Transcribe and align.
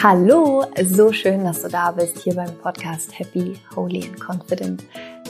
Hallo, 0.00 0.64
so 0.84 1.12
schön, 1.12 1.42
dass 1.42 1.62
du 1.62 1.68
da 1.68 1.90
bist 1.90 2.18
hier 2.18 2.36
beim 2.36 2.56
Podcast 2.58 3.18
Happy, 3.18 3.58
Holy 3.74 4.04
and 4.04 4.20
Confident, 4.20 4.84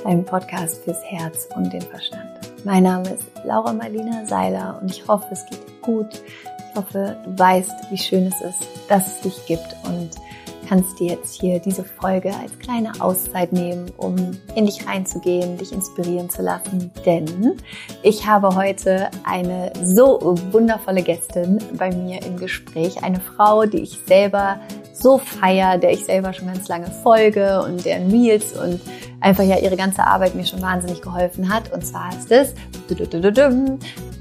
deinem 0.05 0.27
Podcast 0.27 0.85
fürs 0.85 1.03
Herz 1.05 1.49
und 1.57 1.73
den 1.73 1.81
Verstand. 1.81 2.39
Mein 2.65 2.83
Name 2.83 3.09
ist 3.09 3.25
Laura 3.45 3.73
Marlina 3.73 4.27
Seiler 4.27 4.79
und 4.83 4.91
ich 4.91 5.09
hoffe, 5.09 5.27
es 5.31 5.47
geht 5.47 5.67
dir 5.67 5.81
gut. 5.81 6.23
Ich 6.43 6.77
hoffe, 6.77 7.17
du 7.25 7.39
weißt, 7.39 7.91
wie 7.91 7.97
schön 7.97 8.27
es 8.27 8.43
ist, 8.43 8.69
dass 8.91 9.07
es 9.07 9.21
dich 9.23 9.47
gibt 9.47 9.75
und 9.85 10.11
kannst 10.69 11.01
dir 11.01 11.09
jetzt 11.09 11.41
hier 11.41 11.59
diese 11.59 11.83
Folge 11.83 12.31
als 12.35 12.59
kleine 12.59 12.93
Auszeit 13.01 13.53
nehmen, 13.53 13.91
um 13.97 14.17
in 14.55 14.67
dich 14.67 14.87
reinzugehen, 14.87 15.57
dich 15.57 15.73
inspirieren 15.73 16.29
zu 16.29 16.43
lassen. 16.43 16.91
Denn 17.07 17.57
ich 18.03 18.27
habe 18.27 18.55
heute 18.55 19.11
eine 19.25 19.73
so 19.83 20.37
wundervolle 20.51 21.03
Gästin 21.03 21.59
bei 21.79 21.91
mir 21.91 22.23
im 22.23 22.37
Gespräch. 22.37 23.03
Eine 23.03 23.21
Frau, 23.21 23.65
die 23.65 23.81
ich 23.81 23.99
selber 24.07 24.61
so 24.93 25.19
feier, 25.19 25.79
der 25.79 25.93
ich 25.93 26.05
selber 26.05 26.33
schon 26.33 26.49
ganz 26.49 26.69
lange 26.69 26.91
folge 27.03 27.63
und 27.63 27.85
deren 27.85 28.11
Reels 28.11 28.53
und 28.53 28.81
einfach 29.21 29.45
ja 29.45 29.59
ihre 29.59 29.77
ganze 29.77 30.05
Arbeit 30.05 30.35
mir 30.35 30.45
schon 30.45 30.61
wahnsinnig 30.61 31.01
geholfen 31.01 31.53
hat. 31.53 31.73
Und 31.73 31.87
zwar 31.87 32.11
ist 32.11 32.31
es 32.31 32.55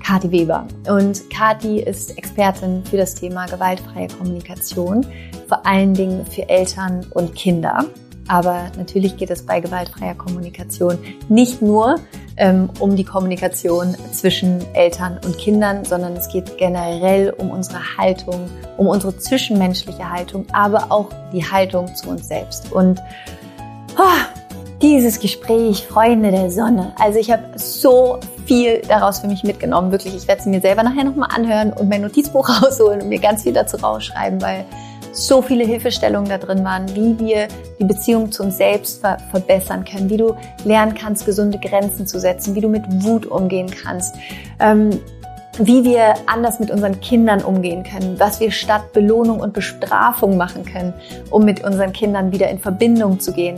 Kati 0.07 0.31
Weber. 0.31 0.65
Und 0.89 1.29
Kati 1.29 1.81
ist 1.81 2.17
Expertin 2.17 2.81
für 2.85 2.95
das 2.95 3.13
Thema 3.13 3.45
gewaltfreie 3.45 4.07
Kommunikation 4.07 5.05
vor 5.49 5.65
allen 5.65 5.93
Dingen 5.93 6.25
für 6.25 6.47
Eltern 6.47 7.05
und 7.13 7.35
Kinder. 7.35 7.83
Aber 8.29 8.71
natürlich 8.77 9.17
geht 9.17 9.31
es 9.31 9.45
bei 9.45 9.59
gewaltfreier 9.59 10.15
Kommunikation 10.15 10.97
nicht 11.27 11.61
nur 11.61 11.99
ähm, 12.37 12.69
um 12.79 12.95
die 12.95 13.03
Kommunikation 13.03 13.97
zwischen 14.13 14.63
Eltern 14.73 15.19
und 15.25 15.37
Kindern, 15.37 15.83
sondern 15.83 16.13
es 16.13 16.29
geht 16.29 16.57
generell 16.57 17.31
um 17.31 17.51
unsere 17.51 17.97
Haltung, 17.97 18.49
um 18.77 18.87
unsere 18.87 19.17
zwischenmenschliche 19.17 20.09
Haltung, 20.09 20.45
aber 20.53 20.89
auch 20.89 21.09
die 21.33 21.43
Haltung 21.43 21.93
zu 21.95 22.11
uns 22.11 22.29
selbst. 22.29 22.71
Und 22.71 23.01
oh, 23.97 24.47
dieses 24.81 25.19
Gespräch, 25.19 25.85
Freunde 25.85 26.31
der 26.31 26.49
Sonne. 26.49 26.93
Also 26.97 27.19
ich 27.19 27.29
habe 27.29 27.43
so 27.57 28.21
viel 28.47 28.81
daraus 28.87 29.19
für 29.19 29.27
mich 29.27 29.43
mitgenommen. 29.43 29.91
Wirklich, 29.91 30.15
ich 30.15 30.27
werde 30.27 30.39
es 30.39 30.45
mir 30.45 30.61
selber 30.61 30.83
nachher 30.83 31.03
nochmal 31.03 31.29
anhören 31.35 31.73
und 31.73 31.89
mein 31.89 32.01
Notizbuch 32.01 32.49
rausholen 32.63 33.01
und 33.01 33.09
mir 33.09 33.19
ganz 33.19 33.43
viel 33.43 33.53
dazu 33.53 33.77
rausschreiben, 33.77 34.41
weil 34.41 34.65
so 35.11 35.41
viele 35.41 35.65
Hilfestellungen 35.65 36.29
da 36.29 36.37
drin 36.37 36.63
waren, 36.63 36.87
wie 36.95 37.17
wir 37.19 37.47
die 37.79 37.83
Beziehung 37.83 38.31
zu 38.31 38.43
uns 38.43 38.57
selbst 38.57 39.01
ver 39.01 39.17
verbessern 39.31 39.83
können, 39.83 40.09
wie 40.09 40.17
du 40.17 40.35
lernen 40.63 40.93
kannst, 40.93 41.25
gesunde 41.25 41.59
Grenzen 41.59 42.05
zu 42.05 42.19
setzen, 42.19 42.55
wie 42.55 42.61
du 42.61 42.69
mit 42.69 42.83
Wut 43.03 43.25
umgehen 43.25 43.69
kannst, 43.83 44.15
ähm, 44.59 44.91
wie 45.59 45.83
wir 45.83 46.13
anders 46.27 46.59
mit 46.59 46.69
unseren 46.69 47.01
Kindern 47.01 47.41
umgehen 47.41 47.83
können, 47.83 48.19
was 48.19 48.39
wir 48.39 48.51
statt 48.51 48.93
Belohnung 48.93 49.39
und 49.39 49.53
Bestrafung 49.53 50.37
machen 50.37 50.65
können, 50.65 50.93
um 51.31 51.45
mit 51.45 51.63
unseren 51.63 51.93
Kindern 51.93 52.31
wieder 52.31 52.49
in 52.49 52.59
Verbindung 52.59 53.19
zu 53.19 53.33
gehen 53.33 53.55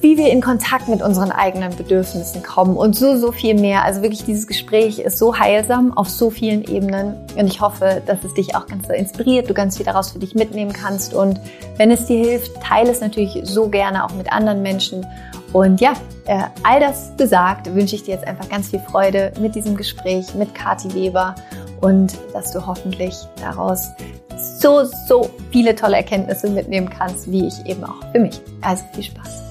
wie 0.00 0.16
wir 0.16 0.30
in 0.30 0.40
Kontakt 0.40 0.88
mit 0.88 1.02
unseren 1.02 1.30
eigenen 1.30 1.76
Bedürfnissen 1.76 2.42
kommen 2.42 2.76
und 2.76 2.94
so, 2.94 3.16
so 3.16 3.32
viel 3.32 3.54
mehr. 3.54 3.84
Also 3.84 4.02
wirklich 4.02 4.24
dieses 4.24 4.46
Gespräch 4.46 4.98
ist 4.98 5.18
so 5.18 5.38
heilsam 5.38 5.96
auf 5.96 6.08
so 6.08 6.30
vielen 6.30 6.64
Ebenen 6.64 7.16
und 7.36 7.46
ich 7.46 7.60
hoffe, 7.60 8.02
dass 8.06 8.24
es 8.24 8.34
dich 8.34 8.54
auch 8.54 8.66
ganz 8.66 8.86
so 8.86 8.92
inspiriert, 8.92 9.48
du 9.48 9.54
ganz 9.54 9.76
viel 9.76 9.86
daraus 9.86 10.10
für 10.10 10.18
dich 10.18 10.34
mitnehmen 10.34 10.72
kannst 10.72 11.14
und 11.14 11.40
wenn 11.76 11.90
es 11.90 12.06
dir 12.06 12.18
hilft, 12.18 12.60
teile 12.62 12.90
es 12.90 13.00
natürlich 13.00 13.40
so 13.44 13.68
gerne 13.68 14.04
auch 14.04 14.14
mit 14.14 14.32
anderen 14.32 14.62
Menschen 14.62 15.06
und 15.52 15.80
ja, 15.80 15.92
äh, 16.24 16.44
all 16.62 16.80
das 16.80 17.12
gesagt, 17.18 17.74
wünsche 17.74 17.94
ich 17.94 18.04
dir 18.04 18.14
jetzt 18.14 18.26
einfach 18.26 18.48
ganz 18.48 18.70
viel 18.70 18.80
Freude 18.80 19.32
mit 19.38 19.54
diesem 19.54 19.76
Gespräch 19.76 20.34
mit 20.34 20.54
Kati 20.54 20.94
Weber 20.94 21.34
und 21.82 22.16
dass 22.32 22.52
du 22.52 22.64
hoffentlich 22.64 23.14
daraus 23.36 23.90
so, 24.36 24.84
so 24.84 25.28
viele 25.50 25.74
tolle 25.74 25.96
Erkenntnisse 25.96 26.48
mitnehmen 26.48 26.88
kannst, 26.88 27.30
wie 27.30 27.46
ich 27.46 27.66
eben 27.66 27.84
auch 27.84 28.00
für 28.12 28.20
mich. 28.20 28.40
Also 28.62 28.84
viel 28.94 29.04
Spaß. 29.04 29.42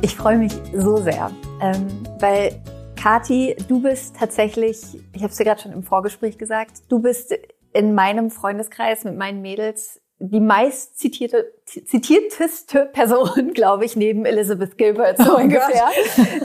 Ich 0.00 0.16
freue 0.16 0.38
mich 0.38 0.52
so 0.74 0.96
sehr, 0.98 1.30
ähm, 1.60 1.86
weil 2.20 2.60
Kati, 2.96 3.56
du 3.68 3.82
bist 3.82 4.16
tatsächlich, 4.16 4.78
ich 5.12 5.22
habe 5.22 5.30
es 5.30 5.36
dir 5.36 5.44
gerade 5.44 5.60
schon 5.60 5.72
im 5.72 5.82
Vorgespräch 5.82 6.38
gesagt, 6.38 6.82
du 6.88 7.00
bist 7.00 7.34
in 7.72 7.94
meinem 7.94 8.30
Freundeskreis 8.30 9.04
mit 9.04 9.16
meinen 9.16 9.42
Mädels 9.42 10.00
die 10.18 10.40
meist 10.40 10.98
zitierte, 10.98 11.52
zitierteste 11.64 12.86
Person, 12.86 13.52
glaube 13.54 13.84
ich, 13.84 13.96
neben 13.96 14.24
Elizabeth 14.24 14.78
Gilbert 14.78 15.18
so 15.18 15.34
oh 15.34 15.40
ungefähr. 15.40 15.90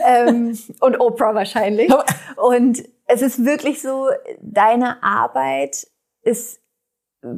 ähm, 0.06 0.58
und 0.80 1.00
Oprah 1.00 1.36
wahrscheinlich. 1.36 1.92
Und 2.36 2.84
es 3.06 3.22
ist 3.22 3.46
wirklich 3.46 3.82
so, 3.82 4.10
deine 4.42 5.04
Arbeit 5.04 5.88
ist 6.22 6.62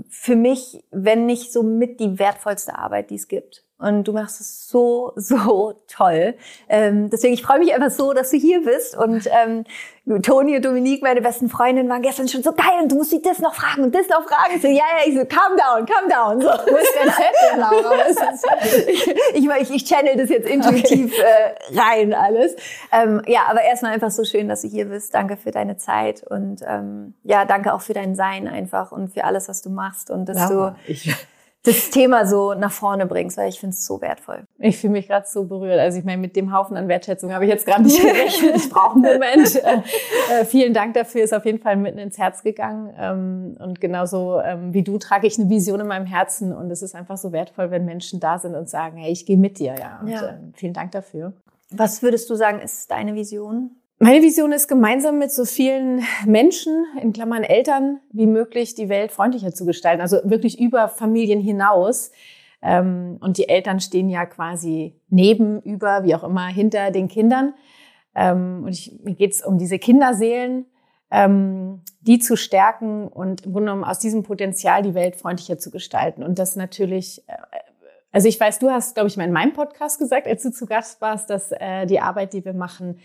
für 0.10 0.36
mich, 0.36 0.84
wenn 0.92 1.26
nicht 1.26 1.52
so 1.52 1.64
mit 1.64 2.00
die 2.00 2.20
wertvollste 2.20 2.78
Arbeit, 2.78 3.10
die 3.10 3.16
es 3.16 3.28
gibt 3.28 3.66
und 3.82 4.04
du 4.04 4.14
machst 4.14 4.40
es 4.40 4.68
so, 4.70 5.14
so 5.16 5.74
toll. 5.88 6.36
Ähm, 6.70 7.10
deswegen, 7.10 7.34
ich 7.34 7.44
freue 7.44 7.60
mich 7.60 7.74
einfach 7.74 7.92
so, 7.92 8.14
dass 8.14 8.32
du 8.32 8.38
hier 8.38 8.64
bist. 8.64 8.98
Und 8.98 9.28
ähm, 9.28 9.64
Toni 10.24 10.56
und 10.56 10.66
Dominique, 10.66 11.04
meine 11.04 11.22
besten 11.22 11.50
Freundinnen, 11.50 11.90
waren 11.90 12.02
gestern 12.02 12.28
schon 12.28 12.42
so 12.42 12.54
geil 12.54 12.82
und 12.82 12.92
du 12.92 12.96
musst 12.96 13.12
dich 13.12 13.22
das 13.22 13.40
noch 13.40 13.54
fragen 13.54 13.84
und 13.84 13.94
das 13.94 14.08
noch 14.10 14.28
fragen. 14.28 14.56
Ich 14.56 14.62
so, 14.62 14.68
ja, 14.68 14.74
ja, 14.74 15.06
ich 15.06 15.16
so, 15.16 15.26
calm 15.26 15.58
down, 15.58 15.86
calm 15.86 16.10
down. 16.10 16.42
So. 16.42 16.48
Wo 16.48 16.78
ist 16.78 16.94
dein 16.96 17.14
Zettel, 17.14 17.60
Laura? 17.60 17.96
ich, 19.34 19.48
ich, 19.48 19.76
ich 19.76 19.86
channel 19.86 20.18
das 20.18 20.30
jetzt 20.30 20.50
intuitiv 20.50 21.14
okay. 21.14 21.24
äh, 21.74 21.80
rein 21.80 22.14
alles. 22.14 22.56
Ähm, 22.92 23.22
ja, 23.28 23.42
aber 23.48 23.62
erstmal 23.62 23.94
einfach 23.94 24.12
so 24.12 24.24
schön, 24.24 24.50
dass 24.50 24.62
du 24.62 24.68
hier 24.68 24.86
bist. 24.86 25.14
Danke 25.14 25.38
für 25.38 25.52
deine 25.52 25.78
Zeit 25.78 26.24
und 26.24 26.62
ähm, 26.68 27.14
ja, 27.24 27.46
danke 27.46 27.74
auch 27.74 27.82
für 27.82 27.94
dein 27.94 28.16
Sein 28.16 28.48
einfach 28.48 28.92
und 28.92 29.14
für 29.14 29.24
alles, 29.24 29.50
was 29.50 29.62
du 29.62 29.70
machst 29.70 30.10
und 30.10 30.26
dass 30.26 30.38
ja, 30.38 30.50
du... 30.50 30.76
Ich 30.88 31.14
das 31.64 31.92
Thema 31.92 32.26
so 32.26 32.56
nach 32.56 32.72
vorne 32.72 33.06
bringst, 33.06 33.38
weil 33.38 33.50
ich 33.50 33.60
finde 33.60 33.76
es 33.76 33.86
so 33.86 34.02
wertvoll. 34.02 34.46
Ich 34.58 34.80
fühle 34.80 34.94
mich 34.94 35.08
gerade 35.08 35.28
so 35.28 35.44
berührt. 35.44 35.80
Also 35.80 36.00
ich 36.00 36.06
meine, 36.06 36.20
mit 36.20 36.36
dem 36.36 36.52
Haufen 36.52 36.76
an 36.76 36.88
Wertschätzung 36.88 37.32
habe 37.32 37.46
ich 37.46 37.52
jetzt 37.52 37.68
gerade 37.68 37.84
nicht 37.84 38.02
gerechnet. 38.02 38.56
Ich 38.56 38.70
brauche 38.70 38.94
einen 38.94 39.04
Moment. 39.04 39.56
Äh, 39.56 40.42
äh, 40.42 40.46
vielen 40.46 40.74
Dank 40.74 40.96
dafür, 40.96 41.24
ist 41.24 41.34
auf 41.34 41.46
jeden 41.46 41.60
Fall 41.60 41.76
mitten 41.76 42.00
ins 42.00 42.18
Herz 42.18 42.42
gegangen. 42.42 42.92
Ähm, 42.98 43.58
und 43.60 43.80
genauso 43.80 44.40
ähm, 44.40 44.74
wie 44.74 44.82
du 44.82 44.98
trage 44.98 45.28
ich 45.28 45.38
eine 45.40 45.50
Vision 45.50 45.80
in 45.82 45.88
meinem 45.88 46.08
Herzen. 46.08 46.52
Und 46.52 46.72
es 46.72 46.82
ist 46.82 46.96
einfach 46.96 47.18
so 47.18 47.32
wertvoll, 47.32 47.70
wenn 47.70 47.86
Menschen 47.86 48.20
da 48.20 48.40
sind 48.40 48.56
und 48.56 48.68
sagen, 48.68 48.98
hey, 48.98 49.12
ich 49.12 49.28
gehe 49.28 49.38
mit 49.38 49.60
dir. 49.60 49.76
Ja. 49.80 50.00
Und, 50.02 50.08
ja. 50.08 50.30
Äh, 50.30 50.38
vielen 50.56 50.74
Dank 50.74 50.92
dafür. 50.94 51.34
Was 51.70 52.02
würdest 52.02 52.30
du 52.30 52.36
sagen, 52.36 52.60
ist 52.60 52.90
deine 52.90 53.14
Vision? 53.14 53.81
Meine 54.04 54.24
Vision 54.24 54.52
ist, 54.52 54.68
gemeinsam 54.68 55.20
mit 55.20 55.32
so 55.32 55.46
vielen 55.46 56.02
Menschen, 56.26 56.88
in 57.00 57.14
Klammern 57.14 57.44
Eltern, 57.44 58.00
wie 58.12 58.26
möglich 58.26 58.74
die 58.74 58.90
Welt 58.90 59.12
freundlicher 59.12 59.54
zu 59.54 59.64
gestalten. 59.64 60.02
Also 60.02 60.18
wirklich 60.24 60.60
über 60.60 60.90
Familien 60.90 61.40
hinaus. 61.40 62.12
Ähm, 62.64 63.20
und 63.22 63.38
die 63.38 63.48
Eltern 63.48 63.80
stehen 63.80 64.10
ja 64.10 64.26
quasi 64.26 65.00
neben, 65.10 65.62
über, 65.62 66.04
wie 66.04 66.16
auch 66.16 66.24
immer, 66.24 66.48
hinter 66.48 66.90
den 66.90 67.10
Kindern. 67.10 67.54
Ähm, 68.16 68.64
und 68.66 68.72
ich, 68.72 68.92
mir 69.04 69.14
geht 69.14 69.34
es 69.34 69.46
um 69.46 69.60
diese 69.60 69.78
Kinderseelen, 69.78 70.66
ähm, 71.12 71.82
die 72.00 72.18
zu 72.18 72.36
stärken 72.36 73.08
und 73.08 73.46
im 73.46 73.54
Grunde 73.54 73.68
genommen 73.68 73.84
aus 73.84 74.00
diesem 74.00 74.24
Potenzial 74.24 74.82
die 74.82 74.96
Welt 74.96 75.16
freundlicher 75.16 75.60
zu 75.60 75.70
gestalten. 75.70 76.24
Und 76.24 76.40
das 76.40 76.56
natürlich, 76.56 77.22
äh, 77.28 77.34
also 78.12 78.28
ich 78.28 78.40
weiß, 78.40 78.58
du 78.58 78.72
hast, 78.72 78.96
glaube 78.96 79.10
ich, 79.10 79.18
mal 79.18 79.26
in 79.26 79.32
meinem 79.32 79.54
Podcast 79.54 80.00
gesagt, 80.00 80.26
als 80.26 80.42
du 80.42 80.52
zu 80.52 80.66
Gast 80.66 81.02
warst, 81.02 81.30
dass 81.30 81.52
äh, 81.52 81.86
die 81.86 82.00
Arbeit, 82.00 82.34
die 82.34 82.44
wir 82.44 82.54
machen, 82.54 82.98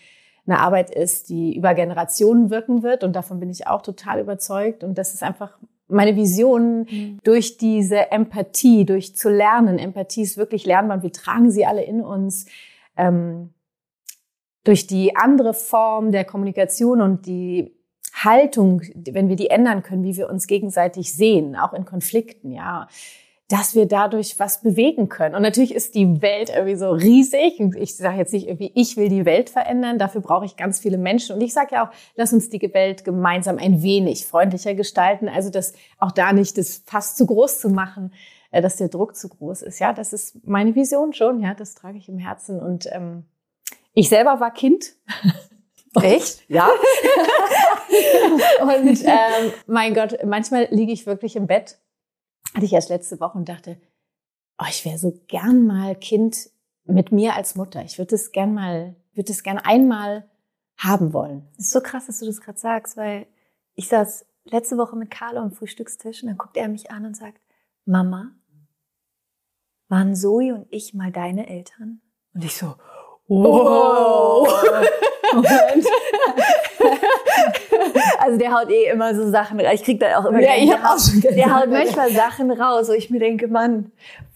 eine 0.47 0.61
Arbeit 0.61 0.91
ist, 0.91 1.29
die 1.29 1.57
über 1.57 1.75
Generationen 1.75 2.51
wirken 2.51 2.83
wird. 2.83 3.05
Und 3.05 3.15
davon 3.15 3.41
bin 3.41 3.51
ich 3.51 3.67
auch 3.67 3.83
total 3.83 4.21
überzeugt. 4.21 4.85
Und 4.85 4.97
das 4.97 5.15
ist 5.15 5.23
einfach 5.23 5.59
meine 5.89 6.17
Vision 6.17 6.87
mhm. 6.91 7.19
durch 7.25 7.59
diese 7.59 8.11
Empathie, 8.11 8.85
durch 8.85 9.17
zu 9.17 9.29
lernen. 9.29 9.79
Empathie 9.79 10.23
ist 10.23 10.37
wirklich 10.37 10.67
lernbar 10.67 10.99
und 10.99 11.03
wir 11.03 11.13
tragen 11.13 11.51
sie 11.51 11.67
alle 11.67 11.85
in 11.85 12.01
uns. 12.01 12.47
Ähm, 12.97 13.51
durch 14.65 14.89
die 14.89 15.15
andere 15.15 15.55
Form 15.55 16.11
der 16.11 16.25
Kommunikation 16.25 17.01
und 17.01 17.27
die 17.27 17.73
Haltung, 18.13 18.83
wenn 18.95 19.29
wir 19.29 19.37
die 19.37 19.51
ändern 19.51 19.83
können, 19.83 20.03
wie 20.03 20.17
wir 20.17 20.29
uns 20.29 20.49
gegenseitig 20.49 21.15
sehen, 21.15 21.55
auch 21.55 21.73
in 21.73 21.85
Konflikten, 21.85 22.51
ja 22.51 22.89
dass 23.49 23.77
wir 23.77 23.87
dadurch 23.87 24.41
was 24.41 24.61
bewegen 24.61 25.09
können. 25.09 25.37
Und 25.37 25.43
natürlich 25.43 25.73
ist 25.73 25.95
die 25.95 26.21
Welt 26.21 26.51
irgendwie 26.51 26.75
so 26.75 26.91
riesig. 26.91 27.61
Ich 27.77 27.97
sage 27.97 28.19
jetzt 28.19 28.33
nicht 28.33 28.49
irgendwie, 28.49 28.73
ich 28.75 28.97
will 28.97 29.09
die 29.09 29.25
Welt 29.25 29.51
verändern. 29.51 29.99
Dafür 29.99 30.21
brauche 30.21 30.45
ich 30.45 30.57
ganz 30.57 30.81
viele 30.81 30.99
Menschen. 30.99 31.37
Und 31.37 31.43
ich 31.43 31.53
sage 31.53 31.77
ja 31.77 31.87
auch, 31.87 31.93
lass 32.17 32.33
uns 32.33 32.51
die 32.51 32.61
Welt 32.75 33.05
gemeinsam 33.05 33.59
ein 33.59 33.83
wenig 33.83 34.27
freundlicher 34.27 34.75
gestalten. 34.75 35.29
Also 35.29 35.51
das 35.51 35.75
auch 35.99 36.11
da 36.11 36.33
nicht 36.33 36.59
das 36.59 36.83
fast 36.87 37.17
zu 37.17 37.27
groß 37.27 37.61
zu 37.61 37.69
machen, 37.69 38.13
äh, 38.51 38.61
dass 38.61 38.77
der 38.77 38.89
Druck 38.89 39.15
zu 39.15 39.29
groß 39.29 39.63
ist. 39.63 39.79
Ja, 39.79 39.93
das 39.93 40.13
ist 40.13 40.45
meine 40.45 40.75
Vision 40.75 41.13
schon. 41.13 41.41
Ja, 41.41 41.55
das 41.55 41.77
trage 41.77 41.99
ich 41.99 42.09
im 42.09 42.19
Herzen. 42.19 42.59
Und 42.59 42.89
ähm, 42.91 43.27
ich 43.95 44.09
selber 44.09 44.41
war 44.41 44.53
Kind. 44.53 44.97
Echt? 46.03 46.43
Ja. 46.49 46.69
und 48.61 49.05
ähm, 49.05 49.53
mein 49.69 49.95
Gott, 49.95 50.19
manchmal 50.27 50.67
liege 50.73 50.93
ich 50.93 51.07
wirklich 51.07 51.37
im 51.37 51.47
Bett 51.47 51.79
hatte 52.57 52.67
ich 52.67 52.73
erst 52.73 52.89
letzte 52.89 53.21
Woche 53.21 53.37
und 53.37 53.51
dachte, 53.51 53.79
oh, 54.59 54.65
ich 54.69 54.85
wäre 54.87 54.97
so 54.97 55.13
gern 55.29 55.67
mal 55.67 55.95
Kind 55.95 56.49
mit 56.85 57.13
mir 57.13 57.35
als 57.35 57.55
Mutter. 57.55 57.85
Ich 57.85 57.99
würde 57.99 58.15
es 58.15 58.33
gern 58.33 58.55
mal, 58.55 58.97
würde 59.13 59.31
es 59.31 59.43
gern 59.43 59.59
einmal 59.59 60.27
haben 60.79 61.13
wollen. 61.13 61.47
Das 61.57 61.67
ist 61.67 61.73
so 61.73 61.83
krass, 61.83 62.07
dass 62.07 62.21
du 62.21 62.27
das 62.27 62.41
gerade 62.41 62.59
sagst, 62.59 62.97
weil 62.97 63.27
ich 63.75 63.89
saß 63.89 64.25
letzte 64.45 64.79
Woche 64.79 64.97
mit 64.97 65.11
Carlo 65.11 65.41
am 65.41 65.53
Frühstückstisch 65.53 66.23
und 66.23 66.29
dann 66.29 66.39
guckt 66.39 66.57
er 66.57 66.69
mich 66.69 66.91
an 66.91 67.05
und 67.05 67.15
sagt, 67.15 67.43
Mama, 67.85 68.31
waren 69.89 70.17
Zoe 70.17 70.55
und 70.55 70.67
ich 70.71 70.95
mal 70.95 71.13
deine 71.13 71.49
Eltern? 71.49 72.01
Und 72.33 72.43
ich 72.43 72.57
so, 72.57 72.75
wow. 73.29 74.49
Moment. 75.35 75.87
also 78.27 78.39
der 78.39 78.53
haut 78.53 78.71
eh 78.71 78.91
immer 78.91 79.15
so 79.15 79.31
Sachen, 79.31 79.59
ich 79.61 79.85
krieg 79.85 80.01
da 80.01 80.19
auch 80.19 80.27
immer, 80.27 80.41
ja, 80.41 80.57
ich 80.57 80.73
hab 80.73 80.85
auch 80.85 80.99
schon 80.99 81.21
der 81.21 81.55
haut 81.55 81.71
manchmal 81.71 82.11
Sachen 82.11 82.51
raus, 82.51 82.89
wo 82.89 82.93
ich 82.93 83.11
mir 83.11 83.21
denke, 83.21 83.49
Mann, 83.49 83.93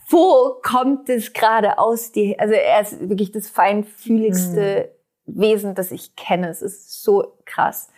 wo 0.08 0.60
kommt 0.62 1.08
es 1.08 1.32
gerade 1.32 1.78
aus 1.78 2.12
dir? 2.12 2.36
Also 2.38 2.54
er 2.54 2.80
ist 2.80 3.08
wirklich 3.08 3.32
das 3.32 3.48
feinfühligste 3.48 4.90
hm. 5.26 5.40
Wesen, 5.40 5.74
das 5.74 5.92
ich 5.92 6.16
kenne. 6.16 6.48
Es 6.48 6.62
ist 6.62 7.02
so 7.02 7.36
krass. 7.44 7.88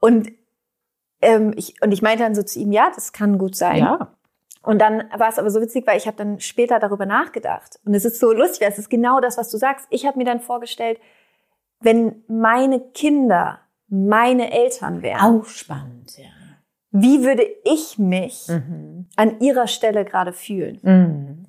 Und 0.00 0.32
ähm, 1.22 1.52
ich 1.56 1.80
und 1.80 1.92
ich 1.92 2.02
meinte 2.02 2.24
dann 2.24 2.34
so 2.34 2.42
zu 2.42 2.58
ihm, 2.58 2.72
ja, 2.72 2.90
das 2.94 3.12
kann 3.12 3.38
gut 3.38 3.54
sein. 3.54 3.78
Ja. 3.78 4.14
Und 4.62 4.80
dann 4.80 5.04
war 5.16 5.28
es 5.28 5.38
aber 5.38 5.50
so 5.50 5.60
witzig, 5.60 5.86
weil 5.86 5.98
ich 5.98 6.06
habe 6.06 6.16
dann 6.16 6.40
später 6.40 6.80
darüber 6.80 7.06
nachgedacht. 7.06 7.78
Und 7.84 7.94
es 7.94 8.04
ist 8.04 8.18
so 8.18 8.32
lustig, 8.32 8.62
weil 8.62 8.72
es 8.72 8.78
ist 8.78 8.90
genau 8.90 9.20
das, 9.20 9.36
was 9.36 9.50
du 9.50 9.58
sagst. 9.58 9.86
Ich 9.90 10.06
habe 10.06 10.18
mir 10.18 10.24
dann 10.24 10.40
vorgestellt, 10.40 10.98
wenn 11.80 12.24
meine 12.28 12.80
Kinder 12.80 13.60
meine 13.94 14.52
Eltern 14.52 15.02
wären. 15.02 15.20
Auch 15.20 15.46
spannend, 15.46 16.18
ja. 16.18 16.24
Wie 16.90 17.22
würde 17.24 17.44
ich 17.64 17.98
mich 17.98 18.46
mhm. 18.48 19.06
an 19.16 19.40
ihrer 19.40 19.66
Stelle 19.66 20.04
gerade 20.04 20.32
fühlen? 20.32 20.78
Mhm. 20.82 21.46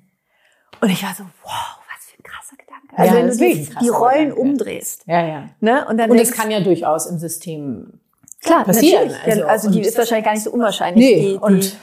Und 0.80 0.90
ich 0.90 1.02
war 1.04 1.14
so, 1.14 1.22
wow, 1.44 1.78
was 1.88 2.04
für 2.06 2.18
ein 2.18 2.22
krasser 2.24 2.56
Gedanke. 2.56 2.96
Also 2.96 3.14
ja, 3.14 3.20
wenn 3.20 3.28
du 3.28 3.36
die, 3.36 3.68
die 3.80 3.88
Rollen 3.88 4.30
Gedanke. 4.30 4.40
umdrehst. 4.40 5.04
Ja, 5.06 5.24
ja. 5.24 5.48
Ne? 5.60 5.86
Und, 5.88 5.98
dann 5.98 6.10
und 6.10 6.18
es 6.18 6.32
kann 6.32 6.50
ja 6.50 6.60
durchaus 6.60 7.06
im 7.06 7.18
System 7.18 8.00
klar 8.42 8.64
passieren. 8.64 9.12
Also, 9.24 9.44
also 9.44 9.70
die 9.70 9.82
ist 9.82 9.96
wahrscheinlich 9.96 10.24
gar 10.24 10.32
nicht 10.32 10.44
so 10.44 10.50
unwahrscheinlich. 10.50 11.04
Nee, 11.04 11.20
die, 11.20 11.32
die 11.32 11.38
und 11.38 11.76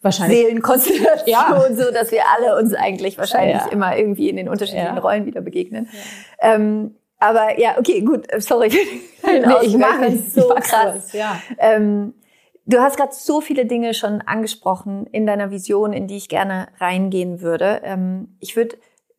wahrscheinlich 0.00 0.38
Seelenkonstellation, 0.38 1.26
ja. 1.26 1.66
so 1.76 1.92
dass 1.92 2.12
wir 2.12 2.22
alle 2.36 2.58
uns 2.58 2.72
eigentlich 2.74 3.18
wahrscheinlich 3.18 3.56
ja. 3.56 3.68
immer 3.68 3.96
irgendwie 3.96 4.30
in 4.30 4.36
den 4.36 4.48
unterschiedlichen. 4.48 4.96
Rollen 4.98 5.26
wieder 5.26 5.42
begegnen. 5.42 5.88
Ähm, 6.40 6.96
aber 7.20 7.60
ja, 7.60 7.78
okay, 7.78 8.00
gut, 8.00 8.26
sorry. 8.38 8.68
nee, 9.24 9.54
ich 9.62 9.76
mag 9.76 10.00
es 10.02 10.34
so 10.34 10.48
krass. 10.48 11.12
ja. 11.12 11.40
Ähm, 11.58 12.14
du 12.66 12.80
hast 12.80 12.96
gerade 12.96 13.12
so 13.12 13.40
viele 13.40 13.66
Dinge 13.66 13.94
schon 13.94 14.22
angesprochen 14.22 15.06
in 15.06 15.26
deiner 15.26 15.50
Vision, 15.50 15.92
in 15.92 16.06
die 16.06 16.16
ich 16.16 16.28
gerne 16.28 16.68
reingehen 16.78 17.42
würde. 17.42 17.82
Ähm, 17.84 18.36
ich 18.40 18.56
würde 18.56 18.76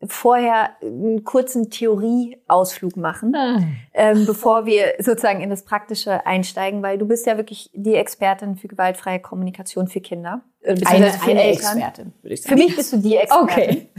vorher 0.07 0.71
einen 0.81 1.24
kurzen 1.24 1.69
Theorieausflug 1.69 2.98
machen, 2.98 3.36
ah. 3.36 3.62
ähm, 3.94 4.25
bevor 4.25 4.65
wir 4.65 4.94
sozusagen 4.97 5.42
in 5.42 5.51
das 5.51 5.63
Praktische 5.63 6.25
einsteigen, 6.25 6.81
weil 6.81 6.97
du 6.97 7.07
bist 7.07 7.27
ja 7.27 7.38
wirklich 7.38 7.69
die 7.74 7.94
Expertin 7.94 8.56
für 8.56 8.68
gewaltfreie 8.68 9.19
Kommunikation 9.19 9.88
für 9.88 10.01
Kinder. 10.01 10.42
Äh, 10.63 10.75
eine, 10.85 11.11
für 11.11 11.31
eine 11.31 11.43
Expertin, 11.43 12.13
würde 12.21 12.33
ich 12.33 12.43
sagen. 12.43 12.57
Für 12.57 12.63
mich 12.63 12.75
bist 12.75 12.93
du 12.93 12.97
die 12.97 13.15
Expertin. 13.15 13.43
Okay. 13.43 13.87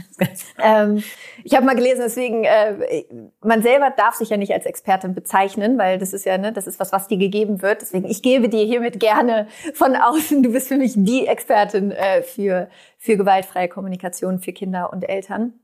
Ähm, 0.61 1.03
ich 1.43 1.55
habe 1.55 1.65
mal 1.65 1.75
gelesen, 1.75 2.01
deswegen, 2.05 2.43
äh, 2.45 3.03
man 3.41 3.63
selber 3.63 3.89
darf 3.89 4.15
sich 4.15 4.29
ja 4.29 4.37
nicht 4.37 4.53
als 4.53 4.65
Expertin 4.65 5.15
bezeichnen, 5.15 5.77
weil 5.77 5.97
das 5.97 6.13
ist 6.13 6.23
ja, 6.23 6.37
ne, 6.37 6.53
das 6.53 6.67
ist 6.67 6.79
was, 6.79 6.91
was 6.93 7.07
dir 7.07 7.17
gegeben 7.17 7.61
wird. 7.61 7.81
Deswegen, 7.81 8.05
ich 8.05 8.21
gebe 8.21 8.47
dir 8.47 8.63
hiermit 8.63 8.99
gerne 8.99 9.47
von 9.73 9.95
außen, 9.95 10.43
du 10.43 10.51
bist 10.51 10.67
für 10.67 10.77
mich 10.77 10.93
die 10.95 11.25
Expertin 11.25 11.91
äh, 11.91 12.21
für, 12.21 12.69
für 12.99 13.17
gewaltfreie 13.17 13.67
Kommunikation 13.67 14.39
für 14.39 14.53
Kinder 14.53 14.93
und 14.93 15.01
Eltern. 15.01 15.59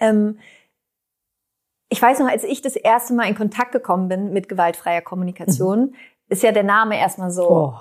Ähm, 0.00 0.38
ich 1.88 2.00
weiß 2.00 2.18
noch, 2.20 2.28
als 2.28 2.44
ich 2.44 2.60
das 2.60 2.76
erste 2.76 3.14
Mal 3.14 3.28
in 3.28 3.34
Kontakt 3.34 3.72
gekommen 3.72 4.08
bin 4.08 4.32
mit 4.32 4.48
gewaltfreier 4.48 5.00
Kommunikation, 5.00 5.80
mhm. 5.80 5.94
ist 6.28 6.42
ja 6.42 6.52
der 6.52 6.62
Name 6.62 6.98
erstmal 6.98 7.30
so, 7.30 7.50
oh. 7.50 7.74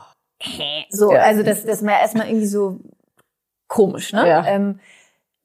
So, 0.90 1.12
ja. 1.12 1.22
also 1.22 1.44
das, 1.44 1.64
das 1.64 1.78
ist 1.78 1.82
mir 1.82 2.00
erstmal 2.00 2.28
irgendwie 2.28 2.46
so 2.46 2.80
komisch, 3.68 4.14
ne? 4.14 4.28
Ja. 4.28 4.46
Ähm, 4.46 4.80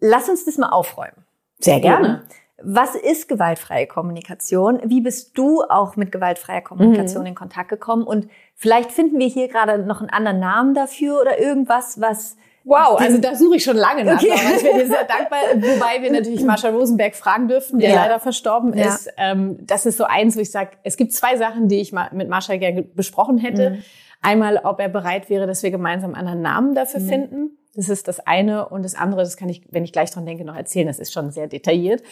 lass 0.00 0.28
uns 0.28 0.44
das 0.44 0.58
mal 0.58 0.68
aufräumen. 0.68 1.24
Sehr 1.60 1.80
gerne. 1.80 2.24
Was 2.64 2.94
ist 2.94 3.28
gewaltfreie 3.28 3.86
Kommunikation? 3.86 4.80
Wie 4.84 5.00
bist 5.00 5.36
du 5.36 5.62
auch 5.62 5.96
mit 5.96 6.12
gewaltfreier 6.12 6.60
Kommunikation 6.60 7.22
mhm. 7.22 7.28
in 7.28 7.34
Kontakt 7.34 7.68
gekommen? 7.70 8.04
Und 8.04 8.28
vielleicht 8.54 8.92
finden 8.92 9.18
wir 9.18 9.26
hier 9.26 9.48
gerade 9.48 9.78
noch 9.78 10.00
einen 10.00 10.10
anderen 10.10 10.38
Namen 10.38 10.74
dafür 10.74 11.20
oder 11.20 11.40
irgendwas, 11.40 12.00
was 12.00 12.36
Wow, 12.64 13.00
also 13.00 13.18
da 13.18 13.34
suche 13.34 13.56
ich 13.56 13.64
schon 13.64 13.76
lange 13.76 14.04
nach. 14.04 14.22
Okay. 14.22 14.34
Ich 14.56 14.62
bin 14.62 14.78
dir 14.78 14.86
sehr 14.86 15.04
dankbar, 15.04 15.40
wobei 15.56 16.00
wir 16.00 16.12
natürlich 16.12 16.44
Marsha 16.44 16.68
Rosenberg 16.68 17.16
fragen 17.16 17.48
dürfen, 17.48 17.80
der 17.80 17.90
ja. 17.90 17.96
leider 17.96 18.20
verstorben 18.20 18.76
ja. 18.76 18.86
ist. 18.86 19.10
Ähm, 19.16 19.58
das 19.62 19.84
ist 19.84 19.96
so 19.96 20.04
eins, 20.04 20.36
wo 20.36 20.40
ich 20.40 20.50
sage, 20.50 20.70
es 20.84 20.96
gibt 20.96 21.12
zwei 21.12 21.36
Sachen, 21.36 21.68
die 21.68 21.80
ich 21.80 21.92
mal 21.92 22.10
mit 22.12 22.28
Marsha 22.28 22.56
gerne 22.56 22.82
besprochen 22.82 23.38
hätte. 23.38 23.70
Mhm. 23.70 23.82
Einmal, 24.22 24.60
ob 24.62 24.80
er 24.80 24.88
bereit 24.88 25.28
wäre, 25.28 25.46
dass 25.46 25.62
wir 25.62 25.70
gemeinsam 25.70 26.14
einen 26.14 26.40
Namen 26.40 26.74
dafür 26.74 27.00
mhm. 27.00 27.08
finden. 27.08 27.58
Das 27.74 27.88
ist 27.88 28.06
das 28.06 28.20
eine. 28.20 28.69
Und 28.69 28.84
das 28.84 28.94
andere, 28.94 29.22
das 29.22 29.36
kann 29.36 29.48
ich, 29.48 29.62
wenn 29.70 29.84
ich 29.84 29.92
gleich 29.92 30.10
dran 30.10 30.26
denke, 30.26 30.44
noch 30.44 30.56
erzählen. 30.56 30.86
Das 30.86 30.98
ist 30.98 31.12
schon 31.12 31.32
sehr 31.32 31.48
detailliert. 31.48 32.02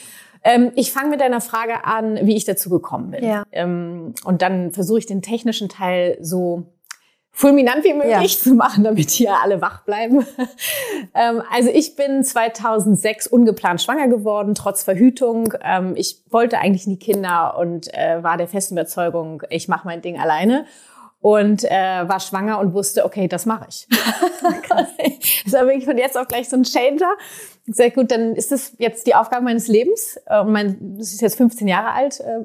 Ähm, 0.42 0.72
ich 0.74 0.92
fange 0.92 1.10
mit 1.10 1.20
deiner 1.20 1.40
Frage 1.40 1.84
an, 1.84 2.18
wie 2.22 2.36
ich 2.36 2.44
dazu 2.44 2.68
gekommen 2.68 3.10
bin. 3.10 3.24
Ja. 3.24 3.44
Ähm, 3.52 4.14
und 4.24 4.42
dann 4.42 4.72
versuche 4.72 4.98
ich 4.98 5.06
den 5.06 5.22
technischen 5.22 5.68
Teil 5.68 6.18
so 6.20 6.66
fulminant 7.32 7.84
wie 7.84 7.94
möglich 7.94 8.34
ja. 8.34 8.40
zu 8.40 8.54
machen, 8.54 8.84
damit 8.84 9.10
hier 9.10 9.36
alle 9.42 9.60
wach 9.60 9.84
bleiben. 9.84 10.26
ähm, 11.14 11.42
also 11.54 11.70
ich 11.70 11.94
bin 11.94 12.24
2006 12.24 13.26
ungeplant 13.28 13.80
schwanger 13.80 14.08
geworden, 14.08 14.54
trotz 14.54 14.82
Verhütung. 14.82 15.54
Ähm, 15.62 15.94
ich 15.96 16.24
wollte 16.30 16.58
eigentlich 16.58 16.86
nie 16.86 16.98
Kinder 16.98 17.56
und 17.56 17.92
äh, 17.94 18.22
war 18.22 18.36
der 18.36 18.48
festen 18.48 18.74
Überzeugung, 18.74 19.42
ich 19.50 19.68
mache 19.68 19.86
mein 19.86 20.02
Ding 20.02 20.18
alleine 20.18 20.66
und 21.20 21.64
äh, 21.64 22.08
war 22.08 22.18
schwanger 22.18 22.58
und 22.60 22.72
wusste, 22.72 23.04
okay, 23.04 23.28
das 23.28 23.44
mache 23.44 23.66
ich. 23.68 23.86
das 25.44 25.52
war 25.52 25.66
wirklich 25.66 25.84
von 25.84 25.98
jetzt 25.98 26.16
auf 26.16 26.28
gleich 26.28 26.48
so 26.48 26.56
ein 26.56 26.62
Changer. 26.62 27.12
Sehr 27.66 27.90
gut, 27.90 28.10
dann 28.10 28.34
ist 28.34 28.50
das 28.52 28.72
jetzt 28.78 29.06
die 29.06 29.14
Aufgabe 29.14 29.44
meines 29.44 29.68
Lebens. 29.68 30.18
Äh, 30.26 30.44
mein, 30.44 30.96
das 30.96 31.12
ist 31.12 31.20
jetzt 31.20 31.36
15 31.36 31.68
Jahre 31.68 31.92
alt, 31.92 32.20
äh, 32.20 32.40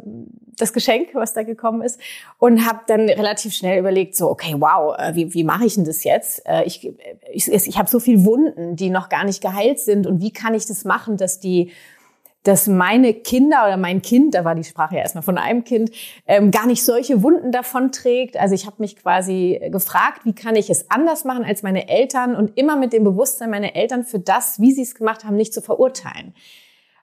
das 0.58 0.74
Geschenk, 0.74 1.10
was 1.14 1.34
da 1.34 1.44
gekommen 1.44 1.82
ist. 1.82 2.00
Und 2.38 2.66
habe 2.66 2.82
dann 2.88 3.08
relativ 3.08 3.54
schnell 3.54 3.80
überlegt, 3.80 4.16
so, 4.18 4.30
okay, 4.30 4.56
wow, 4.58 4.94
äh, 4.98 5.16
wie, 5.16 5.34
wie 5.34 5.46
mache 5.46 5.66
ich 5.66 5.76
denn 5.76 5.86
das 5.86 6.04
jetzt? 6.04 6.44
Ich, 6.66 6.92
ich, 7.32 7.48
ich 7.48 7.78
habe 7.78 7.90
so 7.90 8.00
viel 8.00 8.26
Wunden, 8.26 8.76
die 8.76 8.90
noch 8.90 9.08
gar 9.08 9.24
nicht 9.24 9.42
geheilt 9.42 9.80
sind. 9.80 10.06
Und 10.06 10.22
wie 10.22 10.32
kann 10.32 10.54
ich 10.54 10.66
das 10.66 10.84
machen, 10.84 11.16
dass 11.16 11.40
die 11.40 11.72
dass 12.46 12.68
meine 12.68 13.14
Kinder 13.14 13.66
oder 13.66 13.76
mein 13.76 14.02
Kind, 14.02 14.36
da 14.36 14.46
war 14.46 14.56
die 14.56 14.64
Sprache 14.64 14.96
ja 14.96 15.02
erstmal 15.02 15.24
von 15.24 15.38
einem 15.38 15.64
Kind, 15.64 15.92
ähm, 16.28 16.52
gar 16.52 16.68
nicht 16.68 16.86
solche 16.86 17.24
Wunden 17.24 17.52
davon 17.52 17.92
trägt. 17.92 18.38
Also 18.38 18.56
ich 18.56 18.66
habe 18.66 18.78
mich 18.80 18.96
quasi 18.96 19.60
gefragt, 19.72 20.22
wie 20.26 20.34
kann 20.34 20.56
ich 20.56 20.70
es 20.70 20.90
anders 20.92 21.26
machen 21.26 21.44
als 21.44 21.64
meine 21.64 21.90
Eltern 21.90 22.36
und 22.36 22.58
immer 22.58 22.76
mit 22.76 22.94
dem 22.94 23.04
Bewusstsein, 23.04 23.50
meine 23.50 23.76
Eltern 23.76 24.04
für 24.04 24.20
das, 24.20 24.60
wie 24.60 24.72
sie 24.72 24.84
es 24.84 24.96
gemacht 24.96 25.26
haben, 25.26 25.36
nicht 25.36 25.54
zu 25.54 25.62
verurteilen. 25.62 26.34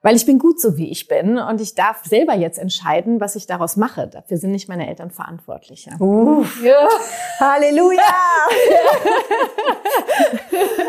Weil 0.02 0.16
ich 0.16 0.26
bin 0.26 0.40
gut 0.40 0.60
so, 0.60 0.76
wie 0.76 0.90
ich 0.90 1.06
bin 1.06 1.38
und 1.38 1.60
ich 1.60 1.76
darf 1.76 2.04
selber 2.04 2.34
jetzt 2.34 2.58
entscheiden, 2.58 3.20
was 3.20 3.36
ich 3.36 3.46
daraus 3.46 3.76
mache. 3.76 4.08
Dafür 4.08 4.36
sind 4.36 4.50
nicht 4.50 4.68
meine 4.68 4.88
Eltern 4.88 5.12
verantwortlich. 5.12 5.86
Ja. 5.86 5.96
Uff. 6.00 6.60
Ja. 6.62 6.88
Halleluja! 7.38 8.02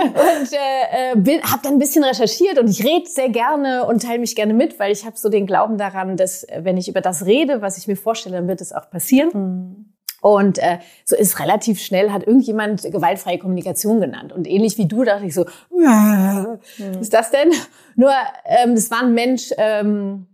und 0.01 0.51
äh, 0.51 1.41
habe 1.43 1.61
dann 1.61 1.73
ein 1.73 1.79
bisschen 1.79 2.03
recherchiert 2.03 2.57
und 2.57 2.67
ich 2.67 2.83
rede 2.83 3.07
sehr 3.07 3.29
gerne 3.29 3.85
und 3.85 4.01
teile 4.01 4.17
mich 4.17 4.35
gerne 4.35 4.55
mit, 4.55 4.79
weil 4.79 4.91
ich 4.91 5.05
habe 5.05 5.15
so 5.15 5.29
den 5.29 5.45
Glauben 5.45 5.77
daran, 5.77 6.17
dass 6.17 6.43
äh, 6.45 6.61
wenn 6.63 6.77
ich 6.77 6.89
über 6.89 7.01
das 7.01 7.27
rede, 7.27 7.61
was 7.61 7.77
ich 7.77 7.87
mir 7.87 7.97
vorstelle, 7.97 8.37
dann 8.37 8.47
wird 8.47 8.61
es 8.61 8.73
auch 8.73 8.89
passieren. 8.89 9.29
Mhm. 9.33 9.92
Und 10.23 10.57
äh, 10.59 10.77
so 11.03 11.17
ist 11.17 11.41
relativ 11.41 11.81
schnell, 11.81 12.09
hat 12.13 12.25
irgendjemand 12.25 12.81
gewaltfreie 12.83 13.37
Kommunikation 13.37 13.99
genannt. 13.99 14.31
Und 14.31 14.47
ähnlich 14.47 14.77
wie 14.77 14.87
du 14.87 15.03
dachte 15.03 15.25
ich 15.25 15.33
so, 15.33 15.45
was 15.69 17.01
ist 17.01 17.13
das 17.13 17.29
denn? 17.29 17.51
Nur, 17.97 18.13
ähm, 18.45 18.71
es 18.71 18.89
war 18.89 19.01
ein 19.01 19.13
Mensch, 19.13 19.51
ähm, 19.57 20.27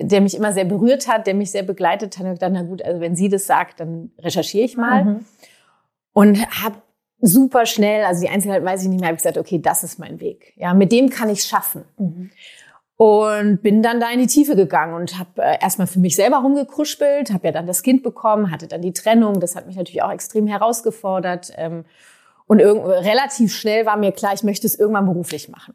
der 0.00 0.20
mich 0.20 0.36
immer 0.36 0.52
sehr 0.52 0.64
berührt 0.64 1.06
hat, 1.06 1.28
der 1.28 1.34
mich 1.34 1.52
sehr 1.52 1.62
begleitet 1.62 2.18
hat. 2.18 2.26
Und 2.26 2.32
ich 2.32 2.40
dachte, 2.40 2.54
na 2.54 2.62
gut, 2.62 2.82
also 2.82 3.00
wenn 3.00 3.14
sie 3.14 3.28
das 3.28 3.46
sagt, 3.46 3.78
dann 3.78 4.10
recherchiere 4.18 4.64
ich 4.64 4.76
mal. 4.76 5.04
Mhm. 5.04 5.24
Und 6.12 6.64
habe 6.64 6.82
super 7.20 7.64
schnell, 7.64 8.04
also 8.04 8.22
die 8.22 8.28
Einzelheit 8.28 8.64
weiß 8.64 8.82
ich 8.82 8.88
nicht 8.88 8.98
mehr, 8.98 9.10
habe 9.10 9.14
ich 9.14 9.22
gesagt, 9.22 9.38
okay, 9.38 9.60
das 9.60 9.84
ist 9.84 10.00
mein 10.00 10.18
Weg. 10.18 10.52
Ja, 10.56 10.74
mit 10.74 10.90
dem 10.90 11.10
kann 11.10 11.30
ich 11.30 11.38
es 11.38 11.46
schaffen. 11.46 11.84
Mhm. 11.96 12.30
Und 12.96 13.60
bin 13.60 13.82
dann 13.82 14.00
da 14.00 14.10
in 14.10 14.20
die 14.20 14.26
Tiefe 14.26 14.56
gegangen 14.56 14.94
und 14.94 15.18
habe 15.18 15.42
äh, 15.42 15.58
erstmal 15.60 15.86
für 15.86 15.98
mich 15.98 16.16
selber 16.16 16.38
rumgekruspelt, 16.38 17.30
habe 17.30 17.48
ja 17.48 17.52
dann 17.52 17.66
das 17.66 17.82
Kind 17.82 18.02
bekommen, 18.02 18.50
hatte 18.50 18.68
dann 18.68 18.80
die 18.80 18.94
Trennung. 18.94 19.38
Das 19.38 19.54
hat 19.54 19.66
mich 19.66 19.76
natürlich 19.76 20.02
auch 20.02 20.10
extrem 20.10 20.46
herausgefordert. 20.46 21.52
Ähm, 21.56 21.84
und 22.46 22.60
relativ 22.60 23.52
schnell 23.52 23.84
war 23.84 23.96
mir 23.96 24.12
klar, 24.12 24.32
ich 24.32 24.44
möchte 24.44 24.66
es 24.66 24.78
irgendwann 24.78 25.04
beruflich 25.04 25.48
machen. 25.48 25.74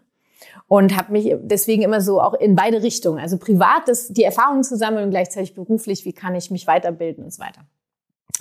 Und 0.67 0.97
habe 0.97 1.11
mich 1.11 1.35
deswegen 1.41 1.83
immer 1.83 2.01
so 2.01 2.21
auch 2.21 2.33
in 2.33 2.55
beide 2.55 2.81
Richtungen, 2.81 3.19
also 3.19 3.37
privat 3.37 3.87
das, 3.87 4.07
die 4.07 4.23
Erfahrungen 4.23 4.63
zu 4.63 4.77
sammeln 4.77 5.05
und 5.05 5.11
gleichzeitig 5.11 5.53
beruflich, 5.53 6.05
wie 6.05 6.13
kann 6.13 6.33
ich 6.33 6.49
mich 6.49 6.65
weiterbilden 6.65 7.25
und 7.25 7.33
so 7.33 7.41
weiter. 7.41 7.61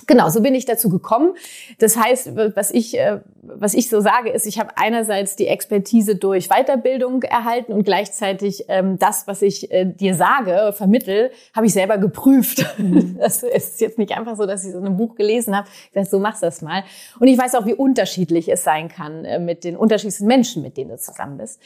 Genau, 0.07 0.29
so 0.29 0.41
bin 0.41 0.55
ich 0.55 0.65
dazu 0.65 0.89
gekommen. 0.89 1.33
Das 1.79 1.97
heißt, 1.97 2.35
was 2.55 2.71
ich, 2.71 2.97
äh, 2.97 3.19
was 3.41 3.73
ich 3.73 3.89
so 3.89 3.99
sage, 4.01 4.29
ist, 4.29 4.45
ich 4.45 4.59
habe 4.59 4.71
einerseits 4.75 5.35
die 5.35 5.47
Expertise 5.47 6.15
durch 6.15 6.49
Weiterbildung 6.49 7.23
erhalten 7.23 7.73
und 7.73 7.83
gleichzeitig 7.83 8.65
ähm, 8.67 8.97
das, 8.97 9.27
was 9.27 9.41
ich 9.41 9.71
äh, 9.71 9.85
dir 9.85 10.15
sage, 10.15 10.73
vermittel, 10.73 11.31
habe 11.55 11.65
ich 11.65 11.73
selber 11.73 11.97
geprüft. 11.97 12.65
Mhm. 12.77 13.17
Das 13.31 13.43
ist 13.43 13.79
jetzt 13.81 13.97
nicht 13.97 14.17
einfach 14.17 14.35
so, 14.35 14.45
dass 14.45 14.65
ich 14.65 14.71
so 14.71 14.79
ein 14.79 14.97
Buch 14.97 15.15
gelesen 15.15 15.55
habe. 15.55 15.67
Ich 15.87 15.93
sage, 15.93 16.07
so 16.07 16.19
machst 16.19 16.41
das 16.41 16.61
mal. 16.61 16.83
Und 17.19 17.27
ich 17.27 17.37
weiß 17.37 17.55
auch, 17.55 17.65
wie 17.65 17.73
unterschiedlich 17.73 18.51
es 18.51 18.63
sein 18.63 18.87
kann 18.87 19.25
äh, 19.25 19.39
mit 19.39 19.63
den 19.63 19.77
unterschiedlichsten 19.77 20.25
Menschen, 20.25 20.63
mit 20.63 20.75
denen 20.75 20.89
du 20.89 20.97
zusammen 20.97 21.37
bist. 21.37 21.61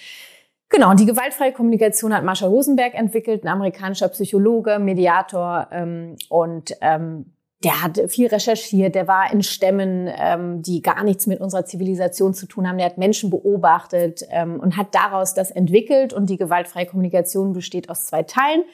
Genau, 0.70 0.90
und 0.90 1.00
die 1.00 1.06
gewaltfreie 1.06 1.54
Kommunikation 1.54 2.14
hat 2.14 2.24
Marshall 2.24 2.50
Rosenberg 2.50 2.96
entwickelt, 2.96 3.44
ein 3.44 3.48
amerikanischer 3.48 4.10
Psychologe, 4.10 4.80
Mediator 4.80 5.68
ähm, 5.72 6.16
und 6.30 6.76
ähm, 6.82 7.35
der 7.66 7.82
hat 7.82 8.00
viel 8.10 8.28
recherchiert, 8.28 8.94
der 8.94 9.08
war 9.08 9.34
in 9.34 9.42
Stämmen, 9.42 10.08
ähm, 10.16 10.62
die 10.62 10.84
gar 10.84 11.04
nichts 11.04 11.26
mit 11.26 11.42
unserer 11.42 11.66
Zivilisation 11.66 12.36
zu 12.36 12.46
tun 12.46 12.70
haben. 12.70 12.78
Der 12.78 12.86
hat 12.86 13.00
Menschen 13.00 13.32
beobachtet 13.32 14.24
ähm, 14.30 14.60
und 14.60 14.78
hat 14.78 14.94
daraus 14.94 15.34
das 15.34 15.50
entwickelt. 15.50 16.14
Und 16.14 16.30
die 16.30 16.38
gewaltfreie 16.38 16.86
Kommunikation 16.86 17.54
besteht 17.54 17.90
aus 17.90 18.06
zwei 18.06 18.22
Teilen. 18.22 18.66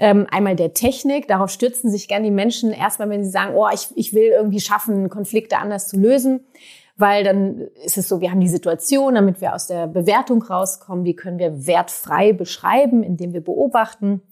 Ähm, 0.00 0.26
einmal 0.32 0.56
der 0.56 0.74
Technik, 0.74 1.28
darauf 1.28 1.50
stürzen 1.50 1.92
sich 1.92 2.08
gern 2.08 2.24
die 2.24 2.32
Menschen 2.32 2.72
erstmal, 2.72 3.08
wenn 3.08 3.22
sie 3.22 3.30
sagen, 3.30 3.54
oh, 3.54 3.68
ich, 3.72 3.86
ich 3.94 4.12
will 4.12 4.32
irgendwie 4.32 4.60
schaffen, 4.60 5.08
Konflikte 5.10 5.58
anders 5.58 5.86
zu 5.86 5.96
lösen. 5.96 6.40
Weil 6.96 7.22
dann 7.22 7.68
ist 7.84 7.98
es 7.98 8.08
so, 8.08 8.20
wir 8.20 8.32
haben 8.32 8.40
die 8.40 8.48
Situation, 8.48 9.14
damit 9.14 9.40
wir 9.40 9.54
aus 9.54 9.68
der 9.68 9.86
Bewertung 9.86 10.42
rauskommen, 10.42 11.04
wie 11.04 11.14
können 11.14 11.38
wir 11.38 11.68
wertfrei 11.68 12.32
beschreiben, 12.32 13.04
indem 13.04 13.32
wir 13.32 13.44
beobachten 13.44 14.22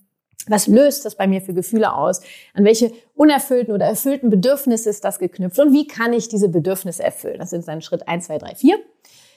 was 0.49 0.67
löst 0.67 1.05
das 1.05 1.17
bei 1.17 1.27
mir 1.27 1.41
für 1.41 1.55
Gefühle 1.55 1.95
aus? 1.95 2.21
An 2.55 2.65
welche 2.65 2.93
unerfüllten 3.15 3.75
oder 3.75 3.87
erfüllten 3.87 4.31
Bedürfnisse 4.31 4.91
ist 4.91 5.05
das 5.05 5.19
geknüpft? 5.19 5.59
Und 5.59 5.73
wie 5.73 5.87
kann 5.87 6.13
ich 6.13 6.29
diese 6.29 6.49
Bedürfnisse 6.49 7.03
erfüllen? 7.03 7.39
Das 7.39 7.51
sind 7.51 7.67
dann 7.67 7.83
Schritt 7.83 8.07
eins, 8.09 8.27
zwei, 8.27 8.39
drei, 8.39 8.55
vier. 8.55 8.79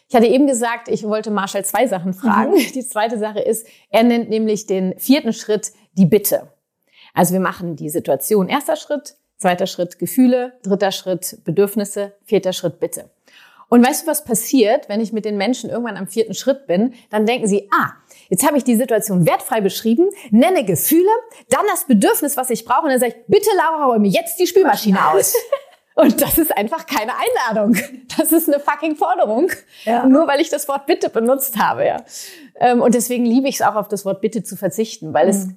Ich 0.08 0.16
hatte 0.16 0.28
eben 0.28 0.48
gesagt, 0.48 0.88
ich 0.88 1.04
wollte 1.04 1.30
Marshall 1.30 1.66
zwei 1.66 1.88
Sachen 1.88 2.14
fragen. 2.14 2.54
Mhm. 2.54 2.72
Die 2.74 2.86
zweite 2.86 3.18
Sache 3.20 3.40
ist, 3.40 3.68
er 3.90 4.04
nennt 4.04 4.30
nämlich 4.30 4.66
den 4.66 4.98
vierten 4.98 5.34
Schritt 5.34 5.72
die 5.94 6.06
Bitte. 6.06 6.48
Also 7.14 7.34
wir 7.34 7.40
machen 7.40 7.76
die 7.76 7.90
Situation 7.90 8.48
erster 8.48 8.76
Schritt, 8.76 9.16
zweiter 9.38 9.68
Schritt 9.68 10.00
Gefühle, 10.00 10.54
dritter 10.64 10.92
Schritt 10.92 11.40
Bedürfnisse, 11.44 12.14
vierter 12.24 12.54
Schritt 12.54 12.80
Bitte. 12.80 13.10
Und 13.70 13.86
weißt 13.86 14.04
du, 14.04 14.08
was 14.08 14.26
passiert, 14.26 14.90
wenn 14.90 15.00
ich 15.00 15.14
mit 15.14 15.26
den 15.26 15.38
Menschen 15.38 15.70
irgendwann 15.70 15.96
am 15.96 16.08
vierten 16.08 16.34
Schritt 16.34 16.68
bin? 16.68 16.94
Dann 17.12 17.26
denken 17.26 17.48
sie, 17.48 17.70
ah, 17.72 17.94
jetzt 18.30 18.46
habe 18.46 18.58
ich 18.58 18.64
die 18.64 18.76
Situation 18.76 19.26
wertfrei 19.26 19.62
beschrieben, 19.62 20.10
nenne 20.32 20.66
Gefühle, 20.66 21.10
dann 21.50 21.66
das 21.70 21.86
Bedürfnis, 21.86 22.36
was 22.36 22.50
ich 22.50 22.66
brauche, 22.66 22.84
und 22.84 22.90
dann 22.90 23.00
sage 23.00 23.16
ich, 23.16 23.26
bitte 23.28 23.50
Laura, 23.56 23.86
räume 23.86 24.00
mir 24.00 24.12
jetzt 24.12 24.40
die 24.40 24.48
Spülmaschine 24.48 25.00
aus. 25.12 25.36
Und 25.96 26.22
das 26.22 26.38
ist 26.38 26.56
einfach 26.56 26.86
keine 26.86 27.12
Einladung. 27.14 27.76
Das 28.18 28.32
ist 28.32 28.48
eine 28.48 28.60
fucking 28.60 28.96
Forderung. 28.96 29.52
Ja. 29.86 30.06
Nur 30.06 30.28
weil 30.28 30.40
ich 30.40 30.50
das 30.50 30.68
Wort 30.68 30.86
Bitte 30.86 31.10
benutzt 31.10 31.58
habe, 31.58 31.86
ja. 31.86 31.98
Ähm, 32.60 32.82
und 32.82 32.96
deswegen 32.96 33.26
liebe 33.26 33.48
ich 33.48 33.56
es 33.56 33.62
auch, 33.62 33.76
auf 33.76 33.88
das 33.88 34.06
Wort 34.06 34.22
Bitte 34.22 34.44
zu 34.44 34.56
verzichten, 34.56 35.14
weil 35.14 35.26
mhm. 35.26 35.32
es 35.32 35.48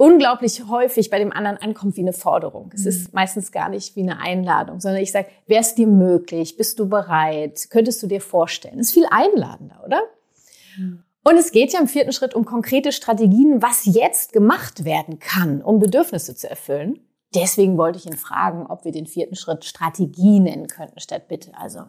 unglaublich 0.00 0.66
häufig 0.66 1.10
bei 1.10 1.18
dem 1.18 1.30
anderen 1.30 1.58
ankommt 1.58 1.96
wie 1.96 2.00
eine 2.00 2.14
Forderung. 2.14 2.72
Es 2.74 2.86
ist 2.86 3.08
mhm. 3.08 3.10
meistens 3.12 3.52
gar 3.52 3.68
nicht 3.68 3.96
wie 3.96 4.00
eine 4.00 4.18
Einladung, 4.18 4.80
sondern 4.80 5.02
ich 5.02 5.12
sage, 5.12 5.28
wäre 5.46 5.60
es 5.60 5.74
dir 5.74 5.86
möglich? 5.86 6.56
Bist 6.56 6.78
du 6.78 6.88
bereit? 6.88 7.66
Könntest 7.68 8.02
du 8.02 8.06
dir 8.06 8.22
vorstellen? 8.22 8.78
Das 8.78 8.86
ist 8.86 8.94
viel 8.94 9.06
einladender, 9.10 9.82
oder? 9.84 10.00
Mhm. 10.78 11.02
Und 11.22 11.36
es 11.36 11.52
geht 11.52 11.74
ja 11.74 11.80
im 11.80 11.86
vierten 11.86 12.12
Schritt 12.12 12.34
um 12.34 12.46
konkrete 12.46 12.92
Strategien, 12.92 13.60
was 13.60 13.84
jetzt 13.84 14.32
gemacht 14.32 14.86
werden 14.86 15.18
kann, 15.18 15.60
um 15.60 15.78
Bedürfnisse 15.78 16.34
zu 16.34 16.48
erfüllen. 16.48 17.00
Deswegen 17.34 17.76
wollte 17.76 17.98
ich 17.98 18.06
ihn 18.06 18.16
fragen, 18.16 18.66
ob 18.66 18.86
wir 18.86 18.92
den 18.92 19.06
vierten 19.06 19.36
Schritt 19.36 19.66
Strategie 19.66 20.40
nennen 20.40 20.66
könnten 20.66 20.98
statt 20.98 21.28
bitte. 21.28 21.52
Also 21.58 21.80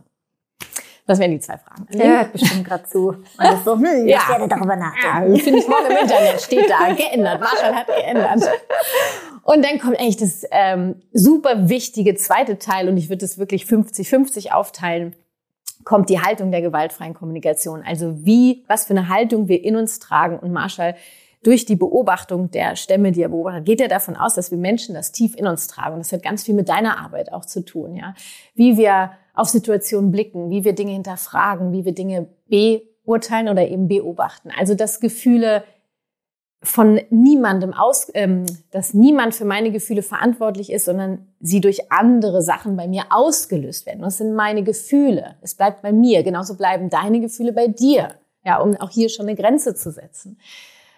das 1.08 1.20
wären 1.20 1.32
die 1.32 1.40
zwei 1.40 1.58
Fragen. 1.58 1.88
Der 1.94 2.18
hört 2.20 2.34
bestimmt 2.34 2.66
gerade 2.66 2.84
zu. 2.86 3.08
Und 3.10 3.66
so, 3.66 3.76
hm, 3.76 4.08
ja. 4.08 4.20
ich 4.20 4.30
werde 4.30 4.48
darüber 4.48 4.76
nachdenken. 4.76 5.36
Ja, 5.36 5.44
Finde 5.44 5.60
ich 5.60 5.68
morgen 5.68 5.92
im 5.92 5.98
Internet, 5.98 6.42
steht 6.42 6.70
da, 6.70 6.94
geändert. 6.94 7.40
Marshall 7.40 7.76
hat 7.76 7.88
geändert. 7.88 8.50
Und 9.44 9.66
dann 9.66 9.80
kommt 9.80 10.00
eigentlich 10.00 10.18
das 10.18 10.46
ähm, 10.52 11.02
super 11.12 11.70
wichtige 11.70 12.16
zweite 12.16 12.60
Teil 12.60 12.88
und 12.88 12.98
ich 12.98 13.10
würde 13.10 13.26
es 13.26 13.38
wirklich 13.38 13.64
50-50 13.64 14.52
aufteilen 14.52 15.16
kommt 15.84 16.10
die 16.10 16.22
Haltung 16.22 16.52
der 16.52 16.62
gewaltfreien 16.62 17.14
Kommunikation. 17.14 17.84
Also 17.86 18.26
wie, 18.26 18.64
was 18.68 18.86
für 18.86 18.92
eine 18.92 19.10
Haltung 19.10 19.48
wir 19.48 19.64
in 19.64 19.76
uns 19.76 20.00
tragen. 20.00 20.40
Und 20.40 20.52
Marshall, 20.52 20.96
durch 21.44 21.66
die 21.66 21.76
Beobachtung 21.76 22.52
der 22.52 22.76
Stämme, 22.76 23.12
die 23.12 23.24
er 23.24 23.30
beobachtet, 23.30 23.66
geht 23.66 23.82
er 23.82 23.88
davon 23.88 24.16
aus, 24.16 24.36
dass 24.36 24.52
wir 24.52 24.58
Menschen 24.58 24.94
das 24.94 25.12
tief 25.12 25.36
in 25.36 25.48
uns 25.48 25.68
tragen. 25.68 25.96
Und 25.96 26.00
das 26.00 26.12
hat 26.12 26.24
ganz 26.24 26.44
viel 26.44 26.56
mit 26.56 26.70
deiner 26.70 27.00
Arbeit 27.00 27.34
auch 27.34 27.46
zu 27.46 27.66
tun, 27.66 27.96
ja. 27.96 28.14
Wie 28.54 28.78
wir 28.78 29.12
auf 29.34 29.50
Situationen 29.50 30.12
blicken, 30.12 30.50
wie 30.50 30.64
wir 30.64 30.74
Dinge 30.74 30.92
hinterfragen, 30.92 31.72
wie 31.72 31.86
wir 31.86 31.94
Dinge 31.94 32.28
beurteilen 32.48 33.50
oder 33.50 33.68
eben 33.68 33.88
beobachten. 33.88 34.50
Also 34.58 34.76
dass 34.76 35.00
Gefühle 35.00 35.64
von 36.64 37.02
niemandem 37.10 37.74
aus, 37.74 38.12
ähm, 38.14 38.46
dass 38.70 38.94
niemand 38.94 39.34
für 39.34 39.46
meine 39.46 39.72
Gefühle 39.72 40.04
verantwortlich 40.04 40.72
ist, 40.72 40.86
sondern 40.86 41.28
sie 41.40 41.60
durch 41.60 41.92
andere 41.92 42.44
Sachen 42.44 42.76
bei 42.76 42.88
mir 42.88 43.06
ausgelöst 43.10 43.88
werden. 43.88 44.02
Das 44.02 44.18
sind 44.18 44.36
meine 44.36 44.64
Gefühle. 44.64 45.36
Es 45.42 45.56
bleibt 45.56 45.82
bei 45.82 45.92
mir. 45.92 46.22
Genauso 46.22 46.56
bleiben 46.56 46.90
deine 46.90 47.20
Gefühle 47.20 47.52
bei 47.54 47.68
dir. 47.68 48.10
Ja, 48.46 48.60
um 48.60 48.76
auch 48.78 48.90
hier 48.90 49.10
schon 49.10 49.28
eine 49.28 49.36
Grenze 49.36 49.74
zu 49.76 49.92
setzen. 49.92 50.38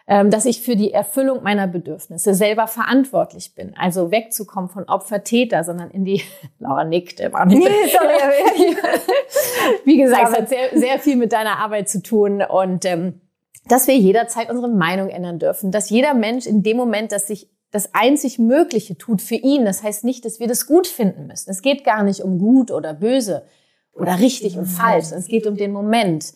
Ähm, 0.06 0.30
dass 0.30 0.44
ich 0.44 0.62
für 0.62 0.76
die 0.76 0.92
Erfüllung 0.92 1.44
meiner 1.44 1.66
Bedürfnisse 1.66 2.34
selber 2.34 2.68
verantwortlich 2.68 3.56
bin. 3.56 3.74
Also 3.78 4.12
wegzukommen 4.12 4.70
von 4.70 4.84
Opfer-Täter, 4.84 5.64
sondern 5.64 5.92
in 5.92 6.04
die, 6.04 6.22
Laura 6.60 6.80
war 6.80 6.86
nicht. 6.86 7.10
Nee, 7.32 7.90
sorry, 7.90 8.76
Wie 9.86 9.98
gesagt, 9.98 10.30
es 10.30 10.38
hat 10.38 10.50
sehr, 10.50 10.78
sehr 10.78 11.00
viel 11.00 11.16
mit 11.16 11.32
deiner 11.32 11.58
Arbeit 11.60 11.88
zu 11.88 12.04
tun 12.04 12.42
und, 12.42 12.84
ähm, 12.84 13.22
dass 13.70 13.88
wir 13.88 13.96
jederzeit 13.96 14.50
unsere 14.50 14.68
Meinung 14.68 15.08
ändern 15.08 15.40
dürfen, 15.40 15.72
dass 15.72 15.90
jeder 15.90 16.14
Mensch 16.14 16.46
in 16.48 16.64
dem 16.64 16.76
Moment, 16.76 17.14
dass 17.14 17.28
sich 17.28 17.50
das 17.72 17.94
einzig 17.94 18.40
Mögliche 18.40 18.98
tut 18.98 19.22
für 19.22 19.36
ihn, 19.36 19.64
das 19.64 19.84
heißt 19.84 20.04
nicht, 20.04 20.26
dass 20.26 20.42
wir 20.42 20.48
das 20.48 20.68
gut 20.68 20.86
finden 20.86 21.28
müssen. 21.28 21.50
Es 21.50 21.62
geht 21.62 21.86
gar 21.86 22.04
nicht 22.04 22.22
um 22.22 22.40
gut 22.40 22.72
oder 22.72 22.94
böse 22.94 23.46
oder 23.94 24.20
richtig 24.20 24.58
und 24.58 24.66
falsch. 24.66 25.12
Es 25.12 25.28
geht 25.28 25.48
um 25.48 25.56
den 25.56 25.72
Moment. 25.72 26.34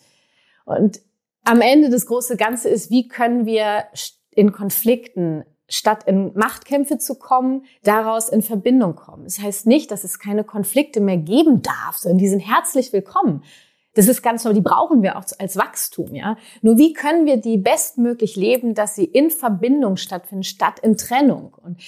Und 0.64 1.00
am 1.44 1.60
Ende 1.60 1.90
das 1.90 2.06
große 2.06 2.36
Ganze 2.36 2.68
ist, 2.68 2.90
wie 2.90 3.08
können 3.08 3.46
wir 3.46 3.84
in 4.30 4.52
Konflikten 4.52 5.44
statt 5.68 6.04
in 6.06 6.32
Machtkämpfe 6.34 6.98
zu 6.98 7.16
kommen, 7.16 7.64
daraus 7.82 8.28
in 8.28 8.42
Verbindung 8.42 8.96
kommen. 8.96 9.24
Das 9.24 9.38
heißt 9.38 9.66
nicht, 9.66 9.90
dass 9.90 10.04
es 10.04 10.18
keine 10.18 10.44
Konflikte 10.44 11.00
mehr 11.00 11.18
geben 11.18 11.62
darf, 11.62 11.98
sondern 11.98 12.18
die 12.18 12.28
sind 12.28 12.40
herzlich 12.40 12.92
willkommen. 12.92 13.44
Das 13.94 14.08
ist 14.08 14.22
ganz 14.22 14.44
normal, 14.44 14.54
die 14.54 14.68
brauchen 14.68 15.02
wir 15.02 15.18
auch 15.18 15.24
als 15.38 15.56
Wachstum, 15.56 16.14
ja. 16.14 16.36
Nur 16.62 16.78
wie 16.78 16.92
können 16.92 17.26
wir 17.26 17.36
die 17.36 17.58
bestmöglich 17.58 18.36
leben, 18.36 18.74
dass 18.74 18.94
sie 18.94 19.04
in 19.04 19.30
Verbindung 19.30 19.96
stattfinden, 19.96 20.44
statt 20.44 20.78
in 20.78 20.96
Trennung? 20.96 21.54
Und 21.62 21.80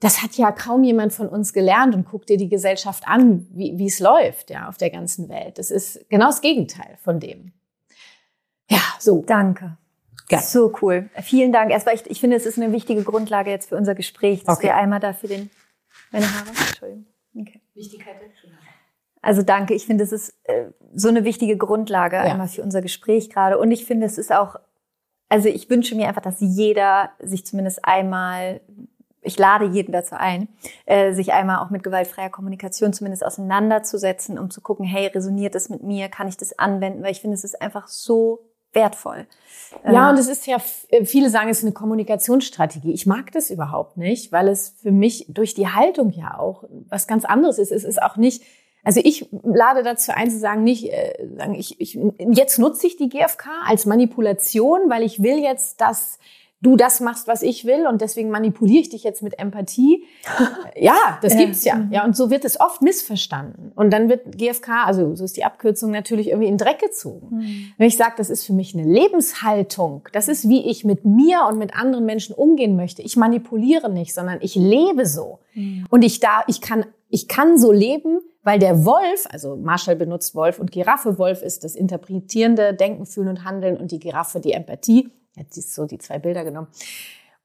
das 0.00 0.22
hat 0.22 0.34
ja 0.34 0.52
kaum 0.52 0.84
jemand 0.84 1.12
von 1.12 1.28
uns 1.28 1.52
gelernt 1.52 1.94
und 1.94 2.04
guck 2.04 2.26
dir 2.26 2.36
die 2.36 2.50
Gesellschaft 2.50 3.04
an, 3.06 3.46
wie, 3.50 3.78
wie 3.78 3.86
es 3.86 3.98
läuft, 3.98 4.50
ja, 4.50 4.68
auf 4.68 4.76
der 4.76 4.90
ganzen 4.90 5.28
Welt. 5.28 5.58
Das 5.58 5.70
ist 5.70 6.08
genau 6.10 6.26
das 6.26 6.42
Gegenteil 6.42 6.98
von 7.02 7.18
dem. 7.18 7.52
Ja, 8.70 8.80
so. 8.98 9.22
Danke. 9.26 9.76
Gerne. 10.28 10.44
So 10.44 10.72
cool. 10.80 11.10
Vielen 11.22 11.52
Dank. 11.52 11.70
Erstmal, 11.70 11.94
ich, 11.94 12.06
ich 12.10 12.20
finde, 12.20 12.36
es 12.36 12.46
ist 12.46 12.58
eine 12.58 12.72
wichtige 12.72 13.02
Grundlage 13.02 13.50
jetzt 13.50 13.68
für 13.68 13.76
unser 13.76 13.94
Gespräch, 13.94 14.44
dass 14.44 14.56
okay. 14.56 14.68
wir 14.68 14.76
einmal 14.76 15.00
dafür 15.00 15.28
den, 15.28 15.50
meine 16.10 16.26
Haare, 16.26 16.48
Entschuldigung. 16.48 17.06
Okay. 17.36 17.60
Wichtigkeit 17.74 18.16
also 19.24 19.42
danke. 19.42 19.72
Ich 19.74 19.86
finde, 19.86 20.04
es 20.04 20.12
ist 20.12 20.34
äh, 20.44 20.66
so 20.92 21.08
eine 21.08 21.24
wichtige 21.24 21.56
Grundlage 21.56 22.16
ja. 22.16 22.22
einmal 22.22 22.46
für 22.48 22.62
unser 22.62 22.82
Gespräch 22.82 23.30
gerade. 23.30 23.58
Und 23.58 23.70
ich 23.70 23.86
finde, 23.86 24.06
es 24.06 24.18
ist 24.18 24.30
auch, 24.32 24.56
also 25.30 25.48
ich 25.48 25.70
wünsche 25.70 25.94
mir 25.94 26.08
einfach, 26.08 26.20
dass 26.20 26.40
jeder 26.40 27.10
sich 27.20 27.46
zumindest 27.46 27.84
einmal, 27.86 28.60
ich 29.22 29.38
lade 29.38 29.64
jeden 29.64 29.92
dazu 29.92 30.14
ein, 30.14 30.48
äh, 30.84 31.14
sich 31.14 31.32
einmal 31.32 31.64
auch 31.64 31.70
mit 31.70 31.82
gewaltfreier 31.82 32.28
Kommunikation 32.28 32.92
zumindest 32.92 33.24
auseinanderzusetzen, 33.24 34.38
um 34.38 34.50
zu 34.50 34.60
gucken, 34.60 34.84
hey, 34.84 35.06
resoniert 35.06 35.54
das 35.54 35.70
mit 35.70 35.82
mir? 35.82 36.10
Kann 36.10 36.28
ich 36.28 36.36
das 36.36 36.58
anwenden? 36.58 37.02
Weil 37.02 37.12
ich 37.12 37.22
finde, 37.22 37.34
es 37.34 37.44
ist 37.44 37.62
einfach 37.62 37.88
so 37.88 38.40
wertvoll. 38.74 39.26
Ja, 39.84 40.08
ähm, 40.08 40.14
und 40.14 40.20
es 40.20 40.28
ist 40.28 40.46
ja, 40.46 40.58
äh, 40.88 41.04
viele 41.04 41.30
sagen, 41.30 41.48
es 41.48 41.58
ist 41.58 41.64
eine 41.64 41.72
Kommunikationsstrategie. 41.72 42.92
Ich 42.92 43.06
mag 43.06 43.32
das 43.32 43.50
überhaupt 43.50 43.96
nicht, 43.96 44.32
weil 44.32 44.48
es 44.48 44.74
für 44.82 44.92
mich 44.92 45.26
durch 45.28 45.54
die 45.54 45.68
Haltung 45.68 46.10
ja 46.10 46.38
auch 46.38 46.64
was 46.88 47.06
ganz 47.06 47.24
anderes 47.24 47.58
ist. 47.58 47.72
Es 47.72 47.84
ist 47.84 48.02
auch 48.02 48.16
nicht, 48.16 48.42
also 48.84 49.00
ich 49.02 49.28
lade 49.42 49.82
dazu 49.82 50.12
ein 50.14 50.30
zu 50.30 50.38
sagen, 50.38 50.62
nicht 50.62 50.92
äh, 50.92 51.28
sagen, 51.36 51.54
ich, 51.54 51.80
ich, 51.80 51.98
jetzt 52.18 52.58
nutze 52.58 52.86
ich 52.86 52.96
die 52.96 53.08
GfK 53.08 53.48
als 53.66 53.86
Manipulation, 53.86 54.88
weil 54.88 55.02
ich 55.02 55.22
will 55.22 55.38
jetzt, 55.38 55.80
dass 55.80 56.18
du 56.64 56.76
das 56.76 57.00
machst, 57.00 57.28
was 57.28 57.42
ich 57.42 57.64
will 57.64 57.86
und 57.86 58.00
deswegen 58.00 58.30
manipuliere 58.30 58.80
ich 58.80 58.88
dich 58.88 59.04
jetzt 59.04 59.22
mit 59.22 59.38
Empathie. 59.38 60.04
ja, 60.76 61.18
das 61.22 61.36
gibt's 61.36 61.64
ja. 61.64 61.86
Ja, 61.90 62.04
und 62.04 62.16
so 62.16 62.30
wird 62.30 62.44
es 62.44 62.58
oft 62.58 62.82
missverstanden. 62.82 63.70
Und 63.76 63.92
dann 63.92 64.08
wird 64.08 64.36
GfK, 64.36 64.86
also 64.86 65.14
so 65.14 65.24
ist 65.24 65.36
die 65.36 65.44
Abkürzung, 65.44 65.90
natürlich 65.90 66.28
irgendwie 66.28 66.48
in 66.48 66.58
Dreck 66.58 66.80
gezogen. 66.80 67.36
Mhm. 67.36 67.72
Wenn 67.76 67.86
ich 67.86 67.96
sage, 67.96 68.14
das 68.16 68.30
ist 68.30 68.44
für 68.44 68.52
mich 68.52 68.74
eine 68.74 68.90
Lebenshaltung, 68.90 70.08
das 70.12 70.28
ist, 70.28 70.48
wie 70.48 70.68
ich 70.68 70.84
mit 70.84 71.04
mir 71.04 71.46
und 71.48 71.58
mit 71.58 71.76
anderen 71.76 72.06
Menschen 72.06 72.34
umgehen 72.34 72.76
möchte. 72.76 73.02
Ich 73.02 73.16
manipuliere 73.16 73.90
nicht, 73.90 74.14
sondern 74.14 74.38
ich 74.40 74.54
lebe 74.54 75.06
so. 75.06 75.38
Mhm. 75.54 75.86
Und 75.90 76.02
ich 76.02 76.20
da, 76.20 76.42
ich 76.46 76.60
kann 76.60 76.86
ich 77.14 77.28
kann 77.28 77.58
so 77.58 77.70
leben, 77.70 78.18
weil 78.42 78.58
der 78.58 78.84
Wolf, 78.84 79.28
also 79.30 79.54
Marshall 79.54 79.94
benutzt 79.94 80.34
Wolf 80.34 80.58
und 80.58 80.72
Giraffe, 80.72 81.16
Wolf 81.16 81.42
ist 81.42 81.62
das 81.62 81.76
interpretierende 81.76 82.74
Denken, 82.74 83.06
Fühlen 83.06 83.28
und 83.28 83.44
Handeln 83.44 83.76
und 83.76 83.92
die 83.92 84.00
Giraffe 84.00 84.40
die 84.40 84.50
Empathie. 84.50 85.10
Jetzt 85.36 85.56
ist 85.56 85.74
so 85.74 85.86
die 85.86 85.98
zwei 85.98 86.18
Bilder 86.18 86.44
genommen. 86.44 86.68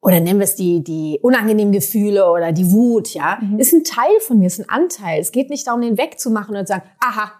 Oder 0.01 0.21
nennen 0.21 0.39
wir 0.39 0.45
es 0.45 0.55
die, 0.55 0.81
die 0.81 1.19
unangenehmen 1.21 1.73
Gefühle 1.73 2.31
oder 2.31 2.51
die 2.53 2.71
Wut, 2.71 3.13
ja. 3.13 3.37
Mhm. 3.41 3.59
Ist 3.59 3.73
ein 3.73 3.83
Teil 3.83 4.19
von 4.21 4.39
mir, 4.39 4.47
ist 4.47 4.59
ein 4.59 4.69
Anteil. 4.69 5.19
Es 5.19 5.31
geht 5.31 5.49
nicht 5.49 5.67
darum, 5.67 5.81
den 5.81 5.97
wegzumachen 5.97 6.55
und 6.55 6.67
zu 6.67 6.73
sagen, 6.73 6.89
aha, 6.99 7.33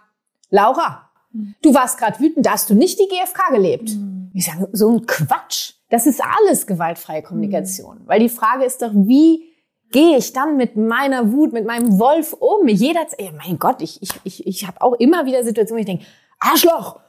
Laura, 0.50 1.10
mhm. 1.32 1.54
du 1.62 1.72
warst 1.72 1.98
gerade 1.98 2.20
wütend, 2.20 2.44
da 2.44 2.52
hast 2.52 2.68
du 2.68 2.74
nicht 2.74 2.98
die 2.98 3.08
GfK 3.08 3.54
gelebt. 3.54 3.90
Mhm. 3.90 4.30
Ich 4.34 4.44
sage, 4.44 4.68
so 4.72 4.90
ein 4.90 5.06
Quatsch. 5.06 5.74
Das 5.88 6.06
ist 6.06 6.22
alles 6.22 6.66
gewaltfreie 6.66 7.22
Kommunikation. 7.22 8.00
Mhm. 8.00 8.08
Weil 8.08 8.20
die 8.20 8.28
Frage 8.28 8.64
ist 8.64 8.82
doch, 8.82 8.90
wie 8.92 9.50
gehe 9.90 10.18
ich 10.18 10.32
dann 10.34 10.56
mit 10.56 10.76
meiner 10.76 11.32
Wut, 11.32 11.52
mit 11.52 11.66
meinem 11.66 11.98
Wolf 11.98 12.34
um? 12.34 12.68
Jeder, 12.68 13.06
ey, 13.16 13.32
mein 13.36 13.58
Gott, 13.58 13.80
ich, 13.80 14.02
ich, 14.02 14.10
ich, 14.24 14.46
ich 14.46 14.66
habe 14.66 14.82
auch 14.82 14.92
immer 14.94 15.24
wieder 15.24 15.42
Situationen, 15.42 15.78
wo 15.78 15.80
ich 15.80 15.98
denke, 15.98 16.04
Arschloch! 16.38 17.00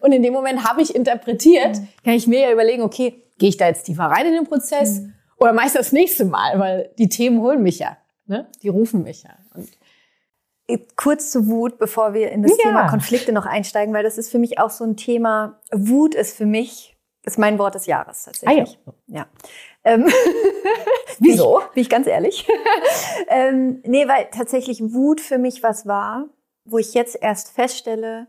Und 0.00 0.12
in 0.12 0.22
dem 0.22 0.32
Moment 0.32 0.64
habe 0.64 0.82
ich 0.82 0.94
interpretiert, 0.94 1.78
mhm. 1.78 1.88
kann 2.04 2.14
ich 2.14 2.26
mir 2.26 2.40
ja 2.40 2.52
überlegen, 2.52 2.82
okay, 2.82 3.22
gehe 3.38 3.48
ich 3.48 3.56
da 3.56 3.66
jetzt 3.66 3.84
tiefer 3.84 4.04
rein 4.04 4.26
in 4.26 4.34
den 4.34 4.44
Prozess 4.44 5.00
mhm. 5.00 5.14
oder 5.38 5.52
mache 5.52 5.68
ich 5.68 5.72
das 5.72 5.92
nächste 5.92 6.24
Mal, 6.24 6.58
weil 6.58 6.90
die 6.98 7.08
Themen 7.08 7.40
holen 7.40 7.62
mich 7.62 7.78
ja, 7.78 7.96
ne? 8.26 8.46
die 8.62 8.68
rufen 8.68 9.02
mich 9.02 9.22
ja. 9.22 9.30
Und 9.54 9.68
Kurz 10.96 11.30
zu 11.30 11.46
Wut, 11.48 11.78
bevor 11.78 12.14
wir 12.14 12.30
in 12.30 12.42
das 12.42 12.56
ja. 12.56 12.64
Thema 12.64 12.88
Konflikte 12.88 13.32
noch 13.32 13.44
einsteigen, 13.44 13.92
weil 13.92 14.02
das 14.02 14.16
ist 14.16 14.30
für 14.30 14.38
mich 14.38 14.58
auch 14.58 14.70
so 14.70 14.84
ein 14.84 14.96
Thema. 14.96 15.60
Wut 15.70 16.14
ist 16.14 16.34
für 16.34 16.46
mich, 16.46 16.96
ist 17.24 17.38
mein 17.38 17.58
Wort 17.58 17.74
des 17.74 17.84
Jahres 17.84 18.22
tatsächlich. 18.24 18.78
Ah, 18.86 18.92
ja. 19.06 19.18
ja. 19.18 19.26
Ähm, 19.84 20.06
Wieso? 21.18 21.60
Bin 21.74 21.82
ich 21.82 21.90
ganz 21.90 22.06
ehrlich. 22.06 22.48
ähm, 23.28 23.82
nee, 23.84 24.08
weil 24.08 24.28
tatsächlich 24.32 24.80
Wut 24.80 25.20
für 25.20 25.36
mich 25.36 25.62
was 25.62 25.86
war, 25.86 26.28
wo 26.64 26.78
ich 26.78 26.94
jetzt 26.94 27.18
erst 27.20 27.52
feststelle, 27.52 28.26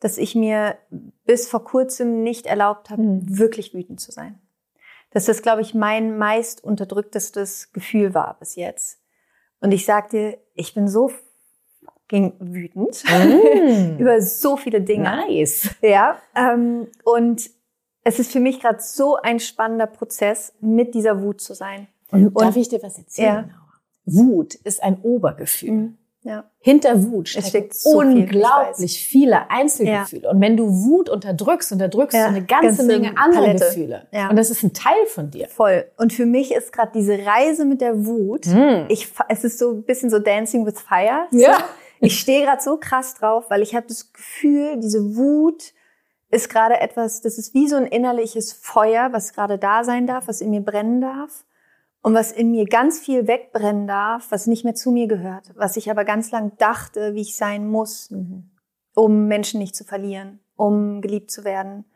dass 0.00 0.18
ich 0.18 0.34
mir 0.34 0.76
bis 1.24 1.48
vor 1.48 1.64
kurzem 1.64 2.22
nicht 2.22 2.46
erlaubt 2.46 2.90
habe, 2.90 3.02
mhm. 3.02 3.38
wirklich 3.38 3.74
wütend 3.74 4.00
zu 4.00 4.12
sein. 4.12 4.40
Dass 5.10 5.26
das, 5.26 5.42
glaube 5.42 5.62
ich, 5.62 5.74
mein 5.74 6.18
meist 6.18 6.62
unterdrücktestes 6.62 7.72
Gefühl 7.72 8.14
war 8.14 8.36
bis 8.38 8.56
jetzt. 8.56 9.00
Und 9.60 9.72
ich 9.72 9.84
sagte, 9.84 10.38
ich 10.54 10.74
bin 10.74 10.88
so 10.88 11.10
ging 12.08 12.34
wütend 12.38 13.02
mm. 13.04 13.98
über 13.98 14.20
so 14.20 14.56
viele 14.56 14.82
Dinge. 14.82 15.04
Nice. 15.04 15.70
Ja. 15.80 16.18
Ähm, 16.34 16.88
und 17.04 17.50
es 18.02 18.18
ist 18.18 18.32
für 18.32 18.40
mich 18.40 18.60
gerade 18.60 18.80
so 18.80 19.16
ein 19.16 19.40
spannender 19.40 19.86
Prozess, 19.86 20.52
mit 20.60 20.94
dieser 20.94 21.22
Wut 21.22 21.40
zu 21.40 21.54
sein. 21.54 21.88
Und, 22.10 22.28
und 22.28 22.40
darf 22.40 22.56
ich 22.56 22.68
dir 22.68 22.82
was 22.82 22.98
erzählen? 22.98 23.48
Ja. 23.48 23.64
Wut 24.04 24.54
ist 24.54 24.82
ein 24.82 25.00
Obergefühl. 25.00 25.70
Mhm. 25.70 25.98
Ja. 26.24 26.44
Hinter 26.58 27.04
Wut 27.04 27.28
steckt 27.28 27.74
so 27.74 27.98
unglaublich 27.98 28.98
viel, 28.98 29.20
viele 29.20 29.50
Einzelgefühle. 29.50 30.22
Ja. 30.22 30.30
Und 30.30 30.40
wenn 30.40 30.56
du 30.56 30.66
Wut 30.66 31.10
unterdrückst, 31.10 31.70
unterdrückst 31.72 32.16
ja, 32.16 32.24
du 32.24 32.28
eine 32.30 32.44
ganze, 32.46 32.68
ganze 32.68 32.84
Menge 32.84 33.18
andere 33.18 33.44
Palette. 33.44 33.64
Gefühle. 33.66 34.06
Ja. 34.10 34.30
Und 34.30 34.36
das 34.36 34.48
ist 34.48 34.62
ein 34.62 34.72
Teil 34.72 35.04
von 35.06 35.30
dir. 35.30 35.48
Voll. 35.48 35.84
Und 35.98 36.14
für 36.14 36.24
mich 36.24 36.54
ist 36.54 36.72
gerade 36.72 36.92
diese 36.94 37.18
Reise 37.26 37.66
mit 37.66 37.82
der 37.82 38.06
Wut, 38.06 38.46
mm. 38.46 38.86
ich, 38.88 39.12
es 39.28 39.44
ist 39.44 39.58
so 39.58 39.72
ein 39.72 39.82
bisschen 39.82 40.08
so 40.08 40.18
Dancing 40.18 40.64
with 40.64 40.80
Fire. 40.80 41.26
So. 41.30 41.38
Ja. 41.38 41.58
Ich 42.00 42.18
stehe 42.18 42.44
gerade 42.44 42.62
so 42.62 42.78
krass 42.78 43.14
drauf, 43.14 43.50
weil 43.50 43.60
ich 43.60 43.74
habe 43.74 43.86
das 43.86 44.12
Gefühl, 44.14 44.80
diese 44.80 45.16
Wut 45.16 45.74
ist 46.30 46.48
gerade 46.48 46.80
etwas, 46.80 47.20
das 47.20 47.36
ist 47.36 47.52
wie 47.52 47.68
so 47.68 47.76
ein 47.76 47.86
innerliches 47.86 48.54
Feuer, 48.54 49.12
was 49.12 49.34
gerade 49.34 49.58
da 49.58 49.84
sein 49.84 50.06
darf, 50.06 50.26
was 50.26 50.40
in 50.40 50.50
mir 50.50 50.62
brennen 50.62 51.02
darf 51.02 51.44
und 52.04 52.12
was 52.12 52.32
in 52.32 52.50
mir 52.50 52.66
ganz 52.66 53.00
viel 53.00 53.26
wegbrennen 53.26 53.86
darf, 53.86 54.30
was 54.30 54.46
nicht 54.46 54.62
mehr 54.62 54.74
zu 54.74 54.90
mir 54.90 55.08
gehört, 55.08 55.50
was 55.56 55.78
ich 55.78 55.90
aber 55.90 56.04
ganz 56.04 56.30
lang 56.32 56.52
dachte, 56.58 57.14
wie 57.14 57.22
ich 57.22 57.34
sein 57.34 57.66
muss, 57.66 58.10
mhm. 58.10 58.50
um 58.94 59.26
Menschen 59.26 59.58
nicht 59.58 59.74
zu 59.74 59.84
verlieren, 59.84 60.38
um 60.54 61.00
geliebt 61.00 61.30
zu 61.30 61.44
werden. 61.44 61.86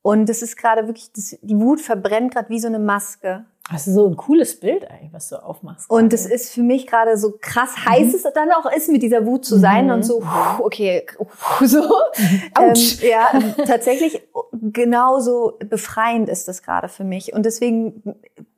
Und 0.00 0.30
das 0.30 0.40
ist 0.40 0.56
gerade 0.56 0.86
wirklich, 0.86 1.12
das, 1.12 1.36
die 1.42 1.60
Wut 1.60 1.82
verbrennt 1.82 2.32
gerade 2.32 2.48
wie 2.48 2.58
so 2.58 2.68
eine 2.68 2.78
Maske. 2.78 3.44
Das 3.70 3.86
ist 3.86 3.94
so 3.94 4.06
ein 4.06 4.16
cooles 4.16 4.58
Bild 4.58 4.90
eigentlich, 4.90 5.12
was 5.12 5.28
du 5.28 5.36
aufmachst. 5.36 5.88
Und 5.88 6.12
es 6.12 6.26
ist 6.26 6.52
für 6.52 6.62
mich 6.62 6.86
gerade 6.86 7.16
so 7.16 7.34
krass 7.40 7.70
mhm. 7.76 7.90
heiß 7.90 8.14
es 8.14 8.22
dann 8.34 8.50
auch 8.52 8.70
ist, 8.70 8.88
mit 8.88 9.02
dieser 9.02 9.26
Wut 9.26 9.44
zu 9.44 9.58
sein 9.58 9.86
mhm. 9.86 9.92
und 9.92 10.02
so, 10.02 10.22
okay, 10.58 11.06
so. 11.60 11.82
Ähm, 12.58 12.74
ja, 13.02 13.28
tatsächlich 13.66 14.22
genauso 14.52 15.58
befreiend 15.68 16.28
ist 16.28 16.48
das 16.48 16.62
gerade 16.62 16.88
für 16.88 17.04
mich. 17.04 17.32
Und 17.32 17.46
deswegen 17.46 18.02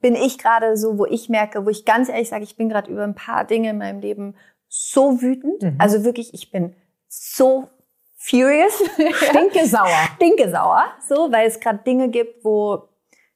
bin 0.01 0.15
ich 0.15 0.37
gerade 0.37 0.77
so, 0.77 0.97
wo 0.97 1.05
ich 1.05 1.29
merke, 1.29 1.65
wo 1.65 1.69
ich 1.69 1.85
ganz 1.85 2.09
ehrlich 2.09 2.29
sage, 2.29 2.43
ich 2.43 2.55
bin 2.55 2.69
gerade 2.69 2.91
über 2.91 3.03
ein 3.03 3.15
paar 3.15 3.45
Dinge 3.45 3.69
in 3.69 3.77
meinem 3.77 3.99
Leben 3.99 4.35
so 4.67 5.21
wütend. 5.21 5.61
Mhm. 5.61 5.75
Also 5.77 6.03
wirklich, 6.03 6.33
ich 6.33 6.51
bin 6.51 6.75
so 7.07 7.69
furious. 8.17 8.73
Stinke 9.29 9.67
sauer. 9.67 9.89
Stinke 10.15 10.49
sauer. 10.49 10.85
So, 11.07 11.31
weil 11.31 11.47
es 11.47 11.59
gerade 11.59 11.79
Dinge 11.85 12.09
gibt, 12.09 12.43
wo 12.43 12.89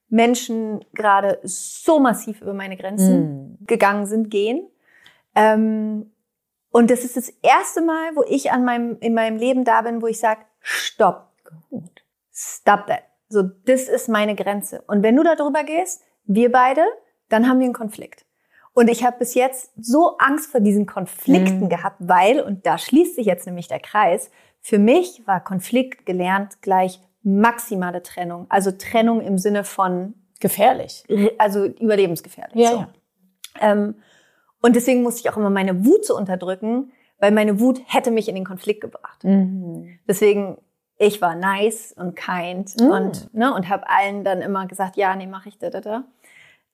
Menschen 0.09 0.85
gerade 0.93 1.39
so 1.43 1.99
massiv 1.99 2.41
über 2.41 2.53
meine 2.53 2.77
Grenzen 2.77 3.57
mm. 3.59 3.65
gegangen 3.65 4.05
sind, 4.05 4.29
gehen. 4.29 4.67
Ähm, 5.35 6.11
und 6.71 6.91
das 6.91 7.03
ist 7.03 7.17
das 7.17 7.29
erste 7.41 7.81
Mal, 7.81 8.15
wo 8.15 8.23
ich 8.27 8.51
an 8.51 8.63
meinem, 8.63 8.97
in 8.99 9.13
meinem 9.13 9.37
Leben 9.37 9.63
da 9.63 9.81
bin, 9.81 10.01
wo 10.01 10.07
ich 10.07 10.19
sage, 10.19 10.41
stopp. 10.59 11.31
Stop 12.31 12.87
that. 12.87 13.03
So, 13.29 13.43
das 13.65 13.87
ist 13.89 14.07
meine 14.07 14.35
Grenze. 14.35 14.83
Und 14.87 15.03
wenn 15.03 15.15
du 15.15 15.23
da 15.23 15.35
drüber 15.35 15.63
gehst, 15.63 16.03
wir 16.25 16.51
beide, 16.51 16.85
dann 17.29 17.47
haben 17.47 17.59
wir 17.59 17.65
einen 17.65 17.73
Konflikt. 17.73 18.25
Und 18.73 18.89
ich 18.89 19.03
habe 19.03 19.17
bis 19.17 19.33
jetzt 19.33 19.71
so 19.75 20.17
Angst 20.19 20.51
vor 20.51 20.61
diesen 20.61 20.85
Konflikten 20.85 21.65
mm. 21.65 21.69
gehabt, 21.69 21.97
weil, 21.99 22.41
und 22.41 22.65
da 22.65 22.77
schließt 22.77 23.15
sich 23.15 23.25
jetzt 23.25 23.45
nämlich 23.45 23.67
der 23.67 23.79
Kreis, 23.79 24.29
für 24.61 24.79
mich 24.79 25.25
war 25.25 25.43
Konflikt 25.43 26.05
gelernt 26.05 26.61
gleich 26.61 27.01
maximale 27.27 28.01
Trennung. 28.03 28.45
Also 28.49 28.71
Trennung 28.71 29.21
im 29.21 29.37
Sinne 29.37 29.63
von 29.63 30.13
gefährlich. 30.39 31.03
Also 31.37 31.65
überlebensgefährlich. 31.65 32.55
Ja, 32.55 32.69
so. 32.71 32.77
ja. 32.77 32.89
Ähm, 33.59 33.95
und 34.61 34.75
deswegen 34.75 35.03
musste 35.03 35.21
ich 35.21 35.29
auch 35.29 35.37
immer 35.37 35.49
meine 35.49 35.85
Wut 35.85 36.05
zu 36.05 36.15
unterdrücken, 36.15 36.91
weil 37.19 37.31
meine 37.31 37.59
Wut 37.59 37.81
hätte 37.85 38.11
mich 38.11 38.29
in 38.29 38.35
den 38.35 38.45
Konflikt 38.45 38.81
gebracht. 38.81 39.23
Mhm. 39.23 39.99
Deswegen 40.07 40.57
ich 40.99 41.21
war 41.21 41.35
nice 41.35 41.93
und 41.95 42.15
kind 42.15 42.79
mhm. 42.79 42.87
und 42.87 43.33
ne 43.33 43.53
und 43.53 43.69
habe 43.69 43.87
allen 43.87 44.23
dann 44.23 44.41
immer 44.41 44.65
gesagt, 44.65 44.97
ja, 44.97 45.15
nee, 45.15 45.27
mache 45.27 45.49
ich 45.49 45.59
da 45.59 45.69
da 45.69 45.81
da. 45.81 46.03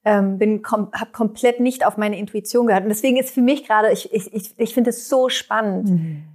Ähm, 0.06 0.38
bin 0.38 0.62
kom 0.62 0.90
habe 0.92 1.12
komplett 1.12 1.60
nicht 1.60 1.86
auf 1.86 1.96
meine 1.96 2.18
Intuition 2.18 2.66
gehört 2.66 2.84
und 2.84 2.90
deswegen 2.90 3.16
ist 3.18 3.34
für 3.34 3.42
mich 3.42 3.66
gerade 3.66 3.90
ich 3.90 4.12
ich 4.12 4.32
ich, 4.32 4.58
ich 4.58 4.74
finde 4.74 4.90
es 4.90 5.08
so 5.08 5.28
spannend. 5.28 5.90
Mhm 5.90 6.33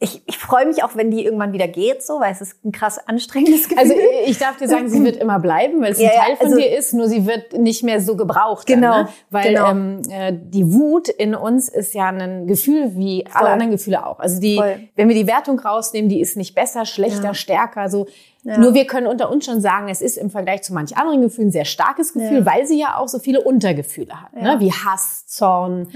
ich, 0.00 0.22
ich 0.26 0.38
freue 0.38 0.66
mich 0.66 0.82
auch, 0.82 0.96
wenn 0.96 1.10
die 1.10 1.24
irgendwann 1.24 1.52
wieder 1.52 1.68
geht, 1.68 2.02
so, 2.02 2.20
weil 2.20 2.32
es 2.32 2.40
ist 2.40 2.64
ein 2.64 2.72
krass 2.72 2.98
anstrengendes 2.98 3.68
Gefühl. 3.68 3.78
Also 3.78 3.94
ich 4.26 4.38
darf 4.38 4.56
dir 4.56 4.68
sagen, 4.68 4.88
sie 4.88 5.02
wird 5.04 5.16
immer 5.16 5.38
bleiben, 5.38 5.80
weil 5.80 5.92
es 5.92 6.00
ja, 6.00 6.10
ein 6.10 6.26
Teil 6.26 6.36
von 6.36 6.46
also, 6.46 6.58
dir 6.58 6.76
ist, 6.76 6.94
nur 6.94 7.08
sie 7.08 7.26
wird 7.26 7.52
nicht 7.54 7.84
mehr 7.84 8.00
so 8.00 8.16
gebraucht. 8.16 8.66
Genau. 8.66 8.90
Dann, 8.90 9.04
ne? 9.04 9.12
Weil 9.30 9.48
genau. 9.48 9.70
Ähm, 9.70 10.02
äh, 10.10 10.32
die 10.34 10.72
Wut 10.72 11.08
in 11.08 11.34
uns 11.34 11.68
ist 11.68 11.94
ja 11.94 12.08
ein 12.08 12.46
Gefühl 12.46 12.96
wie 12.96 13.24
Voll. 13.26 13.40
alle 13.40 13.50
anderen 13.50 13.70
Gefühle 13.70 14.04
auch. 14.04 14.18
Also 14.18 14.40
die, 14.40 14.56
Voll. 14.56 14.88
wenn 14.96 15.08
wir 15.08 15.14
die 15.14 15.28
Wertung 15.28 15.58
rausnehmen, 15.58 16.08
die 16.08 16.20
ist 16.20 16.36
nicht 16.36 16.54
besser, 16.54 16.84
schlechter, 16.86 17.28
ja. 17.28 17.34
stärker. 17.34 17.88
So 17.88 18.06
ja. 18.44 18.58
Nur 18.58 18.74
wir 18.74 18.86
können 18.86 19.06
unter 19.06 19.30
uns 19.30 19.46
schon 19.46 19.62
sagen, 19.62 19.88
es 19.88 20.02
ist 20.02 20.18
im 20.18 20.28
Vergleich 20.28 20.62
zu 20.62 20.74
manch 20.74 20.94
anderen 20.98 21.22
Gefühlen 21.22 21.48
ein 21.48 21.52
sehr 21.52 21.64
starkes 21.64 22.12
Gefühl, 22.12 22.40
ja. 22.40 22.46
weil 22.46 22.66
sie 22.66 22.78
ja 22.78 22.98
auch 22.98 23.08
so 23.08 23.18
viele 23.18 23.40
Untergefühle 23.40 24.20
hat, 24.20 24.34
ne? 24.34 24.42
ja. 24.42 24.54
ne? 24.54 24.60
wie 24.60 24.70
Hass, 24.70 25.26
Zorn, 25.26 25.88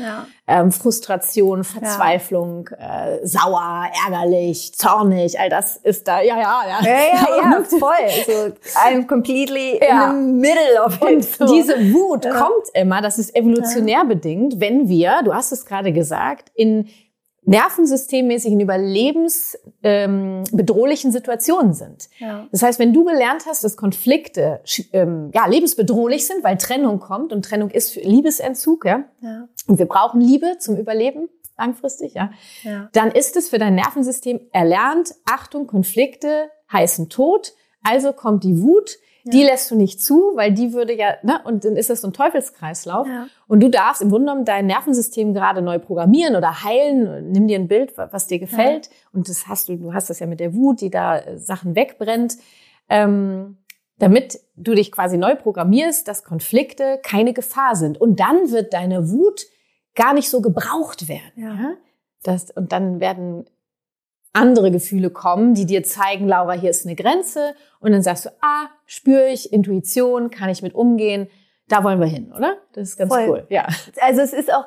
ähm, 0.47 0.73
Frustration, 0.73 1.63
Verzweiflung, 1.63 2.69
äh, 2.69 3.27
sauer, 3.27 3.89
ärgerlich, 4.07 4.75
zornig, 4.75 5.39
all 5.39 5.51
das 5.51 5.77
ist 5.77 6.09
da, 6.09 6.23
ja, 6.23 6.41
ja, 6.41 6.63
ja. 6.67 6.79
Ja, 6.83 6.91
ja, 6.91 7.37
ja 7.43 7.63
voll. 7.65 8.25
So, 8.27 8.79
I'm 8.81 9.07
completely 9.07 9.73
in 9.73 9.81
the 9.81 10.33
middle 10.33 10.83
of 10.83 10.97
it. 10.97 11.03
Und 11.03 11.25
so. 11.25 11.47
diese 11.55 11.75
Wut 11.93 12.23
kommt 12.23 12.69
immer, 12.73 13.03
das 13.03 13.19
ist 13.19 13.37
evolutionär 13.37 14.07
bedingt, 14.07 14.59
wenn 14.59 14.89
wir, 14.89 15.21
du 15.23 15.35
hast 15.35 15.53
es 15.53 15.67
gerade 15.67 15.93
gesagt, 15.93 16.51
in 16.55 16.89
nervensystemmäßig 17.49 18.53
in 18.53 18.61
überlebensbedrohlichen 18.61 21.09
ähm, 21.09 21.13
Situationen 21.13 21.73
sind. 21.73 22.11
Ja. 22.19 22.47
Das 22.53 22.63
heißt, 22.63 22.79
wenn 22.79 22.93
du 22.93 23.05
gelernt 23.05 23.47
hast, 23.47 23.65
dass 23.65 23.79
Konflikte 23.79 24.61
ähm, 24.93 25.31
ja, 25.35 25.47
lebensbedrohlich 25.47 26.27
sind, 26.27 26.45
weil 26.45 26.59
Trennung 26.59 27.01
kommt 27.01 27.33
und 27.33 27.43
Trennung 27.45 27.71
ist 27.71 27.95
für 27.95 28.01
Liebesentzug, 28.01 28.85
ja, 28.85 29.05
ja. 29.21 29.49
und 29.67 29.79
wir 29.79 29.87
brauchen 29.87 30.21
Liebe 30.21 30.59
zum 30.59 30.77
Überleben 30.77 31.31
langfristig, 31.57 32.13
ja, 32.15 32.31
ja, 32.63 32.91
dann 32.93 33.11
ist 33.11 33.37
es 33.37 33.49
für 33.49 33.59
dein 33.59 33.75
Nervensystem 33.75 34.41
erlernt, 34.53 35.15
Achtung, 35.25 35.67
Konflikte 35.67 36.51
heißen 36.71 37.09
Tod, 37.09 37.55
also 37.83 38.13
kommt 38.13 38.45
die 38.45 38.61
Wut, 38.61 38.99
die 39.31 39.43
lässt 39.43 39.71
du 39.71 39.77
nicht 39.77 40.03
zu, 40.03 40.33
weil 40.35 40.53
die 40.53 40.73
würde 40.73 40.95
ja, 40.95 41.15
ne, 41.23 41.41
und 41.45 41.65
dann 41.65 41.77
ist 41.77 41.91
das 41.91 42.01
so 42.01 42.09
ein 42.09 42.13
Teufelskreislauf. 42.13 43.07
Ja. 43.07 43.27
Und 43.47 43.61
du 43.61 43.69
darfst 43.69 44.03
im 44.03 44.11
Grunde 44.11 44.27
genommen 44.27 44.45
dein 44.45 44.67
Nervensystem 44.67 45.35
gerade 45.35 45.63
neu 45.63 45.79
programmieren 45.79 46.37
oder 46.37 46.65
heilen. 46.65 47.31
Nimm 47.33 47.49
dir 47.49 47.59
ein 47.59 47.69
Bild, 47.69 47.97
was 47.97 48.27
dir 48.27 48.39
gefällt. 48.39 48.87
Ja. 48.87 48.93
Und 49.13 49.29
das 49.29 49.49
hast 49.49 49.69
du, 49.69 49.77
du 49.77 49.95
hast 49.95 50.11
das 50.11 50.19
ja 50.21 50.27
mit 50.27 50.41
der 50.41 50.55
Wut, 50.55 50.81
die 50.81 50.91
da 50.91 51.19
äh, 51.19 51.39
Sachen 51.39 51.75
wegbrennt. 51.75 52.37
Ähm, 52.89 53.59
damit 53.99 54.41
du 54.57 54.75
dich 54.75 54.93
quasi 54.93 55.19
neu 55.19 55.35
programmierst, 55.35 56.07
dass 56.07 56.25
Konflikte 56.25 57.01
keine 57.03 57.33
Gefahr 57.33 57.75
sind. 57.75 58.01
Und 58.01 58.21
dann 58.21 58.51
wird 58.51 58.73
deine 58.73 59.11
Wut 59.11 59.47
gar 59.95 60.15
nicht 60.15 60.31
so 60.31 60.41
gebraucht 60.41 61.09
werden. 61.09 61.33
Ja. 61.37 61.55
Ja? 61.55 61.75
Das, 62.23 62.51
und 62.51 62.73
dann 62.73 63.01
werden 63.01 63.45
andere 64.39 64.71
Gefühle 64.71 65.11
kommen, 65.11 65.55
die 65.55 65.67
dir 65.67 65.83
zeigen, 65.83 66.27
Laura, 66.29 66.53
hier 66.53 66.71
ist 66.71 66.87
eine 66.87 66.95
Grenze. 66.97 67.55
Und 67.81 67.93
dann 67.93 68.03
sagst 68.03 68.27
du, 68.27 68.31
ah, 68.41 68.67
spüre 68.87 69.29
ich, 69.29 69.53
Intuition, 69.53 70.31
kann 70.31 70.49
ich 70.49 70.63
mit 70.63 70.75
umgehen. 70.75 71.29
Da 71.69 71.85
wollen 71.85 72.01
wir 72.01 72.07
hin, 72.07 72.33
oder? 72.37 72.57
Das 72.73 72.89
ist 72.91 72.97
ganz 72.97 73.13
Voll. 73.13 73.29
cool. 73.29 73.47
Ja. 73.51 73.67
Also 74.01 74.21
es 74.23 74.33
ist 74.33 74.53
auch, 74.53 74.67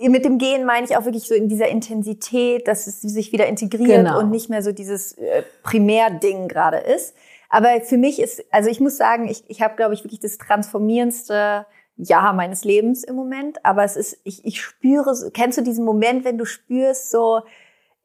mit 0.00 0.24
dem 0.24 0.38
Gehen 0.38 0.64
meine 0.64 0.86
ich 0.86 0.96
auch 0.96 1.04
wirklich 1.04 1.26
so 1.26 1.34
in 1.34 1.48
dieser 1.48 1.68
Intensität, 1.68 2.66
dass 2.68 2.86
es 2.86 3.00
sich 3.00 3.32
wieder 3.32 3.46
integriert 3.46 4.04
Genau. 4.06 4.18
und 4.20 4.30
nicht 4.30 4.48
mehr 4.48 4.62
so 4.62 4.72
dieses 4.72 5.12
äh, 5.18 5.42
Primärding 5.62 6.48
gerade 6.48 6.78
ist. 6.78 7.14
Aber 7.50 7.80
für 7.80 7.96
mich 7.96 8.20
ist, 8.20 8.44
also 8.50 8.70
ich 8.70 8.78
muss 8.80 8.96
sagen, 8.96 9.26
ich, 9.28 9.42
ich 9.48 9.62
habe, 9.62 9.74
glaube 9.76 9.94
ich, 9.94 10.04
wirklich 10.04 10.20
das 10.20 10.38
transformierendste 10.38 11.66
Jahr 11.96 12.32
meines 12.32 12.64
Lebens 12.64 13.04
im 13.04 13.16
Moment. 13.16 13.64
Aber 13.64 13.84
es 13.84 13.96
ist, 13.96 14.18
ich, 14.24 14.44
ich 14.44 14.60
spüre, 14.60 15.14
kennst 15.32 15.58
du 15.58 15.62
diesen 15.62 15.84
Moment, 15.84 16.24
wenn 16.24 16.38
du 16.38 16.44
spürst, 16.44 17.10
so, 17.10 17.40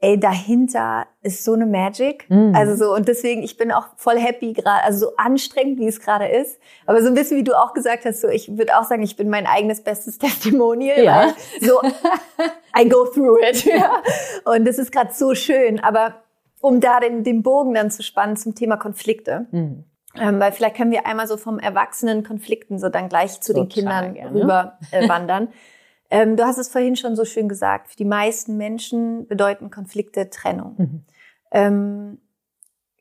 ey, 0.04 0.20
dahinter 0.20 1.08
ist 1.22 1.46
so 1.46 1.54
eine 1.54 1.66
Magic. 1.66 2.30
Mhm. 2.30 2.54
Also 2.54 2.76
so, 2.76 2.94
und 2.94 3.08
deswegen, 3.08 3.42
ich 3.42 3.56
bin 3.56 3.72
auch 3.72 3.88
voll 3.96 4.20
happy 4.20 4.52
gerade, 4.52 4.84
also 4.84 5.08
so 5.08 5.16
anstrengend, 5.16 5.80
wie 5.80 5.88
es 5.88 6.02
gerade 6.02 6.28
ist. 6.28 6.60
Aber 6.86 7.02
so 7.02 7.08
ein 7.08 7.14
bisschen, 7.14 7.38
wie 7.38 7.44
du 7.46 7.58
auch 7.58 7.74
gesagt 7.74 8.04
hast, 8.04 8.20
so, 8.20 8.28
ich 8.28 8.58
würde 8.58 8.78
auch 8.78 8.84
sagen, 8.84 9.02
ich 9.02 9.16
bin 9.16 9.30
mein 9.30 9.48
eigenes 9.48 9.82
bestes 9.82 10.18
Testimonial. 10.20 11.02
Ja. 11.02 11.34
So, 11.62 11.80
I 12.78 12.90
go 12.90 13.06
through 13.06 13.40
it. 13.50 13.64
Ja. 13.64 14.04
Und 14.44 14.66
das 14.66 14.78
ist 14.78 14.92
gerade 14.92 15.14
so 15.14 15.36
schön. 15.36 15.80
Aber 15.80 16.16
um 16.60 16.82
da 16.82 17.00
den, 17.00 17.24
den 17.24 17.42
Bogen 17.42 17.74
dann 17.74 17.90
zu 17.90 18.04
spannen 18.04 18.36
zum 18.36 18.56
Thema 18.56 18.76
Konflikte. 18.76 19.48
Mhm. 19.52 19.86
Ähm, 20.20 20.40
weil 20.40 20.52
vielleicht 20.52 20.76
können 20.76 20.92
wir 20.92 21.08
einmal 21.08 21.28
so 21.28 21.38
vom 21.38 21.60
Erwachsenen 21.60 22.24
Konflikten 22.24 22.78
so 22.78 22.90
dann 22.90 23.08
gleich 23.08 23.40
zu 23.40 23.54
den 23.54 23.70
Total 23.70 23.74
Kindern 23.74 24.14
gerne. 24.14 24.42
rüber 24.42 24.78
äh, 24.92 25.08
wandern. 25.08 25.48
Ähm, 26.14 26.38
du 26.38 26.46
hast 26.46 26.60
es 26.60 26.70
vorhin 26.70 26.96
schon 26.96 27.16
so 27.16 27.26
schön 27.26 27.50
gesagt. 27.50 27.90
Für 27.90 27.96
die 27.96 28.06
meisten 28.06 28.56
Menschen 28.56 29.28
bedeuten 29.28 29.72
Konflikte 29.72 30.30
Trennung. 30.30 30.76
Mhm. 30.78 31.06
Ähm, 31.52 32.22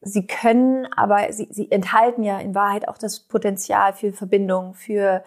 sie 0.00 0.26
können, 0.26 0.86
aber 0.94 1.30
sie, 1.30 1.46
sie 1.50 1.70
enthalten 1.70 2.22
ja 2.22 2.40
in 2.40 2.54
Wahrheit 2.54 2.88
auch 2.88 2.96
das 2.96 3.20
Potenzial 3.20 3.92
für 3.92 4.14
Verbindung, 4.14 4.72
für 4.72 5.22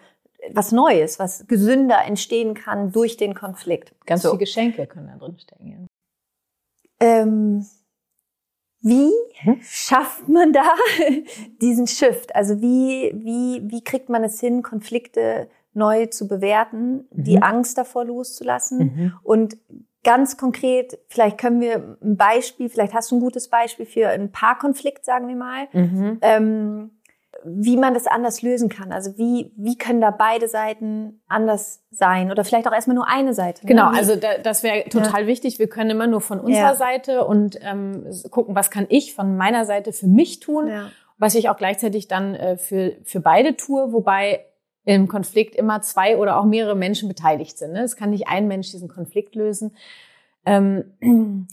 was 0.52 0.72
Neues, 0.72 1.20
was 1.20 1.46
gesünder 1.46 2.04
entstehen 2.04 2.54
kann 2.54 2.90
durch 2.90 3.16
den 3.16 3.36
Konflikt. 3.36 3.94
Ganz 4.04 4.22
so. 4.22 4.30
viele 4.30 4.40
Geschenke 4.40 4.88
können 4.88 5.06
da 5.06 5.24
drin 5.24 5.38
stecken. 5.38 5.70
Ja. 5.70 5.86
Ähm, 6.98 7.66
wie 8.80 9.12
Hm? 9.42 9.60
schafft 9.62 10.28
man 10.28 10.52
da 10.52 10.74
diesen 11.60 11.86
Shift? 11.86 12.34
Also 12.34 12.60
wie, 12.60 13.12
wie, 13.14 13.62
wie 13.70 13.84
kriegt 13.84 14.08
man 14.08 14.24
es 14.24 14.40
hin, 14.40 14.64
Konflikte 14.64 15.48
neu 15.76 16.06
zu 16.06 16.26
bewerten, 16.26 17.06
die 17.10 17.36
Mhm. 17.36 17.42
Angst 17.42 17.78
davor 17.78 18.04
loszulassen? 18.04 18.78
Mhm. 18.78 19.12
Und 19.22 19.56
ganz 20.02 20.36
konkret, 20.36 20.98
vielleicht 21.08 21.38
können 21.38 21.60
wir 21.60 21.98
ein 22.02 22.16
Beispiel, 22.16 22.68
vielleicht 22.68 22.94
hast 22.94 23.10
du 23.10 23.16
ein 23.16 23.20
gutes 23.20 23.48
Beispiel 23.48 23.86
für 23.86 24.08
einen 24.08 24.30
Paarkonflikt, 24.32 25.04
sagen 25.04 25.28
wir 25.28 25.36
mal, 25.36 25.68
Mhm. 25.72 26.18
ähm, 26.22 26.90
wie 27.44 27.76
man 27.76 27.92
das 27.94 28.06
anders 28.06 28.40
lösen 28.42 28.68
kann. 28.68 28.92
Also 28.92 29.18
wie, 29.18 29.52
wie 29.56 29.76
können 29.76 30.00
da 30.00 30.10
beide 30.10 30.48
Seiten 30.48 31.20
anders 31.28 31.82
sein? 31.90 32.30
Oder 32.30 32.44
vielleicht 32.44 32.66
auch 32.66 32.72
erstmal 32.72 32.96
nur 32.96 33.06
eine 33.08 33.34
Seite. 33.34 33.64
ne? 33.64 33.68
Genau, 33.68 33.88
also 33.88 34.16
da, 34.16 34.38
das 34.42 34.62
wäre 34.62 34.88
total 34.88 35.26
wichtig. 35.26 35.58
Wir 35.58 35.68
können 35.68 35.90
immer 35.90 36.06
nur 36.06 36.20
von 36.22 36.40
unserer 36.40 36.70
Ja. 36.70 36.74
Seite 36.74 37.24
und 37.26 37.58
ähm, 37.62 38.06
gucken, 38.30 38.54
was 38.56 38.70
kann 38.70 38.86
ich 38.88 39.14
von 39.14 39.36
meiner 39.36 39.64
Seite 39.66 39.92
für 39.92 40.06
mich 40.08 40.40
tun, 40.40 40.66
ja. 40.68 40.88
was 41.18 41.34
ich 41.34 41.48
auch 41.50 41.56
gleichzeitig 41.58 42.08
dann 42.08 42.34
äh, 42.34 42.56
für, 42.56 42.96
für 43.04 43.20
beide 43.20 43.54
tue, 43.56 43.92
wobei 43.92 44.46
im 44.86 45.08
Konflikt 45.08 45.54
immer 45.56 45.82
zwei 45.82 46.16
oder 46.16 46.38
auch 46.38 46.44
mehrere 46.44 46.76
Menschen 46.76 47.08
beteiligt 47.08 47.58
sind. 47.58 47.72
Ne? 47.72 47.82
Es 47.82 47.96
kann 47.96 48.10
nicht 48.10 48.28
ein 48.28 48.48
Mensch 48.48 48.70
diesen 48.70 48.88
Konflikt 48.88 49.34
lösen. 49.34 49.76
Ähm, 50.46 50.94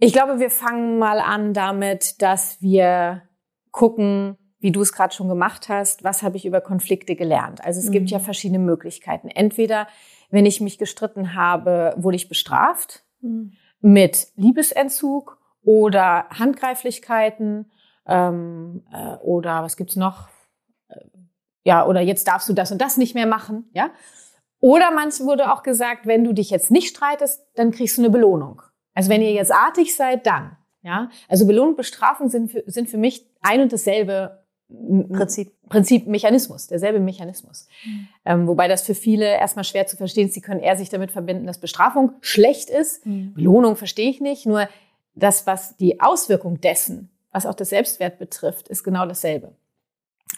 ich 0.00 0.12
glaube, 0.12 0.40
wir 0.40 0.50
fangen 0.50 0.98
mal 0.98 1.20
an 1.20 1.52
damit, 1.54 2.20
dass 2.22 2.60
wir 2.62 3.22
gucken, 3.70 4.38
wie 4.58 4.72
du 4.72 4.80
es 4.80 4.92
gerade 4.92 5.14
schon 5.14 5.28
gemacht 5.28 5.68
hast, 5.68 6.02
was 6.02 6.22
habe 6.22 6.36
ich 6.36 6.46
über 6.46 6.60
Konflikte 6.60 7.14
gelernt. 7.14 7.62
Also 7.64 7.78
es 7.78 7.90
gibt 7.92 8.06
Mhm. 8.06 8.08
ja 8.08 8.18
verschiedene 8.18 8.58
Möglichkeiten. 8.58 9.28
Entweder, 9.28 9.86
wenn 10.30 10.46
ich 10.46 10.60
mich 10.60 10.78
gestritten 10.78 11.34
habe, 11.34 11.94
wurde 11.96 12.16
ich 12.16 12.28
bestraft 12.28 13.04
Mhm. 13.20 13.52
mit 13.80 14.28
Liebesentzug 14.36 15.38
oder 15.62 16.24
Handgreiflichkeiten 16.30 17.70
ähm, 18.06 18.82
äh, 18.92 19.16
oder 19.16 19.62
was 19.62 19.76
gibt's 19.76 19.94
noch? 19.94 20.28
Ja, 21.68 21.84
oder 21.84 22.00
jetzt 22.00 22.26
darfst 22.26 22.48
du 22.48 22.54
das 22.54 22.72
und 22.72 22.80
das 22.80 22.96
nicht 22.96 23.14
mehr 23.14 23.26
machen, 23.26 23.68
ja? 23.74 23.90
Oder 24.58 24.90
manch 24.90 25.20
wurde 25.20 25.52
auch 25.52 25.62
gesagt, 25.62 26.06
wenn 26.06 26.24
du 26.24 26.32
dich 26.32 26.48
jetzt 26.48 26.70
nicht 26.70 26.88
streitest, 26.88 27.42
dann 27.56 27.72
kriegst 27.72 27.98
du 27.98 28.00
eine 28.00 28.08
Belohnung. 28.08 28.62
Also 28.94 29.10
wenn 29.10 29.20
ihr 29.20 29.32
jetzt 29.32 29.52
artig 29.52 29.94
seid, 29.94 30.26
dann, 30.26 30.56
ja? 30.80 31.10
Also 31.28 31.46
Belohnung 31.46 31.72
und 31.72 31.76
Bestrafung 31.76 32.30
sind 32.30 32.52
für, 32.52 32.64
sind 32.64 32.88
für 32.88 32.96
mich 32.96 33.26
ein 33.42 33.60
und 33.60 33.70
dasselbe 33.70 34.42
Prinzip. 35.12 35.52
Prinzip, 35.68 36.06
Mechanismus, 36.06 36.68
derselbe 36.68 37.00
Mechanismus. 37.00 37.68
Ähm, 38.24 38.48
wobei 38.48 38.66
das 38.66 38.80
für 38.80 38.94
viele 38.94 39.26
erstmal 39.26 39.64
schwer 39.64 39.86
zu 39.86 39.98
verstehen 39.98 40.28
ist. 40.28 40.34
Sie 40.34 40.40
können 40.40 40.60
eher 40.60 40.78
sich 40.78 40.88
damit 40.88 41.12
verbinden, 41.12 41.46
dass 41.46 41.60
Bestrafung 41.60 42.12
schlecht 42.22 42.70
ist. 42.70 43.02
Belohnung 43.04 43.76
verstehe 43.76 44.08
ich 44.08 44.22
nicht. 44.22 44.46
Nur 44.46 44.70
das, 45.14 45.46
was 45.46 45.76
die 45.76 46.00
Auswirkung 46.00 46.62
dessen, 46.62 47.10
was 47.30 47.44
auch 47.44 47.52
das 47.52 47.68
Selbstwert 47.68 48.18
betrifft, 48.18 48.68
ist 48.68 48.84
genau 48.84 49.04
dasselbe. 49.04 49.52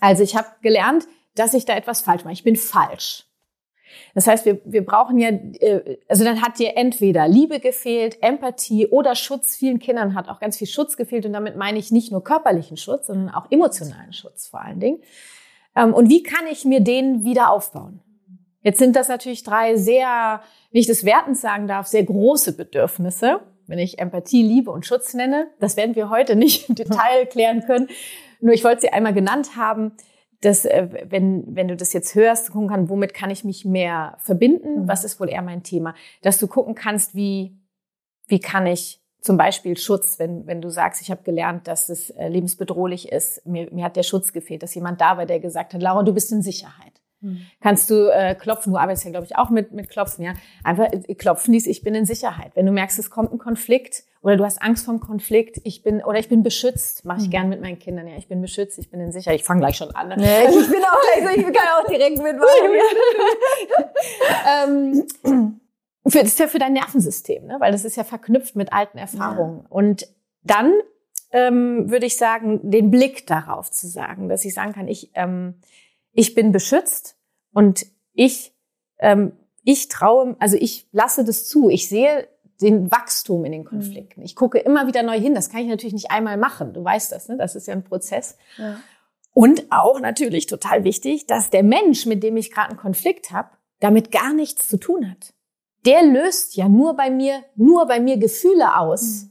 Also 0.01 0.25
ich 0.25 0.37
habe 0.37 0.49
gelernt, 0.63 1.07
dass 1.35 1.55
ich 1.55 1.65
da 1.65 1.75
etwas 1.77 2.01
falsch 2.03 2.25
mache. 2.25 2.35
Ich 2.35 2.45
bin 2.45 2.57
falsch. 2.57 3.27
Das 4.15 4.27
heißt, 4.27 4.45
wir, 4.45 4.61
wir 4.65 4.85
brauchen 4.85 5.19
ja, 5.19 5.29
äh, 5.29 5.99
also 6.09 6.25
dann 6.25 6.43
hat 6.43 6.59
dir 6.59 6.77
entweder 6.77 7.29
Liebe 7.29 7.61
gefehlt, 7.61 8.23
Empathie 8.23 8.87
oder 8.87 9.15
Schutz. 9.15 9.57
Vielen 9.57 9.79
Kindern 9.79 10.15
hat 10.15 10.29
auch 10.29 10.41
ganz 10.41 10.57
viel 10.57 10.67
Schutz 10.67 10.97
gefehlt 10.97 11.27
und 11.27 11.33
damit 11.33 11.57
meine 11.57 11.79
ich 11.79 11.91
nicht 11.91 12.13
nur 12.13 12.23
körperlichen 12.23 12.77
Schutz, 12.77 13.09
sondern 13.09 13.35
auch 13.35 13.51
emotionalen 13.51 14.13
Schutz 14.13 14.47
vor 14.47 14.61
allen 14.61 14.81
Dingen. 14.81 15.01
Ähm, 15.77 15.95
Und 15.95 16.09
wie 16.09 16.23
kann 16.23 16.47
ich 16.51 16.65
mir 16.65 16.81
den 16.81 17.25
wieder 17.25 17.51
aufbauen? 17.51 18.01
Jetzt 18.63 18.79
sind 18.79 18.95
das 18.95 19.09
natürlich 19.09 19.43
drei 19.43 19.77
sehr, 19.77 20.43
wie 20.71 20.81
ich 20.81 20.87
das 20.87 21.05
wertend 21.05 21.39
sagen 21.39 21.67
darf, 21.67 21.87
sehr 21.87 22.05
große 22.05 22.57
Bedürfnisse. 22.57 23.41
Wenn 23.67 23.79
ich 23.79 23.99
Empathie, 23.99 24.43
Liebe 24.43 24.71
und 24.71 24.85
Schutz 24.85 25.15
nenne, 25.15 25.49
das 25.61 25.77
werden 25.77 25.95
wir 25.95 26.11
heute 26.11 26.37
nicht 26.37 26.69
im 26.69 26.75
Detail 26.75 27.27
klären 27.27 27.63
können. 27.63 27.89
Nur 28.41 28.53
ich 28.53 28.65
wollte 28.65 28.83
sie 28.83 28.93
einmal 28.93 29.15
genannt 29.15 29.57
haben, 29.57 29.93
dass 30.41 30.65
äh, 30.65 30.89
wenn, 31.09 31.45
wenn 31.55 31.69
du 31.69 31.77
das 31.77 31.93
jetzt 31.93 32.15
hörst, 32.15 32.51
gucken 32.51 32.69
kann, 32.69 32.89
womit 32.89 33.15
kann 33.15 33.31
ich 33.31 33.45
mich 33.45 33.65
mehr 33.65 34.17
verbinden? 34.19 34.83
Mhm. 34.83 34.89
Was 34.89 35.05
ist 35.05 35.21
wohl 35.21 35.29
eher 35.29 35.43
mein 35.43 35.63
Thema? 35.63 35.95
Dass 36.23 36.39
du 36.39 36.47
gucken 36.47 36.75
kannst, 36.75 37.15
wie, 37.15 37.57
wie 38.27 38.41
kann 38.41 38.67
ich 38.67 39.01
zum 39.21 39.37
Beispiel 39.37 39.77
Schutz, 39.77 40.19
wenn, 40.19 40.47
wenn 40.47 40.63
du 40.63 40.71
sagst, 40.71 41.03
ich 41.03 41.11
habe 41.11 41.23
gelernt, 41.23 41.69
dass 41.69 41.91
es 41.91 42.11
äh, 42.11 42.29
lebensbedrohlich 42.29 43.13
ist, 43.13 43.47
mir, 43.47 43.71
mir 43.71 43.85
hat 43.85 43.97
der 43.97 44.03
Schutz 44.03 44.33
gefehlt, 44.33 44.63
dass 44.63 44.75
jemand 44.75 45.01
da 45.01 45.19
war, 45.19 45.27
der 45.27 45.41
gesagt 45.41 45.75
hat, 45.75 45.83
Laura, 45.83 46.03
du 46.03 46.15
bist 46.15 46.33
in 46.33 46.41
Sicherheit. 46.41 47.01
Kannst 47.61 47.91
du 47.91 48.11
äh, 48.11 48.35
klopfen, 48.35 48.73
du 48.73 48.79
arbeitest 48.79 49.05
ja, 49.05 49.11
glaube 49.11 49.27
ich, 49.27 49.37
auch 49.37 49.51
mit, 49.51 49.73
mit 49.73 49.91
Klopfen, 49.91 50.25
ja. 50.25 50.33
Einfach 50.65 50.91
äh, 50.91 51.15
klopfen 51.15 51.53
dies, 51.53 51.67
ich 51.67 51.83
bin 51.83 51.95
in 51.95 52.07
Sicherheit. 52.07 52.53
Wenn 52.57 52.65
du 52.65 52.73
merkst, 52.73 52.99
es 52.99 53.11
kommt 53.11 53.33
ein 53.33 53.39
Konflikt 53.39 54.05
oder 54.23 54.37
du 54.37 54.45
hast 54.45 54.61
Angst 54.61 54.85
vom 54.85 55.01
Konflikt, 55.01 55.61
ich 55.65 55.83
bin, 55.83 56.05
oder 56.05 56.19
ich 56.19 56.29
bin 56.29 56.43
beschützt, 56.43 57.05
mache 57.05 57.23
ich 57.23 57.31
gern 57.31 57.49
mit 57.49 57.61
meinen 57.61 57.79
Kindern, 57.79 58.07
ja, 58.07 58.17
ich 58.17 58.29
bin 58.29 58.43
beschützt, 58.43 58.79
ich 58.79 58.91
bin 58.91 59.01
in 59.01 59.13
Sicherheit. 59.13 59.41
Ich 59.41 59.47
fange 59.47 59.61
gleich 59.61 59.77
schon 59.77 59.95
an. 59.95 60.09
Ne? 60.09 60.45
Ich 60.49 60.71
bin 60.71 60.83
auch 60.83 61.01
gleich 61.01 61.25
so, 61.25 61.41
ich 61.41 61.55
kann 61.55 61.69
auch 61.79 61.87
direkt 61.89 62.19
mitmachen. 62.19 62.71
ähm, 65.25 65.61
für, 66.07 66.19
das 66.19 66.29
ist 66.29 66.39
ja 66.39 66.49
für 66.49 66.59
dein 66.59 66.75
Nervensystem, 66.75 67.47
ne? 67.47 67.57
weil 67.61 67.73
das 67.73 67.85
ist 67.85 67.97
ja 67.97 68.05
verknüpft 68.05 68.57
mit 68.57 68.73
alten 68.73 68.99
Erfahrungen. 68.99 69.65
Und 69.69 70.07
dann 70.43 70.73
ähm, 71.33 71.91
würde 71.91 72.07
ich 72.07 72.17
sagen, 72.17 72.71
den 72.71 72.91
Blick 72.91 73.27
darauf 73.27 73.71
zu 73.71 73.87
sagen, 73.87 74.29
dass 74.29 74.45
ich 74.45 74.53
sagen 74.53 74.73
kann, 74.73 74.89
ich, 74.89 75.11
ähm, 75.15 75.55
ich 76.13 76.35
bin 76.35 76.53
beschützt 76.53 77.17
und 77.53 77.87
ich, 78.13 78.55
ähm, 78.99 79.33
ich 79.65 79.89
traue, 79.89 80.37
also 80.41 80.57
ich 80.57 80.89
lasse 80.93 81.25
das 81.25 81.47
zu. 81.47 81.71
Ich 81.71 81.89
sehe 81.89 82.29
den 82.61 82.91
Wachstum 82.91 83.45
in 83.45 83.53
den 83.53 83.65
Konflikten. 83.65 84.23
Ich 84.23 84.37
gucke 84.37 84.59
immer 84.59 84.87
wieder 84.87 85.03
neu 85.03 85.19
hin. 85.19 85.35
Das 85.35 85.51
kann 85.51 85.63
ich 85.63 85.69
natürlich 85.69 85.95
nicht 85.95 86.11
einmal 86.11 86.37
machen. 86.37 86.73
Du 86.73 86.85
weißt 86.85 87.13
das, 87.13 87.29
ne? 87.29 87.37
Das 87.37 87.57
ist 87.57 87.67
ja 87.67 87.75
ein 87.75 87.85
Prozess. 87.85 88.37
Ja. 88.59 88.79
Und 89.33 89.67
auch 89.71 90.01
natürlich 90.01 90.47
total 90.47 90.85
wichtig, 90.85 91.27
dass 91.27 91.51
der 91.51 91.63
Mensch, 91.63 92.07
mit 92.07 92.23
dem 92.23 92.37
ich 92.37 92.51
gerade 92.51 92.71
einen 92.71 92.79
Konflikt 92.79 93.31
habe, 93.31 93.51
damit 93.79 94.11
gar 94.11 94.35
nichts 94.35 94.69
zu 94.69 94.77
tun 94.77 95.11
hat. 95.11 95.33
Der 95.87 96.03
löst 96.03 96.57
ja 96.57 96.69
nur 96.69 96.95
bei 96.95 97.11
mir, 97.11 97.43
nur 97.55 97.87
bei 97.87 98.01
mir 98.01 98.19
Gefühle 98.19 98.77
aus. 98.77 99.29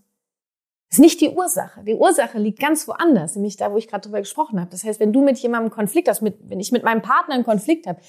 Das 0.89 0.97
ist 0.97 0.99
nicht 0.99 1.21
die 1.21 1.29
Ursache. 1.29 1.83
Die 1.83 1.93
Ursache 1.93 2.39
liegt 2.39 2.59
ganz 2.59 2.87
woanders, 2.87 3.35
nämlich 3.35 3.57
da, 3.57 3.71
wo 3.71 3.77
ich 3.77 3.87
gerade 3.87 4.01
drüber 4.01 4.19
gesprochen 4.19 4.59
habe. 4.59 4.71
Das 4.71 4.83
heißt, 4.83 4.99
wenn 4.99 5.13
du 5.13 5.23
mit 5.23 5.37
jemandem 5.37 5.65
einen 5.65 5.75
Konflikt 5.75 6.07
hast, 6.07 6.21
mit, 6.21 6.37
wenn 6.49 6.59
ich 6.59 6.71
mit 6.71 6.83
meinem 6.83 7.03
Partner 7.03 7.35
einen 7.35 7.43
Konflikt 7.43 7.85
habe, 7.85 7.99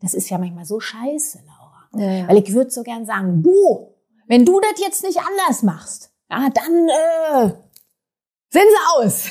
das 0.00 0.14
ist 0.14 0.30
ja 0.30 0.38
manchmal 0.38 0.64
so 0.64 0.80
scheiße, 0.80 1.40
Laura. 1.46 2.06
Ja, 2.06 2.12
ja. 2.20 2.28
Weil 2.28 2.38
ich 2.38 2.54
würde 2.54 2.70
so 2.70 2.82
gern 2.82 3.04
sagen, 3.04 3.42
du, 3.42 3.94
wenn 4.30 4.44
du 4.44 4.60
das 4.60 4.78
jetzt 4.80 5.02
nicht 5.02 5.18
anders 5.18 5.64
machst, 5.64 6.12
ja, 6.30 6.48
dann 6.50 6.88
äh, 6.88 7.52
sind 8.48 8.62
sie 8.62 8.94
aus. 8.94 9.30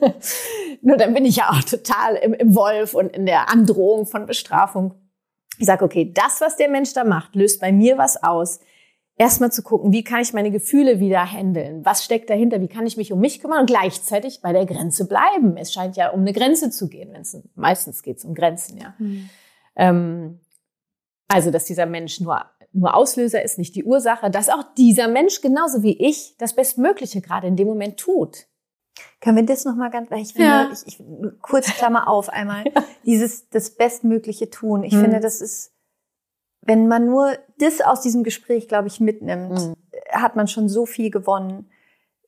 Nur 0.80 0.96
dann 0.96 1.12
bin 1.12 1.26
ich 1.26 1.36
ja 1.36 1.50
auch 1.50 1.62
total 1.62 2.16
im, 2.16 2.32
im 2.32 2.54
Wolf 2.54 2.94
und 2.94 3.14
in 3.14 3.26
der 3.26 3.50
Androhung 3.50 4.06
von 4.06 4.24
Bestrafung. 4.24 4.94
Ich 5.58 5.66
sage, 5.66 5.84
okay, 5.84 6.14
das, 6.14 6.40
was 6.40 6.56
der 6.56 6.70
Mensch 6.70 6.94
da 6.94 7.04
macht, 7.04 7.34
löst 7.34 7.60
bei 7.60 7.72
mir 7.72 7.98
was 7.98 8.22
aus. 8.22 8.60
Erstmal 9.18 9.52
zu 9.52 9.62
gucken, 9.62 9.92
wie 9.92 10.02
kann 10.02 10.22
ich 10.22 10.32
meine 10.32 10.50
Gefühle 10.50 10.98
wieder 10.98 11.30
handeln? 11.30 11.84
Was 11.84 12.02
steckt 12.02 12.30
dahinter? 12.30 12.62
Wie 12.62 12.68
kann 12.68 12.86
ich 12.86 12.96
mich 12.96 13.12
um 13.12 13.20
mich 13.20 13.40
kümmern 13.40 13.60
und 13.60 13.66
gleichzeitig 13.66 14.40
bei 14.40 14.54
der 14.54 14.64
Grenze 14.64 15.06
bleiben? 15.06 15.58
Es 15.58 15.74
scheint 15.74 15.98
ja 15.98 16.08
um 16.08 16.20
eine 16.20 16.32
Grenze 16.32 16.70
zu 16.70 16.88
gehen, 16.88 17.12
wenn 17.12 17.20
es 17.20 17.36
meistens 17.54 18.02
geht 18.02 18.16
es 18.16 18.24
um 18.24 18.32
Grenzen, 18.32 18.78
ja. 18.78 18.94
Mhm. 18.98 19.28
Ähm, 19.76 20.40
also, 21.26 21.50
dass 21.50 21.66
dieser 21.66 21.84
Mensch 21.84 22.20
nur 22.20 22.46
nur 22.72 22.94
Auslöser 22.94 23.42
ist, 23.42 23.58
nicht 23.58 23.74
die 23.74 23.84
Ursache, 23.84 24.30
dass 24.30 24.48
auch 24.48 24.62
dieser 24.76 25.08
Mensch 25.08 25.40
genauso 25.40 25.82
wie 25.82 25.98
ich 25.98 26.36
das 26.38 26.54
Bestmögliche 26.54 27.20
gerade 27.20 27.46
in 27.46 27.56
dem 27.56 27.68
Moment 27.68 27.98
tut. 27.98 28.46
Können 29.20 29.36
wir 29.36 29.46
das 29.46 29.64
nochmal 29.64 29.90
ganz, 29.90 30.08
ich 30.10 30.32
finde, 30.32 30.48
ja. 30.48 30.70
ich, 30.72 30.86
ich, 30.86 31.02
kurz 31.40 31.66
Klammer 31.66 32.08
auf 32.08 32.28
einmal, 32.28 32.64
ja. 32.74 32.84
dieses, 33.04 33.48
das 33.48 33.70
Bestmögliche 33.70 34.50
tun. 34.50 34.84
Ich 34.84 34.92
mhm. 34.92 35.02
finde, 35.02 35.20
das 35.20 35.40
ist, 35.40 35.72
wenn 36.62 36.88
man 36.88 37.06
nur 37.06 37.32
das 37.58 37.80
aus 37.80 38.00
diesem 38.00 38.24
Gespräch, 38.24 38.68
glaube 38.68 38.88
ich, 38.88 39.00
mitnimmt, 39.00 39.52
mhm. 39.52 39.74
hat 40.10 40.36
man 40.36 40.48
schon 40.48 40.68
so 40.68 40.84
viel 40.84 41.10
gewonnen. 41.10 41.70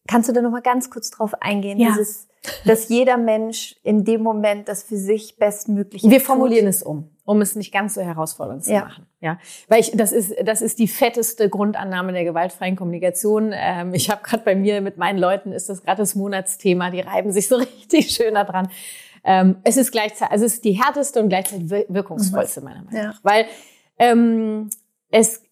Kannst 0.09 0.29
du 0.29 0.33
da 0.33 0.43
nochmal 0.43 0.63
ganz 0.63 0.91
kurz 0.91 1.11
drauf 1.11 1.35
eingehen? 1.41 1.79
Ja. 1.79 1.89
Dieses, 1.89 2.29
dass 2.65 2.89
jeder 2.89 3.17
Mensch 3.17 3.77
in 3.83 4.05
dem 4.05 4.23
Moment 4.23 4.69
das 4.69 4.83
für 4.83 4.97
sich 4.97 5.37
Bestmögliche 5.39 6.09
Wir 6.09 6.21
formulieren 6.21 6.67
tut. 6.67 6.75
es 6.75 6.83
um 6.83 7.11
um 7.31 7.41
es 7.43 7.55
nicht 7.55 7.73
ganz 7.73 7.95
so 7.95 8.01
herausfordernd 8.01 8.65
zu 8.65 8.73
ja. 8.73 8.81
machen. 8.81 9.07
Ja, 9.21 9.39
weil 9.69 9.79
ich 9.79 9.93
das 9.95 10.11
ist 10.11 10.35
das 10.43 10.63
ist 10.63 10.81
die 10.81 10.89
fetteste 10.89 11.49
Grundannahme 11.49 12.13
der 12.13 12.25
gewaltfreien 12.25 12.75
Kommunikation. 12.75 13.53
Ähm, 13.55 13.95
ich 13.95 14.11
habe 14.11 14.23
gerade 14.25 14.43
bei 14.43 14.57
mir 14.57 14.81
mit 14.81 14.97
meinen 14.99 15.17
Leuten 15.17 15.53
ist 15.53 15.69
das 15.69 15.85
gerade 15.85 16.03
das 16.03 16.17
Monatsthema. 16.17 16.91
Die 16.91 16.99
reiben 16.99 17.31
sich 17.31 17.47
so 17.47 17.57
richtig 17.59 18.11
schön 18.11 18.35
daran. 18.35 18.69
Ähm, 19.23 19.59
es 19.63 19.77
ist 19.77 19.93
gleichzeitig, 19.93 20.33
also 20.33 20.45
es 20.45 20.55
ist 20.55 20.65
die 20.65 20.73
härteste 20.73 21.23
und 21.23 21.29
gleichzeitig 21.29 21.71
wirkungsvollste 21.71 22.63
meiner 22.63 22.83
Meinung 22.83 22.95
nach, 22.95 23.15
ja. 23.15 23.19
weil 23.23 23.47
ähm, 23.99 24.71
es 25.11 25.43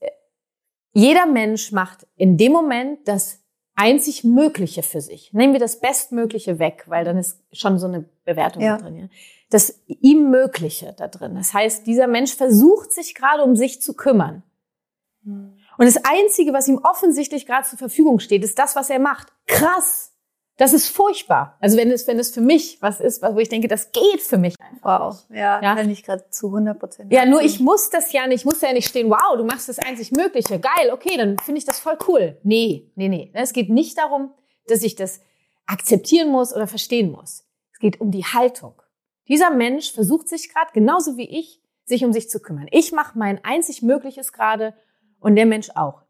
jeder 0.93 1.27
Mensch 1.27 1.71
macht 1.71 2.09
in 2.17 2.37
dem 2.37 2.51
Moment 2.51 3.07
das 3.07 3.41
einzig 3.79 4.25
Mögliche 4.25 4.83
für 4.83 5.01
sich. 5.01 5.33
Nehmen 5.33 5.53
wir 5.53 5.61
das 5.61 5.81
Bestmögliche 5.81 6.59
weg, 6.59 6.85
weil 6.87 7.05
dann 7.05 7.17
ist 7.17 7.41
schon 7.53 7.79
so 7.79 7.87
eine 7.87 8.05
Bewertung 8.25 8.63
ja. 8.63 8.77
drin. 8.77 8.97
Ja 8.97 9.09
das 9.51 9.81
ihm 9.87 10.31
Mögliche 10.31 10.95
da 10.97 11.09
drin. 11.09 11.35
Das 11.35 11.55
heißt, 11.55 11.87
dieser 11.87 12.07
Mensch 12.07 12.35
versucht 12.35 12.93
sich 12.93 13.15
gerade 13.15 13.43
um 13.43 13.57
sich 13.57 13.81
zu 13.81 13.95
kümmern. 13.95 14.43
Und 15.25 15.87
das 15.87 15.99
Einzige, 16.05 16.53
was 16.53 16.69
ihm 16.69 16.79
offensichtlich 16.79 17.47
gerade 17.47 17.67
zur 17.67 17.79
Verfügung 17.79 18.19
steht, 18.19 18.45
ist 18.45 18.59
das, 18.59 18.77
was 18.77 18.91
er 18.91 18.99
macht. 18.99 19.29
Krass! 19.47 20.13
Das 20.59 20.73
ist 20.73 20.89
furchtbar. 20.89 21.57
Also 21.61 21.77
wenn 21.77 21.89
es, 21.93 22.09
wenn 22.09 22.19
es 22.19 22.31
für 22.31 22.41
mich 22.41 22.83
was 22.83 23.01
ist, 23.01 23.23
wo 23.23 23.39
ich 23.39 23.49
denke, 23.49 23.69
das 23.69 23.93
geht 23.93 24.21
für 24.21 24.39
mich 24.39 24.57
einfach. 24.59 25.13
Wow, 25.13 25.25
ja, 25.31 25.63
ja. 25.63 25.77
kann 25.77 25.89
ich 25.89 26.03
gerade 26.03 26.29
zu 26.31 26.49
100 26.49 26.79
Prozent. 26.79 27.13
Ja, 27.13 27.25
nur 27.25 27.41
ich 27.43 27.61
muss 27.61 27.91
das 27.91 28.13
ja 28.13 28.27
nicht, 28.27 28.41
ich 28.41 28.45
muss 28.45 28.61
ja 28.61 28.73
nicht 28.73 28.89
stehen, 28.89 29.09
wow, 29.09 29.37
du 29.37 29.45
machst 29.45 29.69
das 29.69 29.79
einzig 29.79 30.11
Mögliche, 30.11 30.59
geil, 30.59 30.91
okay, 30.93 31.17
dann 31.17 31.39
finde 31.39 31.61
ich 31.61 31.65
das 31.65 31.79
voll 31.79 31.97
cool. 32.09 32.39
Nee, 32.43 32.91
nee, 32.97 33.09
nee. 33.09 33.31
Es 33.35 33.53
geht 33.53 33.71
nicht 33.71 33.97
darum, 33.99 34.35
dass 34.67 34.83
ich 34.83 34.97
das 34.97 35.21
akzeptieren 35.67 36.31
muss 36.31 36.53
oder 36.53 36.67
verstehen 36.67 37.13
muss. 37.13 37.45
Es 37.73 37.79
geht 37.79 38.01
um 38.01 38.11
die 38.11 38.25
Haltung. 38.25 38.83
Dieser 39.29 39.51
Mensch 39.51 39.93
versucht 39.93 40.29
sich 40.29 40.53
gerade, 40.53 40.73
genauso 40.73 41.17
wie 41.17 41.39
ich, 41.39 41.63
sich 41.85 42.05
um 42.05 42.13
sich 42.13 42.29
zu 42.29 42.41
kümmern. 42.41 42.67
Ich 42.73 42.91
mache 42.91 43.17
mein 43.17 43.45
einzig 43.45 43.83
Mögliches 43.83 44.33
gerade 44.33 44.75
und 45.21 45.37
der 45.37 45.47
Mensch 45.47 45.71
auch. 45.77 46.03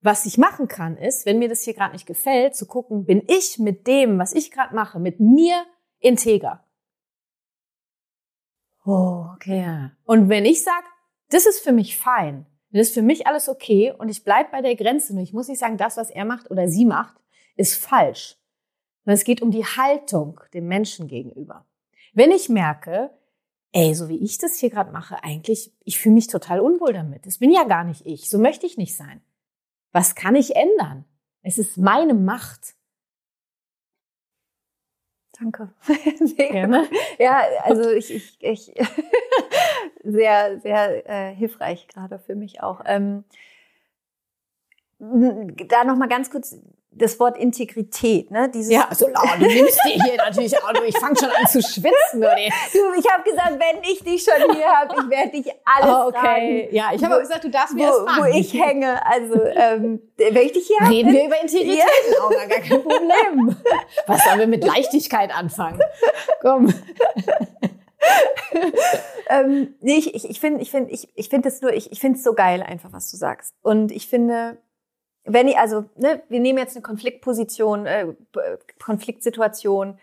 Was 0.00 0.26
ich 0.26 0.38
machen 0.38 0.68
kann, 0.68 0.96
ist, 0.96 1.26
wenn 1.26 1.38
mir 1.38 1.48
das 1.48 1.62
hier 1.62 1.74
gerade 1.74 1.92
nicht 1.92 2.06
gefällt, 2.06 2.54
zu 2.54 2.66
gucken, 2.66 3.04
bin 3.04 3.22
ich 3.26 3.58
mit 3.58 3.86
dem, 3.86 4.18
was 4.18 4.32
ich 4.32 4.50
gerade 4.50 4.74
mache, 4.74 5.00
mit 5.00 5.18
mir 5.18 5.66
integer. 5.98 6.64
Oh, 8.84 9.26
okay. 9.34 9.62
Ja. 9.62 9.90
Und 10.04 10.28
wenn 10.28 10.44
ich 10.44 10.62
sage, 10.62 10.86
das 11.30 11.46
ist 11.46 11.60
für 11.60 11.72
mich 11.72 11.98
fein, 11.98 12.46
das 12.70 12.88
ist 12.88 12.94
für 12.94 13.02
mich 13.02 13.26
alles 13.26 13.48
okay 13.48 13.92
und 13.96 14.08
ich 14.08 14.24
bleib 14.24 14.52
bei 14.52 14.62
der 14.62 14.76
Grenze, 14.76 15.14
nur 15.14 15.22
ich 15.22 15.32
muss 15.32 15.48
nicht 15.48 15.58
sagen, 15.58 15.76
das, 15.76 15.96
was 15.96 16.10
er 16.10 16.24
macht 16.24 16.50
oder 16.50 16.68
sie 16.68 16.84
macht, 16.84 17.16
ist 17.56 17.82
falsch. 17.82 18.36
Und 19.04 19.12
es 19.12 19.24
geht 19.24 19.42
um 19.42 19.50
die 19.50 19.64
Haltung 19.64 20.40
dem 20.54 20.68
Menschen 20.68 21.08
gegenüber. 21.08 21.66
Wenn 22.12 22.30
ich 22.30 22.48
merke, 22.48 23.10
ey, 23.72 23.94
so 23.94 24.08
wie 24.08 24.22
ich 24.22 24.38
das 24.38 24.58
hier 24.58 24.70
gerade 24.70 24.92
mache, 24.92 25.22
eigentlich, 25.22 25.72
ich 25.84 25.98
fühle 25.98 26.14
mich 26.14 26.28
total 26.28 26.60
unwohl 26.60 26.92
damit. 26.92 27.26
Es 27.26 27.38
bin 27.38 27.50
ja 27.50 27.64
gar 27.64 27.84
nicht 27.84 28.06
ich. 28.06 28.30
So 28.30 28.38
möchte 28.38 28.66
ich 28.66 28.76
nicht 28.76 28.96
sein. 28.96 29.22
Was 29.92 30.14
kann 30.14 30.34
ich 30.34 30.54
ändern? 30.54 31.04
Es 31.42 31.58
ist 31.58 31.78
meine 31.78 32.14
Macht. 32.14 32.74
Danke. 35.38 35.72
Gerne. 36.36 36.88
Ja, 37.18 37.42
also 37.62 37.90
ich, 37.90 38.12
ich, 38.12 38.42
ich 38.42 38.74
sehr, 40.02 40.60
sehr 40.60 41.08
äh, 41.08 41.34
hilfreich 41.34 41.86
gerade 41.88 42.18
für 42.18 42.34
mich 42.34 42.62
auch. 42.62 42.82
Ähm, 42.84 43.24
da 44.98 45.84
noch 45.84 45.96
mal 45.96 46.08
ganz 46.08 46.30
kurz 46.30 46.58
das 46.98 47.18
Wort 47.20 47.36
Integrität, 47.38 48.30
ne? 48.30 48.50
Dieses 48.52 48.72
ja, 48.72 48.88
so 48.92 49.06
laut. 49.08 49.36
Du 49.38 49.46
nimmst 49.46 49.78
dir 49.84 50.02
hier 50.02 50.16
natürlich 50.16 50.56
auch. 50.58 50.72
Du, 50.72 50.82
ich 50.82 50.98
fange 50.98 51.16
schon 51.16 51.30
an 51.30 51.46
zu 51.46 51.62
schwitzen. 51.62 52.18
Oder? 52.18 52.36
Du, 52.72 52.78
ich 52.98 53.10
habe 53.10 53.22
gesagt, 53.24 53.52
wenn 53.58 53.82
ich 53.82 54.02
dich 54.02 54.22
schon 54.22 54.54
hier 54.54 54.66
habe, 54.66 54.94
ich 54.98 55.10
werde 55.10 55.30
dich 55.30 55.52
alles 55.64 55.94
oh, 55.94 56.08
okay. 56.08 56.18
fragen. 56.18 56.74
Ja, 56.74 56.90
ich 56.94 57.04
habe 57.04 57.20
gesagt, 57.20 57.44
du 57.44 57.50
darfst 57.50 57.74
mir 57.74 57.86
wo, 57.86 57.86
erst 57.86 58.00
fragen. 58.00 58.32
Wo 58.32 58.38
ich 58.38 58.54
hänge. 58.54 59.06
Also, 59.06 59.42
ähm, 59.44 60.02
wenn 60.16 60.36
ich 60.36 60.52
dich 60.52 60.66
hier 60.66 60.88
Reden 60.88 61.12
wir 61.12 61.26
über 61.26 61.40
Integrität. 61.40 61.78
Ja. 61.78 61.84
Oh, 62.24 62.30
gar 62.30 62.46
kein 62.46 62.82
Problem. 62.82 63.56
Was 64.06 64.24
sollen 64.24 64.38
wir 64.40 64.46
mit 64.46 64.64
Leichtigkeit 64.64 65.34
anfangen? 65.34 65.80
Komm. 66.40 66.72
ähm, 69.28 69.74
nee, 69.80 69.96
ich, 69.96 70.14
ich, 70.14 70.30
ich 70.30 70.40
finde 70.40 70.62
ich 70.62 70.70
finde 70.70 70.90
ich, 70.92 71.08
ich 71.14 71.28
finde 71.28 71.48
es 71.48 71.60
nur 71.60 71.72
ich, 71.72 71.92
ich 71.92 72.00
finde 72.00 72.18
es 72.18 72.24
so 72.24 72.32
geil 72.32 72.62
einfach 72.62 72.92
was 72.92 73.10
du 73.10 73.16
sagst 73.16 73.54
und 73.62 73.92
ich 73.92 74.08
finde 74.08 74.58
wenn 75.28 75.48
ich, 75.48 75.58
also, 75.58 75.84
ne, 75.96 76.22
wir 76.28 76.40
nehmen 76.40 76.58
jetzt 76.58 76.76
eine 76.76 76.82
Konfliktposition, 76.82 77.86
äh, 77.86 78.06
Konfliktsituation, 78.82 79.98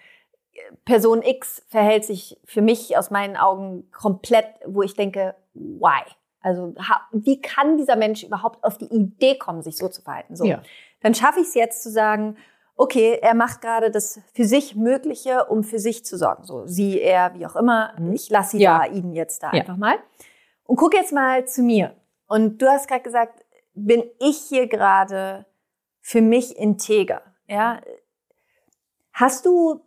Person 0.86 1.22
X 1.22 1.64
verhält 1.68 2.06
sich 2.06 2.40
für 2.46 2.62
mich 2.62 2.98
aus 2.98 3.12
meinen 3.12 3.36
Augen 3.36 3.90
komplett, 3.92 4.46
wo 4.66 4.82
ich 4.82 4.94
denke, 4.94 5.36
why? 5.54 6.02
Also 6.42 6.76
wie 7.12 7.42
kann 7.42 7.78
dieser 7.78 7.96
Mensch 7.96 8.24
überhaupt 8.24 8.64
auf 8.64 8.78
die 8.78 8.86
Idee 8.86 9.38
kommen, 9.38 9.64
sich 9.64 9.78
so 9.78 9.90
zu 9.90 10.02
verhalten? 10.02 10.36
So, 10.36 10.46
ja. 10.46 10.62
dann 11.02 11.16
schaffe 11.16 11.40
ich 11.40 11.48
es 11.48 11.56
jetzt 11.56 11.82
zu 11.82 11.90
sagen, 11.90 12.38
okay, 12.76 13.20
er 13.22 13.34
macht 13.34 13.62
gerade 13.62 13.90
das 13.90 14.20
für 14.34 14.46
sich 14.46 14.76
Mögliche, 14.76 15.46
um 15.46 15.64
für 15.64 15.80
sich 15.80 16.06
zu 16.06 16.18
sorgen. 16.18 16.44
So 16.44 16.68
sie, 16.68 17.02
er, 17.02 17.34
wie 17.34 17.46
auch 17.46 17.56
immer. 17.56 17.94
Mhm. 17.98 18.14
Ich 18.14 18.30
lasse 18.30 18.58
sie 18.58 18.64
ja. 18.64 18.80
da, 18.80 18.86
ihn 18.86 19.14
jetzt 19.14 19.42
da 19.44 19.52
ja. 19.54 19.62
einfach 19.62 19.78
mal 19.78 19.96
und 20.66 20.76
guck 20.76 20.94
jetzt 20.94 21.14
mal 21.14 21.48
zu 21.48 21.64
mir. 21.64 21.96
Und 22.28 22.62
du 22.62 22.68
hast 22.68 22.88
gerade 22.88 23.04
gesagt, 23.04 23.45
bin 23.76 24.04
ich 24.20 24.38
hier 24.38 24.68
gerade 24.68 25.46
für 26.02 26.22
mich 26.22 26.58
integer? 26.58 27.22
Ja? 27.48 27.82
Hast 29.14 29.46
du, 29.46 29.82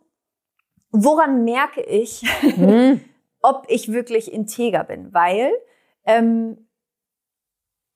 woran 0.91 1.43
merke 1.43 1.81
ich, 1.81 2.23
mhm. 2.57 3.01
ob 3.41 3.65
ich 3.67 3.91
wirklich 3.91 4.31
integer 4.31 4.83
bin? 4.83 5.13
Weil 5.13 5.51
ähm, 6.05 6.67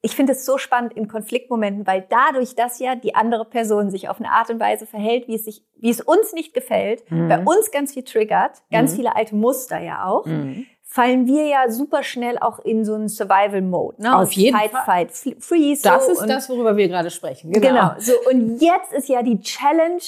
ich 0.02 0.16
finde 0.16 0.34
es 0.34 0.46
so 0.46 0.58
spannend 0.58 0.94
in 0.94 1.08
Konfliktmomenten, 1.08 1.88
weil 1.88 2.06
dadurch, 2.10 2.56
dass 2.56 2.80
ja 2.80 2.96
die 2.96 3.16
andere 3.16 3.46
Person 3.46 3.90
sich 3.90 4.10
auf 4.10 4.20
eine 4.20 4.32
Art 4.32 4.50
und 4.50 4.60
Weise 4.60 4.86
verhält, 4.86 5.28
wie 5.30 5.36
es 5.36 5.46
sich, 5.46 5.66
wie 5.78 5.90
es 5.90 6.02
uns 6.02 6.34
nicht 6.34 6.54
gefällt, 6.54 7.10
mhm. 7.10 7.30
bei 7.30 7.40
uns 7.40 7.72
ganz 7.72 7.94
viel 7.94 8.04
triggert, 8.04 8.62
ganz 8.70 8.92
mhm. 8.92 8.96
viele 8.98 9.16
alte 9.16 9.36
Muster 9.36 9.80
ja 9.80 10.06
auch, 10.06 10.26
mhm 10.26 10.66
fallen 10.94 11.26
wir 11.26 11.48
ja 11.48 11.72
super 11.72 12.04
schnell 12.04 12.38
auch 12.38 12.60
in 12.60 12.86
so 12.86 12.94
einen 12.94 13.10
Survival-Mode. 13.10 14.04
Ne? 14.04 14.16
Auf 14.16 14.32
jeden 14.34 14.56
Fight, 14.56 14.70
Fall. 14.70 15.08
Fight, 15.08 15.12
Freeze. 15.40 15.82
Das 15.82 16.08
ist 16.08 16.22
das, 16.22 16.48
worüber 16.50 16.78
wir 16.78 16.88
gerade 16.88 17.10
sprechen. 17.10 17.52
Genau. 17.52 17.68
genau. 17.68 17.92
So, 17.98 18.14
und 18.30 18.60
jetzt 18.62 18.94
ist 18.94 19.10
ja 19.10 19.24
die 19.24 19.40
Challenge, 19.40 20.04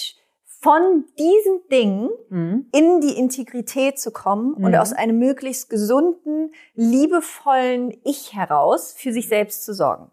von 0.61 1.05
diesen 1.19 1.67
Dingen 1.71 2.09
mhm. 2.29 2.69
in 2.71 3.01
die 3.01 3.17
Integrität 3.17 3.99
zu 3.99 4.11
kommen 4.11 4.55
mhm. 4.57 4.65
und 4.65 4.75
aus 4.75 4.93
einem 4.93 5.19
möglichst 5.19 5.69
gesunden, 5.69 6.53
liebevollen 6.73 7.95
Ich 8.03 8.33
heraus 8.33 8.93
für 8.97 9.11
sich 9.11 9.27
selbst 9.27 9.63
zu 9.63 9.75
sorgen. 9.75 10.09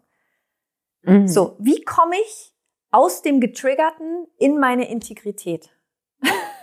Mhm. 1.03 1.27
So, 1.27 1.55
wie 1.57 1.83
komme 1.83 2.15
ich 2.23 2.53
aus 2.91 3.23
dem 3.23 3.39
Getriggerten 3.39 4.27
in 4.37 4.59
meine 4.59 4.89
Integrität? 4.89 5.71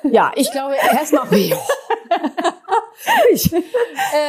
Ja, 0.02 0.32
ich 0.34 0.50
glaube 0.52 0.76
erstmal. 0.76 1.26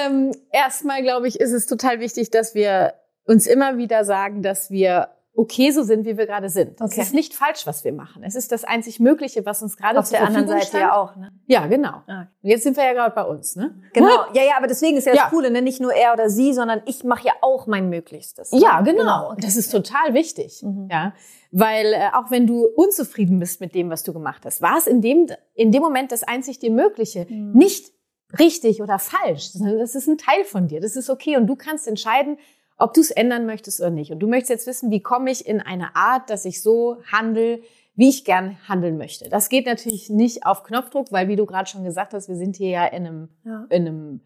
ähm, 0.05 0.31
erstmal 0.51 1.01
glaube 1.01 1.27
ich, 1.27 1.39
ist 1.39 1.51
es 1.51 1.65
total 1.65 1.99
wichtig, 1.99 2.31
dass 2.31 2.55
wir 2.55 2.93
uns 3.25 3.47
immer 3.47 3.77
wieder 3.77 4.03
sagen, 4.05 4.41
dass 4.41 4.71
wir 4.71 5.09
okay 5.33 5.71
so 5.71 5.83
sind, 5.83 6.05
wie 6.05 6.17
wir 6.17 6.27
gerade 6.27 6.49
sind. 6.49 6.81
Okay. 6.81 6.91
Es 6.91 7.07
ist 7.07 7.13
nicht 7.13 7.33
falsch, 7.33 7.65
was 7.65 7.85
wir 7.85 7.93
machen. 7.93 8.23
Es 8.23 8.35
ist 8.35 8.51
das 8.51 8.63
einzig 8.63 8.99
Mögliche, 8.99 9.45
was 9.45 9.61
uns 9.61 9.77
gerade 9.77 9.97
auf 9.97 10.09
der 10.09 10.23
anderen 10.23 10.47
Seite 10.47 10.67
stand. 10.67 10.83
ja 10.83 10.93
auch. 10.93 11.15
Ne? 11.15 11.31
Ja, 11.47 11.67
genau. 11.67 12.01
Ah. 12.07 12.27
Und 12.41 12.49
jetzt 12.49 12.63
sind 12.63 12.75
wir 12.75 12.83
ja 12.83 12.93
gerade 12.93 13.15
bei 13.15 13.23
uns, 13.23 13.55
ne? 13.55 13.75
Genau. 13.93 14.09
Ja, 14.33 14.43
ja, 14.43 14.57
aber 14.57 14.67
deswegen 14.67 14.97
ist 14.97 15.05
ja 15.05 15.13
das 15.13 15.23
ja. 15.23 15.29
Coole, 15.29 15.49
ne? 15.51 15.61
nicht 15.61 15.81
nur 15.81 15.93
er 15.93 16.13
oder 16.13 16.29
sie, 16.29 16.53
sondern 16.53 16.81
ich 16.85 17.03
mache 17.03 17.27
ja 17.27 17.33
auch 17.41 17.65
mein 17.65 17.89
Möglichstes. 17.89 18.51
Ne? 18.51 18.59
Ja, 18.59 18.81
genau. 18.81 19.29
genau. 19.29 19.35
Das 19.39 19.55
ist 19.55 19.71
total 19.71 20.13
wichtig. 20.13 20.61
Mhm. 20.63 20.89
Ja, 20.91 21.13
weil 21.51 21.93
äh, 21.93 22.09
auch 22.13 22.29
wenn 22.29 22.47
du 22.47 22.65
unzufrieden 22.65 23.39
bist 23.39 23.61
mit 23.61 23.73
dem, 23.73 23.89
was 23.89 24.03
du 24.03 24.13
gemacht 24.13 24.45
hast, 24.45 24.61
war 24.61 24.77
es 24.77 24.87
in 24.87 25.01
dem 25.01 25.27
in 25.53 25.71
dem 25.71 25.81
Moment 25.81 26.11
das 26.11 26.23
einzig 26.23 26.59
dir 26.59 26.71
Mögliche, 26.71 27.25
mhm. 27.29 27.53
nicht 27.53 27.91
richtig 28.39 28.81
oder 28.81 28.99
falsch, 28.99 29.51
sondern 29.51 29.79
das 29.79 29.95
ist 29.95 30.07
ein 30.07 30.17
Teil 30.17 30.43
von 30.43 30.67
dir. 30.67 30.81
Das 30.81 30.95
ist 30.95 31.09
okay 31.09 31.37
und 31.37 31.47
du 31.47 31.55
kannst 31.55 31.87
entscheiden, 31.87 32.37
ob 32.77 32.93
du 32.93 33.01
es 33.01 33.11
ändern 33.11 33.45
möchtest 33.45 33.79
oder 33.79 33.91
nicht. 33.91 34.11
Und 34.11 34.19
du 34.19 34.27
möchtest 34.27 34.49
jetzt 34.49 34.67
wissen, 34.67 34.89
wie 34.91 35.01
komme 35.01 35.31
ich 35.31 35.45
in 35.45 35.61
eine 35.61 35.95
Art, 35.95 36.29
dass 36.29 36.45
ich 36.45 36.61
so 36.61 36.97
handle, 37.11 37.61
wie 37.95 38.09
ich 38.09 38.25
gern 38.25 38.57
handeln 38.67 38.97
möchte. 38.97 39.29
Das 39.29 39.49
geht 39.49 39.65
natürlich 39.65 40.09
nicht 40.09 40.45
auf 40.45 40.63
Knopfdruck, 40.63 41.11
weil 41.11 41.27
wie 41.27 41.35
du 41.35 41.45
gerade 41.45 41.69
schon 41.69 41.83
gesagt 41.83 42.13
hast, 42.13 42.27
wir 42.27 42.35
sind 42.35 42.55
hier 42.55 42.69
ja 42.69 42.85
in 42.85 43.05
einem, 43.05 43.29
ja. 43.45 43.65
in 43.69 43.87
einem, 43.87 44.21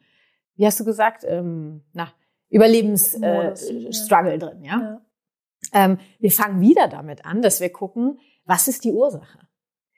wie 0.56 0.66
hast 0.66 0.80
du 0.80 0.86
gesagt, 0.86 1.26
ähm, 1.28 1.84
na, 1.94 2.14
Überlebensstruggle 2.50 4.34
äh, 4.34 4.38
drin, 4.38 4.64
ja. 4.64 4.80
ja. 4.80 5.02
Ähm, 5.74 5.98
wir 6.20 6.32
fangen 6.32 6.62
wieder 6.62 6.88
damit 6.88 7.26
an, 7.26 7.42
dass 7.42 7.60
wir 7.60 7.70
gucken, 7.70 8.20
was 8.46 8.68
ist 8.68 8.84
die 8.86 8.94
Ursache? 8.94 9.40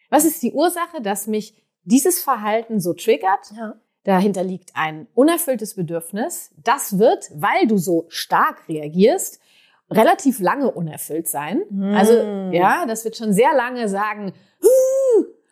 Was 0.09 0.25
ist 0.25 0.41
die 0.41 0.53
Ursache, 0.53 1.01
dass 1.01 1.27
mich 1.27 1.61
dieses 1.83 2.21
Verhalten 2.21 2.79
so 2.79 2.93
triggert? 2.93 3.51
Ja. 3.55 3.75
Dahinter 4.07 4.41
liegt 4.41 4.71
ein 4.73 5.05
unerfülltes 5.15 5.75
Bedürfnis. 5.75 6.51
Das 6.63 6.97
wird, 6.97 7.29
weil 7.35 7.67
du 7.67 7.77
so 7.77 8.05
stark 8.07 8.69
reagierst, 8.69 9.41
relativ 9.91 10.39
lange 10.39 10.71
unerfüllt 10.71 11.27
sein. 11.27 11.63
Mm. 11.69 11.93
Also, 11.93 12.13
ja, 12.53 12.85
das 12.85 13.03
wird 13.03 13.17
schon 13.17 13.33
sehr 13.33 13.53
lange 13.53 13.89
sagen, 13.89 14.31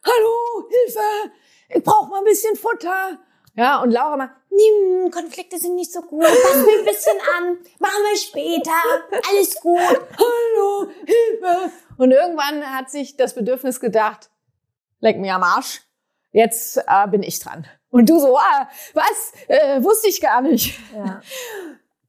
hallo, 0.05 0.69
Hilfe, 0.69 1.33
ich 1.67 1.83
brauche 1.83 2.09
mal 2.09 2.19
ein 2.19 2.23
bisschen 2.23 2.55
Futter. 2.55 3.19
Ja, 3.57 3.81
und 3.81 3.91
Laura 3.91 4.15
mal, 4.15 4.29
hm, 4.49 5.11
Konflikte 5.11 5.57
sind 5.57 5.75
nicht 5.75 5.91
so 5.91 6.01
gut, 6.03 6.23
pass 6.23 6.65
mir 6.65 6.79
ein 6.79 6.85
bisschen 6.85 7.17
an, 7.37 7.57
machen 7.79 8.03
wir 8.09 8.17
später, 8.17 8.71
alles 9.31 9.59
gut, 9.59 9.81
hallo, 9.81 10.89
Hilfe. 11.05 11.71
Und 11.97 12.11
irgendwann 12.11 12.63
hat 12.73 12.89
sich 12.89 13.17
das 13.17 13.35
Bedürfnis 13.35 13.81
gedacht, 13.81 14.29
leck 15.01 15.17
mir 15.17 15.35
am 15.35 15.43
Arsch, 15.43 15.81
jetzt 16.31 16.77
äh, 16.77 17.07
bin 17.09 17.21
ich 17.21 17.39
dran. 17.39 17.67
Und 17.89 18.09
du 18.09 18.19
so, 18.19 18.37
ah, 18.37 18.67
was, 18.93 19.33
äh, 19.47 19.81
wusste 19.83 20.09
ich 20.09 20.19
gar 20.21 20.41
nicht. 20.41 20.77
Ja. 20.93 21.21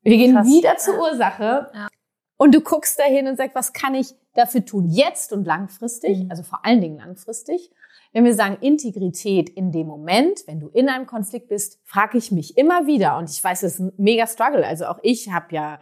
Wir 0.02 0.16
gehen 0.16 0.34
Krass. 0.34 0.46
wieder 0.46 0.76
zur 0.76 0.98
Ursache 1.00 1.70
ja. 1.74 1.88
und 2.36 2.54
du 2.54 2.60
guckst 2.60 2.98
dahin 2.98 3.26
und 3.26 3.36
sagst, 3.36 3.54
was 3.54 3.72
kann 3.72 3.94
ich 3.94 4.14
dafür 4.34 4.64
tun, 4.64 4.88
jetzt 4.88 5.32
und 5.32 5.44
langfristig, 5.44 6.18
mhm. 6.18 6.30
also 6.30 6.42
vor 6.42 6.64
allen 6.64 6.80
Dingen 6.80 6.98
langfristig. 6.98 7.70
Wenn 8.12 8.24
wir 8.24 8.34
sagen 8.34 8.56
Integrität 8.60 9.48
in 9.48 9.72
dem 9.72 9.86
Moment, 9.88 10.44
wenn 10.46 10.60
du 10.60 10.68
in 10.68 10.88
einem 10.88 11.06
Konflikt 11.06 11.48
bist, 11.48 11.80
frage 11.84 12.18
ich 12.18 12.30
mich 12.30 12.56
immer 12.56 12.86
wieder, 12.86 13.18
und 13.18 13.28
ich 13.30 13.42
weiß, 13.42 13.62
es 13.64 13.74
ist 13.74 13.80
ein 13.80 13.92
mega 13.96 14.26
Struggle. 14.26 14.66
Also 14.66 14.86
auch 14.86 14.98
ich 15.02 15.30
habe 15.30 15.54
ja 15.54 15.80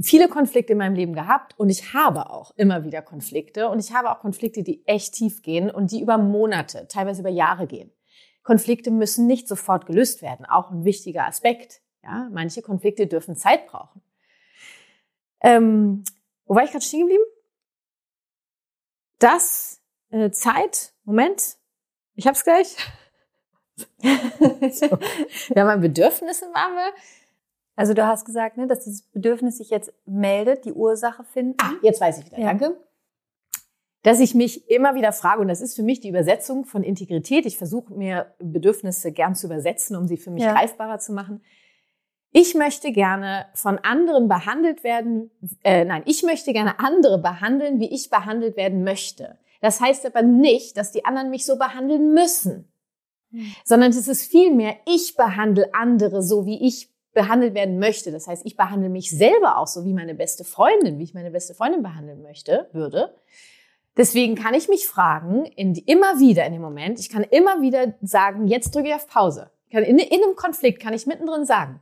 viele 0.00 0.28
Konflikte 0.28 0.72
in 0.72 0.78
meinem 0.78 0.94
Leben 0.94 1.12
gehabt 1.12 1.58
und 1.58 1.70
ich 1.70 1.94
habe 1.94 2.30
auch 2.30 2.52
immer 2.56 2.84
wieder 2.84 3.02
Konflikte 3.02 3.68
und 3.68 3.78
ich 3.78 3.92
habe 3.92 4.10
auch 4.10 4.20
Konflikte, 4.20 4.62
die 4.62 4.86
echt 4.86 5.14
tief 5.14 5.42
gehen 5.42 5.70
und 5.70 5.90
die 5.90 6.00
über 6.00 6.18
Monate, 6.18 6.86
teilweise 6.88 7.20
über 7.20 7.30
Jahre 7.30 7.66
gehen. 7.66 7.92
Konflikte 8.46 8.92
müssen 8.92 9.26
nicht 9.26 9.48
sofort 9.48 9.86
gelöst 9.86 10.22
werden, 10.22 10.46
auch 10.46 10.70
ein 10.70 10.84
wichtiger 10.84 11.26
Aspekt. 11.26 11.80
Ja, 12.04 12.28
manche 12.30 12.62
Konflikte 12.62 13.08
dürfen 13.08 13.34
Zeit 13.34 13.66
brauchen. 13.66 14.00
Ähm, 15.40 16.04
wo 16.44 16.54
war 16.54 16.62
ich 16.62 16.70
gerade 16.70 16.84
stehen 16.84 17.00
geblieben? 17.00 17.24
Das 19.18 19.82
äh, 20.10 20.30
Zeit, 20.30 20.92
Moment, 21.02 21.56
ich 22.14 22.28
hab's 22.28 22.44
gleich. 22.44 22.76
so. 23.98 24.98
Ja, 25.56 25.64
mein 25.64 25.80
Bedürfnissen 25.80 26.54
waren 26.54 26.76
wir. 26.76 26.92
Also 27.74 27.94
du 27.94 28.06
hast 28.06 28.24
gesagt, 28.24 28.56
ne, 28.58 28.68
dass 28.68 28.84
dieses 28.84 29.02
Bedürfnis 29.02 29.58
sich 29.58 29.70
jetzt 29.70 29.92
meldet, 30.06 30.66
die 30.66 30.72
Ursache 30.72 31.24
finden. 31.24 31.56
Ah, 31.60 31.72
jetzt 31.82 32.00
weiß 32.00 32.18
ich 32.18 32.26
wieder. 32.26 32.38
Ja. 32.38 32.46
Danke. 32.54 32.80
Dass 34.06 34.20
ich 34.20 34.36
mich 34.36 34.70
immer 34.70 34.94
wieder 34.94 35.10
frage, 35.10 35.40
und 35.40 35.48
das 35.48 35.60
ist 35.60 35.74
für 35.74 35.82
mich 35.82 35.98
die 35.98 36.10
Übersetzung 36.10 36.64
von 36.64 36.84
Integrität. 36.84 37.44
Ich 37.44 37.58
versuche 37.58 37.92
mir 37.92 38.32
Bedürfnisse 38.38 39.10
gern 39.10 39.34
zu 39.34 39.48
übersetzen, 39.48 39.96
um 39.96 40.06
sie 40.06 40.16
für 40.16 40.30
mich 40.30 40.44
ja. 40.44 40.52
greifbarer 40.52 41.00
zu 41.00 41.12
machen. 41.12 41.42
Ich 42.30 42.54
möchte 42.54 42.92
gerne 42.92 43.46
von 43.54 43.78
anderen 43.78 44.28
behandelt 44.28 44.84
werden, 44.84 45.32
äh, 45.64 45.84
nein, 45.84 46.04
ich 46.06 46.22
möchte 46.22 46.52
gerne 46.52 46.78
andere 46.78 47.18
behandeln, 47.18 47.80
wie 47.80 47.92
ich 47.92 48.08
behandelt 48.08 48.56
werden 48.56 48.84
möchte. 48.84 49.40
Das 49.60 49.80
heißt 49.80 50.06
aber 50.06 50.22
nicht, 50.22 50.76
dass 50.76 50.92
die 50.92 51.04
anderen 51.04 51.30
mich 51.30 51.44
so 51.44 51.58
behandeln 51.58 52.14
müssen, 52.14 52.70
sondern 53.64 53.90
es 53.90 54.06
ist 54.06 54.30
vielmehr, 54.30 54.76
ich 54.86 55.16
behandle 55.16 55.74
andere 55.74 56.22
so, 56.22 56.46
wie 56.46 56.64
ich 56.64 56.94
behandelt 57.12 57.54
werden 57.54 57.80
möchte. 57.80 58.12
Das 58.12 58.28
heißt, 58.28 58.46
ich 58.46 58.56
behandle 58.56 58.88
mich 58.88 59.10
selber 59.10 59.58
auch 59.58 59.66
so 59.66 59.84
wie 59.84 59.94
meine 59.94 60.14
beste 60.14 60.44
Freundin, 60.44 61.00
wie 61.00 61.02
ich 61.02 61.14
meine 61.14 61.32
beste 61.32 61.54
Freundin 61.54 61.82
behandeln 61.82 62.22
möchte, 62.22 62.68
würde. 62.72 63.12
Deswegen 63.96 64.34
kann 64.34 64.54
ich 64.54 64.68
mich 64.68 64.86
fragen, 64.86 65.46
in 65.46 65.74
immer 65.74 66.18
wieder 66.18 66.44
in 66.44 66.52
dem 66.52 66.62
Moment, 66.62 67.00
ich 67.00 67.08
kann 67.08 67.22
immer 67.24 67.62
wieder 67.62 67.94
sagen, 68.02 68.46
jetzt 68.46 68.74
drücke 68.74 68.88
ich 68.88 68.94
auf 68.94 69.08
Pause. 69.08 69.50
in, 69.70 69.98
in 69.98 70.22
einem 70.22 70.36
Konflikt 70.36 70.82
kann 70.82 70.92
ich 70.92 71.06
mittendrin 71.06 71.46
sagen. 71.46 71.80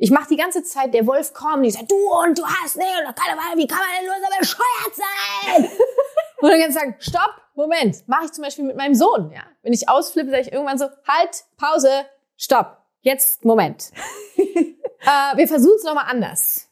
Ich 0.00 0.12
mache 0.12 0.28
die 0.28 0.36
ganze 0.36 0.62
Zeit, 0.62 0.94
der 0.94 1.06
Wolf 1.08 1.32
kommt, 1.32 1.66
ich 1.66 1.74
sage, 1.74 1.86
du 1.86 1.96
und 1.96 2.38
du 2.38 2.46
hast 2.46 2.76
nicht, 2.76 2.88
und 3.04 3.16
keine 3.16 3.40
Ahnung, 3.40 3.56
wie 3.56 3.66
kann 3.66 3.78
man 3.78 3.88
denn 3.98 4.06
nur 4.06 4.14
so 4.14 4.38
bescheuert 4.38 4.94
sein? 4.94 5.64
und 6.40 6.48
dann 6.48 6.60
kann 6.60 6.70
ich 6.70 6.74
sagen, 6.74 6.94
stopp, 7.00 7.42
Moment, 7.56 8.06
mache 8.06 8.26
ich 8.26 8.32
zum 8.32 8.44
Beispiel 8.44 8.64
mit 8.64 8.76
meinem 8.76 8.94
Sohn, 8.94 9.32
ja. 9.32 9.42
Wenn 9.62 9.72
ich 9.72 9.88
ausflippe, 9.88 10.30
sage 10.30 10.42
ich 10.42 10.52
irgendwann 10.52 10.78
so, 10.78 10.84
halt, 11.08 11.44
Pause, 11.56 12.06
stopp. 12.36 12.78
Jetzt, 13.00 13.44
Moment. 13.44 13.90
äh, 14.36 15.36
wir 15.36 15.48
versuchen 15.48 15.76
es 15.76 15.84
nochmal 15.84 16.06
anders. 16.08 16.68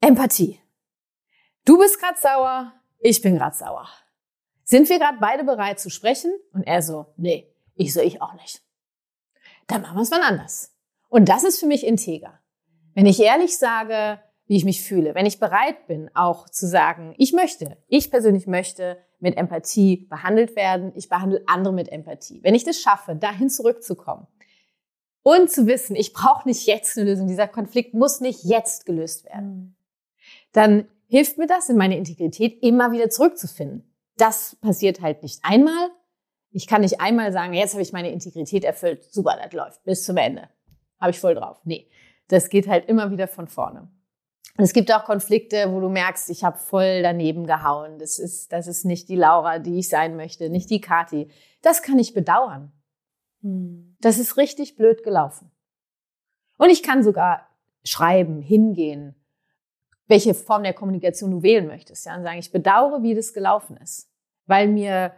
Empathie. 0.00 0.60
Du 1.64 1.78
bist 1.78 2.00
gerade 2.00 2.18
sauer, 2.20 2.72
ich 2.98 3.22
bin 3.22 3.36
gerade 3.36 3.56
sauer. 3.56 3.88
Sind 4.64 4.88
wir 4.88 4.98
gerade 4.98 5.18
beide 5.20 5.44
bereit 5.44 5.80
zu 5.80 5.90
sprechen? 5.90 6.32
Und 6.52 6.66
er 6.66 6.82
so, 6.82 7.06
nee, 7.16 7.50
ich 7.74 7.94
so, 7.94 8.00
ich 8.00 8.20
auch 8.20 8.34
nicht. 8.34 8.62
Dann 9.66 9.82
machen 9.82 9.96
wir 9.96 10.02
es 10.02 10.10
mal 10.10 10.22
anders. 10.22 10.74
Und 11.08 11.28
das 11.28 11.44
ist 11.44 11.60
für 11.60 11.66
mich 11.66 11.86
integer. 11.86 12.40
Wenn 12.94 13.06
ich 13.06 13.20
ehrlich 13.20 13.56
sage, 13.56 14.20
wie 14.46 14.56
ich 14.56 14.64
mich 14.64 14.82
fühle, 14.82 15.14
wenn 15.14 15.26
ich 15.26 15.38
bereit 15.38 15.86
bin, 15.86 16.10
auch 16.14 16.48
zu 16.48 16.66
sagen, 16.66 17.14
ich 17.18 17.32
möchte, 17.32 17.78
ich 17.86 18.10
persönlich 18.10 18.46
möchte 18.46 18.98
mit 19.20 19.36
Empathie 19.36 20.06
behandelt 20.08 20.56
werden, 20.56 20.92
ich 20.94 21.08
behandle 21.08 21.42
andere 21.46 21.72
mit 21.72 21.90
Empathie. 21.90 22.42
Wenn 22.42 22.54
ich 22.54 22.64
das 22.64 22.80
schaffe, 22.80 23.14
dahin 23.14 23.50
zurückzukommen, 23.50 24.26
und 25.22 25.50
zu 25.50 25.66
wissen, 25.66 25.94
ich 25.94 26.12
brauche 26.12 26.48
nicht 26.48 26.66
jetzt 26.66 26.96
eine 26.96 27.10
Lösung, 27.10 27.28
dieser 27.28 27.48
Konflikt 27.48 27.92
muss 27.92 28.20
nicht 28.20 28.44
jetzt 28.44 28.86
gelöst 28.86 29.24
werden, 29.26 29.48
mhm. 29.48 29.76
dann 30.52 30.88
hilft 31.08 31.38
mir 31.38 31.46
das, 31.46 31.68
in 31.68 31.76
meine 31.76 31.96
Integrität 31.96 32.62
immer 32.62 32.92
wieder 32.92 33.10
zurückzufinden. 33.10 33.92
Das 34.16 34.56
passiert 34.60 35.00
halt 35.00 35.22
nicht 35.22 35.40
einmal. 35.42 35.90
Ich 36.50 36.66
kann 36.66 36.82
nicht 36.82 37.00
einmal 37.00 37.32
sagen, 37.32 37.52
jetzt 37.52 37.72
habe 37.72 37.82
ich 37.82 37.92
meine 37.92 38.10
Integrität 38.10 38.64
erfüllt, 38.64 39.04
super, 39.12 39.36
das 39.42 39.52
läuft 39.52 39.84
bis 39.84 40.04
zum 40.04 40.16
Ende. 40.16 40.48
Habe 41.00 41.10
ich 41.10 41.20
voll 41.20 41.34
drauf. 41.34 41.60
Nee, 41.64 41.88
das 42.28 42.48
geht 42.48 42.68
halt 42.68 42.88
immer 42.88 43.10
wieder 43.10 43.28
von 43.28 43.48
vorne. 43.48 43.90
Und 44.56 44.64
es 44.64 44.72
gibt 44.72 44.92
auch 44.92 45.04
Konflikte, 45.04 45.72
wo 45.72 45.80
du 45.80 45.88
merkst, 45.88 46.30
ich 46.30 46.42
habe 46.42 46.58
voll 46.58 47.02
daneben 47.02 47.46
gehauen. 47.46 47.98
Das 47.98 48.18
ist, 48.18 48.52
das 48.52 48.66
ist 48.66 48.84
nicht 48.84 49.08
die 49.08 49.14
Laura, 49.14 49.60
die 49.60 49.78
ich 49.78 49.88
sein 49.88 50.16
möchte, 50.16 50.50
nicht 50.50 50.68
die 50.68 50.80
Kati. 50.80 51.30
Das 51.62 51.82
kann 51.82 51.98
ich 51.98 52.12
bedauern. 52.12 52.72
Hm. 53.42 53.96
Das 54.00 54.18
ist 54.18 54.36
richtig 54.36 54.74
blöd 54.74 55.04
gelaufen. 55.04 55.52
Und 56.56 56.70
ich 56.70 56.82
kann 56.82 57.04
sogar 57.04 57.46
schreiben, 57.84 58.42
hingehen, 58.42 59.14
welche 60.08 60.34
Form 60.34 60.62
der 60.62 60.72
Kommunikation 60.72 61.30
du 61.30 61.42
wählen 61.42 61.66
möchtest, 61.66 62.06
ja, 62.06 62.16
und 62.16 62.22
sagen, 62.22 62.38
ich 62.38 62.50
bedauere, 62.50 63.02
wie 63.02 63.14
das 63.14 63.32
gelaufen 63.32 63.76
ist, 63.76 64.10
weil 64.46 64.66
mir, 64.66 65.12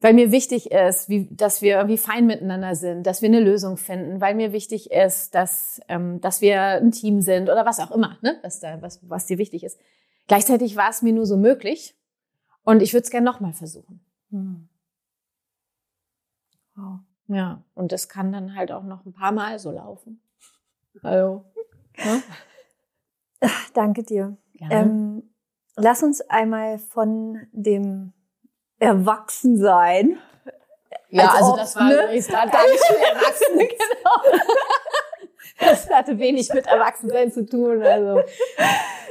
weil 0.00 0.14
mir 0.14 0.30
wichtig 0.30 0.70
ist, 0.70 1.08
wie, 1.08 1.28
dass 1.30 1.60
wir 1.60 1.76
irgendwie 1.76 1.98
fein 1.98 2.26
miteinander 2.26 2.76
sind, 2.76 3.06
dass 3.06 3.20
wir 3.20 3.28
eine 3.28 3.40
Lösung 3.40 3.76
finden, 3.76 4.20
weil 4.20 4.34
mir 4.34 4.52
wichtig 4.52 4.92
ist, 4.92 5.34
dass, 5.34 5.80
ähm, 5.88 6.20
dass 6.20 6.40
wir 6.40 6.60
ein 6.60 6.92
Team 6.92 7.20
sind 7.20 7.50
oder 7.50 7.66
was 7.66 7.80
auch 7.80 7.90
immer, 7.90 8.18
ne, 8.22 8.38
was 8.42 8.60
da, 8.60 8.80
was, 8.80 9.00
was 9.08 9.26
dir 9.26 9.38
wichtig 9.38 9.64
ist. 9.64 9.78
Gleichzeitig 10.28 10.76
war 10.76 10.90
es 10.90 11.02
mir 11.02 11.12
nur 11.12 11.26
so 11.26 11.36
möglich 11.36 11.96
und 12.62 12.82
ich 12.82 12.92
würde 12.92 13.04
es 13.04 13.10
gerne 13.10 13.24
nochmal 13.24 13.52
versuchen. 13.52 14.00
Hm. 14.30 14.68
Wow. 16.76 17.00
Ja, 17.26 17.62
und 17.74 17.92
das 17.92 18.08
kann 18.08 18.32
dann 18.32 18.54
halt 18.54 18.72
auch 18.72 18.84
noch 18.84 19.04
ein 19.04 19.12
paar 19.12 19.32
Mal 19.32 19.58
so 19.58 19.70
laufen. 19.70 20.20
Hallo. 21.02 21.44
Ja? 21.96 22.22
Ach, 23.40 23.70
danke 23.74 24.02
dir. 24.02 24.36
Ähm, 24.70 25.22
lass 25.76 26.02
uns 26.02 26.20
einmal 26.22 26.78
von 26.78 27.46
dem 27.52 28.12
Erwachsensein. 28.78 30.18
Ja, 31.10 31.30
also, 31.30 31.52
also 31.52 31.56
das 31.56 31.76
war 31.76 31.88
ne? 31.88 32.02
übrigens 32.04 32.28
gerade 32.28 32.50
gar 32.50 32.66
nicht 32.66 32.84
für 32.84 32.94
Erwachsene, 32.94 33.58
genau. 33.68 34.44
Das 35.60 35.90
hatte 35.90 36.16
wenig 36.20 36.52
mit 36.54 36.68
Erwachsensein 36.68 37.32
zu 37.32 37.44
tun. 37.44 37.82
Also 37.82 38.22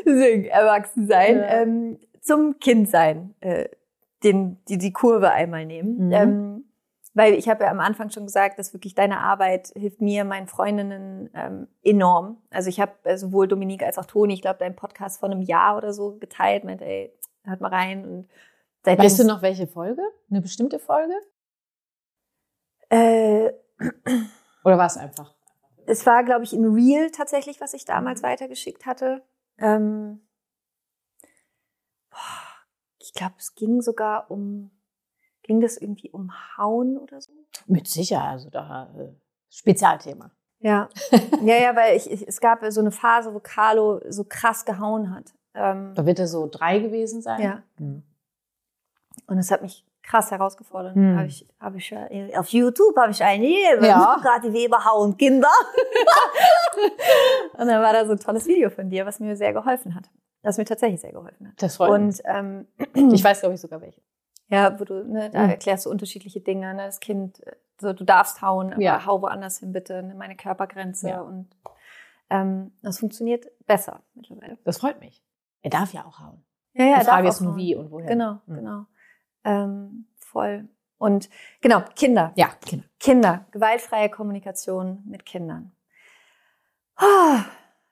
Erwachsensein. 0.05 1.37
Ja. 1.39 1.47
Ähm, 1.47 1.99
zum 2.27 2.59
Kindsein, 2.59 3.33
äh, 3.39 3.69
den, 4.23 4.57
die, 4.67 4.77
die 4.77 4.93
Kurve 4.93 5.31
einmal 5.31 5.65
nehmen. 5.65 6.07
Mhm. 6.07 6.11
Ähm, 6.11 6.66
weil 7.17 7.33
ich 7.33 7.49
habe 7.49 7.63
ja 7.63 7.71
am 7.71 7.79
Anfang 7.79 8.11
schon 8.11 8.27
gesagt, 8.27 8.59
dass 8.59 8.73
wirklich 8.73 8.93
deine 8.93 9.19
Arbeit 9.19 9.69
hilft 9.75 10.01
mir, 10.01 10.23
meinen 10.23 10.45
Freundinnen 10.45 11.31
ähm, 11.33 11.67
enorm. 11.81 12.37
Also 12.51 12.69
ich 12.69 12.79
habe 12.79 12.91
äh, 13.05 13.17
sowohl 13.17 13.47
Dominique 13.47 13.81
als 13.81 13.97
auch 13.97 14.05
Toni, 14.05 14.35
ich 14.35 14.41
glaube, 14.43 14.59
deinen 14.59 14.75
Podcast 14.75 15.19
vor 15.19 15.27
einem 15.27 15.41
Jahr 15.41 15.77
oder 15.77 15.93
so 15.93 16.17
geteilt, 16.19 16.63
meinte, 16.63 16.85
ey, 16.85 17.11
hört 17.43 17.59
mal 17.59 17.73
rein. 17.73 18.05
Und 18.05 18.29
weißt 18.85 19.17
du 19.17 19.23
noch 19.23 19.41
welche 19.41 19.65
Folge? 19.65 20.03
Eine 20.29 20.41
bestimmte 20.41 20.77
Folge? 20.77 21.15
Äh, 22.89 23.51
Oder 24.63 24.77
war 24.77 24.85
es 24.85 24.97
einfach? 24.97 25.33
Es 25.87 26.05
war, 26.05 26.23
glaube 26.23 26.43
ich, 26.43 26.53
in 26.53 26.65
Real 26.65 27.09
tatsächlich, 27.09 27.59
was 27.59 27.73
ich 27.73 27.83
damals 27.83 28.21
weitergeschickt 28.21 28.85
hatte. 28.85 29.23
Ähm, 29.57 30.21
ich 32.99 33.13
glaube, 33.13 33.35
es 33.39 33.55
ging 33.55 33.81
sogar 33.81 34.29
um, 34.29 34.69
ging 35.47 35.61
das 35.61 35.77
irgendwie 35.77 36.11
um 36.11 36.31
Hauen 36.57 36.97
oder 36.97 37.19
so? 37.19 37.31
Mit 37.65 37.87
Sicherheit, 37.87 38.31
also 38.31 38.49
da 38.49 38.89
äh, 38.97 39.09
Spezialthema. 39.49 40.31
Ja, 40.59 40.89
ja, 41.43 41.55
ja, 41.55 41.75
weil 41.75 41.97
ich, 41.97 42.09
ich, 42.11 42.27
es 42.27 42.39
gab 42.39 42.63
so 42.69 42.81
eine 42.81 42.91
Phase, 42.91 43.33
wo 43.33 43.39
Carlo 43.39 44.01
so 44.09 44.23
krass 44.23 44.65
gehauen 44.65 45.13
hat. 45.15 45.33
Ähm, 45.53 45.93
Da 45.95 46.05
wird 46.05 46.19
er 46.19 46.27
so 46.27 46.47
drei 46.47 46.79
gewesen 46.79 47.21
sein. 47.21 47.41
Ja. 47.41 47.63
Hm. 47.77 48.03
und 49.27 49.37
es 49.37 49.51
hat 49.51 49.61
mich 49.61 49.85
krass 50.03 50.31
herausgefordert. 50.31 50.95
Hm. 50.95 51.17
Habe 51.17 51.27
ich, 51.27 51.47
habe 51.59 51.77
ich 51.77 51.89
ja, 51.89 52.07
auf 52.39 52.47
YouTube 52.49 52.95
habe 52.97 53.11
ich 53.11 53.23
eine 53.23 53.45
gegeben. 53.45 53.85
Ja. 53.85 54.17
Gerade 54.21 54.49
die 54.49 54.53
Weber 54.53 54.83
hauen 54.85 55.17
Kinder. 55.17 55.51
und 57.57 57.67
dann 57.67 57.81
war 57.81 57.93
da 57.93 58.05
so 58.05 58.13
ein 58.13 58.19
tolles 58.19 58.47
Video 58.47 58.69
von 58.69 58.89
dir, 58.89 59.05
was 59.05 59.19
mir 59.19 59.35
sehr 59.35 59.53
geholfen 59.53 59.95
hat. 59.95 60.09
Das 60.43 60.57
mir 60.57 60.65
tatsächlich 60.65 61.01
sehr 61.01 61.11
geholfen 61.11 61.49
hat. 61.49 61.61
Das 61.61 61.75
freut 61.75 62.01
mich. 62.01 62.19
Und 62.19 62.21
ähm, 62.25 62.67
Ich 63.13 63.23
weiß, 63.23 63.41
glaube 63.41 63.55
ich, 63.55 63.61
sogar 63.61 63.81
welche. 63.81 64.01
Ja, 64.49 64.79
wo 64.79 64.83
du, 64.85 65.03
ne, 65.03 65.29
da 65.29 65.43
Mhm. 65.43 65.49
erklärst 65.51 65.85
du 65.85 65.89
unterschiedliche 65.89 66.41
Dinge. 66.41 66.73
Ne? 66.73 66.85
Das 66.85 66.99
Kind, 66.99 67.45
äh, 67.45 67.55
so 67.79 67.93
du 67.93 68.03
darfst 68.03 68.41
hauen, 68.41 68.71
aber 68.73 68.81
Ja. 68.81 69.05
hau 69.05 69.21
woanders 69.21 69.59
hin 69.59 69.71
bitte, 69.71 70.01
ne? 70.03 70.15
meine 70.15 70.35
Körpergrenze. 70.35 71.09
Ja. 71.09 71.21
Und 71.21 71.47
ähm, 72.29 72.71
das 72.81 72.99
funktioniert 72.99 73.45
besser 73.65 74.01
mittlerweile. 74.15 74.57
Das 74.63 74.77
freut 74.79 74.99
mich. 74.99 75.23
Er 75.61 75.69
darf 75.69 75.93
ja 75.93 76.05
auch 76.05 76.19
hauen. 76.19 76.43
Ja, 76.73 76.85
Die 76.85 76.91
darf 76.93 77.05
Frage 77.05 77.27
ist 77.29 77.41
nur 77.41 77.51
hauen. 77.51 77.59
wie 77.59 77.75
und 77.75 77.91
woher. 77.91 78.07
Genau, 78.07 78.39
Mhm. 78.45 78.55
genau. 78.55 78.85
Ähm, 79.43 80.07
voll. 80.17 80.67
Und 80.97 81.29
genau, 81.61 81.81
Kinder. 81.95 82.31
Ja, 82.35 82.49
genau. 82.69 82.83
Kinder. 82.99 83.45
Gewaltfreie 83.51 84.09
Kommunikation 84.09 85.03
mit 85.05 85.25
Kindern. 85.25 85.71
Ah, 86.95 87.45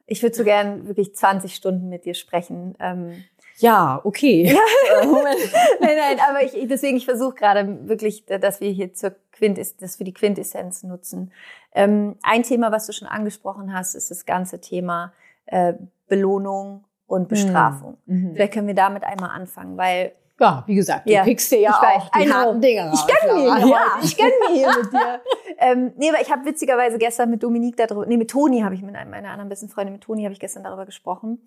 Ich 0.07 0.21
würde 0.21 0.35
so 0.35 0.43
gern 0.43 0.87
wirklich 0.87 1.15
20 1.15 1.55
Stunden 1.55 1.89
mit 1.89 2.05
dir 2.05 2.13
sprechen. 2.13 2.75
Ähm, 2.79 3.23
Ja, 3.57 4.01
okay. 4.03 4.55
Äh, 5.01 5.05
Moment. 5.07 5.37
nein, 5.81 5.97
nein, 5.97 6.19
aber 6.29 6.43
ich, 6.43 6.67
deswegen, 6.67 6.97
ich 6.97 7.05
versuche 7.05 7.33
gerade 7.35 7.87
wirklich, 7.87 8.25
dass 8.25 8.61
wir 8.61 8.69
hier 8.69 8.93
zur 8.93 9.15
Quintess, 9.31 9.75
dass 9.77 9.99
wir 9.99 10.05
die 10.05 10.13
Quintessenz 10.13 10.83
nutzen. 10.83 11.31
Ähm, 11.73 12.15
ein 12.21 12.43
Thema, 12.43 12.71
was 12.71 12.85
du 12.85 12.93
schon 12.93 13.07
angesprochen 13.07 13.73
hast, 13.73 13.95
ist 13.95 14.11
das 14.11 14.25
ganze 14.25 14.61
Thema 14.61 15.11
äh, 15.47 15.73
Belohnung 16.07 16.83
und 17.07 17.27
Bestrafung. 17.29 17.97
Mhm. 18.05 18.33
Vielleicht 18.33 18.53
können 18.53 18.67
wir 18.67 18.75
damit 18.75 19.03
einmal 19.03 19.31
anfangen, 19.31 19.75
weil 19.77 20.13
Ja, 20.39 20.63
wie 20.67 20.75
gesagt, 20.75 21.07
du 21.07 21.13
Ja, 21.13 21.23
pickst 21.23 21.51
dir 21.51 21.59
ja 21.61 21.71
ich 21.71 21.87
weiß, 21.87 22.03
auch 22.03 22.11
die 22.11 22.25
know. 22.25 22.33
harten 22.35 22.61
Dinge 22.61 22.89
raus. 22.89 23.05
Ich 23.07 23.15
gönn 23.15 23.35
mir 23.35 23.45
ja. 23.47 23.61
heute. 23.61 23.75
Ich 24.03 24.17
gönn 24.17 24.31
mir 24.47 24.55
hier 24.55 24.67
mit 24.83 24.93
dir. 24.93 25.21
ähm, 25.57 25.93
nee, 25.97 26.09
aber 26.09 26.21
ich 26.21 26.31
habe 26.31 26.45
witzigerweise 26.45 26.97
gestern 26.97 27.29
mit 27.31 27.41
Dominique 27.43 27.77
darüber, 27.77 28.05
nee, 28.05 28.17
mit 28.17 28.29
Toni 28.29 28.61
habe 28.61 28.75
ich, 28.75 28.81
mit 28.81 28.95
einem 28.95 29.11
meiner 29.11 29.29
anderen 29.29 29.49
besten 29.49 29.69
Freunde, 29.69 29.91
mit 29.91 30.01
Toni 30.01 30.23
habe 30.23 30.33
ich 30.33 30.39
gestern 30.39 30.63
darüber 30.63 30.85
gesprochen, 30.85 31.45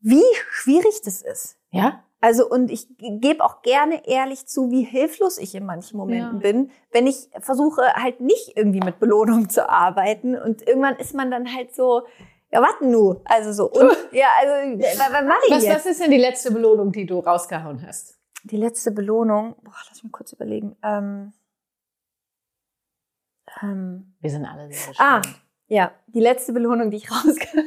wie 0.00 0.22
schwierig 0.50 1.02
das 1.04 1.22
ist. 1.22 1.56
Ja? 1.70 2.04
Also, 2.22 2.48
und 2.48 2.70
ich 2.70 2.86
gebe 2.98 3.42
auch 3.42 3.62
gerne 3.62 4.06
ehrlich 4.06 4.46
zu, 4.46 4.70
wie 4.70 4.82
hilflos 4.82 5.38
ich 5.38 5.54
in 5.54 5.64
manchen 5.64 5.96
Momenten 5.96 6.36
Ja. 6.36 6.52
bin, 6.52 6.70
wenn 6.92 7.06
ich 7.06 7.30
versuche, 7.40 7.82
halt 7.94 8.20
nicht 8.20 8.56
irgendwie 8.56 8.80
mit 8.80 8.98
Belohnung 9.00 9.48
zu 9.48 9.68
arbeiten. 9.70 10.36
Und 10.36 10.66
irgendwann 10.66 10.96
ist 10.96 11.14
man 11.14 11.30
dann 11.30 11.50
halt 11.54 11.74
so, 11.74 12.02
ja, 12.52 12.60
warte 12.60 12.84
nu. 12.86 13.22
Also 13.24 13.52
so, 13.52 13.70
und, 13.70 13.96
ja, 14.12 14.26
also, 14.38 14.78
was, 14.80 14.98
mache 14.98 15.38
ich 15.48 15.54
Was, 15.54 15.62
jetzt? 15.64 15.74
was 15.76 15.86
ist 15.86 16.00
denn 16.02 16.10
die 16.10 16.18
letzte 16.18 16.50
Belohnung, 16.50 16.92
die 16.92 17.06
du 17.06 17.20
rausgehauen 17.20 17.86
hast? 17.86 18.18
Die 18.44 18.56
letzte 18.58 18.90
Belohnung, 18.90 19.54
boah, 19.62 19.72
lass 19.88 20.02
mich 20.02 20.12
kurz 20.12 20.32
überlegen. 20.32 20.76
Ähm, 20.82 21.32
ähm, 23.62 24.14
Wir 24.20 24.30
sind 24.30 24.44
alle 24.44 24.70
sehr 24.72 24.94
Ah. 24.98 25.22
ja, 25.68 25.92
die 26.06 26.20
letzte 26.20 26.52
Belohnung, 26.52 26.90
die 26.90 26.98
ich 26.98 27.10
rauskam. 27.10 27.60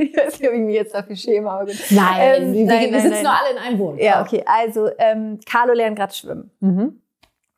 Ich 0.00 0.16
weiß 0.16 0.38
nicht, 0.40 0.48
ob 0.48 0.54
ich 0.54 0.60
mich 0.60 0.74
jetzt 0.74 0.94
dafür 0.94 1.16
schäme, 1.16 1.50
aber 1.50 1.66
gut. 1.66 1.76
Nein, 1.90 2.42
Ähm, 2.42 2.52
wir, 2.54 2.64
nein, 2.66 2.80
wir 2.82 2.90
nein, 2.90 3.00
sitzen 3.02 3.10
nein. 3.14 3.22
nur 3.22 3.32
alle 3.32 3.50
in 3.52 3.58
einem 3.58 3.78
Boot. 3.78 4.00
Ja, 4.00 4.22
okay. 4.22 4.42
Also, 4.46 4.88
ähm, 4.98 5.38
Carlo 5.46 5.72
lernt 5.72 5.96
gerade 5.96 6.14
schwimmen. 6.14 6.50
Mhm. 6.60 7.02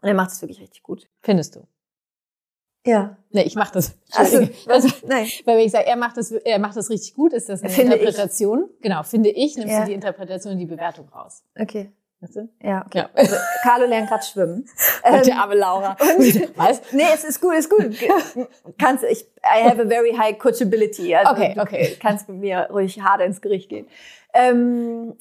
Und 0.03 0.09
er 0.09 0.15
macht 0.15 0.31
es 0.31 0.43
wirklich 0.43 0.61
richtig 0.61 0.83
gut. 0.83 1.09
Findest 1.23 1.57
du? 1.57 1.67
Ja. 2.85 3.17
Nee, 3.31 3.43
ich 3.43 3.55
mach 3.55 3.71
das. 3.71 3.97
Also. 4.13 4.49
Also, 4.67 4.89
nein. 5.07 5.29
weil 5.45 5.57
wenn 5.59 5.65
ich 5.67 5.71
sage, 5.73 5.87
er 5.87 5.97
macht 5.97 6.17
das, 6.17 6.33
er 6.33 6.59
macht 6.59 6.77
das 6.77 6.91
richtig 6.91 7.15
gut, 7.15 7.33
ist 7.33 7.49
das 7.49 7.63
eine 7.63 7.71
Finde 7.71 7.95
ich. 7.97 8.01
Interpretation? 8.03 8.69
Genau, 8.81 9.03
finde 9.05 9.31
ich, 9.31 9.57
nimmst 9.57 9.73
Ja. 9.73 9.81
du 9.83 9.87
die 9.87 9.93
Interpretation 9.93 10.55
und 10.55 10.59
die 10.59 10.67
Bewertung 10.67 11.09
raus. 11.11 11.45
Okay. 11.57 11.93
Weißt 12.23 12.37
du? 12.37 12.49
Ja, 12.63 12.85
okay. 12.87 12.99
Ja. 12.99 13.11
Also, 13.15 13.35
Carlo 13.63 13.87
lernt 13.87 14.09
gerade 14.09 14.23
schwimmen. 14.25 14.65
Und 15.05 15.15
Ähm, 15.15 15.23
der 15.25 15.37
arme 15.39 15.55
Laura. 15.57 15.97
und- 16.17 16.57
Was? 16.57 16.81
Nee, 16.93 17.03
es 17.13 17.25
ist 17.25 17.41
gut, 17.41 17.53
es 17.55 17.67
ist 17.67 17.71
gut. 17.71 17.97
Kannst, 18.79 19.03
ich, 19.05 19.23
I 19.45 19.65
have 19.69 19.83
a 19.83 19.87
very 19.89 20.13
high 20.15 20.39
coachability. 20.39 21.15
Also 21.17 21.33
Okay, 21.33 21.55
du 21.55 21.61
okay. 21.61 21.97
Kannst 22.01 22.29
mit 22.29 22.39
mir 22.39 22.69
ruhig 22.71 23.01
hart 23.03 23.21
ins 23.23 23.41
Gericht 23.41 23.69
gehen. 23.69 23.87
Ähm, 24.33 25.15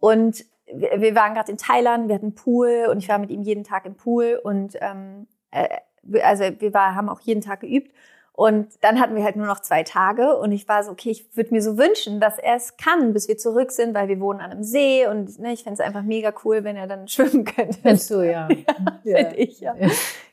und 0.00 0.44
wir, 0.72 1.00
wir 1.00 1.14
waren 1.14 1.34
gerade 1.34 1.50
in 1.52 1.58
Thailand, 1.58 2.08
wir 2.08 2.16
hatten 2.16 2.26
einen 2.26 2.34
Pool 2.34 2.88
und 2.90 2.98
ich 2.98 3.08
war 3.08 3.18
mit 3.18 3.30
ihm 3.30 3.42
jeden 3.42 3.62
Tag 3.64 3.86
im 3.86 3.94
Pool 3.94 4.40
und 4.42 4.76
ähm, 4.80 5.26
äh, 5.52 5.68
wir- 6.02 6.26
also 6.26 6.44
wir 6.58 6.74
war, 6.74 6.94
haben 6.96 7.08
auch 7.08 7.20
jeden 7.20 7.40
Tag 7.40 7.60
geübt. 7.60 7.92
Und 8.38 8.68
dann 8.82 9.00
hatten 9.00 9.16
wir 9.16 9.24
halt 9.24 9.34
nur 9.34 9.48
noch 9.48 9.58
zwei 9.58 9.82
Tage 9.82 10.36
und 10.36 10.52
ich 10.52 10.68
war 10.68 10.84
so, 10.84 10.92
okay, 10.92 11.10
ich 11.10 11.36
würde 11.36 11.52
mir 11.52 11.60
so 11.60 11.76
wünschen, 11.76 12.20
dass 12.20 12.38
er 12.38 12.54
es 12.54 12.76
kann, 12.76 13.12
bis 13.12 13.26
wir 13.26 13.36
zurück 13.36 13.72
sind, 13.72 13.94
weil 13.94 14.06
wir 14.06 14.20
wohnen 14.20 14.38
an 14.40 14.52
einem 14.52 14.62
See 14.62 15.08
und 15.08 15.40
ne, 15.40 15.52
ich 15.52 15.64
fände 15.64 15.74
es 15.74 15.80
einfach 15.84 16.04
mega 16.04 16.32
cool, 16.44 16.62
wenn 16.62 16.76
er 16.76 16.86
dann 16.86 17.08
schwimmen 17.08 17.44
könnte. 17.44 17.80
Findest 17.82 18.08
du, 18.10 18.22
ja. 18.22 18.46
Finde 19.02 19.34
ich, 19.34 19.58
ja. 19.58 19.74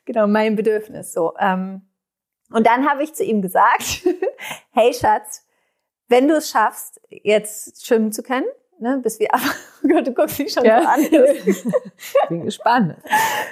Genau, 0.06 0.28
mein 0.28 0.56
Bedürfnis 0.56 1.14
so. 1.14 1.34
Ähm, 1.40 1.82
und 2.52 2.68
dann 2.68 2.88
habe 2.88 3.02
ich 3.02 3.16
zu 3.16 3.24
ihm 3.24 3.42
gesagt, 3.42 4.04
hey 4.72 4.94
Schatz, 4.94 5.44
wenn 6.08 6.28
du 6.28 6.36
es 6.36 6.52
schaffst, 6.52 7.02
jetzt 7.10 7.88
schwimmen 7.88 8.12
zu 8.12 8.22
können, 8.22 8.46
ne, 8.78 9.00
bis 9.02 9.18
wir, 9.20 9.30
oh 9.34 9.88
Gott, 9.88 10.06
du 10.06 10.14
guckst 10.14 10.38
mich 10.38 10.54
schon 10.54 10.64
Ja. 10.64 10.84
so 10.84 10.88
an, 10.90 11.74
Bin 12.30 12.46
gespannt. 12.46 12.98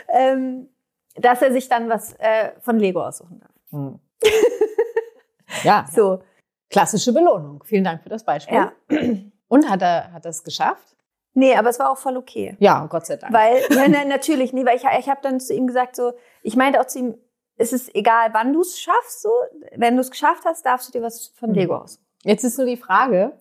ähm, 0.10 0.70
dass 1.16 1.42
er 1.42 1.52
sich 1.52 1.70
dann 1.70 1.90
was 1.90 2.14
äh, 2.20 2.52
von 2.62 2.78
Lego 2.78 3.04
aussuchen 3.04 3.40
darf. 3.40 3.50
Hm. 3.72 4.00
Ja, 5.64 5.86
So, 5.94 6.22
klassische 6.70 7.14
Belohnung. 7.14 7.64
Vielen 7.66 7.84
Dank 7.84 8.02
für 8.04 8.10
das 8.10 8.24
Beispiel. 8.24 8.56
ja. 8.56 8.72
Und 9.48 9.70
hat 9.70 9.82
er 9.84 10.12
hat 10.12 10.26
es 10.26 10.44
geschafft? 10.44 10.96
Nee, 11.36 11.56
aber 11.56 11.70
es 11.70 11.78
war 11.80 11.92
auch 11.92 11.98
voll 11.98 12.18
okay. 12.18 12.56
Ja, 12.60 12.86
Gott 12.88 13.06
sei 13.06 13.18
Dank. 13.18 13.32
Weil, 13.34 13.62
ja, 13.70 13.88
nein, 13.88 14.08
natürlich, 14.08 14.52
nee, 14.54 14.66
weil 14.66 14.78
ich, 14.78 14.84
ich 15.00 15.10
habe 15.10 15.20
dann 15.22 15.40
zu 15.40 15.54
ihm 15.54 15.68
gesagt, 15.68 15.96
so, 15.96 16.14
ich 16.42 16.56
meinte 16.56 16.80
auch 16.82 16.86
zu 16.88 17.00
ihm, 17.00 17.18
es 17.56 17.72
ist 17.72 17.94
egal, 17.96 18.30
wann 18.34 18.52
du 18.54 18.62
es 18.62 18.80
schaffst, 18.80 19.22
so, 19.22 19.30
wenn 19.76 19.96
du 19.96 20.02
es 20.02 20.10
geschafft 20.10 20.44
hast, 20.46 20.66
darfst 20.66 20.88
du 20.88 20.92
dir 21.00 21.04
was 21.06 21.28
von 21.36 21.50
Mhm. 21.52 21.56
Lego 21.56 21.76
aussuchen. 21.78 22.04
Jetzt 22.24 22.44
ist 22.44 22.58
nur 22.58 22.66
die 22.66 22.78
Frage. 22.78 23.34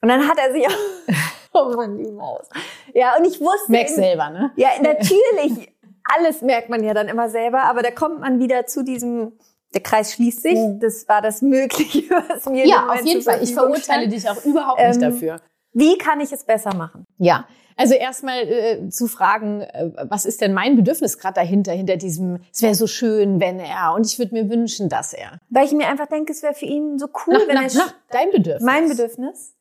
Und 0.00 0.08
dann 0.08 0.26
hat 0.28 0.38
er 0.38 0.52
sich 0.52 0.66
auch, 0.66 0.72
oh 1.52 1.76
Mann, 1.76 1.98
die 1.98 2.10
Maus. 2.10 2.48
Ja, 2.94 3.16
und 3.18 3.26
ich 3.26 3.40
wusste, 3.40 3.70
Merkst 3.70 3.96
selber, 3.96 4.30
ne? 4.30 4.50
ja, 4.56 4.70
natürlich, 4.80 5.73
alles 6.04 6.42
merkt 6.42 6.68
man 6.68 6.82
ja 6.84 6.94
dann 6.94 7.08
immer 7.08 7.28
selber, 7.30 7.62
aber 7.64 7.82
da 7.82 7.90
kommt 7.90 8.20
man 8.20 8.38
wieder 8.38 8.66
zu 8.66 8.84
diesem, 8.84 9.32
der 9.74 9.82
Kreis 9.82 10.12
schließt 10.12 10.42
sich, 10.42 10.54
Mhm. 10.58 10.80
das 10.80 11.08
war 11.08 11.22
das 11.22 11.42
Mögliche, 11.42 12.02
was 12.28 12.46
mir 12.46 12.66
Ja, 12.66 12.88
auf 12.88 13.04
jeden 13.04 13.22
Fall. 13.22 13.42
Ich 13.42 13.54
verurteile 13.54 14.08
dich 14.08 14.28
auch 14.28 14.44
überhaupt 14.44 14.78
nicht 14.80 14.96
Ähm, 14.96 15.00
dafür. 15.00 15.40
Wie 15.72 15.98
kann 15.98 16.20
ich 16.20 16.30
es 16.32 16.44
besser 16.44 16.74
machen? 16.74 17.04
Ja, 17.18 17.48
also 17.76 17.94
erstmal 17.94 18.42
äh, 18.42 18.88
zu 18.90 19.08
fragen, 19.08 19.62
äh, 19.62 19.90
was 20.08 20.24
ist 20.26 20.40
denn 20.40 20.52
mein 20.52 20.76
Bedürfnis 20.76 21.18
gerade 21.18 21.34
dahinter, 21.34 21.72
hinter 21.72 21.96
diesem, 21.96 22.38
es 22.52 22.62
wäre 22.62 22.76
so 22.76 22.86
schön, 22.86 23.40
wenn 23.40 23.58
er, 23.58 23.92
und 23.94 24.06
ich 24.06 24.16
würde 24.20 24.34
mir 24.34 24.48
wünschen, 24.48 24.88
dass 24.88 25.12
er. 25.12 25.40
Weil 25.50 25.64
ich 25.66 25.72
mir 25.72 25.88
einfach 25.88 26.06
denke, 26.06 26.30
es 26.32 26.44
wäre 26.44 26.54
für 26.54 26.66
ihn 26.66 26.98
so 27.00 27.06
cool, 27.26 27.34
Nach, 27.34 27.48
wenn 27.48 27.54
nach, 27.56 27.62
er 27.64 27.74
nach 27.74 27.94
dein 28.10 28.30
Bedürfnis. 28.30 28.62
mein 28.64 28.88
Bedürfnis, 28.88 29.54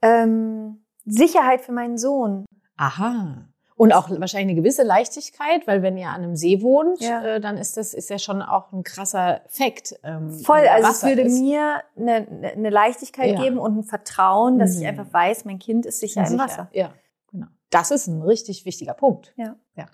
ähm, 0.00 0.84
Sicherheit 1.04 1.60
für 1.60 1.72
meinen 1.72 1.98
Sohn. 1.98 2.46
Aha. 2.76 3.44
Und 3.78 3.92
auch 3.92 4.10
wahrscheinlich 4.10 4.54
eine 4.54 4.60
gewisse 4.60 4.82
Leichtigkeit, 4.82 5.66
weil 5.68 5.82
wenn 5.82 5.96
ihr 5.96 6.08
an 6.08 6.16
einem 6.22 6.34
See 6.36 6.60
wohnt, 6.62 7.00
Ja. 7.00 7.24
äh, 7.36 7.40
dann 7.40 7.56
ist 7.56 7.76
das 7.76 7.94
ist 7.94 8.10
ja 8.10 8.18
schon 8.18 8.42
auch 8.42 8.72
ein 8.72 8.82
krasser 8.82 9.40
Fakt. 9.46 9.94
Ähm, 10.02 10.30
Voll, 10.40 10.66
also 10.68 10.88
es 10.90 11.02
würde 11.04 11.22
ist. 11.22 11.38
mir 11.40 11.76
eine, 11.96 12.26
eine- 12.56 12.70
Leichtigkeit 12.70 13.30
Ja. 13.34 13.40
geben 13.42 13.56
und 13.58 13.78
ein 13.78 13.84
Vertrauen, 13.84 14.58
dass 14.58 14.74
ich 14.74 14.80
Mhm. 14.82 14.88
einfach 14.88 15.12
weiß, 15.12 15.44
mein 15.44 15.60
Kind 15.60 15.86
ist 15.86 16.00
sicher 16.00 16.22
im 16.22 16.26
Sicher. 16.26 16.42
Wasser. 16.42 16.68
Ja, 16.72 16.92
genau. 17.30 17.46
Das 17.70 17.92
ist 17.92 18.08
ein 18.08 18.20
richtig 18.20 18.64
wichtiger 18.64 18.94
Punkt. 18.94 19.32
Ja. 19.36 19.54
ja. 19.76 19.86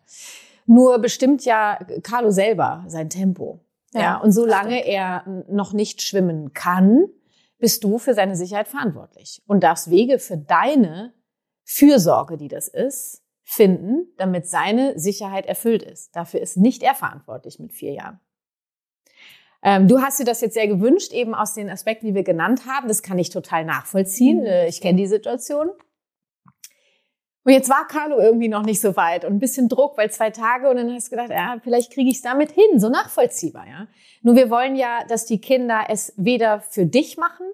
Nur 0.64 0.98
bestimmt 0.98 1.44
ja 1.44 1.78
Carlo 2.02 2.30
selber 2.30 2.84
sein 2.88 3.10
Tempo. 3.10 3.60
Ja, 3.92 4.00
Ja, 4.00 4.16
und 4.16 4.32
solange 4.32 4.86
er 4.86 5.44
noch 5.48 5.74
nicht 5.74 6.00
schwimmen 6.00 6.54
kann, 6.54 7.04
bist 7.58 7.84
du 7.84 7.98
für 7.98 8.14
seine 8.14 8.34
Sicherheit 8.34 8.66
verantwortlich 8.66 9.42
und 9.46 9.62
darfst 9.62 9.90
Wege 9.90 10.18
für 10.18 10.38
deine 10.38 11.12
Fürsorge, 11.64 12.36
die 12.38 12.48
das 12.48 12.68
ist, 12.68 13.20
finden, 13.44 14.08
damit 14.16 14.48
seine 14.48 14.98
Sicherheit 14.98 15.46
erfüllt 15.46 15.82
ist. 15.82 16.16
Dafür 16.16 16.40
ist 16.40 16.56
nicht 16.56 16.82
er 16.82 16.94
verantwortlich 16.94 17.58
mit 17.58 17.72
vier 17.72 17.92
Jahren. 17.92 18.20
Ähm, 19.62 19.88
du 19.88 20.00
hast 20.00 20.18
dir 20.18 20.24
das 20.24 20.40
jetzt 20.40 20.54
sehr 20.54 20.66
gewünscht, 20.66 21.12
eben 21.12 21.34
aus 21.34 21.54
den 21.54 21.70
Aspekten, 21.70 22.06
die 22.06 22.14
wir 22.14 22.24
genannt 22.24 22.66
haben. 22.66 22.88
Das 22.88 23.02
kann 23.02 23.18
ich 23.18 23.30
total 23.30 23.64
nachvollziehen. 23.64 24.40
Mhm. 24.40 24.46
Äh, 24.46 24.68
Ich 24.68 24.80
kenne 24.80 24.98
die 24.98 25.06
Situation. 25.06 25.70
Und 27.46 27.52
jetzt 27.52 27.68
war 27.68 27.86
Carlo 27.86 28.18
irgendwie 28.18 28.48
noch 28.48 28.62
nicht 28.62 28.80
so 28.80 28.96
weit 28.96 29.24
und 29.26 29.34
ein 29.34 29.38
bisschen 29.38 29.68
Druck, 29.68 29.98
weil 29.98 30.10
zwei 30.10 30.30
Tage 30.30 30.68
und 30.70 30.76
dann 30.76 30.90
hast 30.92 31.08
du 31.08 31.10
gedacht, 31.10 31.28
ja, 31.30 31.58
vielleicht 31.62 31.92
kriege 31.92 32.08
ich 32.08 32.16
es 32.16 32.22
damit 32.22 32.50
hin, 32.50 32.80
so 32.80 32.88
nachvollziehbar, 32.88 33.66
ja. 33.66 33.86
Nur 34.22 34.34
wir 34.34 34.48
wollen 34.48 34.76
ja, 34.76 35.04
dass 35.08 35.26
die 35.26 35.42
Kinder 35.42 35.84
es 35.90 36.14
weder 36.16 36.60
für 36.60 36.86
dich 36.86 37.18
machen, 37.18 37.46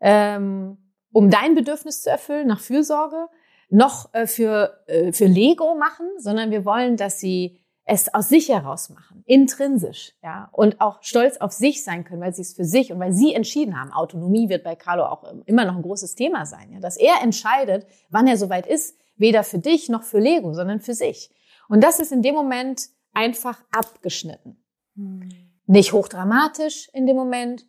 ähm, 0.00 0.76
um 1.12 1.30
dein 1.30 1.54
Bedürfnis 1.54 2.02
zu 2.02 2.10
erfüllen 2.10 2.46
nach 2.46 2.60
Fürsorge, 2.60 3.28
noch 3.70 4.12
äh, 4.12 4.26
für, 4.26 4.82
äh, 4.86 5.12
für 5.12 5.26
Lego 5.26 5.74
machen, 5.74 6.06
sondern 6.18 6.50
wir 6.50 6.64
wollen, 6.64 6.96
dass 6.96 7.20
sie 7.20 7.60
es 7.84 8.12
aus 8.14 8.28
sich 8.28 8.48
heraus 8.50 8.90
machen, 8.90 9.24
intrinsisch, 9.26 10.12
ja, 10.22 10.48
und 10.52 10.80
auch 10.80 11.02
stolz 11.02 11.38
auf 11.38 11.50
sich 11.50 11.82
sein 11.82 12.04
können, 12.04 12.20
weil 12.20 12.34
sie 12.34 12.42
es 12.42 12.54
für 12.54 12.64
sich 12.64 12.92
und 12.92 13.00
weil 13.00 13.12
sie 13.12 13.34
entschieden 13.34 13.80
haben. 13.80 13.92
Autonomie 13.92 14.48
wird 14.48 14.62
bei 14.62 14.76
Carlo 14.76 15.04
auch 15.04 15.24
immer 15.46 15.64
noch 15.64 15.74
ein 15.74 15.82
großes 15.82 16.14
Thema 16.14 16.46
sein, 16.46 16.70
ja, 16.72 16.78
dass 16.78 16.96
er 16.96 17.20
entscheidet, 17.22 17.86
wann 18.08 18.28
er 18.28 18.36
soweit 18.36 18.66
ist, 18.66 18.96
weder 19.16 19.42
für 19.42 19.58
dich 19.58 19.88
noch 19.88 20.04
für 20.04 20.20
Lego, 20.20 20.52
sondern 20.54 20.80
für 20.80 20.94
sich. 20.94 21.30
Und 21.68 21.82
das 21.82 21.98
ist 21.98 22.12
in 22.12 22.22
dem 22.22 22.34
Moment 22.34 22.88
einfach 23.12 23.60
abgeschnitten. 23.72 24.62
Hm. 24.94 25.28
Nicht 25.66 25.92
hochdramatisch 25.92 26.88
in 26.92 27.06
dem 27.06 27.16
Moment, 27.16 27.66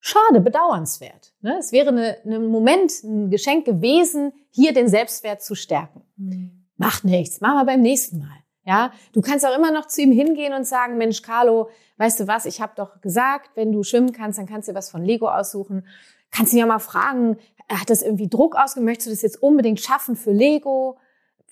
schade, 0.00 0.40
bedauernswert. 0.40 1.34
Ne? 1.40 1.56
Es 1.58 1.72
wäre 1.72 2.16
ein 2.24 2.46
Moment, 2.46 3.02
ein 3.02 3.30
Geschenk 3.30 3.64
gewesen, 3.64 4.32
hier 4.50 4.72
den 4.72 4.88
Selbstwert 4.88 5.42
zu 5.42 5.54
stärken. 5.54 6.02
Mhm. 6.16 6.66
Macht 6.76 7.04
nichts, 7.04 7.40
machen 7.40 7.56
wir 7.56 7.64
beim 7.64 7.82
nächsten 7.82 8.18
Mal. 8.18 8.36
Ja, 8.64 8.90
du 9.12 9.20
kannst 9.20 9.46
auch 9.46 9.56
immer 9.56 9.70
noch 9.70 9.86
zu 9.86 10.02
ihm 10.02 10.10
hingehen 10.10 10.52
und 10.52 10.66
sagen, 10.66 10.98
Mensch, 10.98 11.22
Carlo, 11.22 11.68
weißt 11.98 12.18
du 12.20 12.26
was, 12.26 12.46
ich 12.46 12.60
habe 12.60 12.72
doch 12.74 13.00
gesagt, 13.00 13.50
wenn 13.54 13.70
du 13.70 13.84
schwimmen 13.84 14.12
kannst, 14.12 14.40
dann 14.40 14.46
kannst 14.46 14.68
du 14.68 14.74
was 14.74 14.90
von 14.90 15.04
Lego 15.04 15.28
aussuchen. 15.28 15.86
Kannst 16.32 16.52
ihn 16.52 16.58
ja 16.58 16.66
mal 16.66 16.80
fragen, 16.80 17.38
hat 17.68 17.90
das 17.90 18.02
irgendwie 18.02 18.28
Druck 18.28 18.56
ausgemacht, 18.56 18.86
möchtest 18.86 19.06
du 19.06 19.10
das 19.12 19.22
jetzt 19.22 19.40
unbedingt 19.40 19.80
schaffen 19.80 20.16
für 20.16 20.32
Lego? 20.32 20.98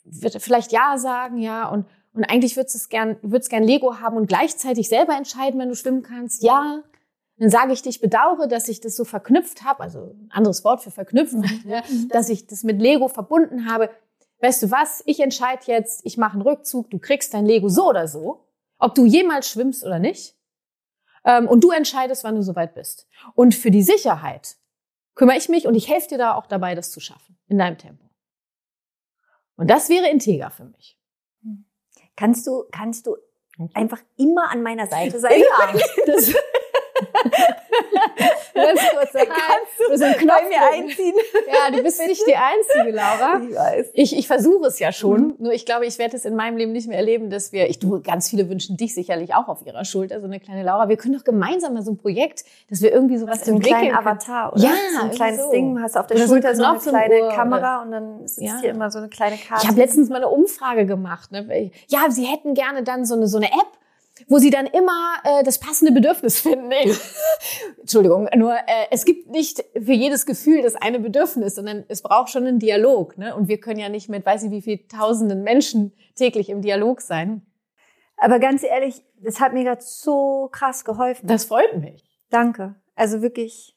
Wird 0.05 0.35
er 0.35 0.41
vielleicht 0.41 0.73
ja 0.73 0.99
sagen, 0.99 1.39
ja, 1.39 1.69
und, 1.69 1.87
und 2.15 2.25
eigentlich 2.25 2.57
würdest 2.57 2.75
du 2.75 2.79
es 2.79 2.89
gern, 2.89 3.17
würdest 3.23 3.49
gern 3.49 3.63
Lego 3.63 4.01
haben 4.01 4.17
und 4.17 4.27
gleichzeitig 4.27 4.89
selber 4.89 5.17
entscheiden, 5.17 5.61
wenn 5.61 5.69
du 5.69 5.77
schwimmen 5.77 6.03
kannst, 6.03 6.43
ja. 6.43 6.83
Dann 7.37 7.51
sage 7.51 7.73
ich 7.73 7.83
dich 7.83 8.01
bedauere, 8.01 8.47
dass 8.47 8.69
ich 8.69 8.81
das 8.81 8.95
so 8.95 9.05
verknüpft 9.05 9.65
habe, 9.65 9.81
also 9.81 10.15
ein 10.15 10.31
anderes 10.31 10.65
Wort 10.65 10.83
für 10.83 10.91
verknüpfen, 10.91 11.41
mhm. 11.41 11.63
ja, 11.71 11.83
dass 12.09 12.29
ich 12.29 12.47
das 12.47 12.63
mit 12.63 12.81
Lego 12.81 13.09
verbunden 13.09 13.69
habe 13.69 13.91
weißt 14.45 14.63
du 14.63 14.71
was, 14.71 15.03
ich 15.07 15.21
entscheide 15.21 15.63
jetzt, 15.67 16.05
ich 16.05 16.19
mache 16.19 16.35
einen 16.35 16.43
Rückzug, 16.43 16.91
du 16.91 16.99
kriegst 16.99 17.33
dein 17.35 17.47
Lego 17.47 17.69
so 17.69 17.89
oder 17.89 18.07
so, 18.07 18.47
ob 18.79 18.95
du 18.95 19.07
jemals 19.07 19.49
schwimmst 19.49 19.85
oder 19.85 19.99
nicht. 19.99 20.37
Ähm, 21.25 21.49
und 21.49 21.65
du 21.65 21.71
entscheidest, 21.71 22.25
wann 22.25 22.35
du 22.35 22.43
soweit 22.43 22.75
bist. 22.75 23.09
Und 23.35 23.55
für 23.55 23.71
die 23.71 23.83
Sicherheit 23.83 24.57
kümmere 25.15 25.39
ich 25.39 25.49
mich 25.49 25.67
und 25.67 25.75
ich 25.75 25.89
helfe 25.89 26.09
dir 26.09 26.19
da 26.19 26.35
auch 26.35 26.47
dabei, 26.47 26.75
das 26.75 26.91
zu 26.91 27.01
schaffen, 27.01 27.39
in 27.49 27.57
deinem 27.57 27.79
Tempo. 27.79 28.05
Und 29.57 29.71
das 29.71 29.89
wäre 29.89 30.11
integer 30.11 30.51
für 30.51 30.65
mich. 30.65 31.01
Kannst 32.17 32.47
du, 32.47 32.65
kannst 32.71 33.07
du 33.07 33.17
einfach 33.73 34.03
immer 34.17 34.51
an 34.51 34.63
meiner 34.63 34.87
Seite 34.87 35.19
sein? 35.19 35.33
Ja. 35.41 35.81
Das, 36.07 36.35
Ganz 38.55 38.81
kurz, 38.93 39.13
Kannst 39.13 39.79
du 39.79 39.97
so 39.97 40.05
einen 40.05 40.15
Knopf 40.15 40.43
bei 40.43 40.49
mir 40.49 40.73
einziehen? 40.73 41.15
Ja, 41.47 41.71
du 41.75 41.83
bist 41.83 42.01
nicht 42.07 42.23
die 42.27 42.37
Einzige, 42.37 42.97
Laura. 42.97 43.41
Ich 43.43 43.55
weiß. 43.55 43.91
Ich, 43.95 44.17
ich 44.17 44.27
versuche 44.27 44.67
es 44.67 44.79
ja 44.79 44.93
schon. 44.93 45.29
Mhm. 45.29 45.35
Nur 45.39 45.53
ich 45.53 45.67
glaube, 45.67 45.87
ich 45.87 45.99
werde 45.99 46.17
es 46.17 46.25
in 46.25 46.35
meinem 46.37 46.57
Leben 46.57 46.73
nicht 46.73 46.89
mehr 46.89 46.99
erleben, 46.99 47.31
dass 47.31 47.53
wir, 47.53 47.69
ich 47.69 47.79
du, 47.79 48.01
ganz 48.01 48.31
viele 48.31 48.49
wünschen 48.49 48.77
dich 48.77 48.95
sicherlich 48.95 49.35
auch 49.35 49.49
auf 49.49 49.65
ihrer 49.67 49.85
Schulter, 49.85 50.21
so 50.21 50.27
eine 50.27 50.41
kleine 50.41 50.63
Laura. 50.63 50.89
Wir 50.89 50.97
können 50.97 51.15
doch 51.15 51.25
gemeinsam 51.25 51.75
mal 51.75 51.83
so 51.83 51.93
ein 51.93 51.99
Projekt, 51.99 52.45
dass 52.71 52.83
wir 52.83 52.93
irgendwie 52.93 53.19
sowas 53.19 53.45
so 53.45 53.53
entwickeln. 53.53 53.75
Einen 53.75 53.91
kleinen 53.91 54.07
Avatar, 54.07 54.53
oder? 54.53 54.63
Ja, 54.63 54.71
so 54.99 55.05
ein 55.05 55.11
kleines 55.11 55.43
so. 55.43 55.51
Ding, 55.51 55.81
hast 55.81 55.97
auf 55.97 56.07
der 56.07 56.17
oder 56.17 56.27
Schulter 56.27 56.55
so, 56.55 56.63
so 56.63 56.91
eine 56.91 57.09
kleine 57.09 57.29
Kamera 57.35 57.83
und 57.83 57.91
dann 57.91 58.27
sitzt 58.27 58.41
ja. 58.41 58.59
hier 58.61 58.71
immer 58.71 58.91
so 58.91 58.99
eine 58.99 59.09
kleine 59.09 59.37
Karte. 59.37 59.63
Ich 59.63 59.69
habe 59.69 59.81
letztens 59.81 60.09
mal 60.09 60.17
eine 60.17 60.29
Umfrage 60.29 60.87
gemacht. 60.87 61.33
Ne? 61.33 61.71
Ja, 61.89 62.11
sie 62.11 62.25
hätten 62.25 62.55
gerne 62.55 62.83
dann 62.83 63.05
so 63.05 63.15
eine, 63.15 63.27
so 63.27 63.39
eine 63.39 63.47
App, 63.47 63.79
wo 64.29 64.39
sie 64.39 64.51
dann 64.51 64.67
immer 64.67 65.15
äh, 65.25 65.43
das 65.43 65.59
passende 65.59 65.93
Bedürfnis 65.93 66.39
finden. 66.41 66.71
Entschuldigung, 67.81 68.29
nur 68.37 68.55
äh, 68.55 68.87
es 68.91 69.05
gibt 69.05 69.31
nicht 69.31 69.65
für 69.75 69.93
jedes 69.93 70.27
Gefühl 70.27 70.63
das 70.63 70.77
eine 70.77 71.01
Bedürfnis, 71.01 71.55
sondern 71.55 71.85
es 71.89 72.03
braucht 72.03 72.31
schon 72.31 72.47
einen 72.47 72.59
Dialog. 72.59 73.19
Ne? 73.19 73.35
Und 73.35 73.49
wir 73.49 73.59
können 73.59 73.81
ja 73.81 73.89
nicht 73.89 74.09
mit, 74.09 74.25
weiß 74.25 74.45
ich 74.45 74.51
wie 74.51 74.63
viel 74.63 74.87
tausenden 74.89 75.43
Menschen 75.43 75.93
täglich 76.15 76.49
im 76.49 76.63
Dialog 76.63 77.01
sein. 77.01 77.43
Aber 78.17 78.39
ganz 78.39 78.63
ehrlich, 78.63 79.03
das 79.21 79.41
hat 79.41 79.53
mir 79.53 79.65
gerade 79.65 79.83
so 79.83 80.49
krass 80.53 80.85
geholfen. 80.85 81.27
Das 81.27 81.45
freut 81.45 81.77
mich. 81.79 82.05
Danke. 82.31 82.77
Also 82.95 83.23
wirklich. 83.23 83.77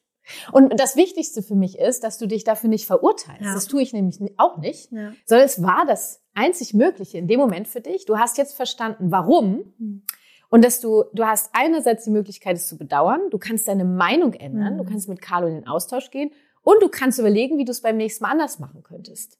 Und 0.52 0.78
das 0.78 0.96
Wichtigste 0.96 1.42
für 1.42 1.54
mich 1.54 1.78
ist, 1.78 2.04
dass 2.04 2.18
du 2.18 2.26
dich 2.26 2.44
dafür 2.44 2.68
nicht 2.68 2.86
verurteilst. 2.86 3.42
Ja. 3.42 3.54
Das 3.54 3.66
tue 3.66 3.82
ich 3.82 3.92
nämlich 3.92 4.18
auch 4.36 4.58
nicht, 4.58 4.92
ja. 4.92 5.12
sondern 5.24 5.46
es 5.46 5.62
war 5.62 5.86
das 5.86 6.22
einzig 6.34 6.74
Mögliche 6.74 7.18
in 7.18 7.28
dem 7.28 7.40
Moment 7.40 7.66
für 7.66 7.80
dich. 7.80 8.04
Du 8.04 8.18
hast 8.18 8.36
jetzt 8.36 8.54
verstanden, 8.54 9.10
warum. 9.10 9.72
Mhm. 9.78 10.02
Und 10.50 10.64
dass 10.64 10.80
du, 10.80 11.04
du 11.12 11.26
hast 11.26 11.50
einerseits 11.52 12.04
die 12.04 12.10
Möglichkeit, 12.10 12.56
es 12.56 12.68
zu 12.68 12.78
bedauern, 12.78 13.28
du 13.30 13.38
kannst 13.38 13.68
deine 13.68 13.84
Meinung 13.84 14.32
ändern, 14.32 14.74
mhm. 14.74 14.78
du 14.78 14.84
kannst 14.84 15.08
mit 15.08 15.20
Carlo 15.20 15.46
in 15.46 15.54
den 15.54 15.68
Austausch 15.68 16.10
gehen 16.10 16.30
und 16.62 16.82
du 16.82 16.88
kannst 16.88 17.18
überlegen, 17.18 17.58
wie 17.58 17.64
du 17.64 17.72
es 17.72 17.82
beim 17.82 17.96
nächsten 17.98 18.24
Mal 18.24 18.30
anders 18.30 18.58
machen 18.58 18.82
könntest. 18.82 19.38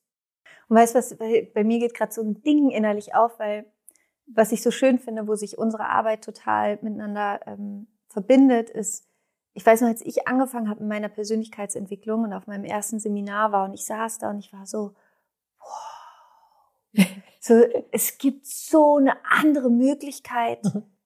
Und 0.69 0.77
weißt 0.77 0.95
du 0.95 0.99
was, 0.99 1.17
bei, 1.17 1.51
bei 1.55 1.65
mir 1.65 1.79
geht 1.79 1.95
gerade 1.95 2.13
so 2.13 2.23
ein 2.23 2.43
Ding 2.43 2.71
innerlich 2.71 3.15
auf, 3.15 3.39
weil 3.39 3.65
was 4.27 4.53
ich 4.53 4.63
so 4.63 4.71
schön 4.71 4.99
finde, 4.99 5.27
wo 5.27 5.35
sich 5.35 5.57
unsere 5.57 5.87
Arbeit 5.87 6.23
total 6.23 6.79
miteinander 6.83 7.41
ähm, 7.47 7.87
verbindet, 8.09 8.69
ist, 8.69 9.09
ich 9.55 9.65
weiß 9.65 9.81
noch, 9.81 9.89
als 9.89 10.03
ich 10.03 10.29
angefangen 10.29 10.69
habe 10.69 10.81
in 10.81 10.89
meiner 10.89 11.09
Persönlichkeitsentwicklung 11.09 12.25
und 12.25 12.35
auf 12.35 12.47
meinem 12.47 12.65
ersten 12.65 13.01
Seminar 13.01 13.51
war 13.53 13.65
und 13.65 13.73
ich 13.73 13.87
saß 13.87 14.19
da 14.19 14.29
und 14.29 14.41
ich 14.41 14.53
war 14.53 14.67
so, 14.67 14.95
wow, 15.59 17.07
so, 17.41 17.55
es 17.91 18.19
gibt 18.19 18.47
so 18.47 18.97
eine 18.97 19.17
andere 19.25 19.71
Möglichkeit, 19.71 20.63
mhm 20.65 20.83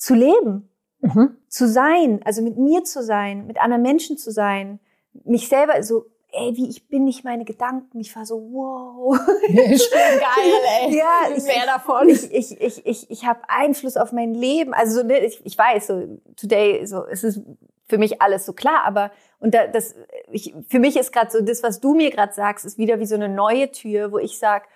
zu 0.00 0.14
leben, 0.14 0.68
mhm. 1.00 1.36
zu 1.46 1.68
sein, 1.68 2.20
also 2.24 2.42
mit 2.42 2.56
mir 2.56 2.84
zu 2.84 3.04
sein, 3.04 3.46
mit 3.46 3.60
anderen 3.60 3.82
Menschen 3.82 4.16
zu 4.16 4.32
sein, 4.32 4.80
mich 5.24 5.48
selber 5.48 5.82
so, 5.82 6.06
ey, 6.32 6.56
wie 6.56 6.68
ich 6.70 6.88
bin 6.88 7.04
nicht 7.04 7.22
meine 7.22 7.44
Gedanken. 7.44 8.00
Ich 8.00 8.16
war 8.16 8.24
so, 8.24 8.36
wow. 8.50 9.18
Schön 9.46 9.58
geil, 9.58 10.52
ey. 10.80 10.96
Ja, 10.96 11.36
ich, 11.36 11.44
mehr 11.44 11.66
davon. 11.66 12.08
Ich, 12.08 12.32
ich, 12.32 12.60
ich, 12.60 12.86
ich, 12.86 13.10
ich 13.10 13.26
habe 13.26 13.40
Einfluss 13.48 13.96
auf 13.96 14.12
mein 14.12 14.32
Leben. 14.32 14.72
Also 14.72 15.00
so, 15.00 15.06
ne, 15.06 15.18
ich, 15.18 15.44
ich 15.44 15.58
weiß, 15.58 15.88
so 15.88 16.18
today, 16.34 16.86
so 16.86 17.04
es 17.04 17.22
ist 17.22 17.42
für 17.86 17.98
mich 17.98 18.22
alles 18.22 18.46
so 18.46 18.52
klar, 18.52 18.84
aber 18.84 19.10
und 19.40 19.52
da, 19.52 19.66
das, 19.66 19.96
ich, 20.30 20.54
für 20.68 20.78
mich 20.78 20.96
ist 20.96 21.12
gerade 21.12 21.30
so 21.30 21.42
das, 21.42 21.62
was 21.62 21.80
du 21.80 21.94
mir 21.94 22.10
gerade 22.10 22.32
sagst, 22.32 22.64
ist 22.64 22.78
wieder 22.78 23.00
wie 23.00 23.06
so 23.06 23.16
eine 23.16 23.28
neue 23.28 23.70
Tür, 23.70 24.12
wo 24.12 24.18
ich 24.18 24.38
sag, 24.38 24.68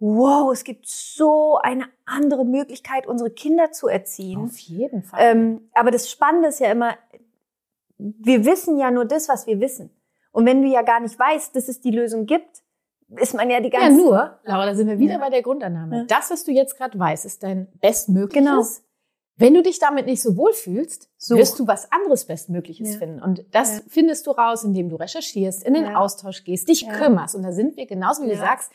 wow, 0.00 0.50
es 0.50 0.64
gibt 0.64 0.88
so 0.88 1.58
eine 1.58 1.84
andere 2.06 2.44
Möglichkeit, 2.44 3.06
unsere 3.06 3.30
Kinder 3.30 3.70
zu 3.70 3.86
erziehen. 3.86 4.44
Auf 4.44 4.58
jeden 4.58 5.02
Fall. 5.02 5.20
Ähm, 5.22 5.68
aber 5.72 5.90
das 5.90 6.10
Spannende 6.10 6.48
ist 6.48 6.58
ja 6.58 6.72
immer, 6.72 6.94
wir 7.98 8.44
wissen 8.46 8.78
ja 8.78 8.90
nur 8.90 9.04
das, 9.04 9.28
was 9.28 9.46
wir 9.46 9.60
wissen. 9.60 9.90
Und 10.32 10.46
wenn 10.46 10.62
du 10.62 10.68
ja 10.68 10.82
gar 10.82 11.00
nicht 11.00 11.18
weißt, 11.18 11.54
dass 11.54 11.68
es 11.68 11.80
die 11.80 11.90
Lösung 11.90 12.24
gibt, 12.24 12.62
ist 13.16 13.34
man 13.34 13.50
ja 13.50 13.60
die 13.60 13.70
ganze... 13.70 13.90
Ja, 13.90 14.04
nur, 14.04 14.38
Laura, 14.44 14.66
da 14.66 14.74
sind 14.74 14.88
wir 14.88 14.98
wieder 14.98 15.14
ja. 15.14 15.18
bei 15.18 15.28
der 15.28 15.42
Grundannahme. 15.42 15.98
Ja. 15.98 16.04
Das, 16.04 16.30
was 16.30 16.44
du 16.44 16.52
jetzt 16.52 16.78
gerade 16.78 16.98
weißt, 16.98 17.26
ist 17.26 17.42
dein 17.42 17.66
Bestmögliches. 17.80 18.32
Genau. 18.32 18.62
Wenn 19.36 19.54
du 19.54 19.62
dich 19.62 19.78
damit 19.78 20.06
nicht 20.06 20.22
so 20.22 20.36
wohlfühlst, 20.36 21.10
so. 21.16 21.36
wirst 21.36 21.58
du 21.58 21.66
was 21.66 21.90
anderes 21.90 22.26
Bestmögliches 22.26 22.92
ja. 22.92 22.98
finden. 22.98 23.22
Und 23.22 23.44
das 23.50 23.78
ja. 23.78 23.82
findest 23.88 24.26
du 24.26 24.30
raus, 24.30 24.64
indem 24.64 24.88
du 24.88 24.96
recherchierst, 24.96 25.64
in 25.64 25.74
den 25.74 25.84
ja. 25.84 25.96
Austausch 25.96 26.44
gehst, 26.44 26.68
dich 26.68 26.88
kümmerst. 26.88 27.34
Und 27.34 27.42
da 27.42 27.52
sind 27.52 27.76
wir, 27.76 27.86
genauso 27.86 28.22
wie 28.22 28.28
du 28.28 28.36
sagst, 28.36 28.70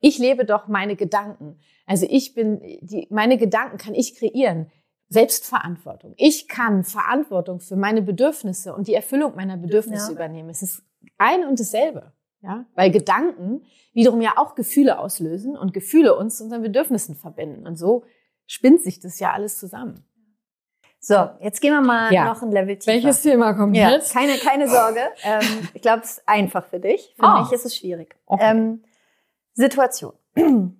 ich 0.00 0.18
lebe 0.18 0.44
doch 0.44 0.68
meine 0.68 0.96
Gedanken. 0.96 1.58
Also 1.86 2.06
ich 2.08 2.34
bin, 2.34 2.60
die, 2.80 3.06
meine 3.10 3.38
Gedanken 3.38 3.78
kann 3.78 3.94
ich 3.94 4.16
kreieren. 4.16 4.70
Selbstverantwortung. 5.10 6.12
Ich 6.16 6.48
kann 6.48 6.84
Verantwortung 6.84 7.60
für 7.60 7.76
meine 7.76 8.02
Bedürfnisse 8.02 8.74
und 8.74 8.88
die 8.88 8.94
Erfüllung 8.94 9.34
meiner 9.36 9.56
Bedürfnisse 9.56 10.08
ja. 10.08 10.12
übernehmen. 10.12 10.50
Es 10.50 10.62
ist 10.62 10.82
ein 11.16 11.44
und 11.44 11.58
dasselbe. 11.58 12.12
Ja, 12.40 12.66
weil 12.76 12.92
Gedanken 12.92 13.62
wiederum 13.94 14.20
ja 14.20 14.34
auch 14.36 14.54
Gefühle 14.54 15.00
auslösen 15.00 15.56
und 15.56 15.74
Gefühle 15.74 16.14
uns 16.14 16.36
zu 16.36 16.44
unseren 16.44 16.62
Bedürfnissen 16.62 17.16
verbinden. 17.16 17.66
Und 17.66 17.76
so 17.76 18.04
spinnt 18.46 18.82
sich 18.82 19.00
das 19.00 19.18
ja 19.18 19.32
alles 19.32 19.58
zusammen. 19.58 20.04
So, 21.00 21.28
jetzt 21.40 21.60
gehen 21.60 21.72
wir 21.72 21.80
mal 21.80 22.12
ja. 22.12 22.24
noch 22.26 22.42
ein 22.42 22.52
Level 22.52 22.76
tiefer. 22.76 22.92
Welches 22.92 23.22
Thema 23.22 23.54
kommt 23.54 23.76
ja. 23.76 23.90
jetzt? 23.90 24.12
Keine, 24.12 24.36
keine 24.36 24.68
Sorge. 24.68 25.00
Ähm, 25.24 25.68
ich 25.74 25.82
glaube, 25.82 26.02
es 26.02 26.18
ist 26.18 26.28
einfach 26.28 26.64
für 26.66 26.78
dich. 26.78 27.14
Für 27.18 27.26
oh. 27.26 27.40
mich 27.40 27.52
ist 27.52 27.64
es 27.64 27.76
schwierig. 27.76 28.16
Okay. 28.26 28.50
Ähm, 28.50 28.84
Situation. 29.58 30.12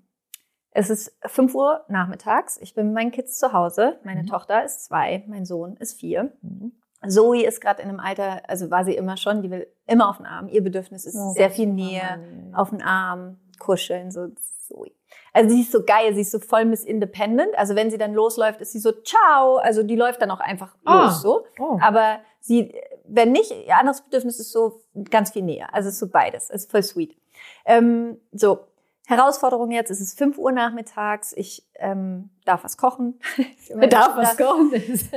Es 0.70 0.90
ist 0.90 1.16
5 1.26 1.54
Uhr 1.56 1.84
nachmittags. 1.88 2.56
Ich 2.60 2.74
bin 2.74 2.86
mit 2.86 2.94
meinen 2.94 3.10
Kids 3.10 3.36
zu 3.36 3.52
Hause. 3.52 3.98
Meine 4.04 4.22
mhm. 4.22 4.26
Tochter 4.26 4.64
ist 4.64 4.84
zwei, 4.84 5.24
mein 5.26 5.44
Sohn 5.44 5.76
ist 5.78 5.98
vier. 5.98 6.30
Mhm. 6.42 6.72
Zoe 7.08 7.44
ist 7.44 7.60
gerade 7.60 7.82
in 7.82 7.88
einem 7.88 7.98
Alter, 7.98 8.42
also 8.48 8.70
war 8.70 8.84
sie 8.84 8.94
immer 8.94 9.16
schon, 9.16 9.42
die 9.42 9.50
will 9.50 9.66
immer 9.86 10.08
auf 10.08 10.18
den 10.18 10.26
Arm. 10.26 10.48
Ihr 10.48 10.62
Bedürfnis 10.62 11.04
ist 11.04 11.16
oh, 11.16 11.32
sehr 11.32 11.50
viel 11.50 11.66
Nähe, 11.66 12.52
auf 12.54 12.70
den 12.70 12.82
Arm, 12.82 13.38
kuscheln, 13.58 14.12
so 14.12 14.28
Zoe. 14.66 14.92
Also 15.32 15.50
sie 15.50 15.62
ist 15.62 15.72
so 15.72 15.82
geil, 15.84 16.14
sie 16.14 16.20
ist 16.20 16.30
so 16.30 16.38
voll 16.38 16.64
Miss 16.64 16.84
Independent. 16.84 17.56
Also 17.56 17.74
wenn 17.74 17.90
sie 17.90 17.98
dann 17.98 18.14
losläuft, 18.14 18.60
ist 18.60 18.72
sie 18.72 18.78
so 18.78 18.92
ciao. 18.92 19.56
Also 19.56 19.82
die 19.82 19.96
läuft 19.96 20.22
dann 20.22 20.30
auch 20.30 20.40
einfach 20.40 20.76
ah. 20.84 21.06
los 21.06 21.22
so. 21.22 21.44
Oh. 21.58 21.78
Aber 21.80 22.20
sie, 22.40 22.74
wenn 23.06 23.32
nicht, 23.32 23.50
ihr 23.50 23.76
anderes 23.76 24.02
Bedürfnis 24.02 24.38
ist 24.38 24.52
so 24.52 24.80
ganz 25.10 25.30
viel 25.30 25.42
näher. 25.42 25.72
Also 25.72 25.88
ist 25.88 25.98
so 25.98 26.08
beides. 26.08 26.50
ist 26.50 26.70
voll 26.70 26.82
sweet. 26.82 27.16
Ähm, 27.64 28.18
so, 28.32 28.60
Herausforderung 29.06 29.70
jetzt, 29.70 29.90
es 29.90 30.00
ist 30.00 30.18
5 30.18 30.36
Uhr 30.38 30.52
nachmittags, 30.52 31.32
ich 31.36 31.66
ähm, 31.76 32.30
darf 32.44 32.64
was 32.64 32.76
kochen. 32.76 33.18
Ich 33.38 33.88
darf 33.90 34.16
was 34.16 34.36
kochen. 34.36 34.72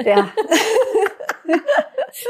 Ja. 0.05 0.29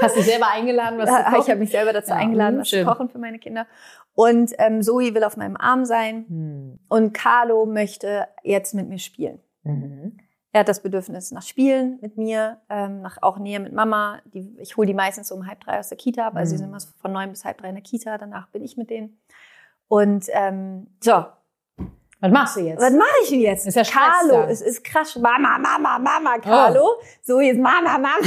Hast 0.02 0.16
du 0.16 0.22
selber 0.22 0.48
eingeladen, 0.50 1.00
was 1.00 1.10
zu 1.10 1.16
kochen? 1.24 1.42
ich 1.42 1.50
habe 1.50 1.60
mich 1.60 1.72
selber 1.72 1.94
dazu 1.94 2.12
Ja, 2.12 2.18
eingeladen, 2.18 2.60
was 2.60 2.70
schön. 2.70 2.86
zu 2.86 2.92
kochen 2.92 3.10
für 3.10 3.18
meine 3.20 3.40
Kinder. 3.40 3.68
Und 4.14 4.54
ähm, 4.58 4.82
Zoe 4.82 5.14
will 5.14 5.24
auf 5.24 5.38
meinem 5.38 5.58
Arm 5.58 5.86
sein 5.86 6.26
Hm. 6.28 6.80
und 6.90 7.14
Carlo 7.14 7.66
möchte 7.66 8.28
jetzt 8.44 8.74
mit 8.74 8.88
mir 8.90 9.00
spielen. 9.00 9.40
Mhm. 9.64 10.18
Er 10.54 10.62
hat 10.62 10.68
das 10.68 10.82
Bedürfnis 10.84 11.32
nach 11.32 11.44
Spielen 11.44 11.98
mit 12.02 12.18
mir, 12.18 12.60
ähm, 12.70 13.02
nach 13.02 13.20
auch 13.22 13.38
Nähe 13.40 13.60
mit 13.62 13.72
Mama. 13.74 14.20
Die, 14.34 14.54
ich 14.60 14.76
hole 14.76 14.86
die 14.86 14.94
meistens 14.94 15.32
um 15.32 15.48
halb 15.48 15.62
drei 15.62 15.80
aus 15.80 15.88
der 15.90 15.98
Kita 15.98 16.28
ab. 16.28 16.36
Also 16.36 16.50
sie 16.50 16.56
Mhm. 16.56 16.60
sind 16.60 16.70
immer 16.70 16.80
so 16.82 16.90
von 17.00 17.12
neun 17.14 17.30
bis 17.30 17.46
halb 17.46 17.58
drei 17.60 17.70
in 17.70 17.76
der 17.76 17.84
Kita. 17.84 18.18
Danach 18.18 18.48
bin 18.50 18.62
ich 18.64 18.76
mit 18.76 18.90
denen. 18.90 19.18
Und 19.92 20.28
ähm, 20.32 20.88
so, 21.02 21.26
Was 22.22 22.32
machst 22.32 22.56
du 22.56 22.62
jetzt? 22.62 22.82
was 22.82 22.94
mache 22.94 23.10
ich 23.24 23.30
denn 23.30 23.42
jetzt? 23.42 23.68
Ist 23.68 23.76
ja 23.76 23.84
Carlo, 23.84 24.46
es 24.50 24.62
ist 24.62 24.86
krass. 24.86 25.18
Mama, 25.18 25.58
Mama, 25.58 26.00
Mama, 26.00 26.38
Carlo. 26.38 26.94
So 27.22 27.42
jetzt 27.42 27.60
Mama, 27.60 27.98
Mama. 27.98 28.08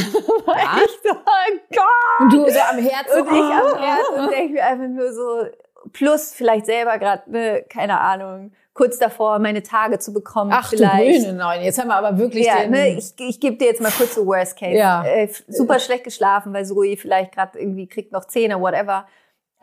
Ja? 0.46 0.76
Ich 0.84 0.98
so, 1.02 1.14
oh 1.14 1.58
Gott. 1.70 2.20
Und 2.20 2.32
du 2.34 2.50
so 2.50 2.60
am 2.70 2.76
Herzen. 2.76 3.22
Und 3.22 3.32
ich 3.32 3.40
am 3.40 3.78
Herz 3.78 4.08
und 4.14 4.30
denke 4.30 4.52
mir 4.52 4.62
einfach 4.62 4.88
nur 4.88 5.10
so, 5.14 5.46
plus 5.94 6.34
vielleicht 6.34 6.66
selber 6.66 6.98
gerade, 6.98 7.30
ne, 7.30 7.64
keine 7.66 7.98
Ahnung, 7.98 8.52
kurz 8.74 8.98
davor, 8.98 9.38
meine 9.38 9.62
Tage 9.62 9.98
zu 9.98 10.12
bekommen. 10.12 10.50
Ach 10.52 10.68
du 10.68 10.76
vielleicht. 10.76 11.24
grüne 11.24 11.32
Neun, 11.32 11.62
jetzt 11.62 11.78
haben 11.80 11.88
wir 11.88 11.96
aber 11.96 12.18
wirklich 12.18 12.44
Ja, 12.44 12.58
den... 12.58 12.72
ne, 12.72 12.98
ich, 12.98 13.14
ich 13.16 13.40
gebe 13.40 13.56
dir 13.56 13.68
jetzt 13.68 13.80
mal 13.80 13.90
kurz 13.90 14.14
so 14.16 14.26
Worst 14.26 14.58
Case. 14.58 14.76
Ja. 14.76 15.02
Äh, 15.02 15.30
super 15.48 15.78
schlecht 15.78 16.04
geschlafen, 16.04 16.52
weil 16.52 16.66
Zoe 16.66 16.98
vielleicht 16.98 17.32
gerade 17.32 17.58
irgendwie 17.58 17.86
kriegt 17.86 18.12
noch 18.12 18.26
Zähne, 18.26 18.60
whatever. 18.60 19.06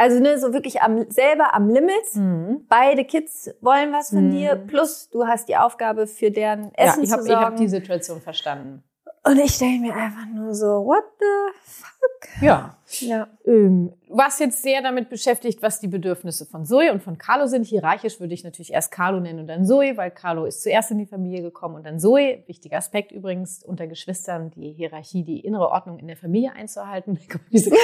Also 0.01 0.19
ne, 0.19 0.39
so 0.39 0.51
wirklich 0.53 0.81
am 0.81 1.09
selber 1.11 1.53
am 1.53 1.69
Limit. 1.69 2.15
Mhm. 2.15 2.65
Beide 2.67 3.05
Kids 3.05 3.51
wollen 3.61 3.93
was 3.93 4.09
von 4.09 4.27
Mhm. 4.27 4.31
dir, 4.31 4.55
plus 4.55 5.09
du 5.09 5.27
hast 5.27 5.47
die 5.47 5.57
Aufgabe 5.57 6.07
für 6.07 6.31
deren 6.31 6.65
Ja, 6.77 6.85
Essen 6.85 7.03
ich 7.03 7.11
habe 7.11 7.21
zu 7.21 7.27
sorgen. 7.27 7.45
hab 7.45 7.55
die 7.57 7.67
Situation 7.67 8.19
verstanden. 8.21 8.83
und 9.23 9.37
ich 9.37 9.59
denke 9.59 9.85
mir 9.87 9.93
einfach 9.95 10.25
nur 10.33 10.55
so, 10.55 10.65
what 10.83 11.03
the 11.19 11.59
fuck? 11.63 12.41
Ja. 12.41 12.75
Ja. 13.01 13.27
Ähm, 13.45 13.93
du 14.07 14.17
warst 14.17 14.39
jetzt 14.39 14.63
sehr 14.63 14.81
damit 14.81 15.09
beschäftigt, 15.09 15.61
was 15.61 15.79
die 15.79 15.87
Bedürfnisse 15.87 16.47
von 16.47 16.65
Zoe 16.65 16.91
und 16.91 17.03
von 17.03 17.19
Carlo 17.19 17.45
sind. 17.45 17.65
Hierarchisch 17.67 18.19
würde 18.19 18.33
ich 18.33 18.43
natürlich 18.43 18.73
erst 18.73 18.91
Carlo 18.91 19.19
nennen 19.19 19.39
und 19.41 19.47
dann 19.47 19.63
Zoe, 19.65 19.95
weil 19.97 20.09
Carlo 20.09 20.45
ist 20.45 20.63
zuerst 20.63 20.89
in 20.89 20.97
die 20.97 21.05
Familie 21.05 21.43
gekommen 21.43 21.75
und 21.75 21.85
dann 21.85 21.99
Zoe. 21.99 22.43
Wichtiger 22.47 22.77
Aspekt 22.77 23.11
übrigens 23.11 23.63
unter 23.63 23.85
Geschwistern, 23.85 24.49
die 24.55 24.71
Hierarchie, 24.71 25.23
die 25.23 25.39
innere 25.41 25.69
Ordnung 25.69 25.99
in 25.99 26.07
der 26.07 26.17
Familie 26.17 26.53
einzuhalten. 26.53 27.19
Guck 27.29 27.41
mal, 27.41 27.47
wie 27.51 27.57
sie 27.59 27.69
guckt. 27.69 27.83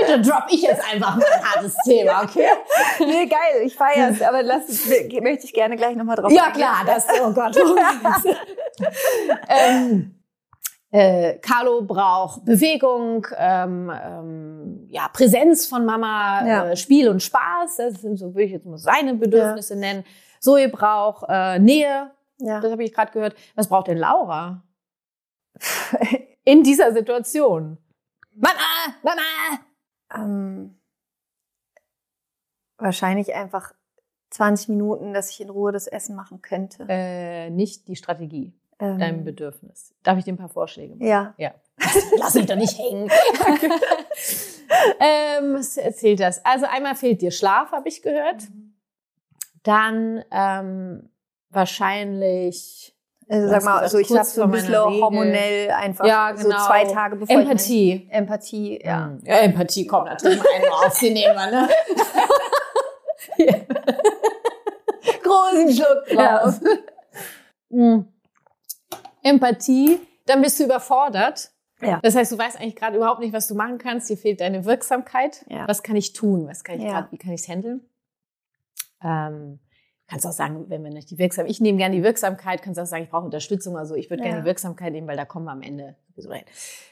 Bitte 0.00 0.20
drop 0.22 0.44
ich 0.50 0.62
jetzt 0.62 0.82
einfach 0.92 1.16
mal 1.16 1.24
ein 1.24 1.44
hartes 1.54 1.76
Thema, 1.84 2.22
okay? 2.22 2.48
Nee, 3.00 3.26
geil, 3.26 3.62
ich 3.64 3.74
feier's, 3.76 4.20
aber 4.22 4.42
lass, 4.42 4.68
möchte 5.22 5.44
ich 5.46 5.52
gerne 5.52 5.76
gleich 5.76 5.96
nochmal 5.96 6.16
drauf 6.16 6.32
Ja, 6.32 6.44
eingehen. 6.46 6.60
klar, 6.62 6.84
das, 6.86 7.06
oh 7.22 7.32
Gott. 7.32 7.56
ähm, 9.48 10.14
äh, 10.90 11.38
Carlo 11.38 11.82
braucht 11.82 12.44
Bewegung, 12.44 13.26
ähm, 13.36 13.90
ähm, 14.04 14.86
ja, 14.88 15.08
Präsenz 15.12 15.66
von 15.66 15.84
Mama, 15.84 16.46
Ja. 16.46 16.64
äh, 16.70 16.76
Spiel 16.76 17.08
und 17.08 17.22
Spaß. 17.22 17.76
Das 17.76 17.94
sind 18.00 18.16
so, 18.16 18.26
würde 18.34 18.44
ich 18.44 18.52
jetzt 18.52 18.66
mal 18.66 18.78
seine 18.78 19.14
Bedürfnisse 19.14 19.76
nennen. 19.76 20.04
Zoe 20.40 20.68
braucht 20.68 21.26
äh, 21.28 21.58
Nähe, 21.58 22.10
Ja. 22.38 22.60
das 22.60 22.72
habe 22.72 22.82
ich 22.84 22.92
gerade 22.92 23.12
gehört. 23.12 23.34
Was 23.54 23.68
braucht 23.68 23.88
denn 23.88 23.98
Laura? 23.98 24.62
In 26.44 26.62
dieser 26.62 26.92
Situation. 26.92 27.76
Mama, 28.34 28.54
Mama! 29.02 29.20
Ähm, 30.14 30.78
wahrscheinlich 32.78 33.34
einfach 33.34 33.72
20 34.30 34.68
Minuten, 34.68 35.12
dass 35.12 35.30
ich 35.30 35.40
in 35.40 35.50
Ruhe 35.50 35.72
das 35.72 35.86
Essen 35.86 36.14
machen 36.16 36.40
könnte. 36.42 36.86
Äh, 36.88 37.50
nicht 37.50 37.88
die 37.88 37.96
Strategie, 37.96 38.52
Ähm, 38.78 38.98
dein 38.98 39.24
Bedürfnis. 39.24 39.94
Darf 40.02 40.18
ich 40.18 40.24
dir 40.24 40.32
ein 40.32 40.38
paar 40.38 40.48
Vorschläge 40.48 40.94
machen? 40.94 41.06
Ja. 41.06 41.34
Ja. 41.36 41.54
Lass 42.18 42.34
mich 42.34 42.46
doch 42.46 42.56
nicht 42.56 42.78
hängen. 42.78 43.10
ähm, 45.00 45.54
was 45.54 45.76
erzählt 45.76 46.20
das? 46.20 46.44
Also 46.44 46.66
einmal 46.66 46.94
fehlt 46.94 47.22
dir 47.22 47.30
Schlaf, 47.30 47.72
habe 47.72 47.88
ich 47.88 48.02
gehört. 48.02 48.44
Dann 49.62 50.24
ähm, 50.30 51.10
wahrscheinlich 51.50 52.96
Also 53.32 53.48
sag 53.48 53.62
mal, 53.62 53.78
also 53.78 53.98
ich 53.98 54.10
habe 54.10 54.24
so 54.24 54.42
ein 54.42 54.50
bisschen 54.50 54.74
Regel. 54.74 55.00
hormonell 55.02 55.70
einfach 55.70 56.04
Ja, 56.04 56.32
genau. 56.32 56.58
so 56.58 56.66
zwei 56.66 56.84
Tage 56.84 57.14
bevor 57.14 57.36
ich 57.38 57.42
Empathie. 57.44 58.04
meine- 58.08 58.18
Empathie, 58.18 58.80
ja. 58.84 59.04
Hm. 59.06 59.20
ja, 59.24 59.36
Empathie 59.38 59.86
kommt 59.86 60.06
natürlich 60.06 60.38
mal 60.38 60.46
einen 60.56 60.68
auf, 60.68 60.98
die 60.98 61.10
nehmen 61.10 61.34
wir, 61.36 61.50
ne? 61.50 61.68
Großen 65.22 65.72
Schluck 65.74 66.06
drauf. 66.08 66.60
Hm. 67.70 68.08
Empathie, 69.22 70.00
dann 70.26 70.42
bist 70.42 70.58
du 70.58 70.64
überfordert. 70.64 71.50
Ja. 71.80 72.00
Das 72.02 72.14
heißt, 72.14 72.32
du 72.32 72.36
weißt 72.38 72.58
eigentlich 72.60 72.76
gerade 72.76 72.96
überhaupt 72.96 73.20
nicht, 73.20 73.32
was 73.32 73.46
du 73.46 73.54
machen 73.54 73.78
kannst. 73.78 74.10
Dir 74.10 74.16
fehlt 74.16 74.40
deine 74.40 74.64
Wirksamkeit. 74.64 75.44
Ja. 75.48 75.66
Was 75.68 75.82
kann 75.82 75.96
ich 75.96 76.12
tun? 76.12 76.46
Was 76.48 76.64
kann 76.64 76.76
ich 76.76 76.82
Ja. 76.82 76.90
gerade, 76.92 77.12
wie 77.12 77.16
kann 77.18 77.32
ich 77.32 77.40
es 77.42 77.48
handeln? 77.48 77.80
Ähm, 79.02 79.60
kannst 80.10 80.26
auch 80.26 80.32
sagen, 80.32 80.66
wenn 80.68 80.82
wir 80.82 80.90
nicht 80.90 81.10
die 81.10 81.18
Wirksamkeit, 81.18 81.50
ich 81.52 81.60
nehme 81.60 81.78
gerne 81.78 81.94
die 81.94 82.02
Wirksamkeit, 82.02 82.62
kannst 82.62 82.80
auch 82.80 82.86
sagen, 82.86 83.04
ich 83.04 83.10
brauche 83.10 83.24
Unterstützung. 83.24 83.78
Also 83.78 83.94
ich 83.94 84.10
würde 84.10 84.22
Ja. 84.24 84.30
gerne 84.30 84.42
die 84.42 84.46
Wirksamkeit 84.46 84.92
nehmen, 84.92 85.06
weil 85.06 85.16
da 85.16 85.24
kommen 85.24 85.44
wir 85.46 85.52
am 85.52 85.62
Ende 85.62 85.94
sowieso 86.10 86.32
hin. 86.32 86.44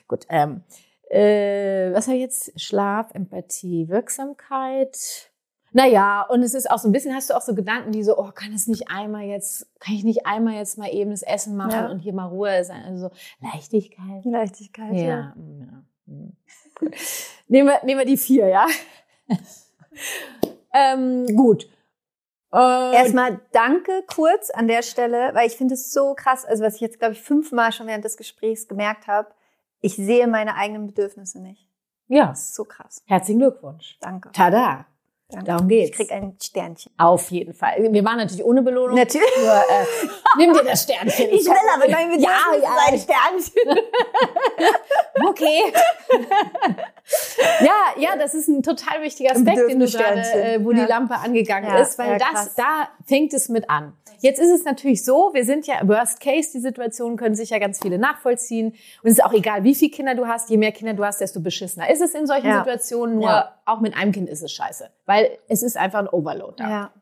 Gut. 0.06 0.24
Ähm, 0.28 0.62
äh, 1.10 1.92
was 1.92 2.06
habe 2.06 2.16
ich 2.16 2.22
jetzt? 2.22 2.60
Schlaf, 2.60 3.14
Empathie, 3.14 3.88
Wirksamkeit. 3.88 5.30
Naja, 5.72 6.22
und 6.22 6.42
es 6.42 6.54
ist 6.54 6.70
auch 6.70 6.78
so 6.78 6.88
ein 6.88 6.92
bisschen, 6.92 7.14
hast 7.14 7.28
du 7.28 7.34
auch 7.34 7.42
so 7.42 7.54
Gedanken, 7.54 7.92
die 7.92 8.02
so, 8.02 8.16
oh, 8.18 8.30
kann 8.34 8.52
es 8.54 8.68
nicht 8.68 8.88
einmal 8.90 9.24
jetzt, 9.24 9.66
kann 9.80 9.94
ich 9.94 10.04
nicht 10.04 10.24
einmal 10.26 10.54
jetzt 10.54 10.78
mal 10.78 10.88
eben 10.88 11.10
das 11.10 11.22
Essen 11.22 11.56
machen 11.56 11.72
Ja. 11.72 11.90
und 11.90 11.98
hier 12.00 12.14
mal 12.14 12.26
Ruhe 12.26 12.64
sein? 12.64 12.82
Also 12.84 13.08
so 13.08 13.14
Leichtigkeit. 13.52 14.24
Leichtigkeit, 14.24 14.94
ja. 14.94 15.00
Ja. 15.02 15.34
ja. 16.06 16.14
Gut. 16.74 16.94
Nehmen, 17.48 17.68
wir, 17.68 17.84
nehmen 17.84 17.98
wir 18.00 18.06
die 18.06 18.16
vier, 18.16 18.46
ja? 18.48 18.66
ähm, 20.72 21.26
gut. 21.36 21.68
Äh, 22.52 22.94
Erstmal 22.94 23.40
danke 23.52 24.02
kurz 24.06 24.50
an 24.50 24.68
der 24.68 24.82
Stelle, 24.82 25.30
weil 25.34 25.46
ich 25.46 25.56
finde 25.56 25.74
es 25.74 25.92
so 25.92 26.14
krass, 26.14 26.44
also 26.44 26.64
was 26.64 26.76
ich 26.76 26.80
jetzt, 26.80 26.98
glaube 26.98 27.12
ich, 27.14 27.20
fünfmal 27.22 27.72
schon 27.72 27.86
während 27.86 28.04
des 28.04 28.16
Gesprächs 28.16 28.68
gemerkt 28.68 29.06
habe, 29.06 29.28
ich 29.80 29.96
sehe 29.96 30.26
meine 30.26 30.54
eigenen 30.56 30.86
Bedürfnisse 30.86 31.40
nicht. 31.40 31.68
ja, 32.08 32.28
Das 32.28 32.40
ist 32.44 32.54
so 32.54 32.64
krass. 32.64 33.02
herzlichen 33.06 33.40
Glückwunsch. 33.40 33.98
Danke. 34.00 34.30
Tada. 34.32 34.86
Danke. 35.30 35.46
Darum 35.46 35.68
geht's. 35.68 35.90
Ich 35.90 35.96
krieg 35.96 36.12
ein 36.12 36.36
Sternchen. 36.42 36.92
Auf 36.98 37.30
jeden 37.30 37.54
Fall. 37.54 37.76
Wir 37.92 38.04
waren 38.04 38.16
natürlich 38.18 38.44
ohne 38.44 38.62
Belohnung. 38.62 38.96
Natürlich. 38.96 39.26
Nur, 39.38 39.52
äh, 39.52 40.08
nimm 40.38 40.52
dir 40.54 40.64
das 40.64 40.82
Sternchen. 40.84 41.28
Ich 41.30 41.44
will 41.44 41.52
aber 41.74 41.88
mein 41.90 42.08
Bedürfnis 42.10 42.22
Ja, 42.22 42.58
ja. 42.62 42.76
ein 42.88 42.98
Sternchen. 42.98 43.84
Okay. 45.28 45.72
ja, 47.60 47.74
ja, 47.96 48.16
das 48.16 48.34
ist 48.34 48.48
ein 48.48 48.62
total 48.62 49.02
wichtiger 49.02 49.32
Aspekt, 49.32 49.58
den 49.68 49.80
du 49.80 49.86
gerade, 49.86 50.20
äh, 50.20 50.64
wo 50.64 50.70
Ja. 50.72 50.84
die 50.84 50.88
Lampe 50.92 51.14
angegangen 51.16 51.68
Ja, 51.68 51.78
ist, 51.80 51.98
weil 51.98 52.18
das, 52.18 52.28
krass. 52.30 52.54
da 52.56 52.88
fängt 53.06 53.32
es 53.34 53.48
mit 53.48 53.68
an. 53.68 53.94
Jetzt 54.20 54.38
ist 54.40 54.50
es 54.50 54.64
natürlich 54.64 55.04
so, 55.04 55.30
wir 55.32 55.44
sind 55.44 55.66
ja 55.66 55.76
Worst 55.86 56.20
Case, 56.20 56.50
die 56.52 56.58
Situation 56.60 57.16
können 57.16 57.34
sich 57.36 57.50
ja 57.50 57.58
ganz 57.58 57.80
viele 57.80 57.98
nachvollziehen. 57.98 58.68
Und 58.68 59.10
es 59.10 59.12
ist 59.14 59.24
auch 59.24 59.32
egal, 59.32 59.62
wie 59.64 59.74
viele 59.74 59.90
Kinder 59.92 60.14
du 60.14 60.26
hast, 60.26 60.50
je 60.50 60.56
mehr 60.56 60.72
Kinder 60.72 60.94
du 60.94 61.04
hast, 61.04 61.20
desto 61.20 61.40
beschissener 61.40 61.88
ist 61.90 62.00
es 62.00 62.14
in 62.14 62.26
solchen. 62.26 62.52
Situationen. 62.52 63.18
Nur 63.18 63.48
auch 63.64 63.80
mit 63.80 63.96
einem 63.96 64.12
Kind 64.12 64.28
ist 64.28 64.42
es 64.42 64.50
scheiße, 64.52 64.90
weil 65.06 65.17
es 65.48 65.62
ist 65.62 65.76
einfach 65.76 66.00
ein 66.00 66.08
Overload 66.08 66.54
da. 66.56 66.70
Ja. 66.70 66.92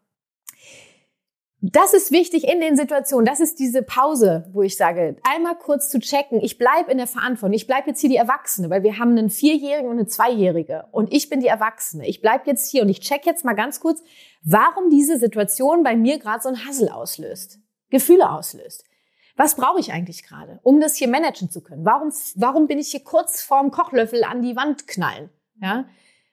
Das 1.62 1.94
ist 1.94 2.12
wichtig 2.12 2.46
in 2.46 2.60
den 2.60 2.76
Situationen. 2.76 3.24
Das 3.24 3.40
ist 3.40 3.58
diese 3.58 3.82
Pause, 3.82 4.48
wo 4.52 4.62
ich 4.62 4.76
sage, 4.76 5.16
einmal 5.24 5.56
kurz 5.56 5.88
zu 5.88 5.98
checken. 5.98 6.40
Ich 6.40 6.58
bleib 6.58 6.88
in 6.88 6.98
der 6.98 7.06
Verantwortung. 7.06 7.54
Ich 7.54 7.66
bleib 7.66 7.86
jetzt 7.86 8.00
hier 8.00 8.10
die 8.10 8.16
Erwachsene, 8.16 8.68
weil 8.68 8.82
wir 8.82 8.98
haben 8.98 9.12
einen 9.12 9.30
Vierjährigen 9.30 9.90
und 9.90 9.98
eine 9.98 10.06
Zweijährige. 10.06 10.84
Und 10.92 11.12
ich 11.12 11.30
bin 11.30 11.40
die 11.40 11.46
Erwachsene. 11.46 12.06
Ich 12.06 12.20
bleib 12.20 12.46
jetzt 12.46 12.70
hier 12.70 12.82
und 12.82 12.88
ich 12.88 13.00
check 13.00 13.24
jetzt 13.24 13.44
mal 13.44 13.54
ganz 13.54 13.80
kurz, 13.80 14.02
warum 14.42 14.90
diese 14.90 15.18
Situation 15.18 15.82
bei 15.82 15.96
mir 15.96 16.18
gerade 16.18 16.42
so 16.42 16.50
ein 16.50 16.66
Hassel 16.66 16.90
auslöst. 16.90 17.58
Gefühle 17.90 18.30
auslöst. 18.30 18.84
Was 19.36 19.54
brauche 19.54 19.80
ich 19.80 19.92
eigentlich 19.92 20.22
gerade, 20.24 20.60
um 20.62 20.80
das 20.80 20.96
hier 20.96 21.08
managen 21.08 21.50
zu 21.50 21.62
können? 21.62 21.84
Warum, 21.84 22.12
warum 22.36 22.66
bin 22.66 22.78
ich 22.78 22.88
hier 22.88 23.04
kurz 23.04 23.42
vorm 23.42 23.70
Kochlöffel 23.70 24.24
an 24.24 24.42
die 24.42 24.56
Wand 24.56 24.86
knallen? 24.86 25.30
Ja? 25.60 25.86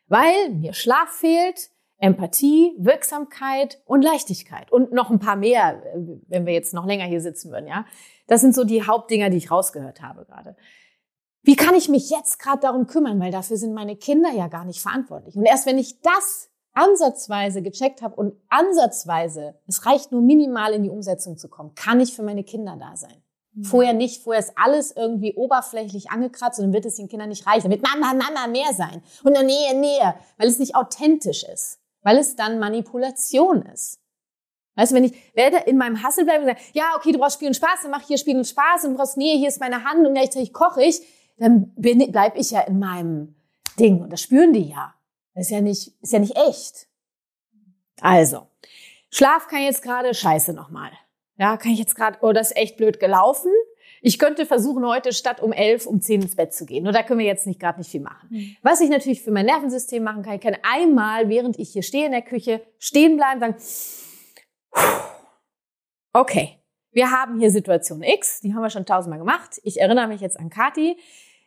Weil 0.07 0.51
mir 0.51 0.73
Schlaf 0.73 1.09
fehlt, 1.09 1.69
Empathie, 1.97 2.75
Wirksamkeit 2.77 3.81
und 3.85 4.01
Leichtigkeit 4.01 4.71
und 4.71 4.91
noch 4.91 5.09
ein 5.09 5.19
paar 5.19 5.35
mehr, 5.35 5.81
wenn 6.27 6.45
wir 6.45 6.53
jetzt 6.53 6.73
noch 6.73 6.85
länger 6.85 7.05
hier 7.05 7.21
sitzen 7.21 7.51
würden, 7.51 7.67
ja. 7.67 7.85
Das 8.27 8.41
sind 8.41 8.55
so 8.55 8.63
die 8.63 8.85
Hauptdinger, 8.85 9.29
die 9.29 9.37
ich 9.37 9.51
rausgehört 9.51 10.01
habe 10.01 10.25
gerade. 10.25 10.55
Wie 11.43 11.55
kann 11.55 11.75
ich 11.75 11.89
mich 11.89 12.09
jetzt 12.09 12.39
gerade 12.39 12.61
darum 12.61 12.87
kümmern, 12.87 13.19
weil 13.19 13.31
dafür 13.31 13.57
sind 13.57 13.73
meine 13.73 13.97
Kinder 13.97 14.31
ja 14.31 14.47
gar 14.47 14.63
nicht 14.65 14.81
verantwortlich. 14.81 15.35
Und 15.35 15.45
erst 15.45 15.65
wenn 15.65 15.77
ich 15.77 16.01
das 16.01 16.49
ansatzweise 16.73 17.61
gecheckt 17.61 18.01
habe 18.01 18.15
und 18.15 18.33
ansatzweise, 18.49 19.55
es 19.67 19.85
reicht 19.85 20.11
nur 20.11 20.21
minimal 20.21 20.73
in 20.73 20.83
die 20.83 20.89
Umsetzung 20.89 21.37
zu 21.37 21.49
kommen, 21.49 21.75
kann 21.75 21.99
ich 21.99 22.13
für 22.13 22.23
meine 22.23 22.43
Kinder 22.43 22.77
da 22.79 22.95
sein. 22.95 23.23
Vorher 23.61 23.93
nicht, 23.93 24.23
vorher 24.23 24.39
ist 24.39 24.53
alles 24.55 24.95
irgendwie 24.95 25.35
oberflächlich 25.35 26.09
angekratzt 26.09 26.57
und 26.57 26.65
dann 26.65 26.73
wird 26.73 26.87
es 26.87 26.95
den 26.95 27.07
Kindern 27.07 27.29
nicht 27.29 27.45
reichen. 27.45 27.69
Dann 27.69 27.71
wird 27.71 27.83
Mama, 27.83 28.13
Mama 28.13 28.47
mehr 28.47 28.73
sein 28.73 29.03
und 29.23 29.37
dann 29.37 29.45
Nähe, 29.45 29.79
Nähe, 29.79 30.15
weil 30.37 30.47
es 30.47 30.57
nicht 30.57 30.75
authentisch 30.75 31.43
ist. 31.43 31.79
Weil 32.04 32.18
es 32.18 32.36
dann 32.36 32.60
Manipulation 32.60 33.64
ist. 33.64 33.99
Weißt 34.76 34.91
du, 34.91 34.95
wenn 34.95 35.04
ich 35.04 35.36
werde 35.36 35.58
in 35.70 35.78
meinem 35.78 36.01
Hassel 36.01 36.26
bleiben 36.26 36.43
und 36.43 36.49
sage, 36.49 36.62
ja, 36.74 36.93
okay, 36.95 37.12
du 37.12 37.20
brauchst 37.20 37.36
Spiel 37.36 37.47
und 37.47 37.56
Spaß, 37.56 37.82
dann 37.84 37.91
mach 37.91 38.01
ich 38.01 38.08
hier 38.08 38.18
Spiel 38.18 38.38
und 38.38 38.47
Spaß 38.47 38.86
und 38.86 38.91
du 38.91 38.97
brauchst, 38.97 39.18
nee, 39.18 39.38
hier 39.38 39.49
ist 39.49 39.60
meine 39.60 39.84
Hand 39.84 40.06
und 40.06 40.14
gleichzeitig 40.14 40.51
koche 40.54 40.84
ich, 40.84 41.01
dann 41.38 41.72
bin, 41.76 42.12
bleib 42.12 42.38
ich 42.38 42.51
ja 42.51 42.62
in 42.62 42.80
meinem 42.80 43.36
Ding 43.80 44.01
und 44.01 44.12
das 44.12 44.22
spüren 44.22 44.54
die 44.54 44.70
ja. 44.70 44.93
Das 45.36 45.45
ist 45.45 45.51
ja 45.51 45.62
nicht, 45.62 45.93
ist 46.01 46.14
ja 46.14 46.20
nicht 46.20 46.36
echt. 46.36 46.88
Also, 48.01 48.47
Schlaf 49.10 49.47
kann 49.47 49.62
jetzt 49.62 49.84
gerade 49.84 50.14
scheiße 50.14 50.54
nochmal. 50.54 50.91
Ja, 51.38 51.58
kann 51.58 51.72
ich 51.72 51.80
jetzt 51.80 51.95
gerade, 51.95 52.20
oh, 52.22 52.32
das 52.32 52.51
ist 52.51 52.58
echt 52.58 52.78
blöd 52.78 52.99
gelaufen. 52.99 53.51
Ich 54.06 54.20
könnte 54.20 54.45
versuchen, 54.45 54.86
heute 54.86 55.14
statt 55.14 55.41
um 55.41 55.54
elf, 55.54 55.88
um 55.88 56.01
zehn 56.01 56.22
ins 56.22 56.36
Bett 56.36 56.54
zu 56.54 56.66
gehen. 56.66 56.84
Nur 56.84 56.91
da 56.91 57.04
können 57.04 57.20
wir 57.20 57.26
jetzt 57.26 57.47
nicht 57.47 57.58
gerade 57.58 57.80
nicht 57.80 57.89
viel 57.89 58.01
machen. 58.01 58.28
Mhm. 58.30 58.58
Was 58.62 58.82
ich 58.82 58.89
natürlich 58.89 59.22
für 59.22 59.32
mein 59.32 59.45
Nervensystem 59.45 60.04
machen 60.04 60.24
kann, 60.24 60.36
ich 60.36 60.41
kann 60.41 60.58
einmal, 60.62 61.30
während 61.30 61.58
ich 61.58 61.72
hier 61.72 61.84
stehe 61.84 62.06
in 62.06 62.12
der 62.12 62.22
Küche, 62.22 62.62
stehen 62.80 63.16
bleiben, 63.16 63.39
sagen, 63.39 63.56
okay, 66.12 66.60
wir 66.91 67.12
haben 67.12 67.39
hier 67.39 67.49
Situation 67.49 68.04
X, 68.04 68.41
die 68.41 68.54
haben 68.54 68.62
wir 68.62 68.70
schon 68.70 68.86
tausendmal 68.86 69.20
gemacht. 69.20 69.62
Ich 69.64 69.80
erinnere 69.80 70.10
mich 70.10 70.20
jetzt 70.20 70.38
an 70.38 70.49
Kati. 70.49 70.97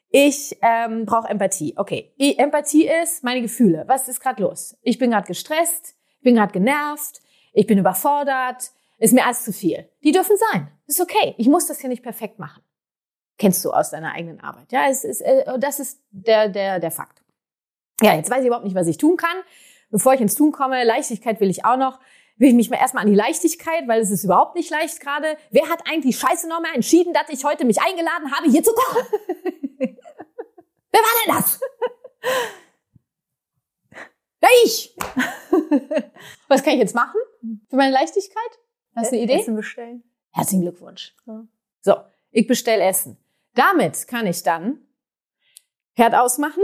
Ich 0.08 0.56
ähm, 0.62 1.04
brauche 1.04 1.28
Empathie. 1.28 1.74
Okay, 1.76 2.14
Empathie 2.16 2.88
ist 3.02 3.22
meine 3.22 3.42
Gefühle. 3.42 3.84
Was 3.86 4.08
ist 4.08 4.20
gerade 4.20 4.42
los? 4.42 4.78
Ich 4.80 4.98
bin 4.98 5.10
gerade 5.10 5.26
gestresst, 5.26 5.94
ich 6.16 6.22
bin 6.22 6.36
gerade 6.36 6.54
genervt, 6.54 7.20
ich 7.52 7.66
bin 7.66 7.76
überfordert, 7.76 8.70
ist 8.98 9.12
mir 9.12 9.24
alles 9.24 9.44
zu 9.44 9.52
viel. 9.52 9.88
Die 10.02 10.12
dürfen 10.12 10.36
sein. 10.52 10.68
Ist 10.86 11.00
okay. 11.00 11.34
Ich 11.38 11.48
muss 11.48 11.66
das 11.66 11.80
hier 11.80 11.88
nicht 11.88 12.02
perfekt 12.02 12.38
machen. 12.38 12.62
Kennst 13.38 13.64
du 13.64 13.70
aus 13.70 13.90
deiner 13.90 14.12
eigenen 14.12 14.40
Arbeit. 14.40 14.72
Ja, 14.72 14.88
es 14.88 15.04
ist, 15.04 15.20
äh, 15.20 15.58
das 15.58 15.80
ist 15.80 16.00
der, 16.10 16.48
der, 16.48 16.80
der 16.80 16.90
Fakt. 16.90 17.22
Ja, 18.00 18.14
jetzt 18.14 18.30
weiß 18.30 18.40
ich 18.40 18.46
überhaupt 18.46 18.64
nicht, 18.64 18.76
was 18.76 18.86
ich 18.86 18.96
tun 18.96 19.16
kann. 19.16 19.36
Bevor 19.90 20.14
ich 20.14 20.20
ins 20.20 20.34
Tun 20.34 20.52
komme, 20.52 20.84
Leichtigkeit 20.84 21.40
will 21.40 21.50
ich 21.50 21.64
auch 21.64 21.76
noch 21.76 21.98
will 22.36 22.48
ich 22.48 22.54
mich 22.54 22.70
mal 22.70 22.76
erstmal 22.76 23.04
an 23.04 23.10
die 23.10 23.16
Leichtigkeit, 23.16 23.88
weil 23.88 24.00
es 24.00 24.10
ist 24.10 24.24
überhaupt 24.24 24.56
nicht 24.56 24.70
leicht 24.70 25.00
gerade. 25.00 25.36
Wer 25.50 25.68
hat 25.68 25.82
eigentlich 25.88 26.18
scheiße 26.18 26.48
nochmal 26.48 26.74
entschieden, 26.74 27.12
dass 27.12 27.28
ich 27.28 27.44
heute 27.44 27.64
mich 27.64 27.80
eingeladen 27.80 28.30
habe, 28.32 28.50
hier 28.50 28.62
zu 28.62 28.72
kochen? 28.72 29.06
Wer 29.78 31.00
war 31.00 31.24
denn 31.24 31.34
das? 31.34 31.60
Ja, 34.42 34.48
ich. 34.64 34.96
Was 36.48 36.62
kann 36.62 36.74
ich 36.74 36.80
jetzt 36.80 36.94
machen 36.94 37.20
für 37.68 37.76
meine 37.76 37.92
Leichtigkeit? 37.92 38.58
Hast 38.96 39.12
du 39.12 39.16
eine 39.16 39.24
Idee? 39.24 39.40
Essen 39.40 39.54
bestellen. 39.54 40.02
Herzlichen 40.32 40.62
Glückwunsch. 40.62 41.14
Ja. 41.26 41.46
So, 41.82 41.94
ich 42.30 42.46
bestelle 42.46 42.84
Essen. 42.84 43.18
Damit 43.54 44.08
kann 44.08 44.26
ich 44.26 44.42
dann 44.42 44.80
Herd 45.94 46.14
ausmachen, 46.14 46.62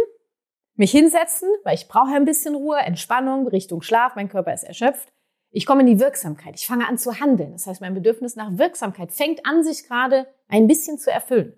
mich 0.75 0.91
hinsetzen, 0.91 1.49
weil 1.65 1.75
ich 1.75 1.89
brauche 1.89 2.15
ein 2.15 2.25
bisschen 2.25 2.55
Ruhe, 2.55 2.79
Entspannung, 2.79 3.47
Richtung 3.49 3.83
Schlaf, 3.83 4.17
mein 4.17 4.29
Körper 4.29 4.53
ist 4.53 4.65
erschöpft. 4.65 5.13
Ich 5.51 5.67
komme 5.67 5.83
in 5.83 5.87
die 5.87 6.01
Wirksamkeit. 6.01 6.55
Ich 6.57 6.67
fange 6.67 6.89
an 6.89 6.99
zu 6.99 7.21
handeln. 7.21 7.53
Das 7.53 7.67
heißt, 7.67 7.83
mein 7.83 7.95
Bedürfnis 7.95 8.37
nach 8.37 8.57
Wirksamkeit 8.57 9.13
fängt 9.13 9.45
an, 9.47 9.63
sich 9.63 9.87
gerade 9.87 10.27
ein 10.49 10.67
bisschen 10.67 10.99
zu 10.99 11.11
erfüllen. 11.11 11.55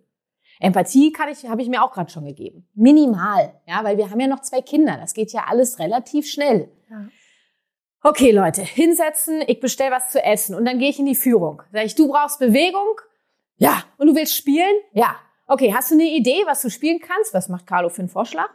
Empathie 0.61 1.13
kann 1.13 1.29
ich, 1.29 1.47
habe 1.49 1.63
ich 1.63 1.69
mir 1.69 1.83
auch 1.83 1.93
gerade 1.93 2.11
schon 2.11 2.25
gegeben. 2.25 2.69
Minimal, 2.75 3.61
ja, 3.67 3.83
weil 3.85 3.97
wir 3.97 4.11
haben 4.11 4.21
ja 4.21 4.27
noch 4.27 4.41
zwei 4.41 4.63
Kinder. 4.63 4.97
Das 4.97 5.15
geht 5.15 5.33
ja 5.33 5.45
alles 5.49 5.79
relativ 5.79 6.27
schnell. 6.27 6.71
Ja. 6.91 7.09
Okay, 8.07 8.33
Leute, 8.33 8.61
hinsetzen, 8.61 9.43
ich 9.47 9.61
bestell 9.61 9.91
was 9.91 10.11
zu 10.11 10.23
essen 10.23 10.55
und 10.55 10.67
dann 10.67 10.79
gehe 10.79 10.91
ich 10.91 10.99
in 10.99 11.07
die 11.07 11.15
Führung. 11.15 11.63
Sag 11.73 11.87
ich, 11.87 11.95
du 11.95 12.09
brauchst 12.09 12.39
Bewegung? 12.39 13.01
Ja. 13.57 13.83
Und 13.97 14.09
du 14.09 14.15
willst 14.15 14.37
spielen? 14.37 14.77
Ja. 14.93 15.17
Okay, 15.47 15.73
hast 15.75 15.91
du 15.91 15.95
eine 15.95 16.05
Idee, 16.05 16.43
was 16.45 16.61
du 16.61 16.69
spielen 16.69 17.01
kannst? 17.01 17.33
Was 17.33 17.49
macht 17.49 17.67
Carlo 17.67 17.89
für 17.89 18.03
einen 18.03 18.11
Vorschlag? 18.11 18.51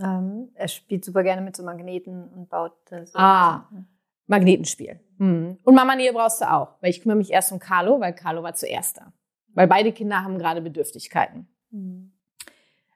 Ähm, 0.00 0.52
er 0.54 0.68
spielt 0.68 1.04
super 1.04 1.24
gerne 1.24 1.42
mit 1.42 1.56
so 1.56 1.64
Magneten 1.64 2.28
und 2.28 2.50
baut 2.50 2.72
äh, 2.92 3.04
so. 3.04 3.18
Ah. 3.18 3.68
Magnetenspiel. 4.28 5.00
Mhm. 5.18 5.58
Und 5.64 5.74
Mama 5.74 5.96
Nähe 5.96 6.12
brauchst 6.12 6.40
du 6.40 6.48
auch, 6.48 6.76
weil 6.80 6.90
ich 6.90 7.02
kümmere 7.02 7.18
mich 7.18 7.32
erst 7.32 7.50
um 7.50 7.58
Carlo, 7.58 7.98
weil 7.98 8.14
Carlo 8.14 8.44
war 8.44 8.54
zuerst 8.54 8.96
da. 8.98 9.12
Weil 9.54 9.66
beide 9.66 9.90
Kinder 9.90 10.22
haben 10.22 10.38
gerade 10.38 10.62
Bedürftigkeiten. 10.62 11.48
Mhm. 11.72 12.12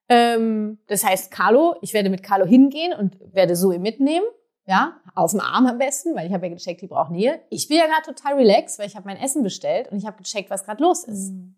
Ähm, 0.09 0.79
das 0.87 1.05
heißt, 1.05 1.33
Carlo, 1.33 1.75
ich 1.83 1.93
werde 1.93 2.09
mit 2.09 2.23
Carlo 2.23 2.47
hingehen 2.47 2.93
und 2.97 3.19
werde 3.35 3.55
Zoe 3.55 3.81
mitnehmen. 3.81 4.27
Ja, 4.67 5.01
auf 5.15 5.31
dem 5.31 5.41
Arm 5.41 5.67
am 5.67 5.79
besten, 5.79 6.17
weil 6.17 6.27
ich 6.27 6.33
habe 6.33 6.47
ja 6.47 6.55
gecheckt, 6.55 6.83
die 6.83 6.89
braucht 6.89 7.13
Nähe. 7.13 7.41
Ich 7.51 7.69
bin 7.69 7.77
ja 7.77 7.87
gerade 7.87 8.03
total 8.03 8.35
relaxed, 8.35 8.79
weil 8.79 8.89
ich 8.89 8.97
habe 8.97 9.07
mein 9.07 9.17
Essen 9.17 9.45
bestellt 9.45 9.91
und 9.93 9.99
ich 9.99 10.07
habe 10.07 10.17
gecheckt, 10.19 10.51
was 10.51 10.65
gerade 10.65 10.83
los 10.83 11.05
ist. 11.05 11.31
Mhm. 11.31 11.55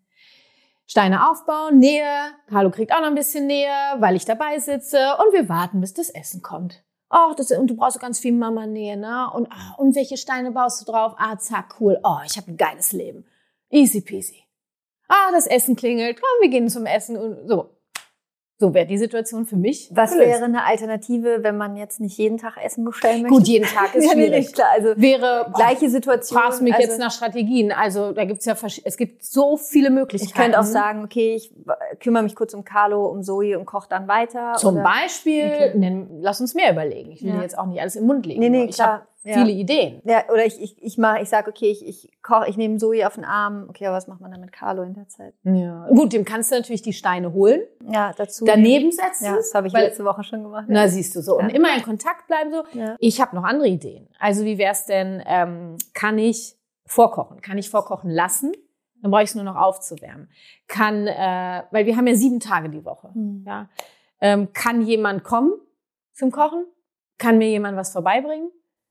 Steine 0.85 1.29
aufbauen, 1.29 1.79
Nähe. 1.79 2.31
Carlo 2.47 2.69
kriegt 2.69 2.93
auch 2.93 2.99
noch 2.99 3.07
ein 3.07 3.15
bisschen 3.15 3.47
Nähe, 3.47 3.71
weil 3.97 4.15
ich 4.15 4.25
dabei 4.25 4.59
sitze 4.59 4.97
und 5.19 5.33
wir 5.33 5.49
warten, 5.49 5.81
bis 5.81 5.93
das 5.93 6.09
Essen 6.09 6.41
kommt. 6.41 6.83
Oh, 7.11 7.33
das, 7.35 7.51
und 7.51 7.67
du 7.67 7.75
brauchst 7.75 7.99
ganz 7.99 8.19
viel 8.19 8.33
Mama-Nähe, 8.33 8.95
ne? 8.95 9.27
Und, 9.33 9.51
ah, 9.51 9.75
und 9.77 9.95
welche 9.95 10.17
Steine 10.17 10.51
baust 10.51 10.81
du 10.81 10.91
drauf? 10.91 11.15
Ah, 11.17 11.37
zack, 11.39 11.75
cool. 11.79 11.99
Oh, 12.03 12.17
ich 12.25 12.37
habe 12.37 12.51
ein 12.51 12.57
geiles 12.57 12.91
Leben. 12.91 13.25
Easy 13.71 14.01
peasy. 14.01 14.43
Ah, 15.07 15.31
das 15.31 15.47
Essen 15.47 15.75
klingelt. 15.75 16.19
Komm, 16.19 16.29
wir 16.41 16.49
gehen 16.49 16.69
zum 16.69 16.85
Essen 16.85 17.17
und 17.17 17.47
so. 17.47 17.78
So 18.61 18.73
wäre 18.73 18.85
die 18.85 18.97
Situation 18.97 19.45
für 19.45 19.55
mich. 19.55 19.89
Was 19.93 20.11
gelöst. 20.11 20.27
wäre 20.27 20.43
eine 20.43 20.65
Alternative, 20.65 21.43
wenn 21.43 21.55
man 21.55 21.77
jetzt 21.77 22.01
nicht 22.01 22.17
jeden 22.17 22.37
Tag 22.37 22.57
Essen 22.61 22.83
bestellen 22.83 23.21
möchte? 23.21 23.37
Gut, 23.37 23.47
jeden 23.47 23.65
Tag 23.65 23.95
ist 23.95 24.11
schwierig. 24.11 24.47
ja, 24.47 24.51
klar. 24.51 24.67
Also 24.75 25.01
wäre 25.01 25.49
gleiche 25.55 25.89
Situation. 25.89 26.41
Fragst 26.41 26.61
mich 26.61 26.73
also, 26.73 26.85
jetzt 26.85 26.99
nach 26.99 27.11
Strategien. 27.11 27.71
Also 27.71 28.11
da 28.11 28.25
gibt's 28.25 28.43
ja 28.43 28.57
es 28.83 28.97
gibt 28.97 29.23
so 29.23 29.55
viele 29.55 29.89
Möglichkeiten. 29.89 30.31
Ich 30.31 30.35
könnte 30.35 30.59
auch 30.59 30.65
sagen, 30.65 31.05
okay, 31.05 31.35
ich 31.35 31.53
kümmere 32.01 32.21
mich 32.21 32.35
kurz 32.35 32.53
um 32.53 32.65
Carlo, 32.65 33.05
um 33.05 33.23
Zoe 33.23 33.57
und 33.57 33.63
koche 33.63 33.87
dann 33.87 34.09
weiter. 34.09 34.55
Zum 34.57 34.75
oder? 34.75 34.83
Beispiel, 34.83 35.45
okay. 35.45 36.07
lass 36.19 36.41
uns 36.41 36.53
mehr 36.53 36.73
überlegen. 36.73 37.11
Ich 37.13 37.23
will 37.23 37.35
ja. 37.35 37.41
jetzt 37.41 37.57
auch 37.57 37.65
nicht 37.65 37.79
alles 37.79 37.95
im 37.95 38.07
Mund 38.07 38.25
legen. 38.25 38.41
Nee, 38.41 38.49
nee, 38.49 38.67
klar 38.67 39.07
ja. 39.23 39.33
viele 39.33 39.51
Ideen. 39.51 40.01
Ja, 40.05 40.23
oder 40.31 40.45
ich, 40.45 40.61
ich, 40.61 40.81
ich 40.81 40.97
mache, 40.97 41.21
ich 41.21 41.29
sage, 41.29 41.49
okay, 41.49 41.69
ich, 41.69 41.85
ich 41.85 42.11
koche, 42.21 42.49
ich 42.49 42.57
nehme 42.57 42.77
Zoe 42.77 43.05
auf 43.05 43.15
den 43.15 43.25
Arm. 43.25 43.65
Okay, 43.69 43.85
aber 43.87 43.97
was 43.97 44.07
macht 44.07 44.21
man 44.21 44.31
dann 44.31 44.41
mit 44.41 44.51
Carlo 44.51 44.83
in 44.83 44.93
der 44.93 45.07
Zeit? 45.07 45.33
Ja. 45.43 45.87
Gut, 45.89 46.13
dem 46.13 46.25
kannst 46.25 46.51
du 46.51 46.55
natürlich 46.55 46.81
die 46.81 46.93
Steine 46.93 47.33
holen. 47.33 47.61
Ja, 47.91 48.13
dazu. 48.15 48.45
Daneben 48.45 48.91
setzen. 48.91 49.25
Ja, 49.25 49.35
das 49.35 49.53
habe 49.53 49.67
ich 49.67 49.73
weil, 49.73 49.85
letzte 49.85 50.05
Woche 50.05 50.23
schon 50.23 50.43
gemacht. 50.43 50.65
Na, 50.67 50.87
siehst 50.87 51.15
du 51.15 51.21
so. 51.21 51.39
Ja. 51.39 51.45
Und 51.45 51.53
immer 51.53 51.75
in 51.75 51.83
Kontakt 51.83 52.27
bleiben 52.27 52.51
so. 52.51 52.63
Ja. 52.77 52.95
Ich 52.99 53.19
habe 53.19 53.35
noch 53.35 53.43
andere 53.43 53.67
Ideen. 53.67 54.07
Also 54.19 54.45
wie 54.45 54.57
wär's 54.57 54.85
denn, 54.85 55.21
ähm, 55.25 55.77
kann 55.93 56.17
ich 56.17 56.55
vorkochen? 56.85 57.41
Kann 57.41 57.57
ich 57.57 57.69
vorkochen 57.69 58.09
lassen? 58.09 58.53
Dann 59.01 59.11
brauche 59.11 59.23
ich 59.23 59.29
es 59.29 59.35
nur 59.35 59.45
noch 59.45 59.55
aufzuwärmen. 59.55 60.29
Kann, 60.67 61.07
äh, 61.07 61.63
weil 61.71 61.85
wir 61.85 61.95
haben 61.95 62.07
ja 62.07 62.15
sieben 62.15 62.39
Tage 62.39 62.69
die 62.69 62.83
Woche. 62.83 63.11
Mhm. 63.13 63.43
Ja. 63.47 63.69
Ähm, 64.21 64.51
kann 64.53 64.81
jemand 64.81 65.23
kommen 65.23 65.53
zum 66.13 66.31
Kochen? 66.31 66.65
Kann 67.17 67.37
mir 67.37 67.49
jemand 67.49 67.77
was 67.77 67.91
vorbeibringen? 67.91 68.49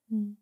Mhm. 0.09 0.37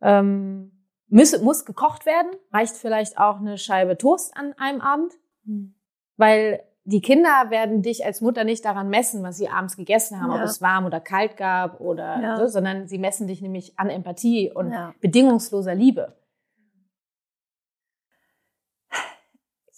Ähm, 0.00 0.72
muss, 1.08 1.40
muss 1.40 1.64
gekocht 1.64 2.06
werden, 2.06 2.30
reicht 2.52 2.76
vielleicht 2.76 3.18
auch 3.18 3.38
eine 3.38 3.58
Scheibe 3.58 3.96
Toast 3.96 4.36
an 4.36 4.52
einem 4.58 4.80
Abend, 4.80 5.12
mhm. 5.44 5.74
weil 6.16 6.62
die 6.84 7.02
Kinder 7.02 7.50
werden 7.50 7.82
dich 7.82 8.04
als 8.06 8.22
Mutter 8.22 8.44
nicht 8.44 8.64
daran 8.64 8.88
messen, 8.88 9.22
was 9.22 9.36
sie 9.36 9.48
abends 9.48 9.76
gegessen 9.76 10.20
haben, 10.20 10.30
ja. 10.30 10.38
ob 10.38 10.42
es 10.44 10.62
warm 10.62 10.86
oder 10.86 11.00
kalt 11.00 11.36
gab 11.36 11.80
oder 11.80 12.20
ja. 12.22 12.36
so, 12.38 12.46
sondern 12.46 12.88
sie 12.88 12.98
messen 12.98 13.26
dich 13.26 13.42
nämlich 13.42 13.78
an 13.78 13.90
Empathie 13.90 14.50
und 14.50 14.72
ja. 14.72 14.94
bedingungsloser 15.00 15.74
Liebe. 15.74 16.16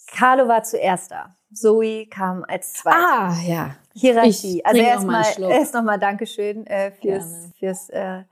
Carlo 0.07 0.47
war 0.47 0.63
zuerst 0.63 1.11
da. 1.11 1.35
Zoe 1.53 2.07
kam 2.07 2.45
als 2.47 2.73
zweite. 2.73 2.97
Ah, 2.97 3.35
ja. 3.45 3.75
Hierarchie. 3.93 4.59
Ich 4.59 4.65
also 4.65 4.81
erstmal 4.81 5.25
erst 5.51 5.73
nochmal 5.73 5.99
Dankeschön 5.99 6.65
äh, 6.67 6.91
fürs, 6.91 7.51
fürs 7.57 7.89
äh, 7.89 8.23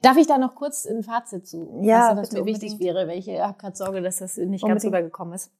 Darf 0.00 0.16
ich 0.16 0.26
da 0.26 0.38
noch 0.38 0.54
kurz 0.54 0.86
ein 0.86 1.02
Fazit 1.02 1.46
zu? 1.46 1.80
Ja, 1.82 2.16
was 2.16 2.32
mir 2.32 2.44
wichtig 2.44 2.78
wäre, 2.78 3.08
weil 3.08 3.18
ich 3.18 3.28
habe 3.28 3.58
gerade 3.58 3.76
Sorge, 3.76 4.00
dass 4.00 4.18
das 4.18 4.36
nicht 4.36 4.62
unbedingt. 4.62 4.68
ganz 4.68 4.84
rübergekommen 4.84 5.34
ist. 5.34 5.52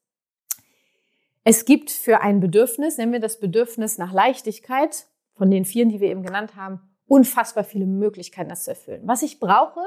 Es 1.45 1.65
gibt 1.65 1.91
für 1.91 2.21
ein 2.21 2.41
Bedürfnis, 2.41 2.99
nennen 2.99 3.13
wir 3.13 3.21
das 3.21 3.41
Bedürfnis 3.41 3.99
nach 3.99 4.13
Leichtigkeit, 4.13 5.07
von 5.35 5.51
den 5.51 5.65
vielen, 5.65 5.89
die 5.89 6.01
wir 6.01 6.11
eben 6.11 6.23
genannt 6.23 6.57
haben, 6.57 6.81
unfassbar 7.07 7.65
viele 7.65 7.87
Möglichkeiten, 7.87 8.51
das 8.51 8.65
zu 8.65 8.71
erfüllen. 8.71 9.03
Was 9.05 9.23
ich 9.23 9.41
brauche, 9.41 9.81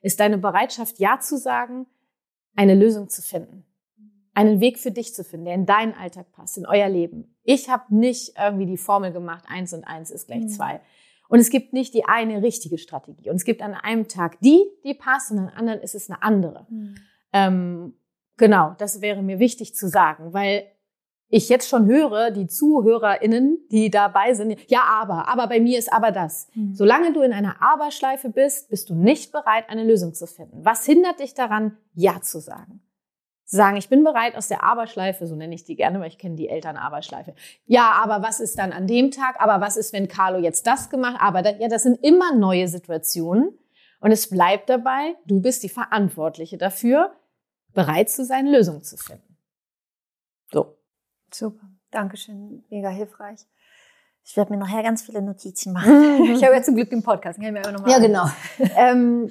ist 0.00 0.20
deine 0.20 0.38
Bereitschaft, 0.38 0.98
Ja 0.98 1.20
zu 1.20 1.36
sagen, 1.36 1.86
eine 2.56 2.74
Lösung 2.74 3.08
zu 3.08 3.22
finden. 3.22 3.64
Einen 4.34 4.60
Weg 4.60 4.78
für 4.78 4.90
dich 4.90 5.14
zu 5.14 5.22
finden, 5.22 5.44
der 5.44 5.54
in 5.54 5.66
deinen 5.66 5.92
Alltag 5.92 6.32
passt, 6.32 6.56
in 6.56 6.66
euer 6.66 6.88
Leben. 6.88 7.36
Ich 7.42 7.68
habe 7.68 7.94
nicht 7.94 8.34
irgendwie 8.38 8.66
die 8.66 8.78
Formel 8.78 9.12
gemacht, 9.12 9.44
eins 9.48 9.74
und 9.74 9.84
eins 9.84 10.10
ist 10.10 10.26
gleich 10.26 10.44
mhm. 10.44 10.48
Und 11.32 11.38
es 11.38 11.48
gibt 11.48 11.72
nicht 11.72 11.94
die 11.94 12.04
eine 12.04 12.42
richtige 12.42 12.76
Strategie. 12.76 13.30
Und 13.30 13.36
es 13.36 13.46
gibt 13.46 13.62
an 13.62 13.72
einem 13.72 14.06
Tag 14.06 14.38
die, 14.40 14.66
die 14.84 14.92
passt, 14.92 15.30
und 15.30 15.38
an 15.38 15.48
anderen 15.48 15.80
ist 15.80 15.94
es 15.94 16.10
eine 16.10 16.22
andere. 16.22 16.66
Mhm. 16.68 16.94
Ähm, 17.32 17.94
genau, 18.36 18.74
das 18.76 19.00
wäre 19.00 19.22
mir 19.22 19.38
wichtig 19.38 19.74
zu 19.74 19.88
sagen, 19.88 20.34
weil 20.34 20.66
ich 21.30 21.48
jetzt 21.48 21.70
schon 21.70 21.86
höre, 21.86 22.32
die 22.32 22.48
ZuhörerInnen, 22.48 23.66
die 23.70 23.88
dabei 23.88 24.34
sind, 24.34 24.58
ja, 24.70 24.82
aber, 24.82 25.26
aber 25.26 25.46
bei 25.46 25.58
mir 25.58 25.78
ist 25.78 25.90
aber 25.90 26.12
das. 26.12 26.48
Mhm. 26.54 26.74
Solange 26.74 27.14
du 27.14 27.22
in 27.22 27.32
einer 27.32 27.62
Aberschleife 27.62 28.28
bist, 28.28 28.68
bist 28.68 28.90
du 28.90 28.94
nicht 28.94 29.32
bereit, 29.32 29.70
eine 29.70 29.84
Lösung 29.84 30.12
zu 30.12 30.26
finden. 30.26 30.66
Was 30.66 30.84
hindert 30.84 31.20
dich 31.20 31.32
daran, 31.32 31.78
Ja 31.94 32.20
zu 32.20 32.40
sagen? 32.40 32.82
Sagen, 33.52 33.76
ich 33.76 33.88
bin 33.88 34.02
bereit 34.02 34.34
aus 34.34 34.48
der 34.48 34.62
Aberschleife, 34.62 35.26
so 35.26 35.36
nenne 35.36 35.54
ich 35.54 35.64
die 35.64 35.76
gerne, 35.76 36.00
weil 36.00 36.08
ich 36.08 36.18
kenne 36.18 36.36
die 36.36 36.48
Eltern 36.48 36.76
Aberschleife. 36.76 37.34
Ja, 37.66 37.92
aber 38.02 38.22
was 38.22 38.40
ist 38.40 38.58
dann 38.58 38.72
an 38.72 38.86
dem 38.86 39.10
Tag? 39.10 39.40
Aber 39.40 39.60
was 39.60 39.76
ist, 39.76 39.92
wenn 39.92 40.08
Carlo 40.08 40.38
jetzt 40.38 40.66
das 40.66 40.88
gemacht? 40.88 41.16
Aber 41.20 41.42
das, 41.42 41.56
ja, 41.58 41.68
das 41.68 41.82
sind 41.82 42.02
immer 42.02 42.34
neue 42.34 42.66
Situationen, 42.66 43.58
Und 44.00 44.10
es 44.10 44.30
bleibt 44.30 44.70
dabei, 44.70 45.14
du 45.26 45.40
bist 45.40 45.62
die 45.62 45.68
Verantwortliche 45.68 46.56
dafür, 46.56 47.12
bereit 47.72 48.10
zu 48.10 48.24
sein, 48.24 48.46
Lösungen 48.46 48.82
zu 48.82 48.96
finden. 48.96 49.36
So. 50.50 50.78
Super. 51.32 51.68
Dankeschön. 51.90 52.64
Mega 52.70 52.88
hilfreich. 52.88 53.40
Ich 54.24 54.36
werde 54.36 54.52
mir 54.52 54.58
nachher 54.58 54.82
ganz 54.82 55.02
viele 55.02 55.20
Notizen 55.20 55.72
machen. 55.74 56.24
ich 56.24 56.42
habe 56.42 56.54
ja 56.54 56.62
zum 56.62 56.74
Glück 56.74 56.90
den 56.90 57.02
Podcast. 57.02 57.38
Kann 57.38 57.54
ich 57.54 57.62
mir 57.64 57.70
noch 57.70 57.82
mal 57.82 57.90
ja, 57.90 57.98
genau. 57.98 58.28
ähm, 58.76 59.30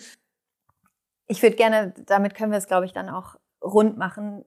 ich 1.28 1.42
würde 1.42 1.56
gerne, 1.56 1.94
damit 2.06 2.36
können 2.36 2.52
wir 2.52 2.60
es, 2.60 2.68
glaube 2.68 2.86
ich, 2.86 2.94
dann 2.94 3.10
auch 3.10 3.36
rund 3.64 3.98
machen, 3.98 4.46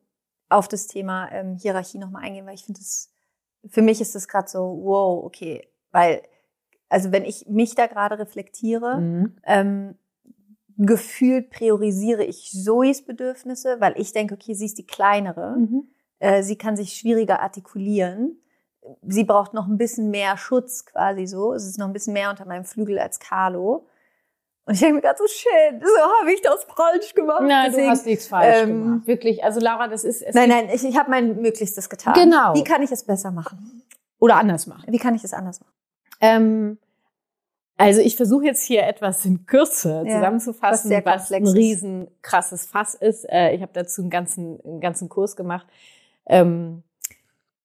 auf 0.48 0.68
das 0.68 0.86
Thema 0.86 1.30
ähm, 1.32 1.56
Hierarchie 1.56 1.98
nochmal 1.98 2.24
eingehen, 2.24 2.46
weil 2.46 2.54
ich 2.54 2.64
finde 2.64 2.80
es, 2.80 3.12
für 3.68 3.82
mich 3.82 4.00
ist 4.00 4.14
es 4.14 4.28
gerade 4.28 4.48
so, 4.48 4.80
wow, 4.82 5.24
okay, 5.24 5.66
weil, 5.90 6.22
also 6.88 7.12
wenn 7.12 7.24
ich 7.24 7.46
mich 7.46 7.74
da 7.74 7.86
gerade 7.86 8.18
reflektiere, 8.18 9.00
mhm. 9.00 9.36
ähm, 9.44 9.94
gefühlt 10.76 11.50
priorisiere 11.50 12.24
ich 12.24 12.50
Zoes 12.52 13.04
Bedürfnisse, 13.04 13.80
weil 13.80 13.94
ich 13.96 14.12
denke, 14.12 14.34
okay, 14.34 14.54
sie 14.54 14.66
ist 14.66 14.78
die 14.78 14.86
kleinere. 14.86 15.56
Mhm. 15.56 15.88
Äh, 16.18 16.42
sie 16.42 16.56
kann 16.56 16.76
sich 16.76 16.94
schwieriger 16.94 17.40
artikulieren. 17.40 18.38
Sie 19.02 19.24
braucht 19.24 19.54
noch 19.54 19.66
ein 19.66 19.78
bisschen 19.78 20.10
mehr 20.10 20.36
Schutz 20.36 20.84
quasi 20.84 21.26
so. 21.26 21.52
Es 21.54 21.66
ist 21.66 21.78
noch 21.78 21.86
ein 21.86 21.92
bisschen 21.92 22.12
mehr 22.12 22.30
unter 22.30 22.44
meinem 22.44 22.64
Flügel 22.64 22.98
als 22.98 23.18
Carlo. 23.18 23.86
Und 24.66 24.74
ich 24.74 24.80
denke 24.80 24.94
mir 24.96 25.00
gerade 25.02 25.18
so, 25.18 25.26
shit, 25.26 25.82
so 25.82 26.20
habe 26.20 26.32
ich 26.32 26.40
das 26.40 26.64
falsch 26.64 27.14
gemacht. 27.14 27.42
Nein, 27.42 27.66
Deswegen, 27.66 27.86
du 27.86 27.90
hast 27.90 28.06
nichts 28.06 28.26
falsch 28.28 28.62
ähm, 28.62 28.68
gemacht. 28.68 29.06
Wirklich, 29.06 29.44
also 29.44 29.60
Laura, 29.60 29.88
das 29.88 30.04
ist... 30.04 30.24
nein, 30.32 30.48
nein, 30.48 30.70
ich, 30.72 30.82
ich 30.84 30.96
habe 30.96 31.10
mein 31.10 31.40
Möglichstes 31.40 31.90
getan. 31.90 32.14
Genau. 32.14 32.54
Wie 32.54 32.64
kann 32.64 32.82
ich 32.82 32.90
es 32.90 33.04
besser 33.04 33.30
machen? 33.30 33.82
Oder 34.18 34.36
anders 34.36 34.66
machen? 34.66 34.84
Wie 34.88 34.98
kann 34.98 35.14
ich 35.14 35.22
es 35.22 35.34
anders 35.34 35.60
machen? 35.60 35.72
Ähm, 36.20 36.78
also 37.76 38.00
ich 38.00 38.16
versuche 38.16 38.44
jetzt 38.44 38.62
hier 38.62 38.84
etwas 38.84 39.24
in 39.24 39.46
Kürze 39.46 40.04
ja, 40.06 40.14
zusammenzufassen, 40.14 40.90
was, 40.90 41.04
was 41.04 41.32
ein 41.32 41.46
riesen 41.46 42.08
krasses 42.22 42.66
Fass 42.66 42.94
ist. 42.94 43.28
Äh, 43.28 43.54
ich 43.54 43.62
habe 43.62 43.72
dazu 43.74 44.00
einen 44.00 44.10
ganzen, 44.10 44.60
einen 44.64 44.80
ganzen 44.80 45.08
Kurs 45.08 45.36
gemacht. 45.36 45.66
Ähm, 46.26 46.84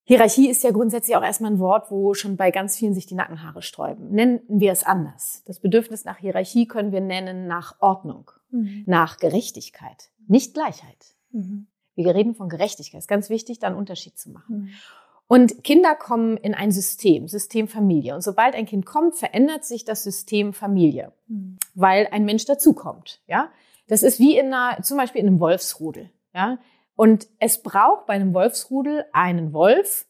Hierarchie 0.09 0.49
ist 0.49 0.63
ja 0.63 0.71
grundsätzlich 0.71 1.15
auch 1.15 1.21
erstmal 1.21 1.51
ein 1.51 1.59
Wort, 1.59 1.91
wo 1.91 2.15
schon 2.15 2.35
bei 2.35 2.49
ganz 2.49 2.75
vielen 2.75 2.95
sich 2.95 3.05
die 3.05 3.13
Nackenhaare 3.13 3.61
sträuben. 3.61 4.09
Nennen 4.09 4.41
wir 4.47 4.71
es 4.71 4.83
anders. 4.83 5.43
Das 5.45 5.59
Bedürfnis 5.59 6.03
nach 6.03 6.17
Hierarchie 6.17 6.65
können 6.65 6.91
wir 6.91 6.99
nennen 6.99 7.45
nach 7.45 7.75
Ordnung, 7.79 8.31
mhm. 8.49 8.85
nach 8.87 9.19
Gerechtigkeit, 9.19 10.09
nicht 10.27 10.55
Gleichheit. 10.55 11.13
Mhm. 11.29 11.67
Wir 11.93 12.15
reden 12.15 12.33
von 12.33 12.49
Gerechtigkeit. 12.49 12.97
Es 12.97 13.03
ist 13.03 13.07
ganz 13.07 13.29
wichtig, 13.29 13.59
da 13.59 13.67
einen 13.67 13.75
Unterschied 13.75 14.17
zu 14.17 14.31
machen. 14.31 14.57
Mhm. 14.57 14.69
Und 15.27 15.63
Kinder 15.63 15.93
kommen 15.93 16.37
in 16.37 16.55
ein 16.55 16.71
System, 16.71 17.27
System 17.27 17.67
Familie. 17.67 18.15
Und 18.15 18.21
sobald 18.21 18.55
ein 18.55 18.65
Kind 18.65 18.87
kommt, 18.87 19.13
verändert 19.13 19.63
sich 19.63 19.85
das 19.85 20.01
System 20.01 20.53
Familie, 20.53 21.13
mhm. 21.27 21.59
weil 21.75 22.07
ein 22.11 22.25
Mensch 22.25 22.45
dazukommt. 22.45 23.21
Ja, 23.27 23.51
das 23.87 24.01
ist 24.01 24.17
wie 24.17 24.39
in 24.39 24.47
einer, 24.47 24.81
zum 24.81 24.97
Beispiel 24.97 25.21
in 25.21 25.27
einem 25.27 25.39
Wolfsrudel. 25.39 26.09
Ja, 26.33 26.57
und 26.99 27.29
es 27.39 27.63
braucht 27.63 28.07
bei 28.07 28.15
einem 28.15 28.33
Wolfsrudel 28.33 29.05
einen 29.13 29.53
Wolf, 29.53 30.05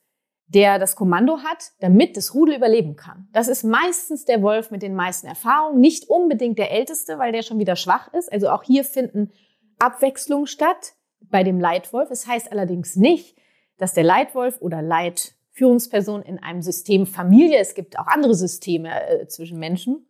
der 0.48 0.80
das 0.80 0.96
Kommando 0.96 1.44
hat, 1.44 1.66
damit 1.82 2.18
das 2.18 2.34
Rudel 2.34 2.56
überleben 2.56 2.96
kann. 2.96 3.28
Das 3.32 3.48
ist 3.48 3.64
meistens 3.64 4.26
der 4.26 4.42
Wolf 4.42 4.72
mit 4.72 4.82
den 4.82 4.96
meisten 4.96 5.28
Erfahrungen, 5.28 5.80
nicht 5.80 6.10
unbedingt 6.10 6.58
der 6.58 6.72
älteste, 6.72 7.20
weil 7.20 7.32
der 7.32 7.44
schon 7.44 7.60
wieder 7.60 7.76
schwach 7.76 8.12
ist. 8.16 8.34
Also 8.34 8.50
auch 8.50 8.64
hier 8.64 8.84
finden 8.84 9.32
Abwechslungen 9.78 10.48
statt 10.48 10.94
bei 11.22 11.44
dem 11.44 11.60
Leitwolf. 11.60 12.10
Es 12.10 12.26
heißt 12.26 12.52
allerdings 12.52 12.96
nicht, 12.96 13.38
dass 13.78 13.94
der 13.94 14.04
Leitwolf 14.04 14.60
oder 14.60 14.82
Leitführungsperson 14.82 16.24
in 16.24 16.40
einem 16.40 16.64
System 16.64 17.06
Familie, 17.06 17.60
es 17.60 17.76
gibt 17.76 18.00
auch 18.00 18.08
andere 18.08 18.34
Systeme 18.34 18.90
äh, 19.08 19.28
zwischen 19.28 19.60
Menschen, 19.60 20.08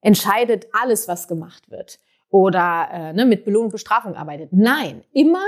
entscheidet 0.00 0.66
alles, 0.72 1.06
was 1.06 1.28
gemacht 1.28 1.70
wird 1.70 2.00
oder 2.32 2.88
äh, 2.92 3.12
ne, 3.12 3.24
mit 3.24 3.44
Belohnung 3.44 3.66
und 3.66 3.72
Bestrafung 3.72 4.16
arbeitet. 4.16 4.48
Nein, 4.52 5.04
immer 5.12 5.44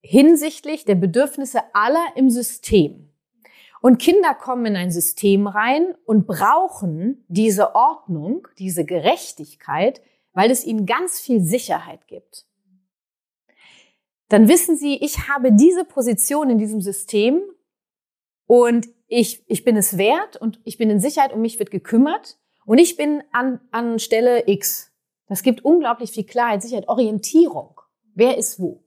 hinsichtlich 0.00 0.86
der 0.86 0.94
Bedürfnisse 0.94 1.60
aller 1.74 2.06
im 2.14 2.30
System. 2.30 3.12
Und 3.82 3.98
Kinder 3.98 4.32
kommen 4.34 4.64
in 4.64 4.76
ein 4.76 4.90
System 4.90 5.46
rein 5.46 5.94
und 6.06 6.26
brauchen 6.26 7.26
diese 7.28 7.74
Ordnung, 7.74 8.48
diese 8.58 8.86
Gerechtigkeit, 8.86 10.00
weil 10.32 10.50
es 10.50 10.64
ihnen 10.64 10.86
ganz 10.86 11.20
viel 11.20 11.42
Sicherheit 11.42 12.06
gibt 12.06 12.46
dann 14.28 14.48
wissen 14.48 14.76
Sie, 14.76 14.96
ich 14.96 15.28
habe 15.28 15.52
diese 15.52 15.84
Position 15.84 16.50
in 16.50 16.58
diesem 16.58 16.80
System 16.80 17.42
und 18.46 18.88
ich, 19.06 19.44
ich 19.46 19.64
bin 19.64 19.76
es 19.76 19.98
wert 19.98 20.36
und 20.36 20.60
ich 20.64 20.78
bin 20.78 20.90
in 20.90 21.00
Sicherheit, 21.00 21.32
um 21.32 21.40
mich 21.40 21.58
wird 21.58 21.70
gekümmert 21.70 22.38
und 22.64 22.78
ich 22.78 22.96
bin 22.96 23.22
an, 23.32 23.60
an 23.70 23.98
Stelle 23.98 24.48
X. 24.48 24.92
Das 25.28 25.42
gibt 25.42 25.64
unglaublich 25.64 26.12
viel 26.12 26.24
Klarheit, 26.24 26.62
Sicherheit, 26.62 26.88
Orientierung. 26.88 27.80
Wer 28.14 28.38
ist 28.38 28.60
wo? 28.60 28.84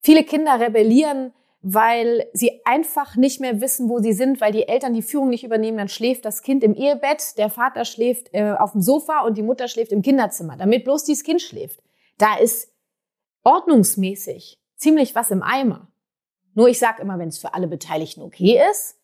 Viele 0.00 0.24
Kinder 0.24 0.58
rebellieren, 0.58 1.32
weil 1.62 2.28
sie 2.32 2.60
einfach 2.64 3.14
nicht 3.14 3.40
mehr 3.40 3.60
wissen, 3.60 3.88
wo 3.88 4.00
sie 4.00 4.12
sind, 4.12 4.40
weil 4.40 4.52
die 4.52 4.66
Eltern 4.66 4.94
die 4.94 5.02
Führung 5.02 5.28
nicht 5.28 5.44
übernehmen. 5.44 5.78
Dann 5.78 5.88
schläft 5.88 6.24
das 6.24 6.42
Kind 6.42 6.64
im 6.64 6.74
Ehebett, 6.74 7.38
der 7.38 7.50
Vater 7.50 7.84
schläft 7.84 8.34
äh, 8.34 8.54
auf 8.58 8.72
dem 8.72 8.82
Sofa 8.82 9.20
und 9.20 9.38
die 9.38 9.42
Mutter 9.42 9.68
schläft 9.68 9.92
im 9.92 10.02
Kinderzimmer, 10.02 10.56
damit 10.56 10.84
bloß 10.84 11.04
dieses 11.04 11.22
Kind 11.22 11.40
schläft. 11.40 11.80
Da 12.18 12.36
ist 12.36 12.72
ordnungsmäßig 13.44 14.60
ziemlich 14.76 15.14
was 15.14 15.30
im 15.30 15.42
Eimer. 15.42 15.88
Nur 16.54 16.68
ich 16.68 16.80
sage 16.80 17.00
immer, 17.00 17.18
wenn 17.18 17.28
es 17.28 17.38
für 17.38 17.54
alle 17.54 17.68
Beteiligten 17.68 18.22
okay 18.22 18.60
ist, 18.70 18.98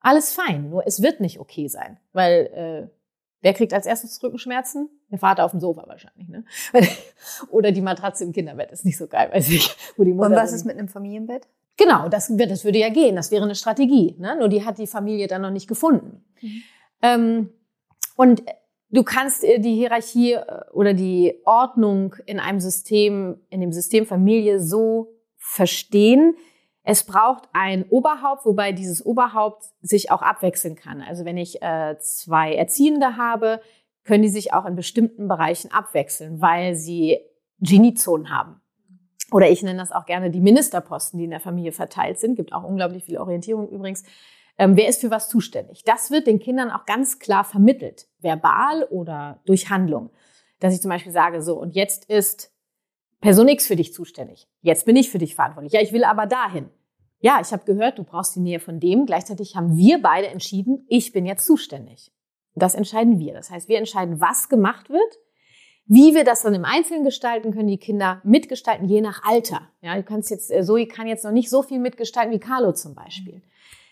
alles 0.00 0.32
fein. 0.32 0.70
Nur 0.70 0.86
es 0.86 1.02
wird 1.02 1.20
nicht 1.20 1.38
okay 1.38 1.68
sein, 1.68 2.00
weil 2.12 2.90
äh, 2.90 3.01
wer 3.42 3.52
kriegt 3.52 3.74
als 3.74 3.86
erstes 3.86 4.22
Rückenschmerzen? 4.22 4.88
Der 5.10 5.18
Vater 5.18 5.44
auf 5.44 5.50
dem 5.50 5.60
Sofa 5.60 5.84
wahrscheinlich, 5.86 6.28
ne? 6.28 6.44
Oder 7.50 7.72
die 7.72 7.82
Matratze 7.82 8.24
im 8.24 8.32
Kinderbett 8.32 8.72
ist 8.72 8.84
nicht 8.84 8.96
so 8.96 9.06
geil, 9.06 9.30
weiß 9.32 9.50
ich. 9.50 9.76
Wo 9.96 10.04
die 10.04 10.14
Mutter 10.14 10.30
Und 10.30 10.36
was 10.36 10.52
ist 10.52 10.64
mit 10.64 10.78
einem 10.78 10.88
Familienbett? 10.88 11.46
Genau, 11.76 12.08
das, 12.08 12.32
das 12.34 12.64
würde 12.64 12.78
ja 12.78 12.88
gehen. 12.88 13.16
Das 13.16 13.30
wäre 13.30 13.44
eine 13.44 13.54
Strategie. 13.54 14.16
Ne? 14.18 14.36
Nur 14.38 14.48
die 14.48 14.64
hat 14.64 14.78
die 14.78 14.86
Familie 14.86 15.26
dann 15.26 15.42
noch 15.42 15.50
nicht 15.50 15.68
gefunden. 15.68 16.24
Mhm. 16.40 16.62
Ähm, 17.02 17.50
und 18.16 18.42
Du 18.92 19.02
kannst 19.02 19.42
äh, 19.42 19.58
die 19.58 19.74
Hierarchie 19.74 20.34
äh, 20.34 20.44
oder 20.72 20.92
die 20.92 21.40
Ordnung 21.44 22.14
in 22.26 22.38
einem 22.38 22.60
System, 22.60 23.40
in 23.48 23.60
dem 23.60 23.72
System 23.72 24.06
Familie 24.06 24.60
so 24.60 25.14
verstehen. 25.38 26.36
Es 26.84 27.04
braucht 27.04 27.48
ein 27.52 27.84
Oberhaupt, 27.88 28.44
wobei 28.44 28.72
dieses 28.72 29.04
Oberhaupt 29.04 29.66
sich 29.82 30.10
auch 30.10 30.22
abwechseln 30.22 30.74
kann. 30.74 31.00
Also 31.00 31.24
wenn 31.24 31.38
ich 31.38 31.62
äh, 31.62 31.96
zwei 32.00 32.54
Erziehende 32.54 33.16
habe, 33.16 33.60
können 34.04 34.22
die 34.22 34.28
sich 34.28 34.52
auch 34.52 34.66
in 34.66 34.74
bestimmten 34.74 35.28
Bereichen 35.28 35.70
abwechseln, 35.70 36.40
weil 36.40 36.74
sie 36.74 37.20
Geniezonen 37.60 38.30
haben. 38.30 38.60
Oder 39.30 39.48
ich 39.48 39.62
nenne 39.62 39.78
das 39.78 39.92
auch 39.92 40.06
gerne 40.06 40.30
die 40.30 40.40
Ministerposten, 40.40 41.18
die 41.18 41.24
in 41.24 41.30
der 41.30 41.40
Familie 41.40 41.72
verteilt 41.72 42.18
sind. 42.18 42.34
Gibt 42.34 42.52
auch 42.52 42.64
unglaublich 42.64 43.04
viel 43.04 43.18
Orientierung 43.18 43.68
übrigens. 43.68 44.02
Ähm, 44.58 44.76
wer 44.76 44.88
ist 44.88 45.00
für 45.00 45.10
was 45.10 45.28
zuständig? 45.28 45.84
Das 45.84 46.10
wird 46.10 46.26
den 46.26 46.38
Kindern 46.38 46.70
auch 46.70 46.84
ganz 46.84 47.18
klar 47.18 47.44
vermittelt, 47.44 48.08
verbal 48.20 48.84
oder 48.90 49.40
durch 49.46 49.70
Handlung. 49.70 50.10
Dass 50.58 50.74
ich 50.74 50.82
zum 50.82 50.90
Beispiel 50.90 51.12
sage, 51.12 51.40
so, 51.42 51.58
und 51.58 51.74
jetzt 51.74 52.10
ist 52.10 52.51
Person 53.22 53.46
X 53.46 53.68
für 53.68 53.76
dich 53.76 53.94
zuständig. 53.94 54.48
Jetzt 54.62 54.84
bin 54.84 54.96
ich 54.96 55.08
für 55.08 55.18
dich 55.18 55.36
verantwortlich. 55.36 55.72
Ja, 55.72 55.80
ich 55.80 55.92
will 55.92 56.02
aber 56.04 56.26
dahin. 56.26 56.68
Ja, 57.20 57.40
ich 57.40 57.52
habe 57.52 57.64
gehört, 57.64 57.98
du 57.98 58.04
brauchst 58.04 58.34
die 58.34 58.40
Nähe 58.40 58.58
von 58.58 58.80
dem. 58.80 59.06
Gleichzeitig 59.06 59.54
haben 59.54 59.76
wir 59.76 60.02
beide 60.02 60.26
entschieden, 60.26 60.84
ich 60.88 61.12
bin 61.12 61.24
jetzt 61.24 61.46
zuständig. 61.46 62.10
Das 62.56 62.74
entscheiden 62.74 63.20
wir. 63.20 63.32
Das 63.32 63.50
heißt, 63.50 63.68
wir 63.68 63.78
entscheiden, 63.78 64.20
was 64.20 64.48
gemacht 64.48 64.90
wird. 64.90 65.18
Wie 65.86 66.14
wir 66.14 66.24
das 66.24 66.42
dann 66.42 66.54
im 66.54 66.64
Einzelnen 66.64 67.04
gestalten, 67.04 67.52
können 67.52 67.68
die 67.68 67.78
Kinder 67.78 68.20
mitgestalten, 68.24 68.88
je 68.88 69.00
nach 69.00 69.22
Alter. 69.24 69.68
Ja, 69.82 69.94
du 69.94 70.02
kannst 70.02 70.30
jetzt, 70.30 70.50
äh, 70.50 70.64
Zoe 70.64 70.86
kann 70.86 71.06
jetzt 71.06 71.24
noch 71.24 71.30
nicht 71.30 71.48
so 71.48 71.62
viel 71.62 71.78
mitgestalten 71.78 72.32
wie 72.32 72.40
Carlo 72.40 72.72
zum 72.72 72.94
Beispiel. 72.96 73.42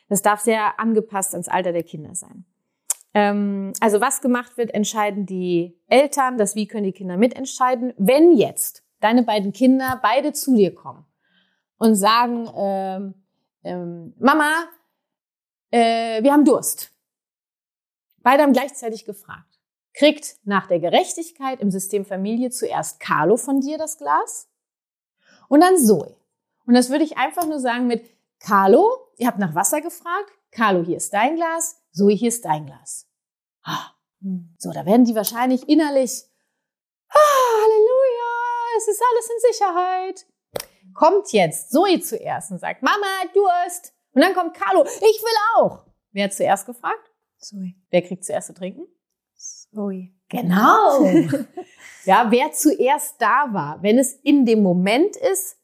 Das 0.09 0.23
darf 0.23 0.41
sehr 0.41 0.81
angepasst 0.81 1.35
ans 1.35 1.49
Alter 1.49 1.71
der 1.73 1.85
Kinder 1.85 2.17
sein. 2.17 2.45
Ähm, 3.15 3.73
also 3.81 4.01
was 4.01 4.21
gemacht 4.21 4.57
wird, 4.57 4.75
entscheiden 4.75 5.25
die 5.25 5.79
Eltern. 5.87 6.37
Das 6.37 6.57
Wie 6.57 6.67
können 6.67 6.85
die 6.85 6.93
Kinder 6.93 7.17
mitentscheiden. 7.17 7.93
Wenn 7.97 8.37
jetzt 8.37 8.85
deine 9.01 9.23
beiden 9.23 9.53
Kinder 9.53 9.99
beide 10.03 10.33
zu 10.33 10.55
dir 10.55 10.75
kommen 10.75 11.05
und 11.79 11.95
sagen, 11.95 12.49
ähm, 12.55 13.15
ähm, 13.65 14.15
Mama, 14.19 14.69
äh, 15.71 16.23
wir 16.23 16.33
haben 16.33 16.45
Durst. 16.45 16.93
Beide 18.19 18.43
haben 18.43 18.53
gleichzeitig 18.53 19.05
gefragt. 19.05 19.59
Kriegt 19.95 20.37
nach 20.45 20.67
der 20.67 20.79
Gerechtigkeit 20.79 21.61
im 21.61 21.71
System 21.71 22.05
Familie 22.05 22.51
zuerst 22.51 23.01
Carlo 23.01 23.37
von 23.37 23.61
dir 23.61 23.79
das 23.79 23.99
Glas 23.99 24.49
und 25.49 25.61
dann 25.61 25.77
Zoe. 25.79 26.17
Und 26.67 26.75
das 26.75 26.91
würde 26.91 27.05
ich 27.05 27.17
einfach 27.17 27.47
nur 27.47 27.59
sagen 27.59 27.87
mit, 27.87 28.09
Carlo, 28.39 29.09
ihr 29.19 29.27
habt 29.27 29.39
nach 29.39 29.55
Wasser 29.55 29.81
gefragt. 29.81 30.31
Carlo, 30.51 30.85
hier 30.85 30.97
ist 30.97 31.13
dein 31.13 31.37
Glas. 31.37 31.83
Zoe, 31.93 32.13
hier 32.13 32.29
ist 32.29 32.45
dein 32.45 32.67
Glas. 32.67 33.09
Ah. 33.63 33.95
So, 34.59 34.71
da 34.73 34.85
werden 34.85 35.07
die 35.07 35.15
wahrscheinlich 35.15 35.69
innerlich, 35.69 36.25
ah, 37.09 37.17
Halleluja, 37.63 38.00
es 38.81 38.89
ist 38.89 39.03
alles 39.11 39.31
in 39.31 39.53
Sicherheit. 39.53 40.27
Kommt 40.95 41.33
jetzt 41.33 41.71
Zoe 41.71 42.01
zuerst 42.01 42.51
und 42.51 42.59
sagt, 42.59 42.83
Mama, 42.83 43.07
Durst. 43.33 43.95
Und 44.13 44.23
dann 44.23 44.35
kommt 44.35 44.55
Carlo, 44.55 44.85
ich 44.85 45.01
will 45.23 45.37
auch. 45.57 45.85
Wer 46.13 46.25
hat 46.25 46.33
zuerst 46.33 46.67
gefragt? 46.67 47.11
Zoe. 47.39 47.75
Wer 47.91 48.03
kriegt 48.03 48.25
zuerst 48.25 48.49
zu 48.49 48.55
trinken? 48.55 48.87
Ui. 49.73 50.15
Genau. 50.29 51.05
ja, 52.05 52.31
wer 52.31 52.53
zuerst 52.53 53.17
da 53.21 53.49
war, 53.53 53.83
wenn 53.83 53.99
es 53.99 54.15
in 54.15 54.45
dem 54.45 54.63
Moment 54.63 55.17
ist, 55.17 55.57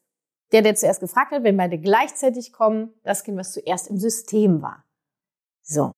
der, 0.51 0.61
der 0.61 0.75
zuerst 0.75 0.99
gefragt 0.99 1.31
hat, 1.31 1.43
wenn 1.43 1.57
beide 1.57 1.77
gleichzeitig 1.77 2.53
kommen, 2.53 2.93
das 3.03 3.23
Kind, 3.23 3.37
was 3.37 3.53
zuerst 3.53 3.89
im 3.89 3.97
System 3.97 4.61
war. 4.61 4.85
So. 5.61 5.91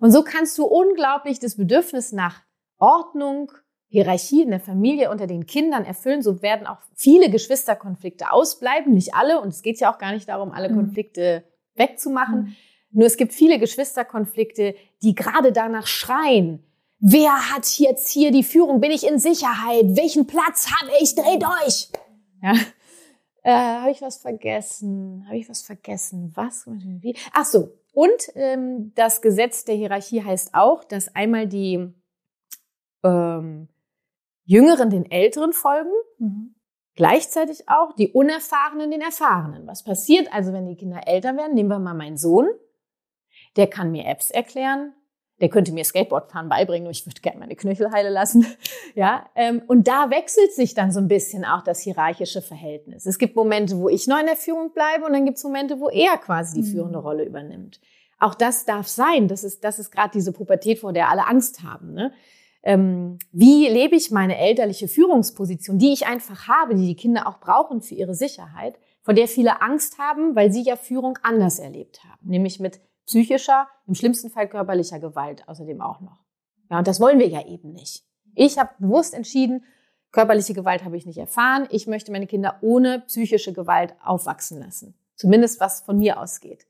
Und 0.00 0.12
so 0.12 0.22
kannst 0.22 0.56
du 0.58 0.64
unglaublich 0.64 1.38
das 1.38 1.56
Bedürfnis 1.56 2.12
nach 2.12 2.42
Ordnung, 2.78 3.52
Hierarchie 3.92 4.40
in 4.40 4.48
der 4.48 4.58
Familie 4.58 5.10
unter 5.10 5.26
den 5.26 5.44
Kindern 5.44 5.84
erfüllen. 5.84 6.22
So 6.22 6.40
werden 6.40 6.66
auch 6.66 6.78
viele 6.94 7.28
Geschwisterkonflikte 7.28 8.32
ausbleiben. 8.32 8.94
Nicht 8.94 9.14
alle. 9.14 9.38
Und 9.38 9.48
es 9.48 9.60
geht 9.60 9.78
ja 9.80 9.92
auch 9.92 9.98
gar 9.98 10.12
nicht 10.12 10.30
darum, 10.30 10.50
alle 10.50 10.70
mhm. 10.70 10.76
Konflikte 10.76 11.44
wegzumachen. 11.74 12.40
Mhm. 12.40 12.56
Nur 12.92 13.06
es 13.06 13.18
gibt 13.18 13.34
viele 13.34 13.58
Geschwisterkonflikte, 13.58 14.74
die 15.02 15.14
gerade 15.14 15.52
danach 15.52 15.86
schreien. 15.86 16.64
Wer 17.00 17.52
hat 17.54 17.66
jetzt 17.78 18.08
hier 18.08 18.30
die 18.30 18.44
Führung? 18.44 18.80
Bin 18.80 18.92
ich 18.92 19.06
in 19.06 19.18
Sicherheit? 19.18 19.84
Welchen 19.88 20.26
Platz 20.26 20.70
habe 20.70 20.90
ich? 21.02 21.14
Dreht 21.14 21.44
euch! 21.44 21.90
Ja. 22.42 22.54
Äh, 23.42 23.52
habe 23.52 23.90
ich 23.90 24.00
was 24.00 24.16
vergessen? 24.16 25.24
Habe 25.26 25.36
ich 25.36 25.50
was 25.50 25.60
vergessen? 25.60 26.32
Was? 26.34 26.64
Ach 27.34 27.44
so. 27.44 27.74
Und 27.92 28.30
ähm, 28.36 28.92
das 28.94 29.20
Gesetz 29.20 29.66
der 29.66 29.74
Hierarchie 29.74 30.22
heißt 30.22 30.54
auch, 30.54 30.82
dass 30.82 31.14
einmal 31.14 31.46
die 31.46 31.92
ähm, 33.04 33.68
Jüngeren 34.52 34.90
den 34.90 35.10
Älteren 35.10 35.54
folgen, 35.54 35.90
mhm. 36.18 36.54
gleichzeitig 36.94 37.68
auch 37.68 37.94
die 37.94 38.12
Unerfahrenen 38.12 38.90
den 38.90 39.00
Erfahrenen. 39.00 39.66
Was 39.66 39.82
passiert 39.82 40.32
also, 40.32 40.52
wenn 40.52 40.66
die 40.66 40.76
Kinder 40.76 41.00
älter 41.06 41.36
werden? 41.38 41.54
Nehmen 41.54 41.70
wir 41.70 41.78
mal 41.78 41.94
meinen 41.94 42.18
Sohn. 42.18 42.48
Der 43.56 43.66
kann 43.66 43.90
mir 43.92 44.04
Apps 44.06 44.30
erklären. 44.30 44.92
Der 45.40 45.48
könnte 45.48 45.72
mir 45.72 45.84
Skateboardfahren 45.84 46.50
beibringen, 46.50 46.84
nur 46.84 46.92
ich 46.92 47.06
würde 47.06 47.20
gerne 47.20 47.40
meine 47.40 47.56
Knöchel 47.56 47.90
heile 47.90 48.10
lassen. 48.10 48.46
ja, 48.94 49.26
ähm, 49.34 49.62
und 49.66 49.88
da 49.88 50.10
wechselt 50.10 50.52
sich 50.52 50.74
dann 50.74 50.92
so 50.92 51.00
ein 51.00 51.08
bisschen 51.08 51.44
auch 51.46 51.62
das 51.62 51.80
hierarchische 51.80 52.42
Verhältnis. 52.42 53.06
Es 53.06 53.18
gibt 53.18 53.34
Momente, 53.34 53.78
wo 53.78 53.88
ich 53.88 54.06
noch 54.06 54.20
in 54.20 54.26
der 54.26 54.36
Führung 54.36 54.72
bleibe 54.72 55.06
und 55.06 55.14
dann 55.14 55.24
gibt 55.24 55.38
es 55.38 55.44
Momente, 55.44 55.80
wo 55.80 55.88
er 55.88 56.18
quasi 56.18 56.60
die 56.60 56.68
mhm. 56.68 56.72
führende 56.72 56.98
Rolle 56.98 57.24
übernimmt. 57.24 57.80
Auch 58.18 58.34
das 58.34 58.66
darf 58.66 58.86
sein. 58.86 59.26
Das 59.26 59.42
ist, 59.42 59.64
das 59.64 59.78
ist 59.78 59.90
gerade 59.90 60.10
diese 60.12 60.32
Pubertät, 60.32 60.78
vor 60.78 60.92
der 60.92 61.08
alle 61.08 61.26
Angst 61.26 61.62
haben. 61.64 61.92
Ne? 61.94 62.12
Ähm, 62.62 63.18
wie 63.32 63.68
lebe 63.68 63.96
ich 63.96 64.10
meine 64.10 64.38
elterliche 64.38 64.88
Führungsposition, 64.88 65.78
die 65.78 65.92
ich 65.92 66.06
einfach 66.06 66.48
habe, 66.48 66.74
die 66.74 66.86
die 66.86 66.96
Kinder 66.96 67.26
auch 67.26 67.40
brauchen 67.40 67.82
für 67.82 67.94
ihre 67.94 68.14
Sicherheit, 68.14 68.78
vor 69.02 69.14
der 69.14 69.26
viele 69.26 69.60
Angst 69.62 69.98
haben, 69.98 70.36
weil 70.36 70.52
sie 70.52 70.62
ja 70.62 70.76
Führung 70.76 71.18
anders 71.22 71.58
erlebt 71.58 72.04
haben, 72.04 72.28
nämlich 72.28 72.60
mit 72.60 72.80
psychischer, 73.06 73.66
im 73.86 73.94
schlimmsten 73.94 74.30
Fall 74.30 74.48
körperlicher 74.48 75.00
Gewalt 75.00 75.48
außerdem 75.48 75.80
auch 75.80 76.00
noch. 76.00 76.18
Ja, 76.70 76.78
und 76.78 76.86
das 76.86 77.00
wollen 77.00 77.18
wir 77.18 77.28
ja 77.28 77.44
eben 77.46 77.72
nicht. 77.72 78.04
Ich 78.34 78.58
habe 78.58 78.70
bewusst 78.78 79.12
entschieden, 79.12 79.64
körperliche 80.12 80.54
Gewalt 80.54 80.84
habe 80.84 80.96
ich 80.96 81.04
nicht 81.04 81.18
erfahren. 81.18 81.66
Ich 81.70 81.86
möchte 81.86 82.12
meine 82.12 82.26
Kinder 82.26 82.58
ohne 82.62 83.00
psychische 83.00 83.52
Gewalt 83.52 83.94
aufwachsen 84.02 84.60
lassen. 84.60 84.94
Zumindest 85.16 85.60
was 85.60 85.82
von 85.82 85.98
mir 85.98 86.20
ausgeht. 86.20 86.66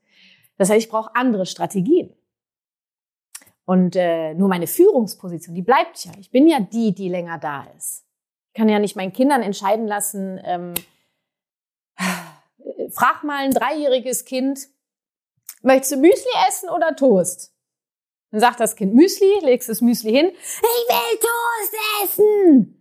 Das 0.57 0.71
heißt, 0.71 0.85
ich 0.85 0.91
brauche 0.91 1.15
andere 1.15 1.47
Strategien. 1.47 2.15
Und 3.65 3.97
äh, 3.97 4.35
nur 4.35 4.49
meine 4.49 4.67
Führungsposition, 4.67 5.55
die 5.55 5.63
bleibt 5.63 6.05
ja. 6.05 6.13
Ich 6.19 6.31
bin 6.31 6.49
ja 6.49 6.61
die, 6.61 6.95
die 6.95 7.09
länger 7.09 7.39
da 7.39 7.65
ist. 7.77 8.05
Ich 8.49 8.59
kann 8.59 8.69
ja 8.69 8.79
nicht 8.79 8.97
meinen 8.97 9.13
Kindern 9.13 9.43
entscheiden 9.43 9.87
lassen, 9.87 10.41
ähm, 10.45 10.75
frag 12.93 13.23
mal 13.25 13.45
ein 13.45 13.53
dreijähriges 13.53 14.25
Kind, 14.25 14.69
möchtest 15.63 15.93
du 15.93 15.97
Müsli 15.97 16.31
essen 16.49 16.69
oder 16.69 16.95
Toast? 16.97 17.55
Dann 18.31 18.41
sagt 18.41 18.61
das 18.61 18.77
Kind 18.77 18.95
Müsli, 18.95 19.41
legst 19.43 19.69
das 19.69 19.81
Müsli 19.81 20.11
hin, 20.11 20.33
ich 20.33 20.63
will 20.63 21.19
Toast 21.19 22.19
essen. 22.19 22.79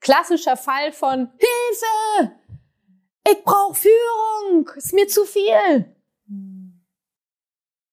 Klassischer 0.00 0.56
Fall 0.56 0.92
von 0.92 1.30
Hilfe, 1.38 2.32
ich 3.28 3.44
brauche 3.44 3.74
Führung, 3.74 4.68
ist 4.76 4.92
mir 4.92 5.06
zu 5.06 5.24
viel. 5.24 5.94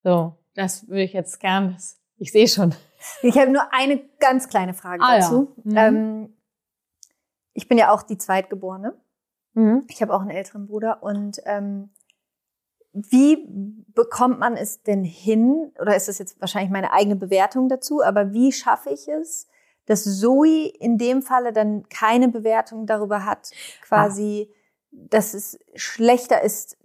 So, 0.03 0.35
das 0.55 0.87
würde 0.87 1.03
ich 1.03 1.13
jetzt 1.13 1.39
gern, 1.39 1.77
ich 2.19 2.31
sehe 2.31 2.47
schon. 2.47 2.75
Ich 3.21 3.37
habe 3.37 3.49
nur 3.49 3.73
eine 3.73 3.97
ganz 4.19 4.49
kleine 4.49 4.73
Frage 4.73 5.01
ah, 5.03 5.19
dazu. 5.19 5.55
Ja. 5.63 5.89
Mhm. 5.89 5.97
Ähm, 5.97 6.33
ich 7.53 7.67
bin 7.67 7.77
ja 7.77 7.91
auch 7.91 8.03
die 8.03 8.17
Zweitgeborene. 8.17 8.93
Mhm. 9.53 9.85
Ich 9.87 10.01
habe 10.01 10.13
auch 10.13 10.21
einen 10.21 10.29
älteren 10.29 10.67
Bruder. 10.67 11.01
Und 11.01 11.41
ähm, 11.45 11.89
wie 12.91 13.45
bekommt 13.93 14.39
man 14.39 14.55
es 14.55 14.83
denn 14.83 15.03
hin, 15.03 15.71
oder 15.79 15.95
ist 15.95 16.07
das 16.07 16.17
jetzt 16.17 16.39
wahrscheinlich 16.41 16.71
meine 16.71 16.91
eigene 16.91 17.15
Bewertung 17.15 17.69
dazu, 17.69 18.03
aber 18.03 18.33
wie 18.33 18.51
schaffe 18.51 18.89
ich 18.89 19.07
es, 19.07 19.47
dass 19.85 20.19
Zoe 20.19 20.67
in 20.67 20.97
dem 20.97 21.21
Falle 21.21 21.53
dann 21.53 21.87
keine 21.89 22.27
Bewertung 22.27 22.85
darüber 22.85 23.25
hat, 23.25 23.51
quasi, 23.81 24.49
ah. 24.49 24.55
dass 24.91 25.33
es 25.33 25.59
schlechter 25.75 26.41
ist 26.41 26.77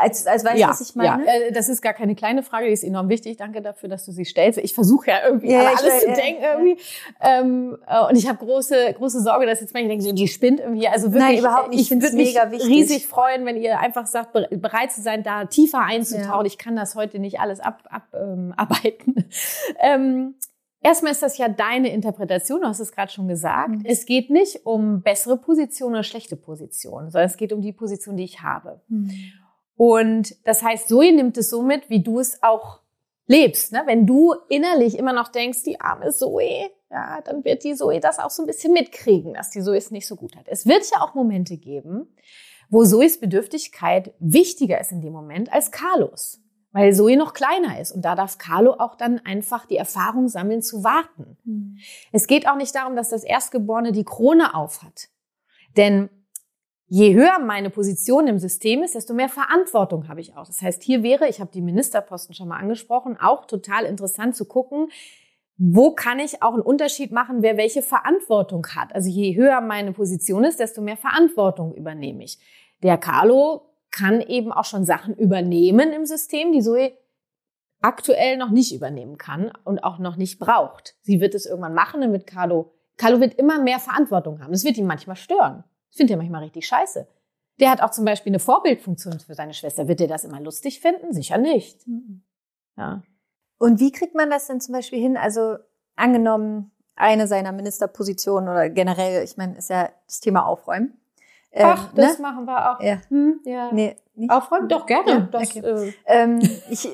als, 0.00 0.26
als 0.26 0.44
weißt 0.44 0.56
du, 0.56 0.60
ja, 0.60 0.68
was 0.68 0.80
ich 0.80 0.94
meine? 0.94 1.24
Ja, 1.24 1.32
äh, 1.32 1.52
das 1.52 1.68
ist 1.68 1.82
gar 1.82 1.92
keine 1.92 2.14
kleine 2.14 2.42
Frage, 2.42 2.66
die 2.66 2.72
ist 2.72 2.84
enorm 2.84 3.08
wichtig. 3.08 3.36
Danke 3.36 3.62
dafür, 3.62 3.88
dass 3.88 4.04
du 4.04 4.12
sie 4.12 4.24
stellst. 4.24 4.58
Ich 4.58 4.74
versuche 4.74 5.10
ja 5.10 5.18
irgendwie 5.24 5.52
ja, 5.52 5.68
alles 5.68 5.82
will, 5.82 6.00
zu 6.00 6.08
ja, 6.08 6.14
denken 6.14 6.42
irgendwie. 6.42 6.82
Ähm, 7.20 7.78
äh, 7.86 8.06
und 8.08 8.16
ich 8.16 8.28
habe 8.28 8.38
große, 8.44 8.94
große 8.94 9.20
Sorge, 9.20 9.46
dass 9.46 9.60
jetzt 9.60 9.74
manche 9.74 9.88
denken, 9.88 10.14
die 10.14 10.28
spinnt 10.28 10.60
irgendwie. 10.60 10.88
Also 10.88 11.12
wirklich, 11.12 11.22
Nein, 11.22 11.38
überhaupt 11.38 11.70
nicht. 11.70 11.80
Ich, 11.80 11.90
ich 11.90 12.02
würde 12.02 12.16
mich 12.16 12.34
wichtig. 12.34 12.68
riesig 12.68 13.06
freuen, 13.06 13.44
wenn 13.46 13.56
ihr 13.56 13.78
einfach 13.78 14.06
sagt, 14.06 14.32
bereit 14.32 14.92
zu 14.92 15.02
sein, 15.02 15.22
da 15.22 15.44
tiefer 15.46 15.80
einzutauchen. 15.80 16.46
Ich 16.46 16.58
kann 16.58 16.76
das 16.76 16.94
heute 16.94 17.18
nicht 17.18 17.40
alles 17.40 17.60
ab, 17.60 17.82
ab, 17.90 18.08
ähm, 18.14 18.54
arbeiten. 18.56 19.28
ähm, 19.80 20.34
Erstmal 20.80 21.12
ist 21.12 21.22
das 21.22 21.38
ja 21.38 21.48
deine 21.48 21.92
Interpretation, 21.92 22.60
du 22.60 22.68
hast 22.68 22.78
es 22.78 22.92
gerade 22.92 23.10
schon 23.10 23.26
gesagt. 23.26 23.70
Mhm. 23.70 23.84
Es 23.84 24.06
geht 24.06 24.30
nicht 24.30 24.64
um 24.64 25.02
bessere 25.02 25.36
Position 25.36 25.92
oder 25.92 26.04
schlechte 26.04 26.36
Position, 26.36 27.10
sondern 27.10 27.28
es 27.28 27.36
geht 27.36 27.52
um 27.52 27.60
die 27.60 27.72
Position, 27.72 28.16
die 28.16 28.24
ich 28.24 28.42
habe. 28.42 28.80
Mhm. 28.88 29.10
Und 29.78 30.34
das 30.44 30.64
heißt, 30.64 30.88
Zoe 30.88 31.12
nimmt 31.12 31.38
es 31.38 31.50
so 31.50 31.62
mit, 31.62 31.88
wie 31.88 32.02
du 32.02 32.18
es 32.18 32.42
auch 32.42 32.80
lebst. 33.28 33.72
Ne? 33.72 33.84
Wenn 33.86 34.06
du 34.06 34.34
innerlich 34.48 34.98
immer 34.98 35.12
noch 35.12 35.28
denkst, 35.28 35.62
die 35.62 35.80
arme 35.80 36.10
Zoe, 36.10 36.68
ja, 36.90 37.20
dann 37.20 37.44
wird 37.44 37.62
die 37.62 37.76
Zoe 37.76 38.00
das 38.00 38.18
auch 38.18 38.30
so 38.30 38.42
ein 38.42 38.46
bisschen 38.46 38.72
mitkriegen, 38.72 39.34
dass 39.34 39.50
die 39.50 39.62
Zoe 39.62 39.76
es 39.76 39.92
nicht 39.92 40.08
so 40.08 40.16
gut 40.16 40.34
hat. 40.34 40.46
Es 40.48 40.66
wird 40.66 40.82
ja 40.92 41.00
auch 41.00 41.14
Momente 41.14 41.56
geben, 41.58 42.12
wo 42.68 42.84
Zoes 42.84 43.20
Bedürftigkeit 43.20 44.12
wichtiger 44.18 44.80
ist 44.80 44.90
in 44.90 45.00
dem 45.00 45.12
Moment 45.12 45.52
als 45.52 45.70
Carlos, 45.70 46.42
weil 46.72 46.92
Zoe 46.92 47.16
noch 47.16 47.32
kleiner 47.32 47.78
ist 47.78 47.92
und 47.92 48.02
da 48.02 48.16
darf 48.16 48.36
Carlo 48.36 48.72
auch 48.72 48.96
dann 48.96 49.20
einfach 49.20 49.64
die 49.64 49.76
Erfahrung 49.76 50.26
sammeln 50.26 50.60
zu 50.60 50.82
warten. 50.82 51.38
Mhm. 51.44 51.78
Es 52.10 52.26
geht 52.26 52.48
auch 52.48 52.56
nicht 52.56 52.74
darum, 52.74 52.96
dass 52.96 53.10
das 53.10 53.22
Erstgeborene 53.22 53.92
die 53.92 54.04
Krone 54.04 54.56
aufhat, 54.56 55.08
denn 55.76 56.10
Je 56.90 57.14
höher 57.14 57.38
meine 57.38 57.68
Position 57.68 58.26
im 58.28 58.38
System 58.38 58.82
ist, 58.82 58.94
desto 58.94 59.12
mehr 59.12 59.28
Verantwortung 59.28 60.08
habe 60.08 60.22
ich 60.22 60.36
auch. 60.36 60.46
Das 60.46 60.62
heißt, 60.62 60.82
hier 60.82 61.02
wäre, 61.02 61.28
ich 61.28 61.38
habe 61.38 61.50
die 61.52 61.60
Ministerposten 61.60 62.34
schon 62.34 62.48
mal 62.48 62.56
angesprochen, 62.56 63.18
auch 63.20 63.44
total 63.44 63.84
interessant 63.84 64.34
zu 64.34 64.46
gucken, 64.46 64.88
wo 65.58 65.92
kann 65.92 66.18
ich 66.18 66.42
auch 66.42 66.54
einen 66.54 66.62
Unterschied 66.62 67.12
machen, 67.12 67.42
wer 67.42 67.58
welche 67.58 67.82
Verantwortung 67.82 68.66
hat. 68.74 68.94
Also 68.94 69.10
je 69.10 69.36
höher 69.36 69.60
meine 69.60 69.92
Position 69.92 70.44
ist, 70.44 70.60
desto 70.60 70.80
mehr 70.80 70.96
Verantwortung 70.96 71.74
übernehme 71.74 72.24
ich. 72.24 72.38
Der 72.82 72.96
Carlo 72.96 73.68
kann 73.90 74.22
eben 74.22 74.50
auch 74.50 74.64
schon 74.64 74.84
Sachen 74.84 75.14
übernehmen 75.14 75.92
im 75.92 76.06
System, 76.06 76.52
die 76.52 76.62
Zoe 76.62 76.96
aktuell 77.82 78.38
noch 78.38 78.50
nicht 78.50 78.74
übernehmen 78.74 79.18
kann 79.18 79.52
und 79.64 79.84
auch 79.84 79.98
noch 79.98 80.16
nicht 80.16 80.38
braucht. 80.38 80.96
Sie 81.02 81.20
wird 81.20 81.34
es 81.34 81.44
irgendwann 81.44 81.74
machen, 81.74 82.12
wird 82.12 82.26
Carlo, 82.26 82.72
Carlo 82.96 83.20
wird 83.20 83.34
immer 83.34 83.60
mehr 83.60 83.78
Verantwortung 83.78 84.40
haben. 84.40 84.52
Das 84.52 84.64
wird 84.64 84.78
ihn 84.78 84.86
manchmal 84.86 85.16
stören. 85.16 85.64
Ich 85.90 85.96
finde 85.96 86.12
den 86.12 86.18
manchmal 86.18 86.42
richtig 86.42 86.66
scheiße. 86.66 87.06
Der 87.60 87.70
hat 87.70 87.82
auch 87.82 87.90
zum 87.90 88.04
Beispiel 88.04 88.30
eine 88.30 88.38
Vorbildfunktion 88.38 89.20
für 89.20 89.34
seine 89.34 89.54
Schwester. 89.54 89.88
Wird 89.88 90.00
er 90.00 90.08
das 90.08 90.24
immer 90.24 90.40
lustig 90.40 90.80
finden? 90.80 91.12
Sicher 91.12 91.38
nicht. 91.38 91.86
Mhm. 91.86 92.22
Ja. 92.76 93.02
Und 93.58 93.80
wie 93.80 93.90
kriegt 93.90 94.14
man 94.14 94.30
das 94.30 94.46
denn 94.46 94.60
zum 94.60 94.74
Beispiel 94.74 95.00
hin? 95.00 95.16
Also 95.16 95.56
angenommen, 95.96 96.70
eine 96.94 97.26
seiner 97.26 97.52
Ministerpositionen 97.52 98.48
oder 98.48 98.68
generell, 98.70 99.24
ich 99.24 99.36
meine, 99.36 99.56
ist 99.56 99.70
ja 99.70 99.90
das 100.06 100.20
Thema 100.20 100.46
Aufräumen. 100.46 100.98
Ähm, 101.50 101.66
Ach, 101.68 101.92
das 101.94 102.18
ne? 102.18 102.22
machen 102.22 102.44
wir 102.44 102.72
auch. 102.72 102.80
Ja. 102.80 103.00
Hm, 103.08 103.40
ja. 103.44 103.72
Nee, 103.72 103.96
nicht? 104.14 104.30
Aufräumen? 104.30 104.68
Doch, 104.68 104.86
gerne. 104.86 105.10
Ja, 105.10 105.20
das, 105.20 105.56
okay. 105.56 105.60
äh, 105.60 105.92
ähm, 106.06 106.40
ich, 106.70 106.88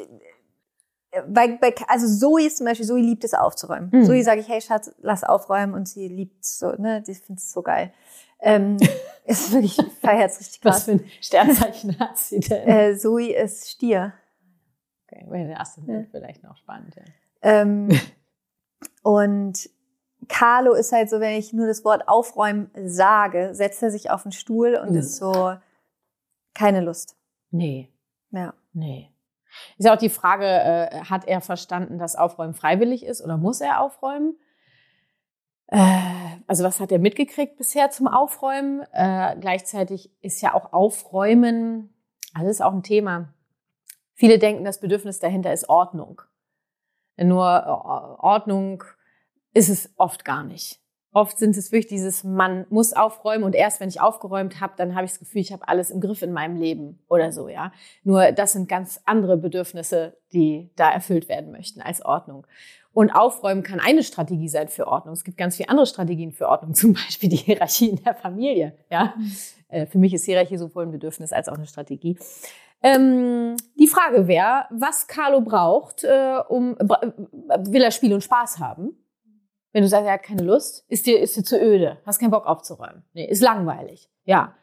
bei, 1.28 1.48
bei, 1.48 1.74
also 1.88 2.06
Zoe 2.06 2.46
ist 2.46 2.58
zum 2.58 2.66
Beispiel, 2.66 2.86
Zoe 2.86 3.00
liebt 3.00 3.24
es 3.24 3.34
aufzuräumen. 3.34 3.90
Mhm. 3.92 4.04
Zoe 4.04 4.22
sage 4.22 4.40
ich, 4.40 4.48
hey 4.48 4.60
Schatz, 4.60 4.92
lass 4.98 5.24
aufräumen 5.24 5.74
und 5.74 5.88
sie 5.88 6.08
liebt 6.08 6.44
so, 6.44 6.72
ne, 6.72 7.02
die 7.02 7.14
findet 7.14 7.44
es 7.44 7.52
so 7.52 7.62
geil. 7.62 7.92
Ähm, 8.44 8.76
ist 9.24 9.52
wirklich, 9.52 9.76
feiert 10.00 10.38
richtig 10.38 10.60
krass. 10.60 10.76
Was 10.76 10.84
für 10.84 10.92
ein 10.92 11.04
Sternzeichen 11.20 11.98
hat 11.98 12.18
sie 12.18 12.40
denn? 12.40 12.68
Äh, 12.68 12.96
Zoe 12.96 13.32
ist 13.32 13.70
Stier. 13.70 14.12
Okay, 15.06 15.24
weil 15.28 15.46
der 15.46 15.56
erste 15.56 15.80
ja. 15.86 16.04
vielleicht 16.10 16.42
noch 16.42 16.56
spannend. 16.56 16.94
Ja. 16.94 17.02
Ähm, 17.42 17.88
und 19.02 19.68
Carlo 20.28 20.74
ist 20.74 20.92
halt 20.92 21.10
so, 21.10 21.20
wenn 21.20 21.38
ich 21.38 21.52
nur 21.52 21.66
das 21.66 21.84
Wort 21.84 22.08
aufräumen 22.08 22.70
sage, 22.84 23.54
setzt 23.54 23.82
er 23.82 23.90
sich 23.90 24.10
auf 24.10 24.22
den 24.22 24.32
Stuhl 24.32 24.74
und 24.76 24.92
mhm. 24.92 24.98
ist 24.98 25.16
so, 25.16 25.54
keine 26.54 26.80
Lust. 26.80 27.16
Nee. 27.50 27.90
Ja. 28.30 28.54
Nee. 28.72 29.10
Ist 29.78 29.86
ja 29.86 29.94
auch 29.94 29.98
die 29.98 30.10
Frage, 30.10 30.46
äh, 30.46 31.04
hat 31.04 31.26
er 31.26 31.40
verstanden, 31.40 31.98
dass 31.98 32.16
Aufräumen 32.16 32.54
freiwillig 32.54 33.04
ist 33.04 33.22
oder 33.22 33.36
muss 33.36 33.60
er 33.60 33.80
aufräumen? 33.80 34.36
Äh, 35.74 36.40
also 36.46 36.62
was 36.62 36.78
hat 36.78 36.92
er 36.92 37.00
mitgekriegt 37.00 37.56
bisher 37.56 37.90
zum 37.90 38.06
Aufräumen? 38.06 38.82
Äh, 38.92 39.36
gleichzeitig 39.40 40.10
ist 40.20 40.40
ja 40.40 40.54
auch 40.54 40.72
Aufräumen, 40.72 41.92
alles 42.32 42.60
auch 42.60 42.72
ein 42.72 42.84
Thema. 42.84 43.34
Viele 44.14 44.38
denken, 44.38 44.64
das 44.64 44.78
Bedürfnis 44.78 45.18
dahinter 45.18 45.52
ist 45.52 45.68
Ordnung. 45.68 46.22
Nur 47.16 47.44
äh, 47.44 48.22
Ordnung 48.24 48.84
ist 49.52 49.68
es 49.68 49.92
oft 49.96 50.24
gar 50.24 50.44
nicht. 50.44 50.80
Oft 51.14 51.38
sind 51.38 51.56
es 51.56 51.70
wirklich 51.70 51.86
dieses, 51.86 52.24
man 52.24 52.66
muss 52.70 52.92
aufräumen 52.92 53.44
und 53.44 53.54
erst 53.54 53.78
wenn 53.78 53.88
ich 53.88 54.00
aufgeräumt 54.00 54.60
habe, 54.60 54.72
dann 54.76 54.96
habe 54.96 55.04
ich 55.04 55.12
das 55.12 55.20
Gefühl, 55.20 55.40
ich 55.42 55.52
habe 55.52 55.68
alles 55.68 55.92
im 55.92 56.00
Griff 56.00 56.22
in 56.22 56.32
meinem 56.32 56.56
Leben 56.56 56.98
oder 57.08 57.30
so, 57.30 57.48
ja. 57.48 57.70
Nur 58.02 58.32
das 58.32 58.52
sind 58.52 58.68
ganz 58.68 59.00
andere 59.04 59.36
Bedürfnisse, 59.36 60.16
die 60.32 60.70
da 60.74 60.90
erfüllt 60.90 61.28
werden 61.28 61.52
möchten 61.52 61.80
als 61.80 62.04
Ordnung. 62.04 62.48
Und 62.92 63.12
aufräumen 63.12 63.62
kann 63.62 63.78
eine 63.78 64.02
Strategie 64.02 64.48
sein 64.48 64.66
für 64.66 64.88
Ordnung. 64.88 65.14
Es 65.14 65.22
gibt 65.22 65.36
ganz 65.36 65.56
viele 65.56 65.68
andere 65.68 65.86
Strategien 65.86 66.32
für 66.32 66.48
Ordnung, 66.48 66.74
zum 66.74 66.94
Beispiel 66.94 67.28
die 67.28 67.36
Hierarchie 67.36 67.90
in 67.90 68.02
der 68.02 68.14
Familie, 68.16 68.76
ja. 68.90 69.14
Mhm. 69.16 69.86
Für 69.86 69.98
mich 69.98 70.14
ist 70.14 70.24
Hierarchie 70.24 70.56
sowohl 70.56 70.84
ein 70.84 70.92
Bedürfnis 70.92 71.32
als 71.32 71.48
auch 71.48 71.54
eine 71.54 71.66
Strategie. 71.66 72.18
Ähm, 72.82 73.56
die 73.78 73.86
Frage 73.86 74.26
wäre, 74.26 74.66
was 74.70 75.06
Carlo 75.06 75.40
braucht, 75.40 76.04
äh, 76.04 76.38
um, 76.48 76.76
will 76.76 77.82
er 77.82 77.90
Spiel 77.92 78.12
und 78.12 78.22
Spaß 78.22 78.58
haben? 78.58 79.03
Wenn 79.74 79.82
du 79.82 79.88
sagst, 79.88 80.06
er 80.06 80.14
hat 80.14 80.22
keine 80.22 80.44
Lust, 80.44 80.84
ist 80.88 81.04
dir, 81.04 81.20
ist 81.20 81.36
dir 81.36 81.42
zu 81.42 81.60
öde, 81.60 81.98
hast 82.06 82.20
keinen 82.20 82.30
Bock 82.30 82.46
aufzuräumen. 82.46 83.02
Nee, 83.12 83.26
ist 83.26 83.42
langweilig. 83.42 84.08
Ja. 84.24 84.54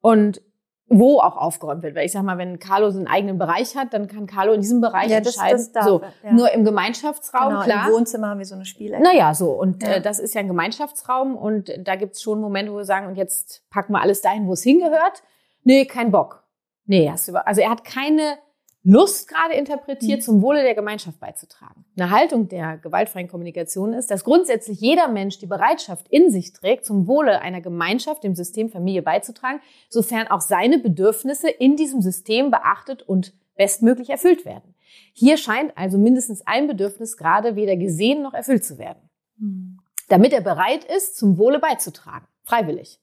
Und 0.00 0.42
wo 0.88 1.20
auch 1.20 1.36
aufgeräumt 1.36 1.84
wird. 1.84 1.94
Weil 1.94 2.06
ich 2.06 2.12
sag 2.12 2.24
mal, 2.24 2.38
wenn 2.38 2.58
Carlo 2.58 2.90
so 2.90 2.98
einen 2.98 3.06
eigenen 3.06 3.38
Bereich 3.38 3.76
hat, 3.76 3.92
dann 3.92 4.08
kann 4.08 4.26
Carlo 4.26 4.52
in 4.52 4.60
diesem 4.60 4.80
Bereich 4.80 5.10
ja, 5.10 5.20
das, 5.20 5.36
entscheiden. 5.36 5.58
Das 5.58 5.72
darf, 5.72 5.84
so, 5.84 6.02
ja. 6.24 6.32
Nur 6.32 6.50
im 6.50 6.64
Gemeinschaftsraum, 6.64 7.50
genau, 7.50 7.62
klar. 7.62 7.86
Im 7.86 7.94
Wohnzimmer 7.94 8.30
haben 8.30 8.38
wir 8.38 8.46
so 8.46 8.56
eine 8.56 8.64
Spielecke. 8.64 9.00
Naja, 9.00 9.32
so. 9.32 9.52
Und 9.52 9.80
ja. 9.82 9.94
äh, 9.94 10.00
das 10.00 10.18
ist 10.18 10.34
ja 10.34 10.40
ein 10.40 10.48
Gemeinschaftsraum 10.48 11.36
und 11.36 11.70
da 11.78 11.94
gibt's 11.94 12.20
schon 12.20 12.40
Momente, 12.40 12.72
wo 12.72 12.78
wir 12.78 12.84
sagen, 12.84 13.06
und 13.06 13.14
jetzt 13.14 13.62
packen 13.70 13.92
wir 13.92 14.00
alles 14.00 14.22
dahin, 14.22 14.48
wo 14.48 14.54
es 14.54 14.64
hingehört. 14.64 15.22
Nee, 15.62 15.84
kein 15.84 16.10
Bock. 16.10 16.42
Nee, 16.86 17.08
hast 17.08 17.28
du, 17.28 17.46
also 17.46 17.60
er 17.60 17.70
hat 17.70 17.84
keine 17.84 18.38
Lust 18.84 19.28
gerade 19.28 19.54
interpretiert, 19.54 20.20
mhm. 20.20 20.22
zum 20.22 20.42
Wohle 20.42 20.62
der 20.62 20.74
Gemeinschaft 20.74 21.18
beizutragen. 21.18 21.84
Eine 21.96 22.10
Haltung 22.10 22.48
der 22.48 22.78
gewaltfreien 22.78 23.28
Kommunikation 23.28 23.92
ist, 23.92 24.10
dass 24.10 24.24
grundsätzlich 24.24 24.80
jeder 24.80 25.08
Mensch 25.08 25.38
die 25.38 25.46
Bereitschaft 25.46 26.06
in 26.08 26.30
sich 26.30 26.52
trägt, 26.52 26.86
zum 26.86 27.06
Wohle 27.06 27.40
einer 27.40 27.60
Gemeinschaft, 27.60 28.22
dem 28.22 28.34
System 28.34 28.70
Familie 28.70 29.02
beizutragen, 29.02 29.60
sofern 29.88 30.28
auch 30.28 30.40
seine 30.40 30.78
Bedürfnisse 30.78 31.50
in 31.50 31.76
diesem 31.76 32.00
System 32.00 32.50
beachtet 32.50 33.02
und 33.02 33.34
bestmöglich 33.56 34.10
erfüllt 34.10 34.44
werden. 34.44 34.74
Hier 35.12 35.36
scheint 35.36 35.76
also 35.76 35.98
mindestens 35.98 36.46
ein 36.46 36.68
Bedürfnis 36.68 37.16
gerade 37.16 37.56
weder 37.56 37.76
gesehen 37.76 38.22
noch 38.22 38.32
erfüllt 38.32 38.64
zu 38.64 38.78
werden. 38.78 39.10
Mhm. 39.36 39.80
Damit 40.08 40.32
er 40.32 40.40
bereit 40.40 40.84
ist, 40.84 41.18
zum 41.18 41.36
Wohle 41.36 41.58
beizutragen. 41.58 42.26
Freiwillig. 42.44 43.00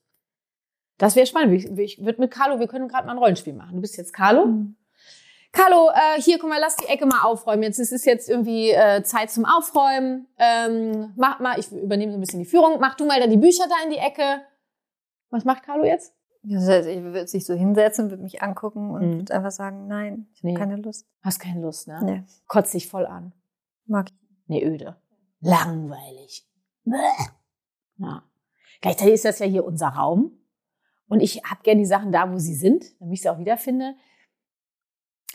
Das 0.98 1.14
wäre 1.14 1.26
spannend. 1.26 1.52
Ich, 1.52 1.78
ich 1.78 2.04
würde 2.04 2.20
mit 2.20 2.30
Carlo, 2.30 2.58
wir 2.58 2.66
können 2.66 2.88
gerade 2.88 3.06
mal 3.06 3.12
ein 3.12 3.18
Rollenspiel 3.18 3.52
machen. 3.52 3.76
Du 3.76 3.82
bist 3.82 3.96
jetzt 3.98 4.12
Carlo. 4.12 4.46
Mhm. 4.46 4.76
Carlo, 5.56 5.88
äh, 5.88 6.20
hier, 6.20 6.38
guck 6.38 6.50
mal, 6.50 6.60
lass 6.60 6.76
die 6.76 6.86
Ecke 6.86 7.06
mal 7.06 7.22
aufräumen. 7.22 7.62
Jetzt 7.62 7.78
ist 7.78 7.90
es 7.90 8.04
jetzt 8.04 8.28
irgendwie 8.28 8.72
äh, 8.72 9.02
Zeit 9.02 9.30
zum 9.30 9.46
Aufräumen. 9.46 10.28
Ähm, 10.38 11.14
mach 11.16 11.40
mal, 11.40 11.58
ich 11.58 11.72
übernehme 11.72 12.12
so 12.12 12.18
ein 12.18 12.20
bisschen 12.20 12.40
die 12.40 12.44
Führung. 12.44 12.78
Mach 12.78 12.94
du 12.94 13.06
mal 13.06 13.18
da 13.18 13.26
die 13.26 13.38
Bücher 13.38 13.64
da 13.66 13.76
in 13.84 13.90
die 13.90 13.96
Ecke. 13.96 14.42
Was 15.30 15.46
macht 15.46 15.62
Carlo 15.62 15.84
jetzt? 15.84 16.12
Das 16.42 16.68
heißt, 16.68 16.88
ich 16.88 17.02
würde 17.02 17.26
sich 17.26 17.46
so 17.46 17.54
hinsetzen, 17.54 18.10
würde 18.10 18.22
mich 18.22 18.42
angucken 18.42 18.90
und 18.90 19.00
mhm. 19.00 19.16
würde 19.16 19.34
einfach 19.34 19.50
sagen, 19.50 19.86
nein, 19.86 20.28
ich 20.34 20.40
habe 20.40 20.52
nee. 20.52 20.58
keine 20.58 20.76
Lust. 20.76 21.08
Hast 21.22 21.40
keine 21.40 21.62
Lust, 21.62 21.88
ne? 21.88 22.00
Nee. 22.04 22.24
Kotzt 22.46 22.74
dich 22.74 22.86
voll 22.88 23.06
an. 23.06 23.32
Mag 23.86 24.10
ich. 24.10 24.16
Nee, 24.48 24.64
öde. 24.64 24.96
Langweilig. 25.40 26.46
Ja. 27.96 28.22
Gleichzeitig 28.82 29.14
ist 29.14 29.24
das 29.24 29.38
ja 29.38 29.46
hier 29.46 29.64
unser 29.64 29.88
Raum. 29.88 30.32
Und 31.08 31.20
ich 31.20 31.42
habe 31.44 31.62
gern 31.62 31.78
die 31.78 31.86
Sachen 31.86 32.12
da, 32.12 32.30
wo 32.30 32.36
sie 32.36 32.54
sind, 32.54 32.84
damit 33.00 33.14
ich 33.14 33.22
sie 33.22 33.30
auch 33.30 33.38
wiederfinde. 33.38 33.94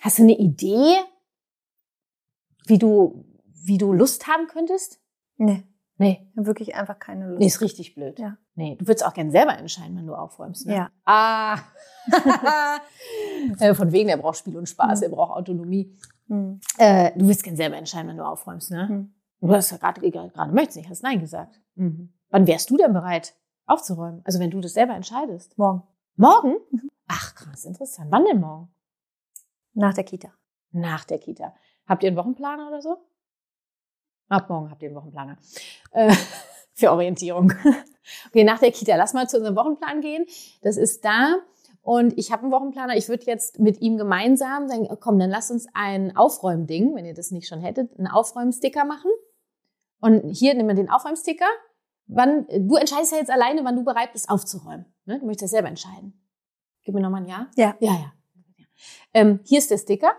Hast 0.02 0.18
du 0.18 0.24
eine 0.24 0.36
Idee, 0.38 0.98
wie 2.66 2.80
du, 2.80 3.24
wie 3.64 3.78
du 3.78 3.94
Lust 3.94 4.28
haben 4.28 4.48
könntest? 4.48 5.00
Nee. 5.38 5.64
Nee. 5.98 6.28
Wirklich 6.34 6.74
einfach 6.74 6.98
keine 6.98 7.28
Lust. 7.28 7.40
Nee, 7.40 7.46
ist 7.46 7.62
richtig 7.62 7.94
blöd. 7.94 8.18
Ja. 8.18 8.38
Nee, 8.56 8.76
du 8.78 8.88
würdest 8.88 9.06
auch 9.06 9.14
gern 9.14 9.30
selber 9.30 9.56
entscheiden, 9.56 9.96
wenn 9.96 10.08
du 10.08 10.16
aufräumst. 10.16 10.66
Ne? 10.66 10.76
Ja. 10.76 10.92
Ah. 11.06 11.60
Äh, 13.60 13.74
von 13.74 13.92
wegen, 13.92 14.08
er 14.10 14.18
braucht 14.18 14.38
Spiel 14.38 14.56
und 14.56 14.70
Spaß, 14.70 15.00
mhm. 15.00 15.04
er 15.06 15.10
braucht 15.10 15.36
Autonomie. 15.36 15.98
Mhm. 16.28 16.60
Äh, 16.78 17.12
du 17.18 17.28
willst 17.28 17.44
gern 17.44 17.56
selber 17.56 17.76
entscheiden, 17.76 18.08
wenn 18.08 18.18
du 18.18 18.24
aufräumst, 18.24 18.70
ne? 18.70 18.88
Mhm. 18.88 19.14
Du 19.40 19.52
hast 19.52 19.72
ja 19.72 19.78
gerade, 19.78 20.00
gerade 20.12 20.54
möchtest 20.54 20.78
nicht, 20.78 20.90
hast 20.90 21.02
Nein 21.02 21.20
gesagt. 21.20 21.60
Mhm. 21.74 22.14
Wann 22.30 22.46
wärst 22.46 22.70
du 22.70 22.78
denn 22.78 22.94
bereit, 22.94 23.34
aufzuräumen? 23.66 24.22
Also 24.26 24.40
wenn 24.40 24.52
du 24.52 24.62
das 24.62 24.74
selber 24.74 24.94
entscheidest. 24.94 25.58
Morgen. 25.58 25.82
Morgen? 26.18 26.56
Mhm. 26.70 26.90
Ach, 27.08 27.34
krass, 27.34 27.66
interessant. 27.66 28.12
Wann 28.12 28.26
denn 28.26 28.40
morgen? 28.40 28.70
Nach 29.74 29.94
der 29.94 30.04
Kita. 30.04 30.34
Nach 30.72 31.06
der 31.06 31.20
Kita. 31.20 31.54
Habt 31.88 32.04
ihr 32.04 32.08
einen 32.08 32.18
Wochenplaner 32.18 32.68
oder 32.68 32.82
so? 32.82 32.98
Ab 34.30 34.50
morgen 34.50 34.70
habt 34.70 34.82
ihr 34.82 34.90
einen 34.90 34.96
Wochenplaner. 34.96 35.38
Äh, 35.92 36.14
für 36.74 36.92
Orientierung. 36.92 37.54
Okay, 38.28 38.44
nach 38.44 38.60
der 38.60 38.72
Kita. 38.72 38.96
Lass 38.96 39.14
mal 39.14 39.30
zu 39.30 39.38
unserem 39.38 39.56
Wochenplan 39.56 40.02
gehen. 40.02 40.26
Das 40.64 40.76
ist 40.76 41.06
da. 41.06 41.38
Und 41.82 42.18
ich 42.18 42.32
habe 42.32 42.44
einen 42.44 42.52
Wochenplaner. 42.52 42.96
Ich 42.98 43.10
würde 43.10 43.26
jetzt 43.26 43.60
mit 43.60 43.80
ihm 43.80 43.98
gemeinsam 43.98 44.68
sagen, 44.68 44.88
komm, 45.00 45.20
dann 45.20 45.30
lass 45.30 45.52
uns 45.52 45.68
ein 45.74 46.16
Aufräumding, 46.18 46.96
wenn 46.96 47.06
ihr 47.06 47.14
das 47.14 47.32
nicht 47.32 47.48
schon 47.48 47.62
hättet, 47.62 47.98
einen 47.98 48.08
Aufräumsticker 48.08 48.86
machen. 48.86 49.12
Und 50.00 50.30
hier 50.30 50.56
nehmen 50.56 50.70
wir 50.70 50.76
den 50.76 50.90
Aufräumsticker. 50.90 51.46
Wann, 52.08 52.48
du 52.48 52.76
entscheidest 52.76 53.14
ja 53.14 53.20
jetzt 53.20 53.32
alleine, 53.32 53.64
wann 53.64 53.76
du 53.76 53.84
bereit 53.84 54.14
bist, 54.14 54.30
aufzuräumen. 54.30 54.86
Ne? 55.06 55.20
Du 55.20 55.26
möchtest 55.26 55.52
selber 55.52 55.70
entscheiden. 55.70 56.20
Gib 56.84 56.94
mir 56.94 57.02
nochmal 57.02 57.22
ein 57.22 57.28
Ja. 57.28 57.48
Ja. 57.56 57.76
Ja, 57.80 57.94
ja. 57.94 58.14
Ähm, 59.14 59.40
hier 59.44 59.60
ist 59.60 59.72
der 59.72 59.78
Sticker. 59.78 60.14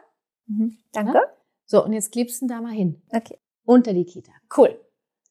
Mhm. 0.46 0.78
Danke. 0.92 1.14
Ja? 1.14 1.22
So, 1.66 1.84
und 1.84 1.92
jetzt 1.92 2.12
klebst 2.12 2.40
du 2.40 2.44
ihn 2.44 2.48
da 2.48 2.60
mal 2.60 2.72
hin. 2.72 3.02
Okay. 3.10 3.38
Unter 3.64 3.92
die 3.92 4.04
Kita. 4.04 4.32
Cool. 4.56 4.78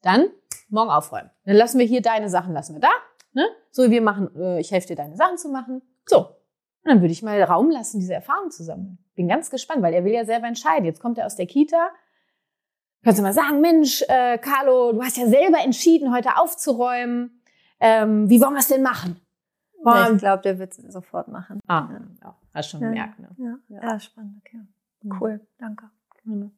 Dann 0.01 0.29
morgen 0.69 0.89
aufräumen. 0.89 1.29
Dann 1.45 1.55
lassen 1.55 1.79
wir 1.79 1.85
hier 1.85 2.01
deine 2.01 2.29
Sachen, 2.29 2.53
lassen 2.53 2.75
wir 2.75 2.79
da. 2.81 2.91
Ne? 3.33 3.47
So, 3.71 3.89
wir 3.89 4.01
machen, 4.01 4.29
äh, 4.35 4.59
ich 4.59 4.71
helfe 4.71 4.87
dir, 4.87 4.95
deine 4.95 5.15
Sachen 5.15 5.37
zu 5.37 5.49
machen. 5.49 5.81
So. 6.05 6.19
Und 6.19 6.89
dann 6.89 7.01
würde 7.01 7.11
ich 7.11 7.21
mal 7.21 7.41
Raum 7.43 7.69
lassen, 7.69 7.99
diese 7.99 8.13
Erfahrung 8.13 8.49
zu 8.49 8.63
sammeln. 8.63 8.97
Bin 9.15 9.27
ganz 9.27 9.51
gespannt, 9.51 9.83
weil 9.83 9.93
er 9.93 10.03
will 10.03 10.13
ja 10.13 10.25
selber 10.25 10.47
entscheiden. 10.47 10.85
Jetzt 10.85 10.99
kommt 10.99 11.17
er 11.17 11.25
aus 11.25 11.35
der 11.35 11.45
Kita. 11.45 11.91
Kannst 13.03 13.19
du 13.19 13.23
mal 13.23 13.33
sagen, 13.33 13.61
Mensch, 13.61 14.03
äh, 14.07 14.37
Carlo, 14.37 14.93
du 14.93 15.01
hast 15.03 15.17
ja 15.17 15.27
selber 15.27 15.59
entschieden, 15.63 16.13
heute 16.13 16.37
aufzuräumen. 16.37 17.41
Ähm, 17.79 18.29
wie 18.29 18.41
wollen 18.41 18.53
wir 18.53 18.59
es 18.59 18.67
denn 18.67 18.83
machen? 18.83 19.19
Ich 20.13 20.17
glaube, 20.19 20.43
der 20.43 20.59
wird 20.59 20.77
es 20.77 20.93
sofort 20.93 21.27
machen. 21.27 21.59
Ah, 21.67 21.87
ja. 22.21 22.35
Ja. 22.53 22.59
hast 22.59 22.69
schon 22.69 22.81
gemerkt. 22.81 23.19
Ne? 23.19 23.29
Ja. 23.37 23.57
Ja. 23.69 23.81
ja, 23.81 23.99
spannend, 23.99 24.41
okay. 24.45 24.61
Cool, 25.19 25.41
danke. 25.57 25.89
Mhm. 26.23 26.51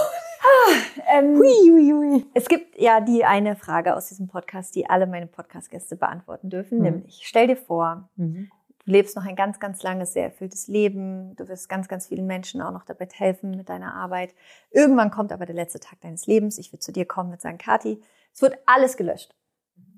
ähm, 1.13 1.37
hui, 1.37 1.69
hui, 1.69 1.91
hui. 1.91 2.25
Es 2.33 2.47
gibt 2.47 2.79
ja 2.79 3.01
die 3.01 3.25
eine 3.25 3.55
Frage 3.55 3.95
aus 3.95 4.07
diesem 4.07 4.27
Podcast, 4.27 4.75
die 4.75 4.89
alle 4.89 5.07
meine 5.07 5.27
Podcast-Gäste 5.27 5.95
beantworten 5.95 6.49
dürfen, 6.49 6.77
mhm. 6.77 6.83
nämlich 6.83 7.21
stell 7.23 7.47
dir 7.47 7.57
vor, 7.57 8.09
mhm. 8.15 8.49
du 8.85 8.91
lebst 8.91 9.15
noch 9.15 9.25
ein 9.25 9.35
ganz, 9.35 9.59
ganz 9.59 9.83
langes, 9.83 10.13
sehr 10.13 10.25
erfülltes 10.25 10.67
Leben, 10.67 11.35
du 11.35 11.47
wirst 11.47 11.67
ganz, 11.67 11.87
ganz 11.87 12.07
vielen 12.07 12.27
Menschen 12.27 12.61
auch 12.61 12.71
noch 12.71 12.85
dabei 12.85 13.07
helfen 13.11 13.51
mit 13.51 13.69
deiner 13.69 13.93
Arbeit. 13.93 14.33
Irgendwann 14.69 15.11
kommt 15.11 15.31
aber 15.31 15.45
der 15.45 15.55
letzte 15.55 15.79
Tag 15.79 15.99
deines 16.01 16.27
Lebens, 16.27 16.57
ich 16.57 16.71
würde 16.71 16.79
zu 16.79 16.91
dir 16.91 17.05
kommen 17.05 17.31
mit 17.31 17.41
sagen, 17.41 17.57
Kathi, 17.57 18.01
es 18.33 18.41
wird 18.41 18.57
alles 18.65 18.97
gelöscht. 18.97 19.35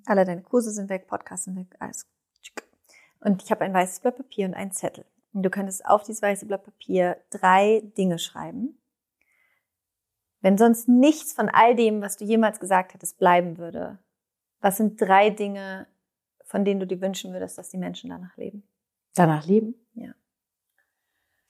Alle 0.06 0.26
deine 0.26 0.42
Kurse 0.42 0.72
sind 0.72 0.90
weg, 0.90 1.08
Podcasts 1.08 1.46
sind 1.46 1.56
weg, 1.56 1.68
alles 1.80 2.10
und 3.24 3.44
ich 3.44 3.52
habe 3.52 3.64
ein 3.64 3.74
weißes 3.74 4.02
Blatt 4.02 4.18
Papier 4.18 4.46
und 4.46 4.54
einen 4.54 4.72
Zettel. 4.72 5.06
Und 5.34 5.44
du 5.44 5.50
könntest 5.50 5.86
auf 5.86 6.04
dieses 6.04 6.22
weiße 6.22 6.46
Blatt 6.46 6.64
Papier 6.64 7.18
drei 7.30 7.82
Dinge 7.98 8.20
schreiben. 8.20 8.80
Wenn 10.42 10.58
sonst 10.58 10.90
nichts 10.90 11.34
von 11.34 11.48
all 11.50 11.76
dem, 11.76 12.02
was 12.02 12.18
du 12.18 12.26
jemals 12.26 12.60
gesagt 12.60 12.94
hättest, 12.94 13.18
bleiben 13.18 13.58
würde, 13.58 13.98
was 14.60 14.78
sind 14.78 15.00
drei 15.00 15.30
Dinge, 15.30 15.88
von 16.44 16.66
denen 16.66 16.82
du 16.82 16.88
dir 16.88 17.00
wünschen 17.02 17.32
würdest, 17.32 17.58
dass 17.58 17.70
die 17.70 17.78
Menschen 17.78 18.10
danach 18.10 18.36
leben? 18.36 18.68
Danach 19.16 19.46
leben? 19.46 19.76
Ja. 19.94 20.14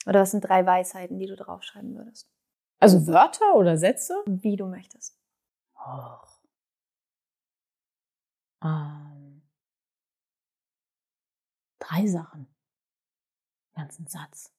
Oder 0.05 0.21
was 0.21 0.31
sind 0.31 0.41
drei 0.41 0.65
Weisheiten, 0.65 1.17
die 1.17 1.25
du 1.25 1.35
draufschreiben 1.35 1.95
würdest? 1.95 2.29
Also 2.79 3.07
Wörter 3.07 3.55
oder 3.55 3.77
Sätze? 3.77 4.21
Wie 4.27 4.57
du 4.57 4.67
möchtest. 4.67 5.17
Oh. 5.75 6.17
Ähm. 8.63 9.12
Drei 11.83 12.07
Sachen. 12.07 12.47
Ganzen 13.73 14.07
Satz. 14.07 14.53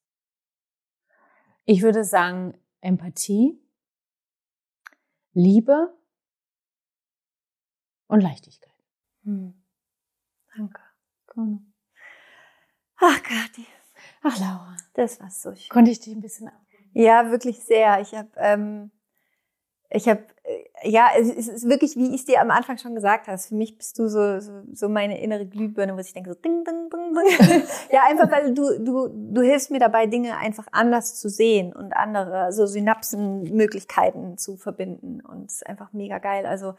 Ich 1.64 1.80
würde 1.80 2.05
sagen, 2.05 2.59
Empathie, 2.80 3.59
Liebe 5.32 5.96
und 8.09 8.20
Leichtigkeit. 8.20 8.74
Hm. 9.22 9.55
Danke. 10.55 10.82
Cool. 11.34 11.60
Ach, 12.96 13.22
Kathi. 13.22 13.66
Ach, 14.22 14.38
Laura. 14.38 14.76
Das 14.92 15.18
war 15.20 15.30
so 15.30 15.55
schön. 15.55 15.70
Konnte 15.70 15.90
ich 15.90 16.01
dich 16.01 16.14
ein 16.14 16.20
bisschen 16.20 16.48
ab? 16.48 16.60
Ja, 16.92 17.30
wirklich 17.30 17.64
sehr. 17.64 18.01
Ich 18.01 18.14
habe 18.14 18.30
ähm, 18.36 18.90
ich 19.94 20.08
habe 20.08 20.22
ja, 20.82 21.08
es 21.18 21.48
ist 21.48 21.68
wirklich, 21.68 21.96
wie 21.96 22.08
ich 22.08 22.20
es 22.20 22.24
dir 22.26 22.40
am 22.40 22.50
Anfang 22.50 22.76
schon 22.76 22.94
gesagt 22.94 23.26
habe. 23.26 23.38
Für 23.38 23.54
mich 23.54 23.78
bist 23.78 23.98
du 23.98 24.08
so, 24.08 24.40
so, 24.40 24.52
so 24.72 24.88
meine 24.88 25.20
innere 25.20 25.46
Glühbirne, 25.46 25.94
wo 25.94 26.00
ich 26.00 26.12
denke 26.12 26.30
so 26.30 26.38
ding, 26.38 26.62
ding, 26.64 26.90
ding, 26.90 27.14
ding. 27.14 27.62
ja, 27.90 28.02
einfach 28.08 28.30
weil 28.30 28.52
du, 28.52 28.78
du, 28.78 29.08
du 29.08 29.40
hilfst 29.40 29.70
mir 29.70 29.78
dabei, 29.78 30.06
Dinge 30.06 30.36
einfach 30.36 30.66
anders 30.72 31.18
zu 31.18 31.30
sehen 31.30 31.72
und 31.72 31.96
andere, 31.96 32.52
so 32.52 32.66
Synapsenmöglichkeiten 32.66 34.36
zu 34.36 34.56
verbinden. 34.56 35.22
Und 35.22 35.46
es 35.46 35.56
ist 35.56 35.66
einfach 35.66 35.92
mega 35.92 36.18
geil. 36.18 36.44
Also 36.44 36.74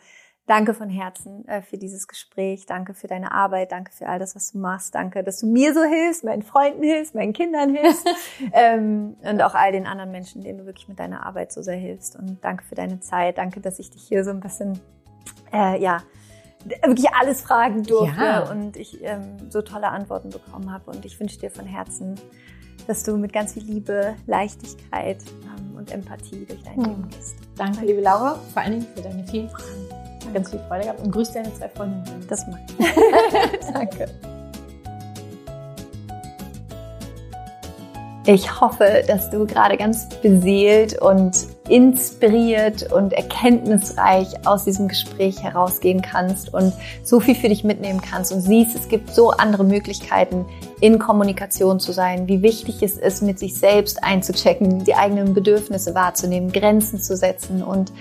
Danke 0.48 0.76
von 0.76 0.90
Herzen 0.90 1.48
äh, 1.48 1.64
für 1.64 1.78
dieses 1.78 2.08
Gespräch. 2.08 2.68
Danke 2.68 2.94
für 2.94 3.08
deine 3.08 3.32
Arbeit. 3.32 3.72
Danke 3.72 3.92
für 3.92 4.08
all 4.08 4.20
das, 4.20 4.36
was 4.36 4.52
du 4.52 4.60
machst. 4.60 4.94
Danke, 4.94 5.24
dass 5.24 5.40
du 5.40 5.48
mir 5.48 5.74
so 5.74 5.84
hilfst, 5.84 6.24
meinen 6.24 6.44
Freunden 6.44 6.84
hilfst, 6.84 7.16
meinen 7.16 7.34
Kindern 7.34 7.76
hilfst 7.76 8.08
ähm, 8.54 9.16
und 9.24 9.42
auch 9.42 9.56
all 9.56 9.72
den 9.72 9.88
anderen 9.88 10.12
Menschen, 10.12 10.44
denen 10.44 10.60
du 10.60 10.66
wirklich 10.68 10.88
mit 10.88 11.00
deiner 11.00 11.26
Arbeit 11.26 11.52
so 11.52 11.64
sehr 11.64 11.78
hilfst. 11.78 12.16
Und 12.16 12.44
danke 12.44 12.64
für 12.64 12.76
deine 12.76 13.00
Zeit. 13.00 13.40
Danke, 13.40 13.60
dass 13.60 13.80
ich 13.80 13.90
dich 13.90 14.04
hier 14.04 14.24
so 14.24 14.30
ein 14.30 14.40
bisschen, 14.40 14.80
äh, 15.52 15.82
ja, 15.82 16.04
wirklich 16.84 17.12
alles 17.20 17.42
fragen 17.42 17.84
durfte 17.84 18.24
ja. 18.24 18.50
und 18.50 18.78
ich 18.78 19.04
ähm, 19.04 19.50
so 19.50 19.64
tolle 19.64 19.88
Antworten 19.88 20.30
bekommen 20.30 20.72
habe. 20.72 20.92
Und 20.92 21.06
ich 21.06 21.20
wünsche 21.20 21.40
dir 21.40 21.50
von 21.50 21.66
Herzen, 21.66 22.20
dass 22.86 23.04
du 23.04 23.18
mit 23.18 23.34
ganz 23.34 23.54
viel 23.54 23.64
Liebe, 23.64 24.16
Leichtigkeit 24.28 25.24
ähm, 25.58 25.76
und 25.76 25.92
Empathie 25.92 26.46
durch 26.46 26.62
dein 26.64 26.76
hm. 26.76 26.84
Leben 26.84 27.10
gehst. 27.10 27.36
Danke, 27.58 27.84
liebe 27.84 28.02
Laura, 28.02 28.36
vor 28.54 28.62
allen 28.62 28.74
Dingen 28.74 28.88
für 28.96 29.02
deine 29.02 29.24
vielen 29.26 29.50
Fragen 29.50 29.95
ganz 30.34 30.50
viel 30.50 30.60
Freude 30.68 30.84
gehabt 30.84 31.02
und 31.02 31.12
grüß 31.12 31.32
deine 31.32 31.54
zwei 31.54 31.70
Freundinnen. 31.70 32.26
Das 32.30 32.46
mag 32.48 32.60
ich. 32.68 32.86
Danke. 33.74 34.08
Ich 38.28 38.60
hoffe, 38.60 39.04
dass 39.08 39.30
du 39.30 39.46
gerade 39.46 39.78
ganz 39.78 40.10
beseelt 40.24 41.00
und 41.00 41.46
inspiriert 41.70 42.92
und 42.92 43.14
erkenntnisreich 43.14 44.48
aus 44.48 44.64
diesem 44.64 44.88
Gespräch 44.88 45.44
herausgehen 45.44 46.02
kannst 46.02 46.52
und 46.52 46.74
so 47.04 47.20
viel 47.20 47.36
für 47.36 47.50
dich 47.50 47.64
mitnehmen 47.64 48.02
kannst 48.02 48.32
und 48.32 48.42
siehst, 48.42 48.76
es 48.76 48.88
gibt 48.88 49.14
so 49.14 49.30
andere 49.30 49.64
Möglichkeiten, 49.64 50.46
in 50.82 50.98
Kommunikation 50.98 51.80
zu 51.80 51.92
sein, 51.92 52.28
wie 52.28 52.42
wichtig 52.42 52.82
es 52.82 52.98
ist, 52.98 53.22
mit 53.22 53.38
sich 53.38 53.60
selbst 53.60 54.04
einzuchecken, 54.04 54.84
die 54.84 54.96
eigenen 54.96 55.36
Bedürfnisse 55.36 55.94
wahrzunehmen, 55.94 56.52
Grenzen 56.52 57.00
zu 57.00 57.16
setzen 57.16 57.62
und 57.62 57.92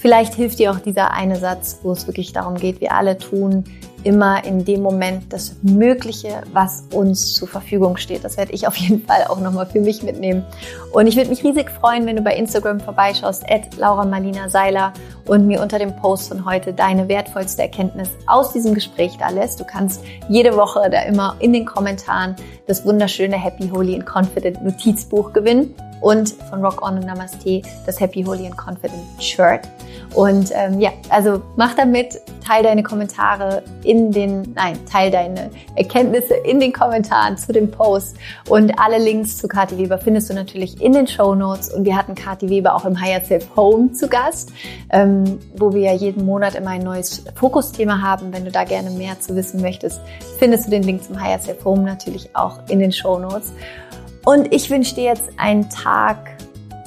Vielleicht 0.00 0.34
hilft 0.34 0.58
dir 0.58 0.70
auch 0.70 0.78
dieser 0.78 1.12
eine 1.12 1.36
Satz, 1.36 1.80
wo 1.82 1.92
es 1.92 2.06
wirklich 2.06 2.32
darum 2.32 2.54
geht, 2.54 2.80
wir 2.80 2.92
alle 2.92 3.18
tun 3.18 3.64
immer 4.02 4.42
in 4.46 4.64
dem 4.64 4.80
Moment 4.80 5.30
das 5.30 5.56
Mögliche, 5.60 6.40
was 6.54 6.84
uns 6.90 7.34
zur 7.34 7.48
Verfügung 7.48 7.98
steht. 7.98 8.24
Das 8.24 8.38
werde 8.38 8.52
ich 8.52 8.66
auf 8.66 8.74
jeden 8.76 9.04
Fall 9.04 9.24
auch 9.28 9.40
nochmal 9.40 9.66
für 9.66 9.82
mich 9.82 10.02
mitnehmen. 10.02 10.42
Und 10.92 11.06
ich 11.06 11.16
würde 11.16 11.28
mich 11.28 11.44
riesig 11.44 11.70
freuen, 11.70 12.06
wenn 12.06 12.16
du 12.16 12.22
bei 12.22 12.34
Instagram 12.34 12.80
vorbeischaust, 12.80 13.44
at 13.46 13.76
Laura 13.76 14.06
Marlina 14.06 14.48
Seiler 14.48 14.94
und 15.26 15.46
mir 15.46 15.60
unter 15.60 15.78
dem 15.78 15.94
Post 15.94 16.28
von 16.28 16.46
heute 16.46 16.72
deine 16.72 17.06
wertvollste 17.08 17.60
Erkenntnis 17.60 18.08
aus 18.26 18.54
diesem 18.54 18.72
Gespräch 18.72 19.18
da 19.18 19.28
lässt. 19.28 19.60
Du 19.60 19.64
kannst 19.64 20.02
jede 20.30 20.56
Woche 20.56 20.88
da 20.90 21.02
immer 21.02 21.36
in 21.40 21.52
den 21.52 21.66
Kommentaren 21.66 22.36
das 22.66 22.86
wunderschöne 22.86 23.36
Happy, 23.36 23.68
Holy 23.68 23.96
and 23.96 24.06
Confident 24.06 24.64
Notizbuch 24.64 25.34
gewinnen 25.34 25.74
und 26.00 26.30
von 26.48 26.64
Rock 26.64 26.82
On 26.86 26.96
und 26.96 27.06
Namaste 27.06 27.62
das 27.86 28.00
Happy, 28.00 28.22
Holy 28.22 28.46
and 28.46 28.56
Confident 28.56 29.02
Shirt. 29.18 29.62
Und 30.14 30.50
ähm, 30.54 30.80
ja, 30.80 30.90
also 31.08 31.40
mach 31.56 31.74
damit, 31.74 32.20
teil 32.44 32.64
deine 32.64 32.82
Kommentare 32.82 33.62
in 33.84 34.10
den, 34.10 34.52
nein, 34.54 34.76
teil 34.90 35.10
deine 35.10 35.50
Erkenntnisse 35.76 36.34
in 36.34 36.58
den 36.58 36.72
Kommentaren 36.72 37.36
zu 37.36 37.52
dem 37.52 37.70
Post. 37.70 38.16
Und 38.48 38.76
alle 38.78 38.98
Links 38.98 39.38
zu 39.38 39.46
Kati 39.46 39.78
Weber 39.78 39.98
findest 39.98 40.30
du 40.30 40.34
natürlich 40.34 40.80
in 40.80 40.92
den 40.92 41.06
Show 41.06 41.34
Notes. 41.34 41.72
Und 41.72 41.84
wir 41.84 41.96
hatten 41.96 42.14
Kati 42.14 42.48
Weber 42.48 42.74
auch 42.74 42.84
im 42.84 43.00
Higher 43.00 43.24
Self 43.24 43.46
Home 43.54 43.92
zu 43.92 44.08
Gast, 44.08 44.52
ähm, 44.90 45.38
wo 45.56 45.72
wir 45.72 45.82
ja 45.82 45.92
jeden 45.92 46.24
Monat 46.24 46.56
immer 46.56 46.70
ein 46.70 46.82
neues 46.82 47.22
Fokusthema 47.36 48.02
haben. 48.02 48.32
Wenn 48.32 48.44
du 48.44 48.50
da 48.50 48.64
gerne 48.64 48.90
mehr 48.90 49.20
zu 49.20 49.36
wissen 49.36 49.60
möchtest, 49.60 50.00
findest 50.38 50.66
du 50.66 50.70
den 50.70 50.82
Link 50.82 51.04
zum 51.04 51.20
Higher 51.20 51.38
Self 51.38 51.64
Home 51.64 51.82
natürlich 51.82 52.34
auch 52.34 52.58
in 52.68 52.80
den 52.80 52.90
Show 52.90 53.18
Notes. 53.18 53.52
Und 54.24 54.52
ich 54.52 54.70
wünsche 54.70 54.94
dir 54.94 55.04
jetzt 55.04 55.30
einen 55.36 55.68
Tag, 55.70 56.36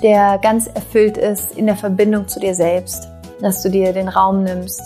der 0.02 0.38
ganz 0.38 0.68
erfüllt 0.68 1.18
ist 1.18 1.58
in 1.58 1.66
der 1.66 1.76
Verbindung 1.76 2.28
zu 2.28 2.40
dir 2.40 2.54
selbst, 2.54 3.08
dass 3.42 3.64
du 3.64 3.70
dir 3.70 3.94
den 3.94 4.08
Raum 4.08 4.44
nimmst, 4.44 4.82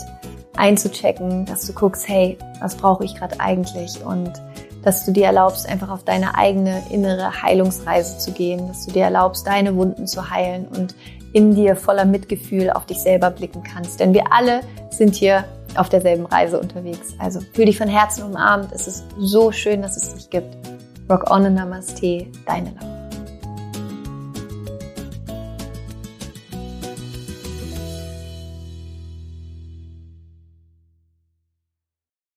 einzuchecken, 0.55 1.45
dass 1.45 1.65
du 1.65 1.73
guckst, 1.73 2.07
hey, 2.07 2.37
was 2.61 2.75
brauche 2.75 3.03
ich 3.03 3.15
gerade 3.15 3.39
eigentlich 3.39 4.03
und 4.03 4.31
dass 4.83 5.05
du 5.05 5.11
dir 5.11 5.25
erlaubst, 5.25 5.67
einfach 5.67 5.89
auf 5.89 6.03
deine 6.03 6.35
eigene 6.35 6.81
innere 6.89 7.41
Heilungsreise 7.41 8.19
zu 8.19 8.31
gehen, 8.31 8.67
dass 8.67 8.85
du 8.85 8.93
dir 8.93 9.03
erlaubst, 9.03 9.45
deine 9.45 9.75
Wunden 9.75 10.07
zu 10.07 10.29
heilen 10.29 10.67
und 10.67 10.95
in 11.33 11.53
dir 11.53 11.75
voller 11.75 12.05
Mitgefühl 12.05 12.69
auf 12.69 12.85
dich 12.85 12.99
selber 12.99 13.29
blicken 13.29 13.63
kannst. 13.63 13.99
Denn 13.99 14.13
wir 14.13 14.31
alle 14.31 14.61
sind 14.89 15.15
hier 15.15 15.43
auf 15.75 15.89
derselben 15.89 16.25
Reise 16.25 16.59
unterwegs. 16.59 17.13
Also 17.19 17.41
fühl 17.53 17.65
dich 17.65 17.77
von 17.77 17.89
Herzen 17.89 18.23
umarmt. 18.23 18.71
Es 18.71 18.87
ist 18.87 19.03
so 19.17 19.51
schön, 19.51 19.81
dass 19.81 19.97
es 19.97 20.15
dich 20.15 20.29
gibt. 20.29 20.55
Rock 21.09 21.31
on 21.31 21.45
and 21.45 21.57
Namaste, 21.57 22.27
deine 22.45 22.73
Laura. 22.81 22.96